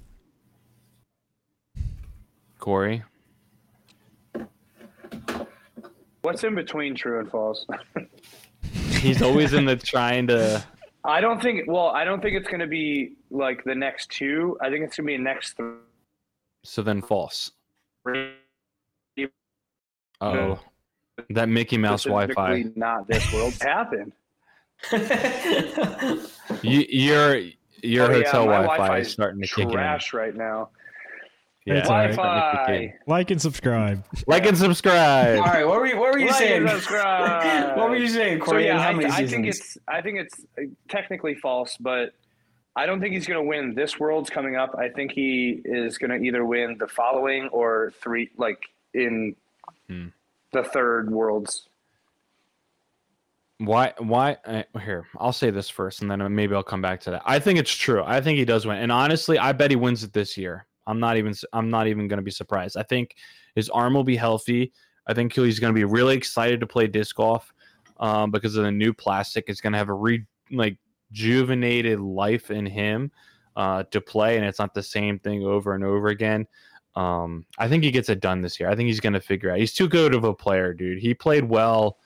Corey? 2.60 3.04
what's 6.22 6.44
in 6.44 6.56
between 6.56 6.96
true 6.96 7.20
and 7.20 7.30
false 7.30 7.66
He's 9.02 9.22
always 9.22 9.54
in 9.54 9.66
the 9.66 9.76
trying 9.76 10.28
to 10.28 10.64
I 11.04 11.22
don't 11.22 11.42
think 11.42 11.68
well 11.68 11.88
I 11.88 12.04
don't 12.04 12.22
think 12.22 12.38
it's 12.38 12.48
going 12.48 12.60
to 12.60 12.68
be 12.68 13.14
like 13.32 13.64
the 13.64 13.76
next 13.76 14.12
two 14.12 14.58
I 14.62 14.70
think 14.70 14.86
it's 14.86 14.98
going 14.98 15.08
to 15.08 15.14
be 15.14 15.18
the 15.18 15.24
next 15.24 15.60
so 16.64 16.82
then 16.84 17.02
false. 17.02 17.52
three 18.04 18.34
Oh. 20.22 20.59
That 21.32 21.49
Mickey 21.49 21.78
Mouse 21.78 22.03
Wi-Fi. 22.05 22.65
not 22.76 23.07
this 23.07 23.32
world 23.34 23.53
happened 23.61 24.13
You, 26.63 26.86
your 26.89 27.41
your 27.84 28.05
Oh, 28.05 28.13
hotel 28.13 28.45
my 28.45 28.51
Wi-Fi 28.53 28.65
Wi-Fi 28.78 28.97
is 28.99 29.07
is 29.07 29.13
starting 29.13 29.41
to 29.41 29.47
kick 29.47 29.65
in. 29.65 29.72
trash 29.72 30.13
right 30.13 30.36
now 30.36 30.69
Yeah, 31.65 31.76
It's 31.76 31.89
all 31.89 31.95
right. 31.97 32.05
it's 32.07 32.15
starting 32.15 32.41
to 32.41 32.57
kick 32.65 32.69
in. 32.69 32.88
Wi-Fi 32.89 32.97
Like 33.07 33.32
and 33.32 33.41
subscribe. 33.41 34.05
Like 34.28 34.45
and 34.45 34.57
subscribe. 34.57 35.39
All 35.39 35.45
right, 35.45 35.67
what 35.67 35.80
were 35.80 35.88
you, 35.88 35.97
what 35.99 36.11
were 36.13 36.19
you 36.19 36.28
Like 36.28 36.36
saying? 36.36 36.61
and 36.61 36.69
subscribe. 36.69 37.78
what 37.78 37.89
were 37.89 37.95
you 37.97 38.07
saying, 38.07 38.39
so 38.39 38.45
Corey? 38.45 38.65
yeah 38.65 38.80
how 38.82 38.89
I, 38.89 38.93
many 38.93 39.09
I 39.11 39.26
think 39.28 39.45
it's 39.47 39.78
I 39.88 40.01
think 40.01 40.19
it's 40.19 40.39
uh, 40.57 40.63
technically 40.89 41.36
false 41.36 41.78
but 41.80 42.13
I 42.76 42.86
don't 42.86 43.01
think 43.01 43.13
he's 43.13 43.28
going 43.28 43.43
to 43.43 43.47
win 43.47 43.76
this 43.76 43.99
world's 43.99 44.30
coming 44.30 44.55
up 44.55 44.76
I 44.78 44.89
think 44.89 45.11
he 45.11 45.61
is 45.65 45.97
going 45.97 46.11
to 46.11 46.26
either 46.26 46.45
win 46.45 46.78
the 46.80 46.88
following 46.88 47.47
or 47.51 47.93
three 48.01 48.30
like 48.38 48.59
in 48.93 49.36
Hmm. 49.92 50.08
the 50.54 50.64
third 50.64 51.12
worlds 51.12 51.68
Why? 53.58 53.94
Why? 53.98 54.38
Uh, 54.46 54.64
here, 54.80 55.06
I'll 55.18 55.34
say 55.34 55.52
this 55.52 55.70
first, 55.70 56.02
and 56.02 56.10
then 56.10 56.34
maybe 56.34 56.56
I'll 56.56 56.64
come 56.64 56.82
back 56.82 57.02
to 57.02 57.12
that. 57.12 57.24
I 57.26 57.39
think 57.39 57.60
it's 57.60 57.74
true. 57.74 58.02
I 58.04 58.22
think 58.22 58.38
he 58.39 58.46
does 58.46 58.66
win, 58.66 58.78
and 58.78 58.92
honestly, 58.92 59.38
I 59.38 59.52
bet 59.52 59.70
he 59.70 59.76
wins 59.76 60.04
it 60.04 60.14
this 60.14 60.38
year. 60.38 60.66
I'm 60.88 61.00
not 61.00 61.18
even. 61.18 61.34
I'm 61.54 61.70
not 61.70 61.88
even 61.88 62.08
going 62.08 62.18
to 62.18 62.24
be 62.24 62.32
surprised. 62.32 62.78
I 62.78 62.84
think 62.84 63.16
his 63.56 63.70
arm 63.70 63.94
will 63.94 64.04
be 64.04 64.16
healthy. 64.16 64.72
I 65.08 65.14
think 65.14 65.34
he's 65.34 65.60
going 65.60 65.74
to 65.74 65.78
be 65.78 65.84
really 65.84 66.16
excited 66.16 66.60
to 66.62 66.68
play 66.68 66.88
disc 66.88 67.16
golf 67.16 67.54
um, 68.00 68.32
because 68.32 68.56
of 68.56 68.64
the 68.64 68.72
new 68.72 68.94
plastic. 68.94 69.46
It's 69.48 69.62
going 69.62 69.74
to 69.74 69.80
have 69.80 69.89
a 69.89 69.94
re 69.94 70.26
like 70.52 70.78
rejuvenated 71.12 72.00
life 72.00 72.52
in 72.52 72.66
him 72.66 73.12
uh, 73.56 73.84
to 73.92 74.02
play, 74.02 74.38
and 74.38 74.46
it's 74.46 74.60
not 74.60 74.74
the 74.74 74.84
same 74.84 75.20
thing 75.20 75.44
over 75.44 75.76
and 75.76 75.84
over 75.84 76.08
again. 76.08 76.48
Um, 76.96 77.46
I 77.58 77.68
think 77.68 77.84
he 77.84 77.92
gets 77.92 78.10
it 78.10 78.20
done 78.20 78.42
this 78.42 78.60
year. 78.60 78.70
I 78.70 78.76
think 78.76 78.88
he's 78.88 79.00
going 79.00 79.14
to 79.14 79.22
figure 79.22 79.52
out. 79.52 79.60
He's 79.60 79.74
too 79.74 79.88
good 79.88 80.14
of 80.14 80.24
a 80.24 80.34
player, 80.34 80.74
dude. 80.74 81.00
He 81.00 81.14
played 81.14 81.46
well 81.46 81.98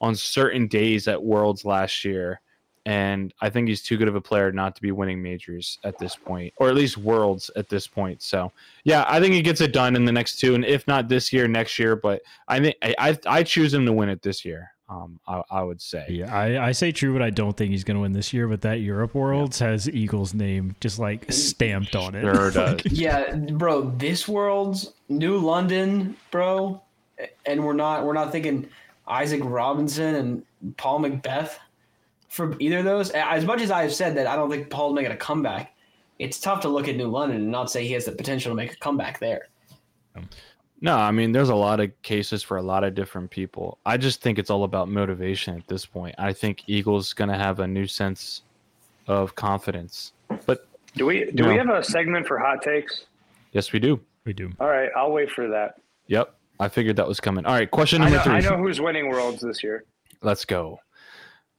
on 0.00 0.14
certain 0.14 0.66
days 0.66 1.08
at 1.08 1.22
Worlds 1.22 1.64
last 1.64 2.04
year. 2.04 2.40
And 2.86 3.34
I 3.42 3.50
think 3.50 3.68
he's 3.68 3.82
too 3.82 3.98
good 3.98 4.08
of 4.08 4.14
a 4.14 4.20
player 4.20 4.50
not 4.50 4.74
to 4.74 4.82
be 4.82 4.90
winning 4.90 5.22
majors 5.22 5.78
at 5.84 5.98
this 5.98 6.16
point, 6.16 6.54
or 6.56 6.70
at 6.70 6.74
least 6.74 6.96
worlds 6.96 7.50
at 7.54 7.68
this 7.68 7.86
point. 7.86 8.22
So, 8.22 8.52
yeah, 8.84 9.04
I 9.06 9.20
think 9.20 9.34
he 9.34 9.42
gets 9.42 9.60
it 9.60 9.74
done 9.74 9.94
in 9.94 10.06
the 10.06 10.12
next 10.12 10.38
two, 10.38 10.54
and 10.54 10.64
if 10.64 10.86
not 10.88 11.06
this 11.06 11.30
year, 11.30 11.46
next 11.46 11.78
year. 11.78 11.94
But 11.94 12.22
I 12.48 12.58
think 12.58 12.76
I 12.82 12.94
I, 12.98 13.18
I 13.26 13.42
choose 13.42 13.74
him 13.74 13.84
to 13.84 13.92
win 13.92 14.08
it 14.08 14.22
this 14.22 14.46
year. 14.46 14.70
Um, 14.90 15.20
I, 15.28 15.42
I 15.52 15.62
would 15.62 15.80
say. 15.80 16.04
Yeah, 16.08 16.34
I, 16.34 16.66
I 16.66 16.72
say 16.72 16.90
true, 16.90 17.12
but 17.12 17.22
I 17.22 17.30
don't 17.30 17.56
think 17.56 17.70
he's 17.70 17.84
going 17.84 17.94
to 17.94 18.00
win 18.00 18.12
this 18.12 18.32
year. 18.32 18.48
But 18.48 18.62
that 18.62 18.80
Europe 18.80 19.14
Worlds 19.14 19.60
has 19.60 19.88
Eagles' 19.88 20.34
name 20.34 20.74
just 20.80 20.98
like 20.98 21.30
stamped 21.30 21.94
on 21.94 22.16
it. 22.16 22.22
Sure 22.22 22.50
does. 22.50 22.80
Yeah, 22.86 23.36
bro, 23.36 23.82
this 23.82 24.26
world's 24.26 24.92
New 25.08 25.38
London, 25.38 26.16
bro, 26.32 26.82
and 27.46 27.64
we're 27.64 27.72
not 27.72 28.04
we're 28.04 28.14
not 28.14 28.32
thinking 28.32 28.68
Isaac 29.06 29.40
Robinson 29.44 30.16
and 30.16 30.76
Paul 30.76 31.00
McBeth 31.00 31.52
for 32.28 32.56
either 32.58 32.78
of 32.78 32.84
those. 32.84 33.10
As 33.10 33.44
much 33.44 33.60
as 33.60 33.70
I've 33.70 33.94
said 33.94 34.16
that 34.16 34.26
I 34.26 34.34
don't 34.34 34.50
think 34.50 34.70
Paul's 34.70 34.94
making 34.94 35.12
a 35.12 35.16
comeback, 35.16 35.72
it's 36.18 36.40
tough 36.40 36.62
to 36.62 36.68
look 36.68 36.88
at 36.88 36.96
New 36.96 37.08
London 37.08 37.38
and 37.38 37.50
not 37.50 37.70
say 37.70 37.86
he 37.86 37.92
has 37.92 38.06
the 38.06 38.12
potential 38.12 38.50
to 38.50 38.56
make 38.56 38.72
a 38.72 38.76
comeback 38.76 39.20
there. 39.20 39.48
No, 40.82 40.96
I 40.96 41.10
mean, 41.10 41.32
there's 41.32 41.50
a 41.50 41.54
lot 41.54 41.78
of 41.80 41.90
cases 42.02 42.42
for 42.42 42.56
a 42.56 42.62
lot 42.62 42.84
of 42.84 42.94
different 42.94 43.30
people. 43.30 43.78
I 43.84 43.96
just 43.98 44.22
think 44.22 44.38
it's 44.38 44.48
all 44.50 44.64
about 44.64 44.88
motivation 44.88 45.56
at 45.56 45.66
this 45.68 45.84
point. 45.84 46.14
I 46.18 46.32
think 46.32 46.62
Eagles 46.68 47.12
going 47.12 47.28
to 47.30 47.36
have 47.36 47.60
a 47.60 47.66
new 47.66 47.86
sense 47.86 48.42
of 49.06 49.34
confidence. 49.34 50.12
But 50.46 50.66
Do 50.96 51.04
we 51.06 51.30
do 51.32 51.44
we 51.44 51.56
No. 51.56 51.58
have 51.58 51.68
a 51.70 51.84
segment 51.84 52.26
for 52.26 52.38
hot 52.38 52.62
takes? 52.62 53.04
yes, 53.52 53.72
we 53.72 53.78
do. 53.78 54.00
We 54.24 54.32
do. 54.32 54.50
All 54.60 54.68
right, 54.68 54.88
I'll 54.96 55.12
wait 55.12 55.30
for 55.30 55.48
that. 55.48 55.74
Yep. 56.06 56.34
I 56.60 56.68
figured 56.68 56.96
that 56.96 57.08
was 57.08 57.20
coming. 57.20 57.44
All 57.46 57.52
right, 57.54 57.70
question 57.70 58.00
I 58.02 58.04
number 58.04 58.16
know, 58.18 58.22
three. 58.24 58.32
I 58.34 58.40
know 58.40 58.56
who's 58.56 58.80
winning 58.80 59.08
worlds 59.08 59.40
this 59.42 59.62
year. 59.62 59.84
Let's 60.22 60.44
go. 60.44 60.78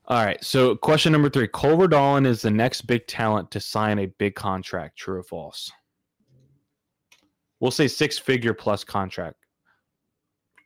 All 0.08 0.24
right. 0.26 0.44
So, 0.44 0.76
question 0.76 1.12
number 1.12 1.30
three: 1.30 1.48
Cole 1.48 1.78
Redalen 1.78 2.26
is 2.28 2.42
the 2.42 2.52
next 2.52 2.82
big 2.84 3.08
talent 3.08 3.50
to 3.52 3.60
sign 3.60 3.98
a 4.00 4.06
big 4.08 4.36
contract. 4.36 4.98
True 4.98 5.20
or 5.20 5.24
false? 5.24 5.72
We'll 7.62 7.72
say 7.72 7.88
six-figure 7.88 8.54
plus 8.56 8.84
contract. 8.84 9.38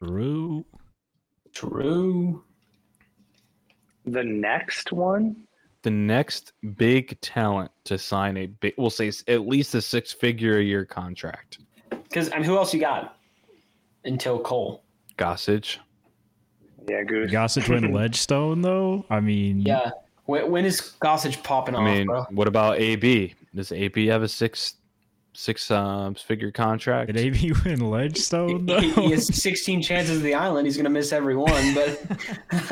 True. 0.01 0.65
True. 1.53 2.43
The 4.05 4.23
next 4.23 4.91
one? 4.91 5.35
The 5.83 5.91
next 5.91 6.53
big 6.77 7.19
talent 7.21 7.69
to 7.83 7.97
sign 7.97 8.37
a 8.37 8.47
big, 8.47 8.73
we'll 8.77 8.89
say 8.89 9.11
at 9.27 9.45
least 9.47 9.75
a 9.75 9.81
six-figure 9.81 10.57
a 10.57 10.63
year 10.63 10.85
contract. 10.85 11.59
Because 11.89 12.31
I 12.31 12.37
mean, 12.37 12.45
who 12.45 12.55
else 12.57 12.73
you 12.73 12.79
got 12.79 13.17
until 14.05 14.39
Cole? 14.39 14.83
Gossage. 15.17 15.77
Yeah, 16.89 17.03
Goose. 17.03 17.29
Gossage 17.31 17.67
win 17.69 17.91
Ledgestone 17.93 18.61
though. 18.61 19.05
I 19.09 19.19
mean, 19.19 19.59
Yeah. 19.61 19.91
When, 20.25 20.49
when 20.49 20.65
is 20.65 20.93
Gossage 21.01 21.43
popping 21.43 21.75
I 21.75 21.79
off, 21.79 21.85
mean, 21.85 22.07
bro? 22.07 22.23
what 22.31 22.47
about 22.47 22.79
AB? 22.79 23.35
Does 23.53 23.71
AB 23.71 24.07
have 24.07 24.23
a 24.23 24.27
six 24.27 24.75
six 25.35 25.69
um 25.69 26.15
figure 26.15 26.51
contract? 26.51 27.11
did 27.13 27.17
AB 27.17 27.53
win 27.65 27.89
Ledgestone 27.91 28.65
though? 28.65 28.79
He, 28.79 28.91
he 28.91 29.11
has 29.11 29.27
16 29.35 29.81
chances 29.81 30.17
of 30.17 30.23
the 30.23 30.33
island. 30.33 30.65
He's 30.67 30.77
gonna 30.77 30.89
miss 30.89 31.11
every 31.11 31.35
one, 31.35 31.73
but 31.73 31.99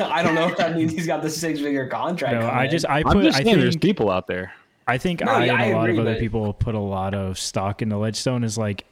I 0.00 0.22
don't 0.22 0.34
know 0.34 0.48
if 0.48 0.56
that 0.56 0.74
means 0.76 0.92
he's 0.92 1.06
got 1.06 1.22
the 1.22 1.30
six-figure 1.30 1.88
contract. 1.88 2.34
no, 2.40 2.48
I 2.48 2.66
just 2.66 2.86
I 2.88 2.98
I'm 2.98 3.04
put 3.04 3.24
just 3.24 3.38
I 3.38 3.42
saying 3.44 3.58
there's 3.58 3.76
people 3.76 4.10
out 4.10 4.26
there. 4.26 4.52
I 4.86 4.98
think 4.98 5.20
No, 5.20 5.32
I 5.32 5.44
yeah, 5.46 5.52
and 5.54 5.62
I 5.62 5.66
a 5.66 5.74
lot 5.76 5.84
agree, 5.84 5.94
of 5.98 6.00
other 6.06 6.14
but- 6.14 6.20
people 6.20 6.52
put 6.54 6.74
a 6.74 6.78
lot 6.80 7.14
of 7.14 7.38
stock 7.38 7.82
into 7.82 7.96
Ledgestone 7.96 8.44
as 8.44 8.58
like 8.58 8.84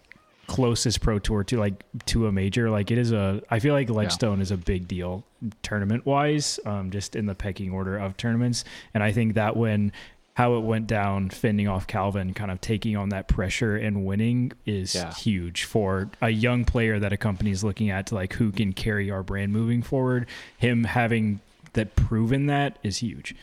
closest 0.48 1.00
pro 1.00 1.18
tour 1.18 1.44
to 1.44 1.58
like 1.58 1.84
to 2.06 2.26
a 2.26 2.32
major. 2.32 2.68
Like 2.70 2.90
it 2.90 2.98
is 2.98 3.12
a 3.12 3.42
I 3.50 3.58
feel 3.58 3.74
like 3.74 3.88
Ledgestone 3.90 4.40
is 4.40 4.50
a 4.50 4.56
big 4.56 4.88
deal 4.88 5.24
tournament 5.62 6.04
wise, 6.06 6.58
um, 6.66 6.90
just 6.90 7.16
in 7.16 7.26
the 7.26 7.34
pecking 7.34 7.72
order 7.72 7.96
of 7.98 8.16
tournaments. 8.16 8.64
And 8.94 9.02
I 9.02 9.12
think 9.12 9.34
that 9.34 9.56
when 9.56 9.92
how 10.34 10.56
it 10.56 10.60
went 10.60 10.86
down, 10.86 11.28
fending 11.28 11.68
off 11.68 11.86
Calvin, 11.86 12.32
kind 12.32 12.50
of 12.50 12.60
taking 12.60 12.96
on 12.96 13.10
that 13.10 13.28
pressure 13.28 13.76
and 13.76 14.06
winning 14.06 14.52
is 14.64 14.94
Yeah. 14.94 15.12
huge 15.12 15.64
for 15.64 16.10
a 16.22 16.30
young 16.30 16.64
player 16.64 16.98
that 16.98 17.12
a 17.12 17.16
company 17.18 17.50
is 17.50 17.62
looking 17.62 17.90
at 17.90 18.06
to 18.06 18.14
like 18.14 18.32
who 18.34 18.50
can 18.50 18.72
carry 18.72 19.10
our 19.10 19.22
brand 19.22 19.52
moving 19.52 19.82
forward. 19.82 20.26
Him 20.56 20.84
having 20.84 21.40
that 21.74 21.94
proven 21.96 22.46
that 22.46 22.78
is 22.82 22.98
huge. 22.98 23.34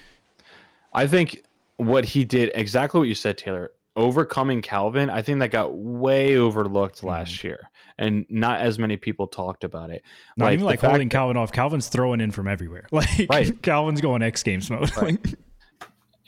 I 0.94 1.06
think 1.08 1.44
what 1.78 2.06
he 2.06 2.26
did 2.26 2.52
exactly 2.56 3.00
what 3.00 3.08
you 3.08 3.16
said, 3.16 3.38
Taylor. 3.38 3.72
Overcoming 3.96 4.62
Calvin, 4.62 5.10
I 5.10 5.22
think 5.22 5.40
that 5.40 5.52
got 5.52 5.76
way 5.76 6.38
overlooked 6.38 6.98
Mm-hmm. 7.00 7.08
last 7.08 7.44
year, 7.44 7.70
and 7.98 8.26
not 8.30 8.62
as 8.62 8.80
many 8.80 8.96
people 8.98 9.28
talked 9.28 9.64
about 9.64 9.90
it. 9.90 10.04
Not 10.38 10.54
even 10.54 10.66
like 10.66 10.80
holding 10.80 11.10
Calvin 11.10 11.36
off. 11.38 11.52
Calvin's 11.52 11.88
throwing 11.90 12.22
in 12.22 12.32
from 12.32 12.48
everywhere. 12.48 12.88
Like 12.92 13.28
Right. 13.30 13.62
Calvin's 13.62 14.00
going 14.02 14.22
X 14.22 14.42
Games 14.44 14.70
mode. 14.70 14.96
Like, 14.96 15.20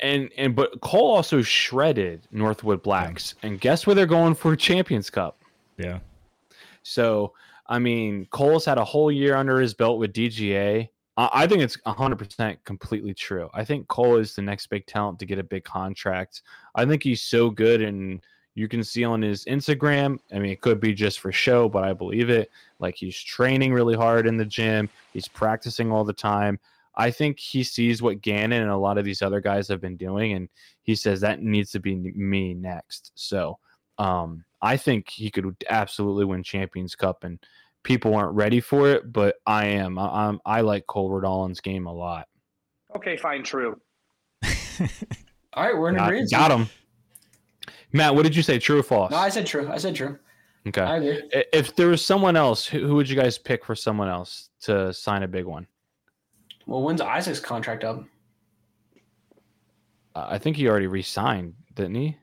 and 0.02 0.30
and 0.38 0.56
but 0.56 0.80
Cole 0.82 1.12
also 1.12 1.42
shredded 1.42 2.28
Northwood 2.32 2.82
Blacks, 2.84 3.36
and 3.44 3.60
guess 3.60 3.86
where 3.86 3.96
they're 3.96 4.06
going 4.06 4.36
for 4.36 4.56
Champions 4.56 5.10
Cup? 5.10 5.38
yeah. 5.78 6.00
So 6.84 7.34
I 7.68 7.80
mean, 7.80 8.28
Cole's 8.32 8.66
had 8.66 8.78
a 8.78 8.84
whole 8.84 9.12
year 9.12 9.36
under 9.36 9.60
his 9.60 9.74
belt 9.74 10.00
with 10.00 10.14
DGA. 10.14 10.90
I 11.18 11.30
I 11.34 11.48
think 11.48 11.62
it's 11.62 11.78
100% 11.78 12.58
completely 12.66 13.14
true. 13.14 13.50
I 13.54 13.64
think 13.64 13.88
Cole 13.88 14.18
is 14.18 14.36
the 14.36 14.42
next 14.42 14.68
big 14.68 14.86
talent 14.86 15.20
to 15.20 15.26
get 15.26 15.40
a 15.40 15.44
big 15.44 15.64
contract. 15.64 16.42
I 16.76 16.86
think 16.86 17.04
he's 17.04 17.22
so 17.22 17.50
good, 17.50 17.82
and 17.82 18.22
you 18.56 18.68
can 18.68 18.84
see 18.84 19.04
on 19.04 19.22
his 19.22 19.46
Instagram. 19.46 20.20
I 20.34 20.40
mean, 20.40 20.52
it 20.52 20.62
could 20.62 20.80
be 20.80 20.94
just 20.94 21.20
for 21.20 21.32
show, 21.32 21.70
but 21.70 21.84
I 21.84 21.94
believe 21.94 22.30
it. 22.30 22.50
Like 22.80 22.96
he's 22.96 23.18
training 23.18 23.74
really 23.74 23.96
hard 23.96 24.28
in 24.28 24.38
the 24.38 24.46
gym, 24.46 24.90
he's 25.14 25.28
practicing 25.28 25.92
all 25.92 26.04
the 26.04 26.14
time. 26.14 26.60
I 26.96 27.12
think 27.12 27.40
he 27.40 27.64
sees 27.64 28.02
what 28.02 28.22
Gannon 28.22 28.62
and 28.62 28.72
a 28.72 28.78
lot 28.78 28.98
of 28.98 29.06
these 29.06 29.22
other 29.22 29.40
guys 29.40 29.68
have 29.70 29.80
been 29.82 29.98
doing, 29.98 30.34
and 30.34 30.50
he 30.84 30.96
says 30.96 31.22
that 31.22 31.42
needs 31.42 31.72
to 31.72 31.80
be 31.80 31.96
me 31.96 32.54
next. 32.54 33.12
So 33.16 33.58
um, 33.98 34.44
I 34.62 34.78
think 34.78 35.10
he 35.10 35.30
could 35.30 35.56
absolutely 35.70 36.26
win 36.26 36.44
Champions 36.44 36.96
Cup, 36.96 37.24
and 37.24 37.40
people 37.84 38.14
aren't 38.16 38.36
ready 38.36 38.60
for 38.60 38.90
it, 38.90 39.12
but 39.14 39.36
I 39.46 39.66
am. 39.68 39.98
I, 39.98 40.28
I'm. 40.28 40.40
I 40.46 40.62
like 40.62 40.86
Cole 40.88 41.10
Redalen's 41.10 41.62
game 41.62 41.86
a 41.88 41.94
lot. 41.94 42.28
Okay, 42.96 43.16
fine, 43.16 43.44
true. 43.44 43.80
All 45.54 45.66
right, 45.66 45.78
we're 45.78 45.90
in 45.90 45.96
Got, 45.96 46.08
agreement. 46.08 46.32
got 46.32 46.52
him. 46.52 46.70
Matt, 47.94 48.16
what 48.16 48.24
did 48.24 48.36
you 48.36 48.42
say? 48.44 48.58
True 48.58 48.80
or 48.80 48.84
false? 48.84 49.12
No, 49.12 49.18
I 49.18 49.30
said 49.30 49.46
true. 49.46 49.70
I 49.70 49.78
said 49.78 49.96
true. 49.96 50.18
okay. 50.68 50.82
I 50.82 50.98
agree. 50.98 51.22
If 51.54 51.76
there 51.76 51.88
was 51.88 52.04
someone 52.06 52.36
else, 52.38 52.66
who, 52.66 52.86
who 52.88 52.96
would 52.96 53.10
you 53.10 53.16
guys 53.16 53.38
pick 53.38 53.66
for 53.66 53.76
someone 53.76 54.08
else 54.08 54.50
to 54.62 54.94
sign 54.94 55.24
a 55.24 55.28
big 55.28 55.46
one? 55.46 55.68
Well, 56.66 56.82
when's 56.82 57.02
Isaac's 57.02 57.40
contract 57.40 57.84
up? 57.84 58.04
Uh, 60.16 60.28
I 60.30 60.38
think 60.38 60.58
he 60.58 60.68
already 60.68 60.88
re-signed, 60.88 61.54
didn't 61.76 61.96
he? 61.96 62.18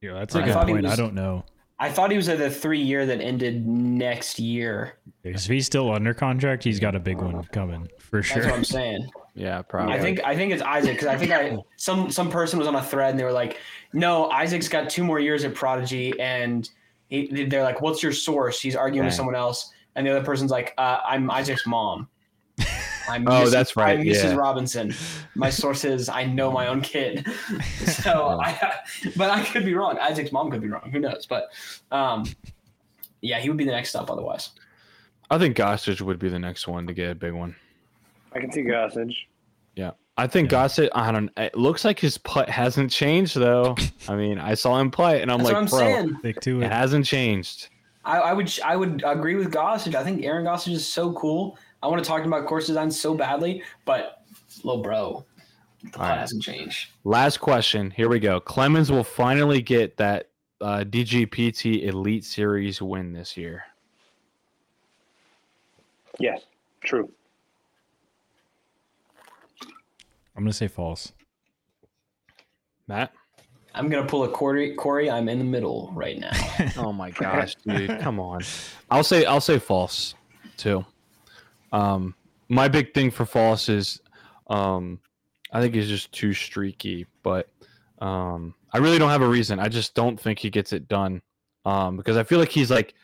Yeah, 0.00 0.14
that's 0.14 0.34
a 0.34 0.38
I 0.38 0.44
good 0.44 0.54
thought 0.54 0.68
he 0.68 0.74
point. 0.74 0.86
I 0.86 0.96
don't 0.96 1.14
know. 1.14 1.44
I 1.80 1.90
thought 1.90 2.10
he 2.10 2.16
was 2.16 2.28
at 2.28 2.38
the 2.38 2.50
three 2.50 2.80
year 2.80 3.06
that 3.06 3.20
ended 3.20 3.66
next 3.66 4.40
year. 4.40 4.98
If 5.22 5.44
he's 5.46 5.66
still 5.66 5.92
under 5.92 6.12
contract, 6.12 6.64
he's 6.64 6.80
got 6.80 6.96
a 6.96 7.00
big 7.00 7.18
one 7.18 7.44
coming 7.44 7.88
for 7.98 8.22
sure. 8.22 8.42
That's 8.42 8.46
sure. 8.46 8.52
what 8.52 8.58
I'm 8.58 8.64
saying. 8.64 9.10
Yeah, 9.34 9.62
probably. 9.62 9.94
I 9.94 10.00
think 10.00 10.20
I 10.24 10.34
think 10.34 10.52
it's 10.52 10.62
Isaac 10.62 10.94
because 10.94 11.06
I 11.06 11.16
think 11.16 11.30
I 11.30 11.56
some 11.76 12.10
some 12.10 12.30
person 12.30 12.58
was 12.58 12.66
on 12.66 12.74
a 12.74 12.82
thread 12.82 13.10
and 13.10 13.18
they 13.18 13.22
were 13.22 13.32
like, 13.32 13.58
"No, 13.92 14.28
Isaac's 14.30 14.68
got 14.68 14.90
two 14.90 15.04
more 15.04 15.20
years 15.20 15.44
at 15.44 15.54
Prodigy," 15.54 16.18
and 16.18 16.68
he, 17.08 17.44
they're 17.44 17.62
like, 17.62 17.80
"What's 17.80 18.02
your 18.02 18.12
source?" 18.12 18.60
He's 18.60 18.74
arguing 18.74 19.06
with 19.06 19.14
someone 19.14 19.36
else, 19.36 19.72
and 19.94 20.04
the 20.04 20.10
other 20.10 20.24
person's 20.24 20.50
like, 20.50 20.74
uh, 20.78 20.98
"I'm 21.06 21.30
Isaac's 21.30 21.66
mom." 21.66 22.08
I'm 23.08 23.26
Oh, 23.26 23.44
Mrs. 23.44 23.50
that's 23.50 23.76
right, 23.76 23.98
I'm 23.98 24.04
Mrs. 24.04 24.24
yeah. 24.24 24.34
Robinson. 24.34 24.94
My 25.34 25.50
source 25.50 25.84
is 25.84 26.08
I 26.08 26.24
know 26.24 26.50
my 26.50 26.66
own 26.68 26.80
kid. 26.80 27.26
so, 27.86 28.38
I, 28.42 28.74
but 29.16 29.30
I 29.30 29.44
could 29.44 29.64
be 29.64 29.74
wrong. 29.74 29.98
Isaac's 29.98 30.32
mom 30.32 30.50
could 30.50 30.60
be 30.62 30.68
wrong. 30.68 30.90
Who 30.92 30.98
knows? 30.98 31.26
But, 31.26 31.48
um, 31.90 32.24
yeah, 33.20 33.38
he 33.40 33.48
would 33.48 33.58
be 33.58 33.64
the 33.64 33.72
next 33.72 33.90
stop 33.90 34.10
otherwise. 34.10 34.50
I 35.30 35.38
think 35.38 35.56
Gossage 35.56 36.00
would 36.00 36.18
be 36.18 36.28
the 36.28 36.38
next 36.38 36.66
one 36.68 36.86
to 36.86 36.92
get 36.92 37.10
a 37.10 37.14
big 37.14 37.32
one. 37.32 37.54
I 38.32 38.40
can 38.40 38.52
see 38.52 38.62
Gossage. 38.62 39.14
Yeah. 39.74 39.92
I 40.16 40.26
think 40.26 40.50
Gossage, 40.50 40.88
I 40.94 41.12
don't 41.12 41.30
it 41.36 41.54
looks 41.54 41.84
like 41.84 42.00
his 42.00 42.18
putt 42.18 42.48
hasn't 42.48 42.90
changed 42.90 43.36
though. 43.36 43.76
I 44.08 44.16
mean, 44.16 44.38
I 44.38 44.54
saw 44.54 44.78
him 44.80 44.90
play 44.90 45.22
and 45.22 45.30
I'm 45.30 45.38
That's 45.38 45.52
like, 45.52 45.54
what 45.54 45.62
I'm 45.62 45.68
bro, 45.68 45.78
saying. 45.78 46.16
Stick 46.20 46.40
to 46.40 46.62
it 46.62 46.66
it. 46.66 46.72
hasn't 46.72 47.06
changed. 47.06 47.68
I, 48.04 48.18
I 48.18 48.32
would 48.32 48.50
I 48.64 48.74
would 48.74 49.02
agree 49.06 49.34
with 49.36 49.52
Gossage. 49.52 49.94
I 49.94 50.02
think 50.02 50.24
Aaron 50.24 50.44
Gossage 50.44 50.72
is 50.72 50.86
so 50.88 51.12
cool. 51.12 51.56
I 51.82 51.86
want 51.86 52.02
to 52.02 52.08
talk 52.08 52.24
about 52.24 52.46
course 52.46 52.66
design 52.66 52.90
so 52.90 53.14
badly, 53.14 53.62
but 53.84 54.22
little 54.64 54.82
bro, 54.82 55.24
the 55.84 55.90
putt 55.90 56.00
right. 56.00 56.18
hasn't 56.18 56.42
changed. 56.42 56.90
Last 57.04 57.38
question. 57.38 57.90
Here 57.90 58.08
we 58.08 58.18
go. 58.18 58.40
Clemens 58.40 58.90
will 58.90 59.04
finally 59.04 59.62
get 59.62 59.96
that 59.96 60.28
uh, 60.60 60.84
DGPT 60.86 61.86
Elite 61.86 62.24
Series 62.24 62.82
win 62.82 63.12
this 63.12 63.36
year. 63.36 63.64
Yes, 66.18 66.42
true. 66.82 67.10
I'm 70.36 70.44
gonna 70.44 70.52
say 70.52 70.68
false. 70.68 71.12
Matt? 72.88 73.12
I'm 73.74 73.88
gonna 73.88 74.06
pull 74.06 74.24
a 74.24 74.28
Corey. 74.28 74.74
Corey, 74.74 75.10
I'm 75.10 75.28
in 75.28 75.38
the 75.38 75.44
middle 75.44 75.92
right 75.94 76.18
now. 76.18 76.30
Oh 76.76 76.92
my 76.92 77.10
gosh, 77.12 77.54
dude. 77.66 78.00
Come 78.00 78.18
on. 78.18 78.40
I'll 78.90 79.04
say 79.04 79.24
I'll 79.24 79.40
say 79.40 79.58
false 79.58 80.14
too. 80.56 80.84
Um 81.72 82.14
my 82.48 82.68
big 82.68 82.94
thing 82.94 83.10
for 83.10 83.26
false 83.26 83.68
is 83.68 84.00
um 84.48 85.00
I 85.52 85.60
think 85.60 85.74
he's 85.74 85.88
just 85.88 86.12
too 86.12 86.32
streaky, 86.32 87.06
but 87.22 87.48
um 88.00 88.54
I 88.72 88.78
really 88.78 88.98
don't 88.98 89.10
have 89.10 89.22
a 89.22 89.28
reason. 89.28 89.58
I 89.58 89.68
just 89.68 89.94
don't 89.94 90.18
think 90.18 90.38
he 90.38 90.50
gets 90.50 90.72
it 90.72 90.88
done. 90.88 91.22
Um 91.64 91.96
because 91.96 92.16
I 92.16 92.22
feel 92.22 92.38
like 92.38 92.50
he's 92.50 92.70
like 92.70 92.94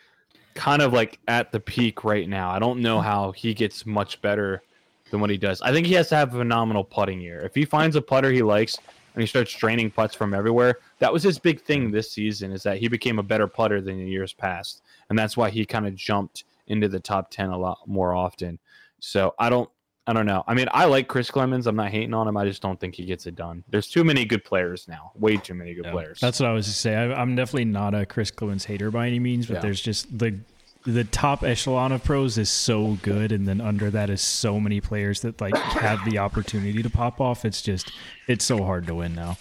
kind 0.55 0.83
of 0.83 0.93
like 0.93 1.19
at 1.29 1.53
the 1.53 1.61
peak 1.61 2.05
right 2.05 2.29
now. 2.29 2.51
I 2.51 2.59
don't 2.59 2.81
know 2.81 3.01
how 3.01 3.33
he 3.33 3.55
gets 3.55 3.85
much 3.85 4.23
better 4.23 4.63
than 5.11 5.21
what 5.21 5.31
he 5.31 5.37
does. 5.37 5.61
I 5.63 5.73
think 5.73 5.87
he 5.87 5.95
has 5.95 6.09
to 6.09 6.17
have 6.17 6.35
a 6.35 6.39
phenomenal 6.39 6.85
putting 6.85 7.21
year. 7.21 7.41
If 7.41 7.55
he 7.55 7.65
finds 7.65 7.97
a 7.97 8.03
putter 8.03 8.31
he 8.31 8.43
likes 8.43 8.79
and 9.15 9.21
he 9.21 9.27
starts 9.27 9.55
draining 9.55 9.91
putts 9.91 10.15
from 10.15 10.35
everywhere, 10.35 10.79
that 10.99 11.13
was 11.13 11.23
his 11.23 11.39
big 11.39 11.61
thing 11.61 11.91
this 11.91 12.11
season 12.11 12.53
is 12.53 12.63
that 12.63 12.79
he 12.79 12.89
became 12.89 13.19
a 13.19 13.23
better 13.23 13.47
putter 13.47 13.81
than 13.81 14.01
in 14.01 14.07
years 14.09 14.33
past. 14.33 14.83
And 15.09 15.19
that's 15.19 15.37
why 15.37 15.51
he 15.51 15.65
kind 15.67 15.87
of 15.87 15.95
jumped 15.95 16.45
into 16.67 16.89
the 16.89 17.01
top 17.01 17.31
10 17.31 17.51
a 17.51 17.59
lot 17.59 17.79
more 17.87 18.15
often. 18.15 18.59
So 19.01 19.35
I 19.39 19.49
don't 19.51 19.69
I 20.07 20.13
don't 20.13 20.27
know. 20.27 20.45
I 20.47 20.53
mean, 20.53 20.67
I 20.71 20.85
like 20.85 21.09
Chris 21.09 21.31
Clemens. 21.31 21.67
I'm 21.67 21.77
not 21.77 21.91
hating 21.91 22.13
on 22.13 22.29
him. 22.29 22.37
I 22.37 22.45
just 22.45 22.61
don't 22.61 22.79
think 22.79 22.95
he 22.95 23.07
gets 23.07 23.27
it 23.27 23.37
done. 23.37 23.65
There's 23.71 23.89
too 23.89 24.05
many 24.05 24.27
good 24.27 24.45
players 24.45 24.87
now. 24.87 25.13
Way 25.15 25.39
too 25.39 25.55
many 25.55 25.73
good 25.73 25.87
Yeah. 25.87 25.93
players. 25.93 26.21
That's 26.21 26.41
what 26.41 26.49
I 26.51 26.53
was 26.53 26.67
to 26.67 26.73
say. 26.75 26.95
I, 26.95 27.15
I'm 27.19 27.35
definitely 27.35 27.65
not 27.65 27.95
a 27.95 28.05
Chris 28.05 28.31
Clemens 28.31 28.67
hater 28.67 28.91
by 28.91 29.07
any 29.07 29.19
means, 29.19 29.47
but 29.47 29.55
Yeah. 29.55 29.61
there's 29.61 29.81
just 29.81 30.19
the 30.19 30.39
the 30.87 31.05
top 31.05 31.43
echelon 31.43 31.93
of 31.93 32.05
pros 32.05 32.37
is 32.37 32.51
so 32.51 32.99
good, 33.01 33.33
and 33.33 33.49
then 33.49 33.63
under 33.63 33.91
that 33.91 34.11
is 34.11 34.21
so 34.21 34.61
many 34.61 34.83
players 34.83 35.23
that 35.23 35.41
like 35.41 35.57
have 35.57 36.05
the 36.05 36.19
opportunity 36.19 36.83
to 36.83 36.91
pop 36.91 37.19
off. 37.19 37.47
It's 37.47 37.63
just 37.63 37.91
it's 38.29 38.45
so 38.45 38.63
hard 38.63 38.87
to 38.89 38.95
win 38.97 39.15
now. 39.15 39.39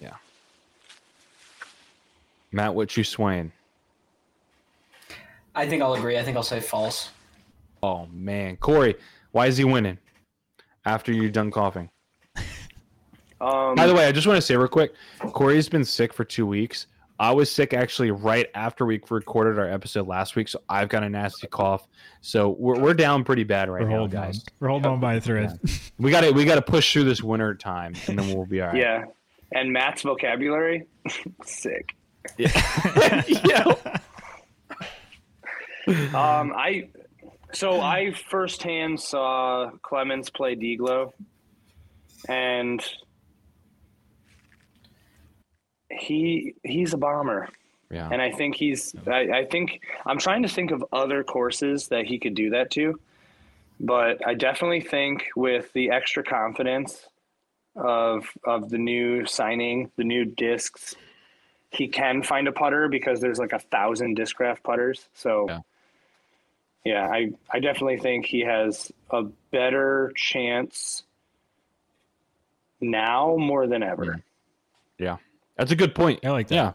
Yeah. 0.00 0.14
Matt, 2.52 2.74
what 2.74 2.96
you 2.96 3.04
swaying? 3.04 3.52
I 5.54 5.68
think 5.68 5.82
I'll 5.82 5.94
agree. 5.94 6.18
I 6.18 6.22
think 6.22 6.36
I'll 6.36 6.42
say 6.42 6.60
false. 6.60 7.10
Oh 7.82 8.06
man, 8.12 8.56
Corey, 8.56 8.96
why 9.32 9.46
is 9.46 9.56
he 9.56 9.64
winning? 9.64 9.98
after 10.84 11.12
you're 11.12 11.30
done 11.30 11.50
coughing. 11.50 11.90
Um, 13.40 13.74
By 13.74 13.86
the 13.86 13.94
way, 13.94 14.06
I 14.06 14.12
just 14.12 14.26
want 14.26 14.36
to 14.36 14.42
say 14.42 14.56
real 14.56 14.68
quick, 14.68 14.92
Corey's 15.32 15.68
been 15.68 15.84
sick 15.84 16.12
for 16.12 16.24
two 16.24 16.46
weeks. 16.46 16.86
I 17.18 17.32
was 17.32 17.50
sick 17.50 17.74
actually 17.74 18.10
right 18.10 18.46
after 18.54 18.84
we 18.86 19.00
recorded 19.10 19.58
our 19.58 19.68
episode 19.68 20.06
last 20.08 20.36
week, 20.36 20.48
so 20.48 20.60
I've 20.68 20.88
got 20.88 21.04
a 21.04 21.08
nasty 21.08 21.46
cough. 21.46 21.86
So 22.22 22.50
we're, 22.58 22.78
we're 22.78 22.94
down 22.94 23.24
pretty 23.24 23.44
bad 23.44 23.68
right 23.68 23.86
now, 23.86 23.98
holding 23.98 24.18
on. 24.18 24.26
guys. 24.26 24.44
We're 24.58 24.68
holding 24.68 24.90
on 24.90 25.00
by 25.00 25.14
a 25.14 25.20
thread. 25.20 25.58
We 25.98 26.10
got 26.10 26.22
to 26.22 26.32
we 26.32 26.44
got 26.44 26.54
to 26.56 26.62
push 26.62 26.92
through 26.92 27.04
this 27.04 27.22
winter 27.22 27.54
time, 27.54 27.94
and 28.08 28.18
then 28.18 28.28
we'll 28.34 28.46
be 28.46 28.60
all 28.62 28.68
right. 28.68 28.76
yeah, 28.76 29.04
and 29.52 29.70
Matt's 29.72 30.02
vocabulary, 30.02 30.86
sick. 31.44 31.94
yeah. 32.38 33.22
yeah. 33.44 33.98
Um, 36.14 36.52
I 36.56 36.88
so 37.52 37.80
I 37.80 38.12
firsthand 38.12 39.00
saw 39.00 39.70
Clemens 39.82 40.30
play 40.30 40.54
Deglo, 40.56 41.12
and 42.28 42.82
he 45.90 46.54
he's 46.62 46.94
a 46.94 46.98
bomber. 46.98 47.48
Yeah. 47.90 48.08
and 48.10 48.22
I 48.22 48.30
think 48.30 48.54
he's. 48.54 48.94
I, 49.08 49.40
I 49.40 49.44
think 49.46 49.80
I'm 50.06 50.18
trying 50.18 50.42
to 50.42 50.48
think 50.48 50.70
of 50.70 50.84
other 50.92 51.24
courses 51.24 51.88
that 51.88 52.06
he 52.06 52.20
could 52.20 52.34
do 52.34 52.50
that 52.50 52.70
to, 52.72 53.00
but 53.80 54.24
I 54.24 54.34
definitely 54.34 54.80
think 54.80 55.26
with 55.34 55.72
the 55.72 55.90
extra 55.90 56.22
confidence 56.22 57.08
of 57.74 58.30
of 58.44 58.70
the 58.70 58.78
new 58.78 59.26
signing, 59.26 59.90
the 59.96 60.04
new 60.04 60.24
discs, 60.24 60.94
he 61.72 61.88
can 61.88 62.22
find 62.22 62.46
a 62.46 62.52
putter 62.52 62.88
because 62.88 63.20
there's 63.20 63.38
like 63.40 63.52
a 63.52 63.58
thousand 63.58 64.16
discraft 64.16 64.62
putters. 64.62 65.08
So, 65.14 65.46
Yeah. 65.48 65.58
Yeah, 66.84 67.06
I 67.06 67.30
I 67.52 67.60
definitely 67.60 67.98
think 67.98 68.26
he 68.26 68.40
has 68.40 68.90
a 69.10 69.24
better 69.50 70.12
chance 70.16 71.04
now 72.80 73.36
more 73.36 73.66
than 73.66 73.82
ever. 73.82 74.22
Yeah. 74.98 75.16
That's 75.56 75.72
a 75.72 75.76
good 75.76 75.94
point. 75.94 76.24
I 76.24 76.30
like 76.30 76.48
that. 76.48 76.54
Yeah. 76.54 76.72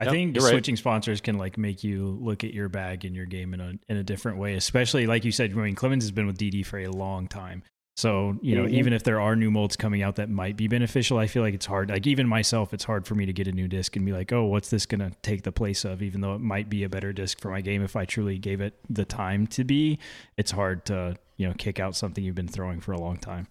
I 0.00 0.04
Yep, 0.04 0.12
think 0.12 0.34
you're 0.36 0.44
right. 0.44 0.50
switching 0.50 0.76
sponsors 0.76 1.20
can 1.20 1.38
like 1.38 1.56
make 1.56 1.84
you 1.84 2.18
look 2.20 2.44
at 2.44 2.52
your 2.52 2.68
bag 2.68 3.04
and 3.04 3.14
your 3.14 3.26
game 3.26 3.54
in 3.54 3.60
a 3.60 3.72
in 3.88 3.96
a 3.96 4.02
different 4.02 4.38
way, 4.38 4.54
especially 4.54 5.06
like 5.06 5.24
you 5.24 5.32
said. 5.32 5.52
I 5.52 5.54
mean, 5.54 5.74
Clemens 5.74 6.04
has 6.04 6.10
been 6.10 6.26
with 6.26 6.36
DD 6.36 6.66
for 6.66 6.78
a 6.78 6.88
long 6.88 7.28
time, 7.28 7.62
so 7.96 8.36
you 8.42 8.56
know 8.56 8.64
Mhm. 8.64 8.72
even 8.72 8.92
if 8.92 9.02
there 9.04 9.20
are 9.20 9.36
new 9.36 9.50
molds 9.50 9.76
coming 9.76 10.02
out 10.02 10.16
that 10.16 10.28
might 10.28 10.56
be 10.56 10.66
beneficial, 10.68 11.16
I 11.18 11.26
feel 11.26 11.42
like 11.42 11.54
it's 11.54 11.66
hard. 11.66 11.90
Like 11.90 12.06
even 12.06 12.26
myself, 12.26 12.74
it's 12.74 12.84
hard 12.84 13.06
for 13.06 13.14
me 13.14 13.24
to 13.26 13.32
get 13.32 13.46
a 13.46 13.52
new 13.52 13.68
disc 13.68 13.94
and 13.96 14.04
be 14.04 14.12
like, 14.12 14.32
oh, 14.32 14.44
what's 14.44 14.70
this 14.70 14.84
gonna 14.86 15.12
take 15.22 15.42
the 15.42 15.52
place 15.52 15.84
of? 15.84 16.02
Even 16.02 16.20
though 16.20 16.34
it 16.34 16.40
might 16.40 16.68
be 16.68 16.82
a 16.84 16.88
better 16.88 17.12
disc 17.12 17.38
for 17.40 17.50
my 17.50 17.60
game 17.60 17.82
if 17.82 17.94
I 17.96 18.04
truly 18.04 18.38
gave 18.38 18.60
it 18.60 18.74
the 18.90 19.04
time 19.04 19.46
to 19.48 19.64
be, 19.64 19.98
it's 20.36 20.50
hard 20.50 20.84
to 20.86 21.16
you 21.36 21.46
know 21.48 21.54
kick 21.58 21.78
out 21.80 21.94
something 21.96 22.22
you've 22.24 22.34
been 22.34 22.48
throwing 22.48 22.80
for 22.80 22.92
a 22.92 22.98
long 23.00 23.16
time. 23.18 23.46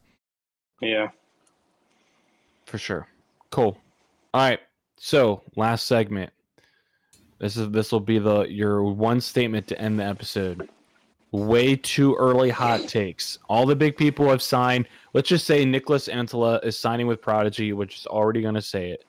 Yeah. 0.81 1.09
For 2.65 2.77
sure. 2.77 3.07
Cool. 3.49 3.77
All 4.33 4.41
right. 4.41 4.59
So 4.97 5.41
last 5.55 5.85
segment. 5.85 6.31
This 7.39 7.57
is 7.57 7.69
this 7.71 7.91
will 7.91 7.99
be 7.99 8.19
the 8.19 8.43
your 8.43 8.83
one 8.83 9.19
statement 9.21 9.67
to 9.67 9.79
end 9.81 9.99
the 9.99 10.05
episode. 10.05 10.69
Way 11.34 11.75
too 11.75 12.15
early 12.15 12.51
hot 12.51 12.88
takes. 12.88 13.39
All 13.49 13.65
the 13.65 13.75
big 13.75 13.97
people 13.97 14.29
have 14.29 14.43
signed. 14.43 14.88
Let's 15.13 15.27
just 15.27 15.47
say 15.47 15.65
Nicholas 15.65 16.07
Anttila 16.07 16.63
is 16.63 16.77
signing 16.77 17.07
with 17.07 17.23
Prodigy, 17.23 17.73
which 17.73 17.97
is 17.97 18.05
already 18.05 18.43
going 18.43 18.53
to 18.53 18.61
say 18.61 18.91
it. 18.91 19.03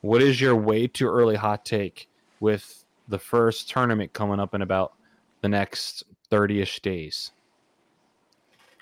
What 0.00 0.22
is 0.22 0.40
your 0.40 0.56
way 0.56 0.86
too 0.86 1.06
early 1.06 1.36
hot 1.36 1.66
take 1.66 2.08
with 2.40 2.86
the 3.08 3.18
first 3.18 3.68
tournament 3.68 4.14
coming 4.14 4.40
up 4.40 4.54
in 4.54 4.62
about 4.62 4.94
the 5.42 5.50
next 5.50 6.04
30ish 6.30 6.80
days? 6.80 7.32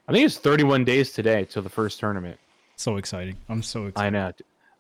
I 0.07 0.13
think 0.13 0.25
it's 0.25 0.39
31 0.39 0.85
days 0.85 1.13
today 1.13 1.47
till 1.47 1.63
the 1.63 1.69
first 1.69 1.99
tournament. 1.99 2.39
So 2.77 2.97
exciting! 2.97 3.37
I'm 3.49 3.61
so 3.61 3.87
excited. 3.87 4.07
I 4.07 4.11
know. 4.11 4.33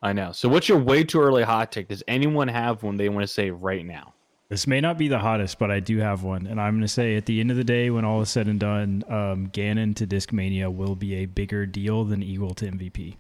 I 0.03 0.13
know. 0.13 0.31
So 0.31 0.49
what's 0.49 0.69
your 0.69 0.79
way 0.79 1.03
too 1.03 1.21
early 1.21 1.43
hot 1.43 1.73
take? 1.73 1.89
Does 1.89 2.05
anyone 2.07 2.47
have 2.47 2.85
one 2.85 2.97
they 2.97 3.09
want 3.09 3.25
to 3.25 3.33
say 3.33 3.51
right 3.51 3.85
now? 3.85 4.15
This 4.49 4.67
may 4.67 4.81
not 4.81 4.97
be 4.97 5.09
the 5.09 5.19
hottest, 5.19 5.59
but 5.59 5.71
I 5.71 5.81
do 5.81 5.99
have 5.99 6.23
one, 6.23 6.47
and 6.47 6.59
I'm 6.59 6.75
going 6.75 6.83
to 6.83 6.89
say 6.89 7.17
at 7.17 7.27
the 7.27 7.41
end 7.41 7.51
of 7.51 7.59
the 7.59 7.65
day, 7.65 7.91
when 7.91 8.07
all 8.07 8.23
is 8.23 8.31
said 8.31 8.49
and 8.49 8.59
done, 8.59 9.05
um, 9.09 9.47
Gannon 9.53 9.93
to 9.95 10.07
Discmania 10.07 10.75
will 10.75 10.97
be 10.97 11.17
a 11.17 11.27
bigger 11.27 11.67
deal 11.67 12.05
than 12.05 12.23
Eagle 12.23 12.55
to 12.55 12.67
MVP. 12.67 13.17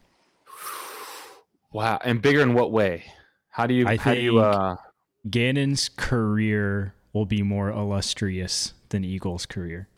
Wow. 1.72 2.00
And 2.02 2.22
bigger 2.22 2.40
in 2.40 2.54
what 2.54 2.72
way? 2.72 3.04
How 3.50 3.66
do 3.66 3.74
you 3.74 3.86
I 3.86 3.96
how 3.96 4.14
do 4.14 4.20
you 4.20 4.38
uh 4.38 4.76
Gannon's 5.28 5.88
career 5.88 6.94
will 7.12 7.26
be 7.26 7.42
more 7.42 7.70
illustrious 7.70 8.72
than 8.88 9.04
Eagle's 9.04 9.46
career. 9.46 9.88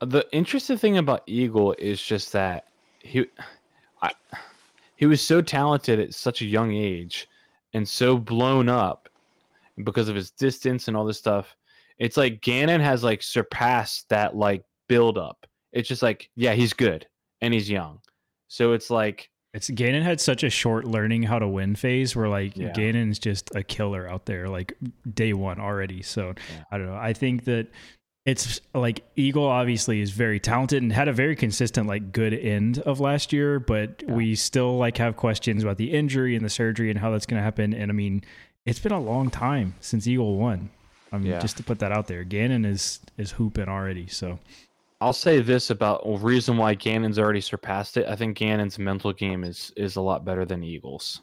the 0.00 0.24
interesting 0.32 0.78
thing 0.78 0.96
about 0.98 1.22
Eagle 1.26 1.74
is 1.78 2.00
just 2.00 2.32
that 2.32 2.66
he 3.00 3.26
I, 4.00 4.12
he 4.96 5.06
was 5.06 5.20
so 5.20 5.42
talented 5.42 5.98
at 5.98 6.14
such 6.14 6.40
a 6.40 6.46
young 6.46 6.72
age 6.72 7.28
and 7.76 7.86
so 7.86 8.16
blown 8.16 8.70
up 8.70 9.06
because 9.84 10.08
of 10.08 10.16
his 10.16 10.30
distance 10.30 10.88
and 10.88 10.96
all 10.96 11.04
this 11.04 11.18
stuff. 11.18 11.54
It's 11.98 12.16
like 12.16 12.40
Gannon 12.40 12.80
has 12.80 13.04
like 13.04 13.22
surpassed 13.22 14.08
that 14.08 14.34
like 14.34 14.64
build 14.88 15.18
up. 15.18 15.46
It's 15.72 15.86
just 15.86 16.00
like, 16.02 16.30
yeah, 16.36 16.54
he's 16.54 16.72
good 16.72 17.06
and 17.42 17.52
he's 17.52 17.68
young. 17.68 18.00
So 18.48 18.72
it's 18.72 18.88
like 18.88 19.28
It's 19.52 19.68
Gannon 19.68 20.02
had 20.02 20.22
such 20.22 20.42
a 20.42 20.48
short 20.48 20.86
learning 20.86 21.24
how 21.24 21.38
to 21.38 21.46
win 21.46 21.74
phase 21.76 22.16
where 22.16 22.28
like 22.30 22.56
Yeah. 22.56 22.72
Gannon's 22.72 23.18
just 23.18 23.54
a 23.54 23.62
killer 23.62 24.08
out 24.08 24.24
there, 24.24 24.48
like 24.48 24.72
day 25.12 25.34
one 25.34 25.60
already. 25.60 26.00
So 26.00 26.28
Yeah. 26.28 26.64
I 26.70 26.78
don't 26.78 26.86
know. 26.86 26.96
I 26.96 27.12
think 27.12 27.44
that 27.44 27.68
it's 28.26 28.60
like 28.74 29.02
Eagle 29.14 29.44
obviously 29.46 30.00
is 30.00 30.10
very 30.10 30.40
talented 30.40 30.82
and 30.82 30.92
had 30.92 31.06
a 31.08 31.12
very 31.12 31.36
consistent 31.36 31.86
like 31.86 32.10
good 32.12 32.34
end 32.34 32.80
of 32.80 32.98
last 33.00 33.32
year, 33.32 33.60
but 33.60 34.02
Yeah. 34.06 34.14
we 34.14 34.34
still 34.34 34.76
like 34.76 34.96
have 34.98 35.16
questions 35.16 35.62
about 35.62 35.76
the 35.78 35.92
injury 35.92 36.34
and 36.34 36.44
the 36.44 36.50
surgery 36.50 36.90
and 36.90 36.98
how 36.98 37.12
that's 37.12 37.24
going 37.24 37.38
to 37.38 37.44
happen. 37.44 37.72
And 37.72 37.90
I 37.90 37.94
mean, 37.94 38.22
it's 38.66 38.80
been 38.80 38.92
a 38.92 39.00
long 39.00 39.30
time 39.30 39.76
since 39.80 40.06
Eagle 40.08 40.36
won. 40.36 40.70
I 41.12 41.18
mean, 41.18 41.28
Yeah. 41.30 41.38
just 41.38 41.56
to 41.58 41.62
put 41.62 41.78
that 41.78 41.92
out 41.92 42.08
there, 42.08 42.24
Gannon 42.24 42.64
is 42.64 42.98
is 43.16 43.30
hooping 43.30 43.68
already. 43.68 44.08
So 44.08 44.40
I'll 45.00 45.12
say 45.12 45.40
this 45.40 45.70
about 45.70 46.02
a 46.04 46.16
reason 46.18 46.56
why 46.56 46.74
Gannon's 46.74 47.18
already 47.20 47.40
surpassed 47.40 47.96
it. 47.96 48.06
I 48.08 48.16
think 48.16 48.36
Gannon's 48.36 48.76
mental 48.76 49.12
game 49.12 49.44
is 49.44 49.72
is 49.76 49.94
a 49.94 50.00
lot 50.00 50.24
better 50.24 50.44
than 50.44 50.64
Eagles. 50.64 51.22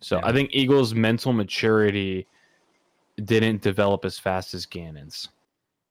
So 0.00 0.18
Yeah. 0.18 0.26
I 0.26 0.32
think 0.32 0.50
Eagles' 0.52 0.94
mental 0.94 1.32
maturity 1.32 2.28
didn't 3.24 3.62
develop 3.62 4.04
as 4.04 4.16
fast 4.18 4.54
as 4.54 4.64
Gannon's. 4.64 5.28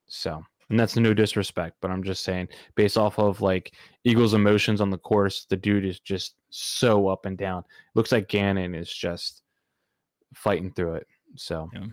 So, 0.07 0.43
and 0.69 0.79
that's 0.79 0.95
no 0.95 1.13
disrespect, 1.13 1.77
but 1.81 1.91
I'm 1.91 2.03
just 2.03 2.23
saying, 2.23 2.47
based 2.75 2.97
off 2.97 3.19
of 3.19 3.41
like 3.41 3.73
Eagles' 4.03 4.33
emotions 4.33 4.81
on 4.81 4.89
the 4.89 4.97
course, 4.97 5.45
the 5.49 5.55
dude 5.57 5.85
is 5.85 5.99
just 5.99 6.35
so 6.49 7.07
up 7.07 7.25
and 7.25 7.37
down. 7.37 7.63
Looks 7.95 8.11
like 8.11 8.27
Gannon 8.27 8.75
is 8.75 8.91
just 8.91 9.41
fighting 10.33 10.71
through 10.71 10.95
it. 10.95 11.07
So, 11.35 11.69
Yeah. 11.73 11.85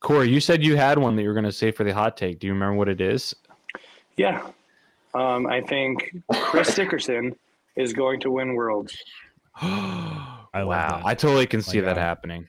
Corey, 0.00 0.28
you 0.28 0.40
said 0.40 0.62
you 0.62 0.76
had 0.76 0.98
one 0.98 1.16
that 1.16 1.22
you 1.22 1.28
were 1.28 1.34
going 1.34 1.44
to 1.44 1.52
say 1.52 1.70
for 1.72 1.82
the 1.82 1.92
hot 1.92 2.16
take. 2.16 2.38
Do 2.38 2.46
you 2.46 2.52
remember 2.52 2.76
what 2.76 2.88
it 2.88 3.00
is? 3.00 3.34
Yeah. 4.16 4.46
Um, 5.14 5.46
I 5.46 5.62
think 5.62 6.14
Chris 6.34 6.74
Dickerson 6.74 7.34
is 7.76 7.92
going 7.94 8.20
to 8.20 8.30
win 8.30 8.54
Worlds. 8.54 8.96
I 9.60 10.62
wow, 10.64 10.98
that. 10.98 11.02
I 11.06 11.14
totally 11.14 11.46
can 11.46 11.58
My 11.58 11.62
see 11.62 11.80
that 11.80 11.96
God. 11.96 12.00
happening. 12.00 12.46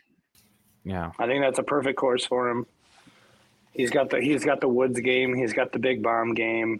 Yeah, 0.83 1.11
I 1.19 1.25
think 1.25 1.41
that's 1.43 1.59
a 1.59 1.63
perfect 1.63 1.97
course 1.97 2.25
for 2.25 2.49
him. 2.49 2.65
He's 3.71 3.91
got 3.91 4.09
the 4.09 4.19
he's 4.19 4.43
got 4.43 4.61
the 4.61 4.67
woods 4.67 4.99
game. 4.99 5.35
He's 5.35 5.53
got 5.53 5.71
the 5.71 5.79
big 5.79 6.01
bomb 6.01 6.33
game. 6.33 6.79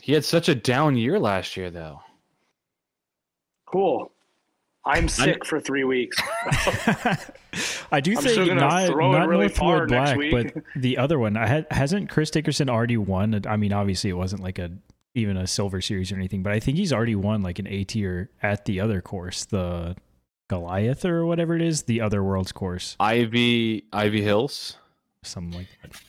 he 0.00 0.12
had 0.12 0.24
such 0.24 0.48
a 0.48 0.54
down 0.54 0.96
year 0.96 1.18
last 1.18 1.56
year, 1.56 1.70
though. 1.70 2.00
Cool. 3.66 4.12
I'm 4.84 5.08
sick 5.08 5.44
for 5.44 5.58
three 5.58 5.82
weeks. 5.82 6.16
I 7.90 8.00
do 8.00 8.12
I'm 8.12 8.22
think 8.22 8.36
gonna 8.36 8.54
not, 8.54 8.86
throw 8.86 9.10
not 9.10 9.26
really 9.28 9.48
Northwood 9.48 9.88
Black, 9.88 10.16
but 10.30 10.62
the 10.76 10.98
other 10.98 11.18
one. 11.18 11.36
I 11.36 11.46
had 11.46 11.66
hasn't 11.72 12.08
Chris 12.08 12.30
Dickerson 12.30 12.70
already 12.70 12.96
won? 12.96 13.40
I 13.48 13.56
mean, 13.56 13.72
obviously 13.72 14.10
it 14.10 14.16
wasn't 14.16 14.42
like 14.44 14.60
a 14.60 14.70
even 15.14 15.36
a 15.36 15.46
silver 15.48 15.80
series 15.80 16.12
or 16.12 16.16
anything, 16.16 16.44
but 16.44 16.52
I 16.52 16.60
think 16.60 16.76
he's 16.76 16.92
already 16.92 17.16
won 17.16 17.42
like 17.42 17.58
an 17.58 17.66
A 17.66 17.82
tier 17.82 18.30
at 18.42 18.64
the 18.66 18.78
other 18.78 19.00
course, 19.00 19.44
the 19.46 19.96
Goliath 20.48 21.04
or 21.04 21.26
whatever 21.26 21.56
it 21.56 21.62
is, 21.62 21.82
the 21.84 22.00
other 22.00 22.22
world's 22.22 22.52
course, 22.52 22.96
Ivy 23.00 23.86
Ivy 23.92 24.22
Hills. 24.22 24.76
something 25.24 25.58
like 25.58 25.66
that. 25.82 26.00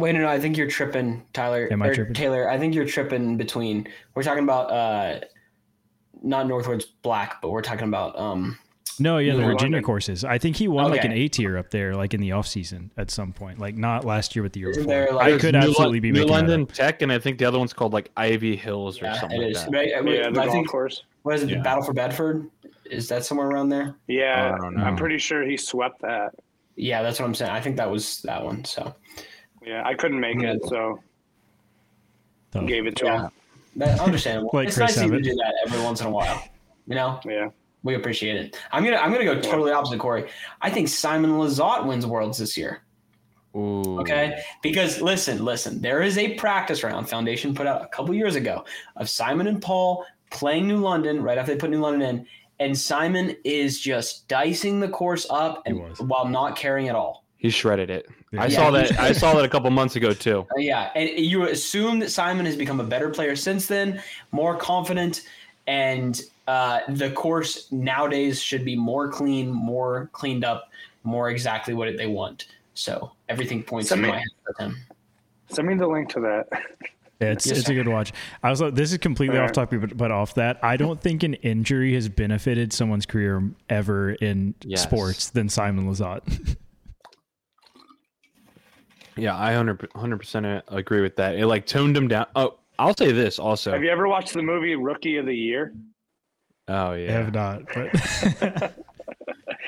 Wait, 0.00 0.12
no, 0.12 0.20
no, 0.20 0.28
I 0.28 0.40
think 0.40 0.56
you're 0.56 0.68
tripping, 0.68 1.22
Tyler. 1.32 1.68
Am 1.70 1.82
I 1.82 1.88
or 1.88 1.94
tripping? 1.94 2.14
Taylor, 2.14 2.50
I 2.50 2.58
think 2.58 2.74
you're 2.74 2.86
tripping 2.86 3.36
between. 3.36 3.86
We're 4.14 4.22
talking 4.22 4.44
about 4.44 4.70
uh, 4.70 5.20
not 6.22 6.46
Northwoods 6.46 6.84
Black, 7.02 7.40
but 7.42 7.50
we're 7.50 7.62
talking 7.62 7.86
about 7.88 8.18
um. 8.18 8.58
No, 8.98 9.16
yeah, 9.16 9.32
the 9.32 9.38
Virginia 9.38 9.76
London. 9.76 9.82
courses. 9.82 10.24
I 10.24 10.36
think 10.36 10.56
he 10.56 10.68
won 10.68 10.90
like 10.90 11.04
an 11.04 11.12
A 11.12 11.26
tier 11.28 11.56
up 11.56 11.70
there, 11.70 11.94
like 11.94 12.12
in 12.12 12.20
the 12.20 12.32
off 12.32 12.46
season 12.46 12.90
at 12.98 13.10
some 13.10 13.32
point, 13.32 13.58
like 13.58 13.74
not 13.76 14.04
last 14.04 14.36
year, 14.36 14.42
but 14.42 14.52
the 14.52 14.60
year 14.60 14.70
Isn't 14.70 14.82
before. 14.82 14.94
there, 15.06 15.12
like- 15.12 15.32
I 15.34 15.38
could 15.38 15.54
absolutely 15.56 15.84
Lon- 15.84 16.00
be 16.02 16.08
New 16.10 16.12
making 16.20 16.26
that 16.28 16.32
London 16.34 16.62
up. 16.62 16.72
Tech, 16.72 17.00
and 17.00 17.10
I 17.10 17.18
think 17.18 17.38
the 17.38 17.46
other 17.46 17.58
one's 17.58 17.72
called 17.72 17.94
like 17.94 18.10
Ivy 18.18 18.56
Hills 18.56 19.00
or 19.00 19.06
Yeah, 19.06 19.20
something 19.20 19.40
it 19.40 19.44
like 19.44 19.56
is. 19.56 19.62
that. 19.64 19.70
But 19.70 19.78
I, 19.78 19.82
I, 19.82 19.84
yeah, 19.84 20.30
the 20.30 20.40
I 20.40 20.44
golf 20.44 20.50
think 20.50 20.68
course. 20.68 21.04
what 21.22 21.34
is 21.34 21.42
it? 21.44 21.48
Yeah. 21.50 21.62
Battle 21.62 21.82
for 21.82 21.94
Bedford? 21.94 22.50
Is 22.90 23.08
that 23.08 23.24
somewhere 23.24 23.48
around 23.48 23.70
there? 23.70 23.96
Yeah, 24.06 24.54
I 24.54 24.58
don't 24.58 24.76
know. 24.76 24.82
I'm 24.84 24.96
pretty 24.96 25.16
sure 25.18 25.44
he 25.46 25.56
swept 25.56 26.02
that. 26.02 26.34
Yeah, 26.76 27.02
that's 27.02 27.18
what 27.18 27.24
I'm 27.26 27.34
saying. 27.34 27.52
I 27.52 27.60
think 27.60 27.76
that 27.78 27.90
was 27.90 28.20
that 28.22 28.44
one. 28.44 28.64
So 28.66 28.94
Yeah, 29.70 29.82
I 29.86 29.94
couldn't 29.94 30.18
make 30.18 30.42
it, 30.42 30.60
so 30.66 31.00
So, 32.52 32.62
gave 32.62 32.86
it 32.86 32.96
to 32.96 33.04
Yeah. 33.04 33.22
him. 33.22 33.30
That's 33.76 34.00
understandable. 34.00 34.50
Like 34.54 34.66
it's 34.68 34.76
Chris 34.76 34.96
nice 34.96 35.04
of 35.04 35.12
to 35.12 35.20
do 35.20 35.34
that 35.36 35.54
every 35.64 35.80
once 35.84 36.00
in 36.00 36.08
a 36.08 36.10
while. 36.10 36.42
You 36.88 36.96
know, 36.96 37.20
Yeah. 37.24 37.50
we 37.84 37.94
appreciate 37.94 38.34
it. 38.34 38.56
I'm 38.72 38.82
gonna 38.82 38.96
I'm 38.96 39.12
gonna 39.12 39.24
go 39.24 39.40
totally 39.40 39.70
opposite, 39.70 40.00
Corey. 40.00 40.28
I 40.60 40.70
think 40.70 40.88
Simon 40.88 41.30
Lizotte 41.32 41.86
wins 41.86 42.04
Worlds 42.04 42.38
this 42.38 42.56
year. 42.58 42.82
Ooh. 43.54 44.00
Okay, 44.00 44.42
because 44.62 45.00
listen, 45.00 45.44
listen, 45.44 45.80
there 45.80 46.02
is 46.02 46.18
a 46.18 46.34
practice 46.34 46.82
round 46.82 47.08
Foundation 47.08 47.54
put 47.54 47.66
out 47.68 47.82
a 47.84 47.88
couple 47.88 48.12
years 48.14 48.34
ago 48.34 48.64
of 48.96 49.08
Simon 49.08 49.46
and 49.46 49.62
Paul 49.62 50.04
playing 50.30 50.66
New 50.66 50.78
London 50.78 51.22
right 51.22 51.38
after 51.38 51.52
they 51.54 51.58
put 51.60 51.70
New 51.70 51.80
London 51.80 52.08
in, 52.08 52.26
and 52.58 52.76
Simon 52.76 53.36
is 53.44 53.80
just 53.80 54.26
dicing 54.26 54.80
the 54.80 54.88
course 54.88 55.26
up 55.30 55.62
and 55.66 55.80
while 56.08 56.26
not 56.28 56.56
caring 56.56 56.88
at 56.88 56.96
all. 56.96 57.24
He 57.40 57.48
shredded 57.50 57.88
it. 57.88 58.06
I 58.38 58.46
Yeah. 58.46 58.56
saw 58.56 58.70
that. 58.70 59.00
I 59.00 59.12
saw 59.12 59.34
that 59.34 59.44
a 59.44 59.48
couple 59.48 59.70
months 59.70 59.96
ago 59.96 60.12
too. 60.12 60.46
Uh, 60.54 60.60
yeah, 60.60 60.90
and 60.94 61.08
you 61.08 61.44
assume 61.48 61.98
that 62.00 62.10
Simon 62.10 62.44
has 62.44 62.54
become 62.54 62.80
a 62.80 62.84
better 62.84 63.08
player 63.08 63.34
since 63.34 63.66
then, 63.66 64.02
more 64.30 64.54
confident, 64.56 65.22
and 65.66 66.20
uh, 66.46 66.80
the 66.88 67.10
course 67.12 67.72
nowadays 67.72 68.42
should 68.42 68.64
be 68.64 68.76
more 68.76 69.08
clean, 69.08 69.50
more 69.50 70.10
cleaned 70.12 70.44
up, 70.44 70.70
more 71.02 71.30
exactly 71.30 71.72
what 71.72 71.96
they 71.96 72.06
want. 72.06 72.46
So 72.74 73.12
everything 73.30 73.62
points 73.62 73.88
Send 73.88 74.00
in 74.00 74.06
me- 74.06 74.12
my 74.12 74.18
head 74.18 74.28
with 74.46 74.58
him. 74.58 74.76
Send 75.48 75.66
me 75.66 75.74
the 75.74 75.86
link 75.88 76.10
to 76.10 76.20
that. 76.20 76.46
Yeah, 77.20 77.32
it's 77.32 77.46
Yes, 77.46 77.58
it's 77.58 77.66
sir. 77.66 77.72
a 77.72 77.76
good 77.76 77.88
watch. 77.88 78.12
I 78.42 78.50
was 78.50 78.60
like, 78.60 78.74
this 78.74 78.92
is 78.92 78.98
completely 78.98 79.38
All 79.38 79.44
off 79.44 79.52
topic, 79.52 79.80
but, 79.80 79.96
but 79.96 80.10
off 80.10 80.34
that, 80.34 80.58
I 80.62 80.76
don't 80.76 81.00
think 81.00 81.22
an 81.22 81.34
injury 81.34 81.94
has 81.94 82.08
benefited 82.08 82.72
someone's 82.72 83.06
career 83.06 83.42
ever 83.68 84.12
in 84.12 84.54
Yes. 84.62 84.82
sports 84.82 85.30
than 85.30 85.48
Simon 85.48 85.86
Lizotte. 85.90 86.56
Yeah, 89.16 89.36
I 89.36 89.54
100 89.56 90.16
percent 90.18 90.64
agree 90.68 91.00
with 91.00 91.16
that. 91.16 91.34
It 91.36 91.46
like 91.46 91.66
toned 91.66 91.96
him 91.96 92.08
down. 92.08 92.26
Oh, 92.36 92.58
I'll 92.78 92.96
say 92.96 93.12
this 93.12 93.38
also. 93.38 93.72
Have 93.72 93.82
you 93.82 93.90
ever 93.90 94.08
watched 94.08 94.32
the 94.34 94.42
movie 94.42 94.76
Rookie 94.76 95.16
of 95.16 95.26
the 95.26 95.34
Year? 95.36 95.74
oh 96.68 96.92
yeah, 96.92 97.08
I 97.08 97.12
have 97.12 97.34
not, 97.34 97.62
but 97.74 97.92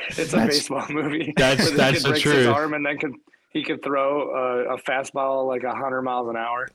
It's 0.09 0.19
a 0.33 0.37
That's- 0.37 0.47
baseball 0.49 0.87
movie. 0.91 1.33
that's- 1.37 1.71
that's 1.73 1.99
kid 1.99 2.05
the 2.05 2.09
breaks 2.11 2.25
His 2.25 2.47
arm 2.47 2.75
and 2.75 2.85
then 2.85 2.99
can 2.99 3.15
he 3.51 3.63
could 3.63 3.83
throw 3.83 4.31
a, 4.31 4.75
a 4.75 4.79
fastball 4.79 5.47
like 5.47 5.63
hundred 5.65 6.03
miles 6.03 6.29
an 6.29 6.37
hour. 6.37 6.69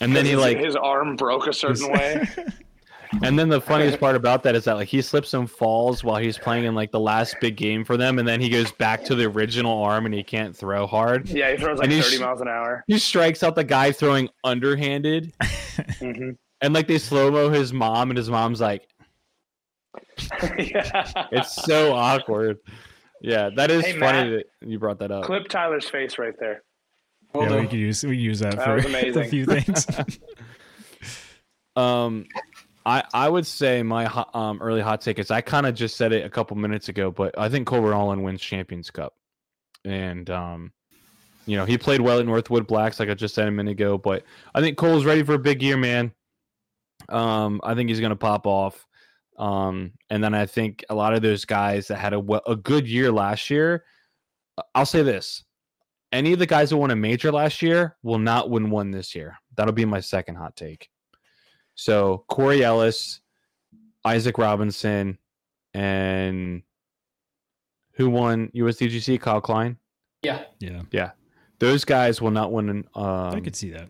And 0.00 0.14
then 0.16 0.24
he 0.24 0.32
His- 0.32 0.40
like, 0.40 0.58
his 0.58 0.74
arm 0.76 1.14
broke 1.16 1.46
a 1.46 1.52
certain 1.52 1.92
way. 1.92 2.26
And 3.22 3.38
then 3.38 3.48
the 3.48 3.60
funniest 3.60 4.00
part 4.00 4.16
about 4.16 4.42
that 4.44 4.54
is 4.54 4.64
that 4.64 4.74
like 4.76 4.88
he 4.88 5.02
slips 5.02 5.34
and 5.34 5.50
falls 5.50 6.02
while 6.02 6.16
he's 6.16 6.38
playing 6.38 6.64
in 6.64 6.74
like 6.74 6.90
the 6.90 7.00
last 7.00 7.36
big 7.40 7.56
game 7.56 7.84
for 7.84 7.96
them, 7.96 8.18
and 8.18 8.26
then 8.26 8.40
he 8.40 8.48
goes 8.48 8.72
back 8.72 9.04
to 9.04 9.14
the 9.14 9.24
original 9.26 9.82
arm 9.82 10.06
and 10.06 10.14
he 10.14 10.22
can't 10.22 10.56
throw 10.56 10.86
hard. 10.86 11.28
Yeah, 11.28 11.50
he 11.52 11.58
throws 11.58 11.78
like 11.78 11.84
And 11.84 11.92
he's- 11.92 12.06
thirty 12.10 12.22
miles 12.22 12.40
an 12.40 12.48
hour. 12.48 12.84
He 12.86 12.98
strikes 12.98 13.42
out 13.42 13.54
the 13.54 13.64
guy 13.64 13.92
throwing 13.92 14.28
underhanded, 14.44 15.32
hmm 15.98 16.30
and 16.60 16.72
like 16.74 16.86
they 16.86 16.98
slow 16.98 17.30
mo 17.30 17.50
his 17.50 17.72
mom, 17.72 18.10
and 18.10 18.16
his 18.16 18.30
mom's 18.30 18.60
like, 18.60 18.86
yeah. 20.58 21.26
it's 21.32 21.54
so 21.64 21.92
awkward. 21.92 22.58
Yeah, 23.20 23.50
that 23.56 23.70
is 23.70 23.84
Hey, 23.84 23.98
funny 23.98 24.30
Matt. 24.30 24.46
that 24.60 24.68
you 24.68 24.78
brought 24.78 24.98
that 25.00 25.10
up. 25.10 25.24
Clip 25.24 25.48
Tyler's 25.48 25.88
face 25.88 26.18
right 26.18 26.34
there. 26.38 26.62
Will 27.34 27.42
yeah, 27.42 27.48
do. 27.48 27.56
we 27.56 27.66
could 27.66 27.78
use 27.78 28.04
we 28.04 28.10
could 28.16 28.20
use 28.22 28.38
that, 28.40 28.56
That 28.56 28.64
for 28.64 28.76
a 29.20 29.24
few 29.28 29.44
things. 29.44 29.86
Um, 31.74 32.26
I 32.84 33.04
I 33.12 33.28
would 33.28 33.46
say 33.46 33.82
my 33.82 34.04
hot, 34.04 34.34
um 34.34 34.60
early 34.60 34.80
hot 34.80 35.00
take 35.00 35.18
is 35.18 35.30
I 35.30 35.40
kind 35.40 35.66
of 35.66 35.74
just 35.74 35.96
said 35.96 36.12
it 36.12 36.24
a 36.24 36.30
couple 36.30 36.56
minutes 36.56 36.88
ago, 36.88 37.10
but 37.10 37.36
I 37.38 37.48
think 37.48 37.66
Cole 37.66 37.80
Redalen 37.82 38.22
wins 38.22 38.40
Champions 38.40 38.90
Cup, 38.90 39.14
and 39.84 40.28
um, 40.30 40.72
you 41.46 41.56
know 41.56 41.64
he 41.64 41.78
played 41.78 42.00
well 42.00 42.18
at 42.18 42.26
Northwood 42.26 42.66
Blacks, 42.66 42.98
like 42.98 43.08
I 43.08 43.14
just 43.14 43.34
said 43.34 43.48
a 43.48 43.50
minute 43.50 43.72
ago. 43.72 43.98
But 43.98 44.24
I 44.54 44.60
think 44.60 44.76
Cole's 44.76 45.04
ready 45.04 45.22
for 45.22 45.34
a 45.34 45.38
big 45.38 45.62
year, 45.62 45.76
man. 45.76 46.12
Um, 47.08 47.60
I 47.62 47.74
think 47.74 47.88
he's 47.88 48.00
gonna 48.00 48.16
pop 48.16 48.46
off. 48.46 48.86
Um, 49.38 49.92
and 50.10 50.22
then 50.22 50.34
I 50.34 50.46
think 50.46 50.84
a 50.90 50.94
lot 50.94 51.14
of 51.14 51.22
those 51.22 51.44
guys 51.44 51.88
that 51.88 51.96
had 51.96 52.12
a 52.12 52.22
a 52.46 52.56
good 52.56 52.86
year 52.88 53.10
last 53.12 53.48
year, 53.50 53.84
I'll 54.74 54.86
say 54.86 55.02
this: 55.02 55.44
any 56.12 56.32
of 56.32 56.38
the 56.38 56.46
guys 56.46 56.70
that 56.70 56.76
won 56.76 56.90
a 56.90 56.96
major 56.96 57.32
last 57.32 57.62
year 57.62 57.96
will 58.02 58.18
not 58.18 58.50
win 58.50 58.70
one 58.70 58.90
this 58.90 59.14
year. 59.14 59.38
That'll 59.56 59.72
be 59.72 59.84
my 59.84 60.00
second 60.00 60.34
hot 60.36 60.56
take. 60.56 60.88
So 61.74 62.24
Corey 62.28 62.62
Ellis, 62.64 63.20
Isaac 64.04 64.38
Robinson, 64.38 65.18
and 65.74 66.62
who 67.92 68.10
won 68.10 68.50
USDGC? 68.54 69.20
Kyle 69.20 69.40
Klein. 69.40 69.76
Yeah, 70.22 70.44
yeah, 70.60 70.82
Yeah. 70.92 71.10
Those 71.58 71.84
guys 71.84 72.20
will 72.20 72.30
not 72.32 72.52
win 72.52 72.68
an, 72.68 72.84
um, 72.96 73.34
I 73.36 73.40
could 73.40 73.54
see 73.54 73.70
that. 73.70 73.88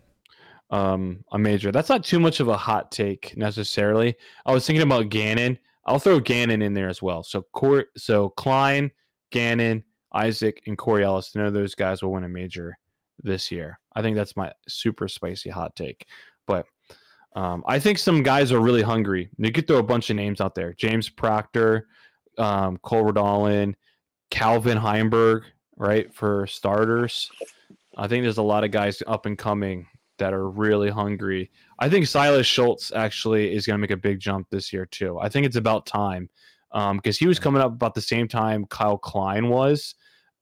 um, 0.69 1.23
a 1.31 1.39
major. 1.39 1.71
That's 1.71 1.89
not 1.89 2.03
too 2.03 2.19
much 2.19 2.39
of 2.39 2.47
a 2.47 2.57
hot 2.57 2.91
take 2.91 3.35
necessarily. 3.35 4.15
I 4.45 4.53
was 4.53 4.65
thinking 4.67 4.83
about 4.83 5.09
Gannon. 5.09 5.57
I'll 5.85 5.99
throw 5.99 6.19
Gannon 6.19 6.61
in 6.61 6.73
there 6.75 6.87
as 6.89 7.01
well. 7.01 7.23
So 7.23 7.41
Cor- 7.51 7.87
so 7.97 8.29
Klein, 8.29 8.91
Gannon, 9.31 9.83
Isaac, 10.13 10.61
and 10.67 10.77
Corey 10.77 11.03
Ellis. 11.03 11.33
None 11.35 11.45
of 11.47 11.53
those 11.53 11.73
guys 11.75 12.03
will 12.03 12.11
win 12.11 12.23
a 12.23 12.29
major 12.29 12.77
this 13.23 13.51
year. 13.51 13.79
I 13.95 14.01
think 14.03 14.15
that's 14.15 14.35
my 14.37 14.51
super 14.67 15.07
spicy 15.07 15.49
hot 15.49 15.75
take. 15.75 16.05
Um, 17.35 17.63
I 17.67 17.79
think 17.79 17.97
some 17.97 18.21
guys 18.21 18.51
are 18.51 18.59
really 18.59 18.83
hungry. 18.83 19.29
You 19.37 19.51
could 19.51 19.67
throw 19.67 19.77
a 19.77 19.83
bunch 19.83 20.09
of 20.09 20.15
names 20.15 20.39
out 20.39 20.55
there: 20.55 20.73
James 20.73 21.09
Proctor, 21.09 21.87
um, 22.37 22.77
Cole 22.83 23.05
Redalen, 23.05 23.73
Calvin 24.29 24.77
Heimburg, 24.77 25.43
right 25.77 26.13
for 26.13 26.45
starters. 26.47 27.31
I 27.97 28.07
think 28.07 28.23
there's 28.23 28.37
a 28.37 28.43
lot 28.43 28.63
of 28.63 28.71
guys 28.71 29.01
up 29.07 29.25
and 29.25 29.37
coming 29.37 29.87
that 30.17 30.33
are 30.33 30.49
really 30.49 30.89
hungry. 30.89 31.51
I 31.79 31.89
think 31.89 32.07
Silas 32.07 32.47
Schultz 32.47 32.91
actually 32.91 33.53
is 33.53 33.65
going 33.65 33.75
to 33.75 33.81
make 33.81 33.91
a 33.91 33.97
big 33.97 34.19
jump 34.19 34.47
this 34.49 34.71
year 34.71 34.85
too. 34.85 35.19
I 35.19 35.29
think 35.29 35.45
it's 35.45 35.55
about 35.55 35.85
time 35.85 36.29
because 36.71 37.17
he 37.17 37.27
was 37.27 37.39
coming 37.39 37.61
up 37.61 37.71
about 37.71 37.93
the 37.93 38.01
same 38.01 38.27
time 38.27 38.65
Kyle 38.65 38.97
Klein 38.97 39.49
was, 39.49 39.95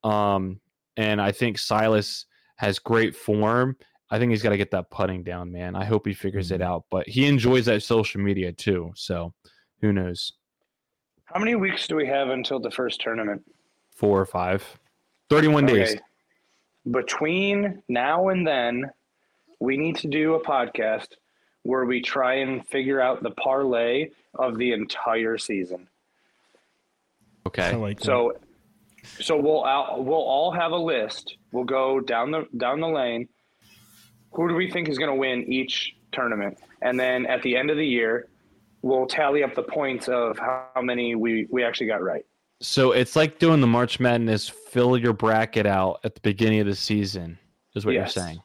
um, 0.03 0.59
and 0.97 1.21
I 1.21 1.31
think 1.31 1.57
Silas 1.57 2.25
has 2.57 2.79
great 2.79 3.15
form. 3.15 3.75
I 4.11 4.19
think 4.19 4.31
he's 4.31 4.43
got 4.43 4.49
to 4.49 4.57
get 4.57 4.71
that 4.71 4.89
putting 4.91 5.23
down, 5.23 5.51
man. 5.51 5.73
I 5.75 5.85
hope 5.85 6.05
he 6.05 6.13
figures 6.13 6.51
it 6.51 6.59
Mhm. 6.61 6.65
out. 6.65 6.83
But 6.91 7.07
he 7.07 7.25
enjoys 7.27 7.65
that 7.65 7.81
social 7.81 8.19
media 8.21 8.51
too, 8.51 8.91
so 8.95 9.33
who 9.79 9.93
knows? 9.93 10.33
How 11.25 11.39
many 11.39 11.55
weeks 11.55 11.87
do 11.87 11.95
we 11.95 12.05
have 12.07 12.29
until 12.29 12.59
the 12.59 12.69
first 12.71 12.99
tournament? 12.99 13.41
Four 13.95 14.19
or 14.19 14.25
five. 14.25 14.77
31 15.29 15.65
days. 15.65 15.95
Between 16.89 17.81
now 17.87 18.29
and 18.29 18.45
then, 18.45 18.91
we 19.59 19.77
need 19.77 19.95
to 19.97 20.07
do 20.07 20.33
a 20.33 20.43
podcast 20.43 21.15
where 21.63 21.85
we 21.85 22.01
try 22.01 22.33
and 22.35 22.67
figure 22.67 22.99
out 22.99 23.23
the 23.23 23.31
parlay 23.31 24.09
of 24.33 24.57
the 24.57 24.73
entire 24.73 25.37
season. 25.37 25.87
Okay. 27.45 27.63
I 27.67 27.75
like 27.75 27.99
that. 27.99 28.05
So, 28.05 28.33
so 29.03 29.39
we'll 29.39 29.63
out, 29.63 30.03
we'll 30.03 30.15
all 30.17 30.51
have 30.51 30.71
a 30.71 30.77
list. 30.77 31.37
We'll 31.51 31.63
go 31.63 31.99
down 31.99 32.31
the 32.31 32.47
down 32.57 32.79
the 32.79 32.87
lane. 32.89 33.29
Who 34.31 34.47
do 34.47 34.55
we 34.55 34.69
think 34.71 34.89
is 34.89 34.97
going 34.97 35.09
to 35.09 35.15
win 35.15 35.43
each 35.51 35.95
tournament? 36.11 36.57
And 36.81 36.99
then 36.99 37.25
at 37.25 37.41
the 37.43 37.55
end 37.55 37.69
of 37.69 37.77
the 37.77 37.85
year, 37.85 38.27
we'll 38.81 39.05
tally 39.05 39.43
up 39.43 39.53
the 39.55 39.63
points 39.63 40.07
of 40.07 40.37
how 40.39 40.69
many 40.81 41.15
we 41.15 41.47
we 41.51 41.63
actually 41.63 41.87
got 41.87 42.01
right. 42.01 42.25
So 42.61 42.91
it's 42.91 43.15
like 43.15 43.39
doing 43.39 43.59
the 43.61 43.67
March 43.67 43.99
Madness, 43.99 44.47
fill 44.47 44.97
your 44.97 45.13
bracket 45.13 45.65
out 45.65 45.99
at 46.03 46.15
the 46.15 46.21
beginning 46.21 46.59
of 46.59 46.67
the 46.67 46.75
season, 46.75 47.37
is 47.75 47.85
what 47.85 47.93
Yes. 47.95 48.15
you're 48.15 48.23
saying. 48.25 48.41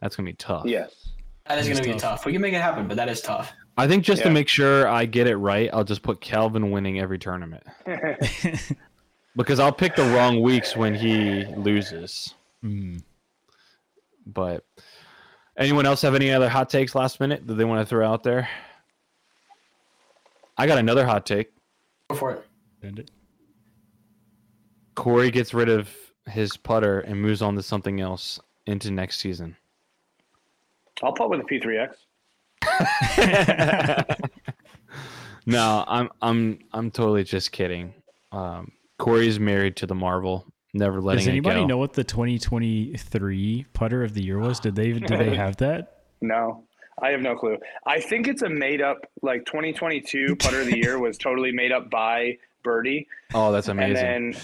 That's 0.00 0.14
gonna 0.14 0.26
be 0.28 0.34
tough. 0.34 0.64
Yes. 0.66 1.08
that 1.46 1.58
is 1.58 1.66
going 1.66 1.78
to 1.78 1.82
be 1.82 1.92
tough. 1.92 2.00
tough. 2.20 2.26
We 2.26 2.32
can 2.32 2.42
make 2.42 2.52
it 2.52 2.60
happen, 2.60 2.86
but 2.86 2.98
that 2.98 3.08
is 3.08 3.22
tough. 3.22 3.52
I 3.78 3.88
think 3.88 4.04
just 4.04 4.22
to 4.22 4.30
make 4.30 4.48
sure 4.48 4.86
I 4.86 5.06
get 5.06 5.26
it 5.26 5.36
right, 5.36 5.70
I'll 5.72 5.82
just 5.84 6.02
put 6.02 6.20
Calvin 6.20 6.70
winning 6.70 7.00
every 7.00 7.18
tournament 7.18 7.62
because 9.36 9.58
I'll 9.60 9.72
pick 9.72 9.96
the 9.96 10.04
wrong 10.14 10.42
weeks 10.42 10.76
when 10.76 10.94
he 10.94 11.44
loses. 11.56 12.34
Mm. 12.62 13.02
But 14.32 14.64
anyone 15.56 15.86
else 15.86 16.02
have 16.02 16.14
any 16.14 16.30
other 16.30 16.48
hot 16.48 16.70
takes 16.70 16.94
last 16.94 17.20
minute 17.20 17.46
that 17.46 17.54
they 17.54 17.64
want 17.64 17.80
to 17.80 17.86
throw 17.86 18.06
out 18.06 18.22
there? 18.22 18.48
I 20.56 20.66
got 20.66 20.78
another 20.78 21.06
hot 21.06 21.24
take. 21.24 21.52
Go 22.10 22.16
for 22.16 22.32
it. 22.32 22.44
End 22.82 22.98
it. 22.98 23.10
Corey 24.94 25.30
gets 25.30 25.54
rid 25.54 25.68
of 25.68 25.88
his 26.26 26.56
putter 26.56 27.00
and 27.00 27.20
moves 27.20 27.42
on 27.42 27.54
to 27.54 27.62
something 27.62 28.00
else 28.00 28.40
into 28.66 28.90
next 28.90 29.20
season. 29.20 29.56
I'll 31.02 31.12
put 31.12 31.30
with 31.30 31.40
a 31.40 31.44
P3X. 31.44 31.94
no, 35.46 35.84
I'm 35.86 36.10
I'm 36.20 36.58
I'm 36.72 36.90
totally 36.90 37.24
just 37.24 37.52
kidding. 37.52 37.94
Um, 38.32 38.72
Corey's 38.98 39.38
married 39.38 39.76
to 39.76 39.86
the 39.86 39.94
Marvel, 39.94 40.44
never 40.78 41.00
letting 41.00 41.18
Does 41.18 41.26
it 41.26 41.30
anybody 41.32 41.60
go. 41.60 41.66
know 41.66 41.76
what 41.78 41.92
the 41.92 42.04
2023 42.04 43.66
putter 43.72 44.02
of 44.04 44.14
the 44.14 44.22
year 44.24 44.38
was? 44.38 44.60
Did 44.60 44.74
they 44.76 44.92
did 44.92 45.08
they 45.08 45.34
have 45.36 45.56
that? 45.58 46.02
No, 46.20 46.64
I 47.02 47.10
have 47.10 47.20
no 47.20 47.36
clue. 47.36 47.58
I 47.86 48.00
think 48.00 48.26
it's 48.28 48.42
a 48.42 48.48
made 48.48 48.80
up 48.82 48.98
like 49.22 49.44
2022 49.46 50.36
putter 50.36 50.60
of 50.60 50.66
the 50.66 50.76
year 50.78 50.98
was 50.98 51.18
totally 51.18 51.52
made 51.52 51.72
up 51.72 51.90
by 51.90 52.38
Birdie, 52.64 53.06
Oh, 53.34 53.52
that's 53.52 53.68
amazing. 53.68 53.96
and 54.04 54.34
then 54.34 54.40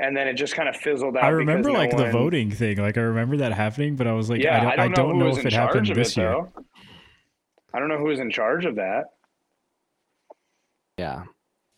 and 0.00 0.16
then 0.16 0.28
it 0.28 0.34
just 0.34 0.54
kind 0.54 0.68
of 0.68 0.76
fizzled 0.76 1.16
out. 1.16 1.24
I 1.24 1.30
because 1.30 1.38
remember 1.38 1.70
no 1.70 1.74
like 1.78 1.90
the 1.96 2.04
one- 2.04 2.12
voting 2.12 2.50
thing. 2.52 2.76
Like 2.78 2.96
I 2.96 3.00
remember 3.00 3.38
that 3.38 3.52
happening, 3.52 3.96
but 3.96 4.06
I 4.06 4.12
was 4.12 4.30
like, 4.30 4.40
Yeah, 4.42 4.56
I 4.58 4.60
don't, 4.76 4.80
I 4.80 4.88
don't, 4.94 5.10
who 5.14 5.18
know 5.18 5.26
was 5.26 5.38
if 5.38 5.42
in 5.44 5.48
it 5.48 5.52
happened 5.54 5.86
charge 5.86 5.90
of 5.90 5.96
this 5.96 6.12
it, 6.16 6.20
year. 6.20 6.30
though. 6.30 6.52
I 7.74 7.78
don't 7.80 7.88
know 7.88 7.98
who 7.98 8.10
is 8.10 8.20
in 8.20 8.30
charge 8.30 8.64
of 8.64 8.76
that. 8.76 9.06
Yeah. 10.98 11.24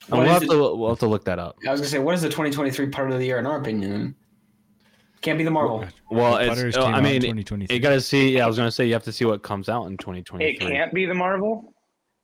And 0.08 0.18
What 0.18 0.24
we'll 0.24 0.32
have 0.32 0.42
it- 0.42 0.48
to 0.50 0.58
we'll 0.76 0.88
have 0.88 0.98
to 1.00 1.06
look 1.06 1.24
that 1.24 1.38
up. 1.38 1.56
I 1.66 1.70
was 1.70 1.80
gonna 1.80 1.90
say, 1.90 1.98
what 1.98 2.14
is 2.14 2.22
the 2.22 2.28
2023 2.28 2.88
part 2.88 3.10
of 3.10 3.18
the 3.18 3.24
year 3.24 3.38
in 3.38 3.46
our 3.46 3.58
opinion? 3.60 4.14
Can't 5.20 5.36
be 5.36 5.44
the 5.44 5.50
Marvel. 5.50 5.84
Well, 6.10 6.38
it's, 6.38 6.76
oh, 6.78 6.84
came 6.84 6.94
I 6.94 7.00
mean, 7.02 7.20
2023. 7.20 7.76
you 7.76 7.82
got 7.82 7.90
to 7.90 8.00
see. 8.00 8.30
Yeah, 8.36 8.44
I 8.44 8.46
was 8.46 8.56
gonna 8.56 8.70
say 8.70 8.86
you 8.86 8.94
have 8.94 9.02
to 9.04 9.12
see 9.12 9.26
what 9.26 9.42
comes 9.42 9.68
out 9.68 9.84
in 9.86 9.98
2023. 9.98 10.46
It 10.46 10.58
can't 10.60 10.94
be 10.94 11.04
the 11.04 11.12
Marvel. 11.14 11.74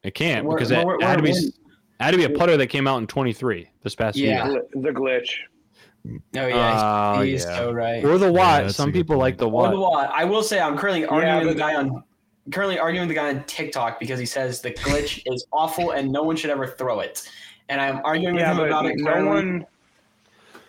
It 0.02 0.14
can't 0.14 0.46
We're- 0.46 0.56
because 0.56 0.70
it, 0.70 0.84
we're- 0.84 0.96
it 1.00 1.04
had 1.06 1.16
to 1.16 1.22
be 1.22 1.32
we're- 1.32 1.44
it 1.46 1.54
had 2.02 2.10
to 2.12 2.16
be 2.16 2.24
a 2.24 2.30
putter 2.30 2.56
that 2.56 2.68
came 2.68 2.86
out 2.86 2.98
in 2.98 3.06
23 3.06 3.68
this 3.82 3.94
past 3.94 4.16
Yeah. 4.16 4.48
year. 4.48 4.62
Gl- 4.74 4.82
The 4.82 4.90
glitch. 4.90 5.28
Oh 6.08 6.46
yeah, 6.46 7.14
Oh, 7.18 7.20
he's 7.22 7.44
yeah. 7.44 7.56
so 7.58 7.72
right. 7.72 8.02
Or 8.04 8.16
the 8.16 8.32
Watt. 8.32 8.62
that's 8.62 8.72
a 8.74 8.76
Some 8.76 8.90
good 8.92 9.00
people 9.00 9.16
like 9.18 9.34
point. 9.36 9.38
the 9.38 9.46
Or 9.56 9.68
the 9.70 9.76
Watt. 9.80 9.92
Watt. 10.08 10.10
I 10.14 10.24
will 10.24 10.42
say 10.42 10.60
I'm 10.60 10.78
currently 10.78 11.04
arguing 11.04 11.46
with 11.46 11.56
the 11.56 11.60
guy 11.60 11.74
on 11.74 12.02
currently 12.52 12.78
arguing 12.78 13.08
with 13.08 13.14
the 13.14 13.20
guy 13.20 13.28
on 13.28 13.42
TikTok 13.44 13.98
because 13.98 14.20
he 14.20 14.24
says 14.26 14.60
the 14.62 14.70
glitch 14.70 15.20
is 15.26 15.44
awful 15.52 15.90
and 15.90 16.10
no 16.12 16.22
one 16.22 16.36
should 16.36 16.50
ever 16.50 16.66
throw 16.66 17.00
it. 17.00 17.28
And 17.68 17.80
I'm 17.80 18.00
arguing 18.04 18.36
with 18.36 18.44
him 18.44 18.58
about 18.60 18.86
it. 18.86 18.96
no 18.98 19.10
currently. 19.12 19.28
one 19.30 19.66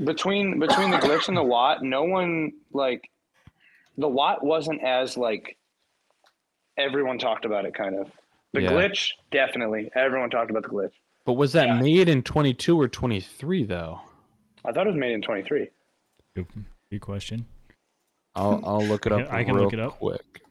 between 0.04 0.60
between 0.60 0.92
the 0.92 0.98
glitch 0.98 1.28
and 1.28 1.38
the 1.38 1.44
Watt. 1.44 1.84
No 1.84 2.04
one 2.04 2.52
like 2.74 3.10
the 3.98 4.08
Watt 4.08 4.44
wasn't 4.44 4.84
as 4.84 5.18
like 5.18 5.58
everyone 6.78 7.18
talked 7.20 7.46
about 7.46 7.66
it. 7.66 7.74
Kind 7.74 7.96
of 7.96 8.12
the 8.54 8.62
Yeah. 8.62 8.72
glitch, 8.72 9.12
definitely. 9.32 9.92
Everyone 9.96 10.30
talked 10.30 10.50
about 10.52 10.64
the 10.64 10.70
glitch. 10.70 10.92
But 11.26 11.34
was 11.34 11.54
that 11.54 11.68
Yeah. 11.68 11.82
made 11.82 12.10
in 12.10 12.24
22 12.24 12.80
or 12.80 12.88
23 12.88 13.64
though? 13.64 14.02
I 14.66 14.72
thought 14.72 14.88
it 14.88 14.90
was 14.92 15.00
made 15.00 15.14
in 15.14 15.22
23. 15.22 15.70
Good, 16.36 16.48
good 16.92 17.02
question. 17.02 17.46
I'll 18.36 18.62
I'll 18.64 18.84
look 18.86 19.06
it 19.06 19.12
up. 19.12 19.28
I 19.32 19.44
can 19.44 19.56
real 19.56 19.66
look 19.66 19.74
it 19.74 19.80
up. 19.80 19.94
quick. 20.00 20.42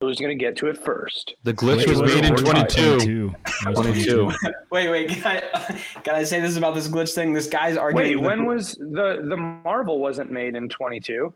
Who's 0.00 0.20
gonna 0.20 0.36
get 0.36 0.54
to 0.58 0.68
it 0.68 0.78
first? 0.78 1.34
The 1.42 1.52
glitch 1.52 1.78
Wait, 1.78 1.88
was 1.88 2.00
was 2.00 2.14
made 2.14 2.24
in 2.24 2.36
22. 2.36 2.98
22. 2.98 3.34
22. 3.74 4.30
Wait, 4.70 4.88
wait. 4.90 5.08
Can 5.08 5.26
I, 5.26 5.80
can 6.04 6.14
I 6.14 6.22
say 6.22 6.40
this 6.40 6.56
about 6.56 6.76
this 6.76 6.86
glitch 6.86 7.14
thing? 7.14 7.32
This 7.32 7.48
guy's 7.48 7.76
arguing. 7.76 8.06
Wait, 8.10 8.16
with- 8.16 8.24
when 8.24 8.44
was 8.46 8.74
the 8.74 9.24
the 9.28 9.36
Marvel 9.36 9.98
wasn't 9.98 10.30
made 10.30 10.54
in 10.54 10.68
22? 10.68 11.34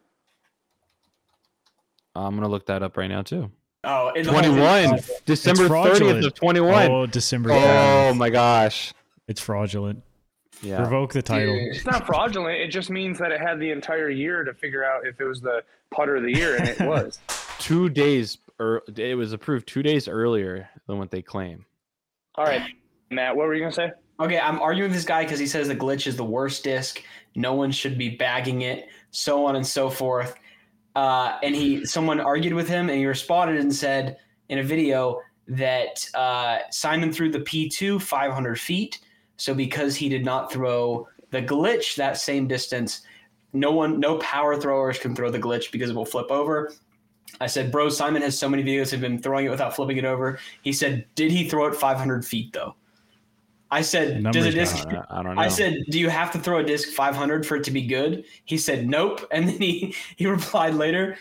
I'm 2.15 2.35
gonna 2.37 2.49
look 2.49 2.67
that 2.67 2.85
up 2.85 2.97
right 2.97 3.09
now 3.09 3.23
too. 3.23 3.51
Oh, 3.85 4.11
in 4.11 4.25
the 4.25 4.31
21, 4.31 5.01
December 5.27 5.69
30th 5.69 6.25
of 6.25 6.35
21. 6.35 6.89
Oh, 6.93 7.07
December. 7.07 7.51
Oh 7.51 7.57
10th. 7.57 8.17
my 8.17 8.31
gosh. 8.31 8.93
It's 9.27 9.41
fraudulent. 9.41 10.05
Yeah. 10.63 10.83
Revoke 10.83 11.13
the 11.15 11.23
title. 11.23 11.53
Dude. 11.53 11.75
It's 11.75 11.85
not 11.85 12.07
fraudulent. 12.07 12.61
It 12.61 12.69
just 12.69 12.91
means 12.91 13.19
that 13.19 13.33
it 13.33 13.41
had 13.41 13.59
the 13.59 13.73
entire 13.73 14.09
year 14.09 14.45
to 14.45 14.55
figure 14.55 14.85
out 14.85 15.05
if 15.05 15.21
it 15.21 15.25
was 15.25 15.41
the 15.41 15.65
putter 15.91 16.15
of 16.15 16.23
the 16.23 16.33
year, 16.33 16.57
and 16.59 16.69
it 16.69 16.81
was. 16.83 17.19
Two 17.59 17.89
days 17.89 18.39
or 18.59 18.83
it 18.97 19.17
was 19.17 19.33
approved 19.33 19.67
2 19.69 19.83
days 19.83 20.09
earlier 20.09 20.69
than 20.87 20.99
what 20.99 21.11
they 21.11 21.23
claim. 21.23 21.65
All 22.37 22.45
right, 22.45 22.63
Matt, 23.11 23.37
what 23.37 23.47
were 23.47 23.55
you 23.55 23.61
gonna 23.61 23.73
say? 23.73 23.93
Okay, 24.21 24.39
I'm 24.39 24.61
arguing 24.61 24.91
with 24.91 24.97
this 24.97 25.07
guy 25.07 25.25
because 25.25 25.39
he 25.39 25.47
says 25.47 25.69
the 25.69 25.75
glitch 25.75 26.07
is 26.07 26.17
the 26.17 26.25
worst 26.25 26.65
disc. 26.65 27.03
No 27.35 27.55
one 27.55 27.73
should 27.73 27.99
be 27.99 28.11
bagging 28.11 28.63
it, 28.63 28.89
so 29.11 29.45
on 29.47 29.57
and 29.57 29.67
so 29.67 29.91
forth. 29.91 30.35
Uh, 30.95 31.39
and 31.43 31.55
he, 31.55 31.85
someone 31.85 32.21
argued 32.21 32.53
with 32.53 32.69
him, 32.69 32.89
and 32.89 32.99
he 32.99 33.07
responded 33.07 33.59
and 33.59 33.75
said 33.75 34.19
in 34.49 34.59
a 34.59 34.63
video 34.63 35.21
that 35.49 36.07
uh, 36.15 36.59
Simon 36.71 37.13
threw 37.13 37.31
the 37.31 37.41
P2 37.41 38.01
500 38.01 38.61
feet. 38.61 39.01
So 39.37 39.55
because 39.55 39.97
he 39.97 40.09
did 40.09 40.25
not 40.25 40.53
throw 40.53 41.09
the 41.31 41.43
glitch 41.43 41.97
that 41.97 42.17
same 42.19 42.47
distance, 42.47 43.03
no 43.53 43.73
one, 43.73 43.99
no 43.99 44.19
power 44.19 44.61
throwers 44.61 44.99
can 44.99 45.15
throw 45.15 45.31
the 45.31 45.39
glitch 45.39 45.73
because 45.73 45.91
it 45.91 45.97
will 45.97 46.07
flip 46.07 46.31
over. 46.31 46.73
I 47.41 47.47
said, 47.47 47.73
bro, 47.73 47.89
Simon 47.89 48.23
has 48.23 48.39
so 48.39 48.49
many 48.49 48.63
videos 48.63 48.93
of 48.93 49.03
him 49.03 49.19
throwing 49.19 49.47
it 49.47 49.51
without 49.51 49.75
flipping 49.75 49.97
it 49.97 50.05
over. 50.05 50.39
He 50.63 50.73
said, 50.73 51.07
did 51.15 51.33
he 51.33 51.49
throw 51.49 51.67
it 51.67 51.75
500 51.75 52.25
feet 52.25 52.53
though? 52.53 52.75
I 53.71 53.81
said, 53.81 54.23
does 54.33 54.45
a 54.45 54.51
disc? 54.51 54.87
I 54.87 54.93
don't, 54.93 55.07
I 55.11 55.23
don't 55.23 55.37
know. 55.37 55.41
I 55.43 55.49
said, 55.49 55.79
"Do 55.89 55.99
you 55.99 56.11
have 56.11 56.31
to 56.33 56.39
throw 56.39 56.59
a 56.59 56.63
disc 56.63 56.91
500 56.91 57.47
for 57.47 57.57
it 57.57 57.65
to 57.65 57.71
be 57.71 57.87
good?" 57.87 58.27
He 58.45 58.59
said, 58.59 58.87
"Nope." 58.87 59.27
And 59.33 59.49
then 59.49 59.57
he 59.57 59.95
he 60.17 60.27
replied 60.27 60.75
later, 60.75 61.17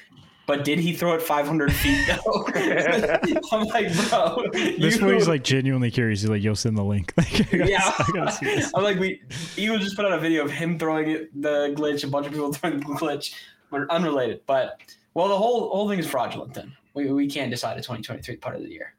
"But 0.47 0.65
did 0.65 0.77
he 0.77 0.91
throw 0.91 1.13
it 1.13 1.21
500 1.21 1.71
feet 1.71 2.05
though?" 2.07 2.45
I'm 3.53 3.63
like, 3.67 3.93
bro, 4.09 4.43
This 4.51 4.99
you- 4.99 5.09
he's 5.11 5.29
like 5.29 5.45
genuinely 5.45 5.91
curious. 5.91 6.19
He's 6.19 6.29
like, 6.29 6.43
"Yo, 6.43 6.53
send 6.53 6.77
the 6.77 6.83
link." 6.83 7.13
Like, 7.17 7.53
I 7.53 7.57
gotta- 7.57 7.71
yeah. 7.71 7.93
I 7.97 8.11
gotta 8.13 8.31
see 8.33 8.45
this. 8.47 8.69
I'm 8.75 8.83
like, 8.83 8.99
we 8.99 9.21
Eagle 9.55 9.77
just 9.79 9.95
put 9.95 10.03
out 10.03 10.11
a 10.11 10.19
video 10.19 10.43
of 10.43 10.51
him 10.51 10.77
throwing 10.77 11.09
it, 11.09 11.41
the 11.41 11.73
glitch, 11.77 12.03
a 12.03 12.07
bunch 12.07 12.25
of 12.25 12.33
people 12.33 12.51
throwing 12.51 12.81
the 12.81 12.85
glitch, 12.85 13.33
but 13.69 13.89
unrelated. 13.89 14.41
But 14.45 14.77
well, 15.13 15.27
the 15.27 15.38
whole 15.38 15.69
whole 15.69 15.89
thing 15.89 15.99
is 15.99 16.07
fraudulent. 16.07 16.53
Then 16.53 16.75
we 16.93 17.11
we 17.11 17.27
can't 17.29 17.49
decide 17.51 17.73
a 17.77 17.81
2023 17.81 18.38
part 18.38 18.55
of 18.55 18.61
the 18.63 18.69
year. 18.69 18.95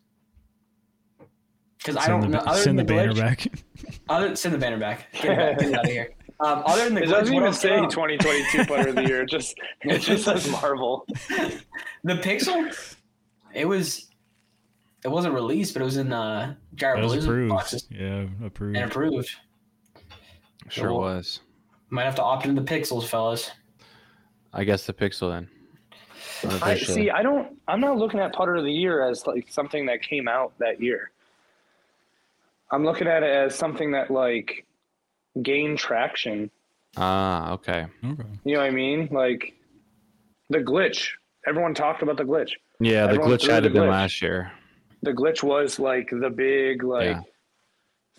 Because 1.78 1.96
I 1.96 2.06
don't 2.08 2.20
the, 2.20 2.28
know. 2.28 2.38
Other 2.38 2.58
send 2.62 2.78
the 2.78 2.84
than 2.84 2.96
banner 2.96 3.12
glitch, 3.12 3.18
back. 3.18 3.46
Other, 4.08 4.36
send 4.36 4.54
the 4.54 4.58
banner 4.58 4.78
back. 4.78 5.12
Get 5.14 5.24
it, 5.32 5.36
back. 5.36 5.58
Get 5.58 5.68
it 5.68 5.74
out 5.74 5.84
of 5.84 5.90
here. 5.90 6.10
Um, 6.40 6.64
other 6.66 6.86
than 6.86 6.94
the 6.94 7.02
It 7.02 7.06
glitch, 7.06 7.10
doesn't 7.12 7.34
even 7.34 7.46
else 7.46 7.60
say 7.60 7.68
say 7.68 7.74
came 7.76 7.84
out? 7.84 7.90
2022 7.92 8.64
putter 8.64 8.88
of 8.88 8.94
the 8.96 9.06
year. 9.06 9.22
It 9.22 9.30
just 9.30 9.54
it 9.82 9.98
just 10.00 10.24
says 10.24 10.50
Marvel. 10.50 11.06
The 12.02 12.14
Pixel, 12.14 12.96
it 13.54 13.64
was, 13.64 14.08
it 15.04 15.08
wasn't 15.08 15.34
released, 15.34 15.72
but 15.74 15.82
it 15.82 15.84
was 15.84 15.98
in 15.98 16.12
uh, 16.12 16.56
Gyro 16.74 17.00
That 17.00 17.14
was 17.14 17.24
approved. 17.24 17.48
boxes 17.50 17.86
Yeah, 17.92 18.26
approved. 18.44 18.76
and 18.76 18.90
approved. 18.90 19.30
sure 20.68 20.88
Cool. 20.88 20.98
was. 20.98 21.40
Might 21.90 22.04
have 22.06 22.16
to 22.16 22.22
opt 22.24 22.44
into 22.44 22.60
the 22.60 22.66
Pixels, 22.66 23.04
fellas. 23.06 23.52
I 24.52 24.64
guess 24.64 24.84
the 24.84 24.94
pixel 24.94 25.30
then. 25.30 25.48
I 26.62 26.76
see. 26.76 27.10
I 27.10 27.22
don't. 27.22 27.56
I'm 27.68 27.80
not 27.80 27.96
looking 27.98 28.20
at 28.20 28.32
putter 28.32 28.56
of 28.56 28.64
the 28.64 28.72
year 28.72 29.06
as 29.08 29.26
like 29.26 29.46
something 29.50 29.86
that 29.86 30.02
came 30.02 30.28
out 30.28 30.52
that 30.58 30.80
year. 30.80 31.10
I'm 32.70 32.84
looking 32.84 33.06
at 33.06 33.22
it 33.22 33.30
as 33.30 33.54
something 33.54 33.92
that 33.92 34.10
like 34.10 34.66
gained 35.42 35.78
traction. 35.78 36.50
Ah, 36.96 37.52
okay. 37.52 37.86
Okay. 38.04 38.22
You 38.44 38.54
know 38.54 38.60
what 38.60 38.66
I 38.66 38.70
mean? 38.70 39.08
Like 39.10 39.54
the 40.50 40.58
glitch. 40.58 41.10
Everyone 41.46 41.74
talked 41.74 42.02
about 42.02 42.16
the 42.16 42.24
glitch. 42.24 42.52
Yeah, 42.80 43.06
the 43.06 43.18
glitch 43.18 43.42
threw 43.42 43.54
had 43.54 43.62
to 43.64 43.70
been 43.70 43.88
last 43.88 44.22
year. 44.22 44.52
The 45.02 45.12
glitch 45.12 45.42
was 45.42 45.78
like 45.78 46.10
the 46.10 46.30
big 46.30 46.82
like 46.82 47.06
Yeah. 47.10 47.20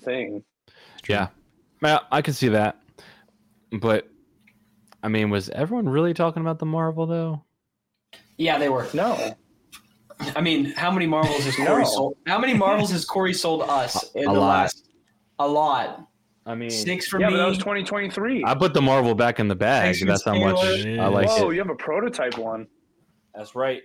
thing. 0.01 0.43
Yeah. 1.07 1.27
Yeah, 1.81 1.99
I 2.11 2.21
can 2.21 2.33
see 2.33 2.49
that. 2.49 2.79
But 3.71 4.07
I 5.01 5.07
mean, 5.09 5.29
was 5.29 5.49
everyone 5.49 5.89
really 5.89 6.13
talking 6.13 6.41
about 6.41 6.59
the 6.59 6.65
Marvel 6.65 7.05
though? 7.05 7.43
Yeah, 8.38 8.57
they 8.57 8.69
were. 8.69 8.88
No. 8.93 9.35
I 10.35 10.41
mean, 10.41 10.65
how 10.73 10.91
many 10.91 11.05
Marvels 11.05 11.43
has 11.45 11.55
Corey 11.55 11.84
No. 11.84 11.89
sold? 11.89 12.18
How 12.27 12.39
many 12.39 12.53
Marvels 12.53 12.91
has 12.91 13.05
Corey 13.05 13.34
sold 13.34 13.64
us 13.64 14.11
in 14.15 14.30
A 14.30 14.34
the 14.34 14.39
lot. 14.39 14.47
last? 14.47 14.89
A 15.39 15.47
lot. 15.47 16.07
I 16.45 16.55
mean, 16.55 16.69
Six 16.69 17.07
for 17.07 17.19
Yeah, 17.19 17.27
me. 17.27 17.34
but 17.34 17.38
that 17.38 17.47
was 17.47 17.57
2023. 17.57 18.43
I 18.45 18.53
put 18.55 18.73
the 18.73 18.81
Marvel 18.81 19.15
back 19.15 19.39
in 19.39 19.47
the 19.47 19.55
bag. 19.55 19.95
Thanks 19.95 20.03
That's 20.05 20.23
how 20.26 20.35
much 20.35 20.57
I 20.64 21.07
like 21.07 21.27
Whoa, 21.30 21.49
it. 21.49 21.53
you 21.53 21.60
have 21.60 21.69
a 21.69 21.76
prototype 21.76 22.38
one. 22.38 22.68
That's 23.34 23.55
right. 23.55 23.81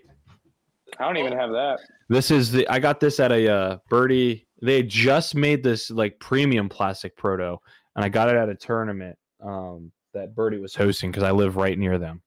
I 0.99 1.05
don't 1.05 1.17
even 1.19 1.33
have 1.33 1.51
that. 1.51 1.79
This 2.09 2.31
is 2.31 2.51
the 2.51 2.67
I 2.69 2.79
got 2.79 3.01
this 3.01 3.21
at 3.21 3.31
a 3.33 3.53
uh, 3.53 3.79
Birdie. 3.89 4.47
They 4.63 4.83
just 4.83 5.35
made 5.35 5.63
this 5.63 5.91
like 5.91 6.19
premium 6.19 6.69
plastic 6.69 7.17
proto, 7.17 7.59
and 7.95 8.05
I 8.05 8.09
got 8.09 8.29
it 8.29 8.37
at 8.37 8.49
a 8.49 8.55
tournament 8.55 9.17
um, 9.45 9.93
that 10.15 10.35
Birdie 10.35 10.59
was 10.59 10.75
hosting 10.75 11.11
because 11.11 11.23
I 11.23 11.31
live 11.31 11.57
right 11.57 11.79
near 11.79 11.99
them. 11.99 12.23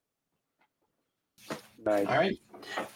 Nice. 1.84 2.06
All 2.06 2.16
right. 2.16 2.36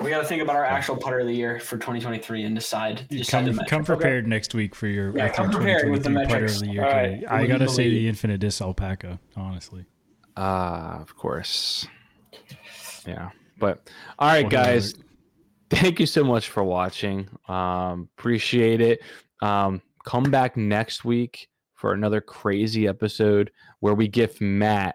We 0.00 0.10
got 0.10 0.20
to 0.20 0.24
think 0.26 0.42
about 0.42 0.54
our 0.56 0.64
actual 0.64 0.96
putter 0.96 1.18
of 1.20 1.26
the 1.26 1.34
year 1.34 1.58
for 1.58 1.76
2023 1.76 2.44
and 2.44 2.54
decide. 2.54 3.06
decide 3.08 3.46
Come, 3.46 3.60
come 3.66 3.84
prepared 3.84 4.26
next 4.28 4.54
week 4.54 4.74
for 4.76 4.86
your, 4.86 5.16
Yeah, 5.16 5.24
with 5.24 5.32
come 5.34 5.50
prepared 5.50 5.90
with 5.90 6.04
the 6.04 6.10
putter 6.10 6.44
of 6.44 6.58
the 6.60 6.68
year. 6.68 6.84
All 6.84 6.92
'cause 6.92 7.02
right. 7.02 7.24
I 7.28 7.46
gotta 7.46 7.68
say 7.68 7.88
the 7.88 8.08
Infinite 8.08 8.38
Disc 8.38 8.60
Alpaca, 8.62 9.18
honestly. 9.36 9.84
Ah, 10.36 11.00
of 11.00 11.16
course. 11.16 11.86
Yeah, 13.06 13.30
but 13.58 13.90
all 14.18 14.28
right, 14.28 14.48
guys. 14.48 14.94
Thank 15.68 15.98
you 15.98 16.06
so 16.06 16.22
much 16.22 16.48
for 16.48 16.62
watching. 16.62 17.28
Um, 17.48 18.08
appreciate 18.16 18.80
it. 18.80 19.00
Um, 19.42 19.82
come 20.04 20.24
back 20.30 20.56
next 20.56 21.04
week 21.04 21.48
for 21.74 21.92
another 21.92 22.20
crazy 22.20 22.86
episode 22.86 23.50
where 23.80 23.94
we 23.94 24.06
give 24.06 24.40
Matt 24.40 24.94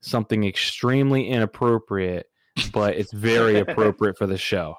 something 0.00 0.44
extremely 0.44 1.28
inappropriate, 1.28 2.26
but 2.72 2.94
it's 2.94 3.12
very 3.12 3.60
appropriate 3.60 4.16
for 4.18 4.26
the 4.26 4.38
show. 4.38 4.76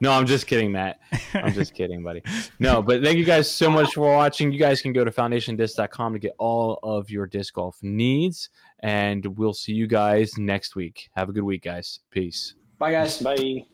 No, 0.00 0.12
I'm 0.12 0.26
just 0.26 0.46
kidding, 0.46 0.72
Matt. 0.72 0.98
I'm 1.34 1.52
just 1.52 1.74
kidding, 1.74 2.02
buddy. 2.02 2.22
No, 2.58 2.82
but 2.82 3.02
thank 3.02 3.18
you 3.18 3.24
guys 3.24 3.50
so 3.50 3.70
much 3.70 3.94
for 3.94 4.12
watching. 4.12 4.52
You 4.52 4.58
guys 4.58 4.80
can 4.80 4.92
go 4.92 5.04
to 5.04 5.10
foundationdisc.com 5.10 6.12
to 6.12 6.18
get 6.18 6.34
all 6.38 6.78
of 6.82 7.10
your 7.10 7.26
disc 7.26 7.54
golf 7.54 7.78
needs, 7.82 8.50
and 8.80 9.24
we'll 9.36 9.54
see 9.54 9.72
you 9.72 9.86
guys 9.86 10.38
next 10.38 10.76
week. 10.76 11.08
Have 11.16 11.28
a 11.28 11.32
good 11.32 11.44
week, 11.44 11.62
guys. 11.62 12.00
Peace. 12.10 12.54
Bye, 12.78 12.92
guys. 12.92 13.20
Bye. 13.20 13.66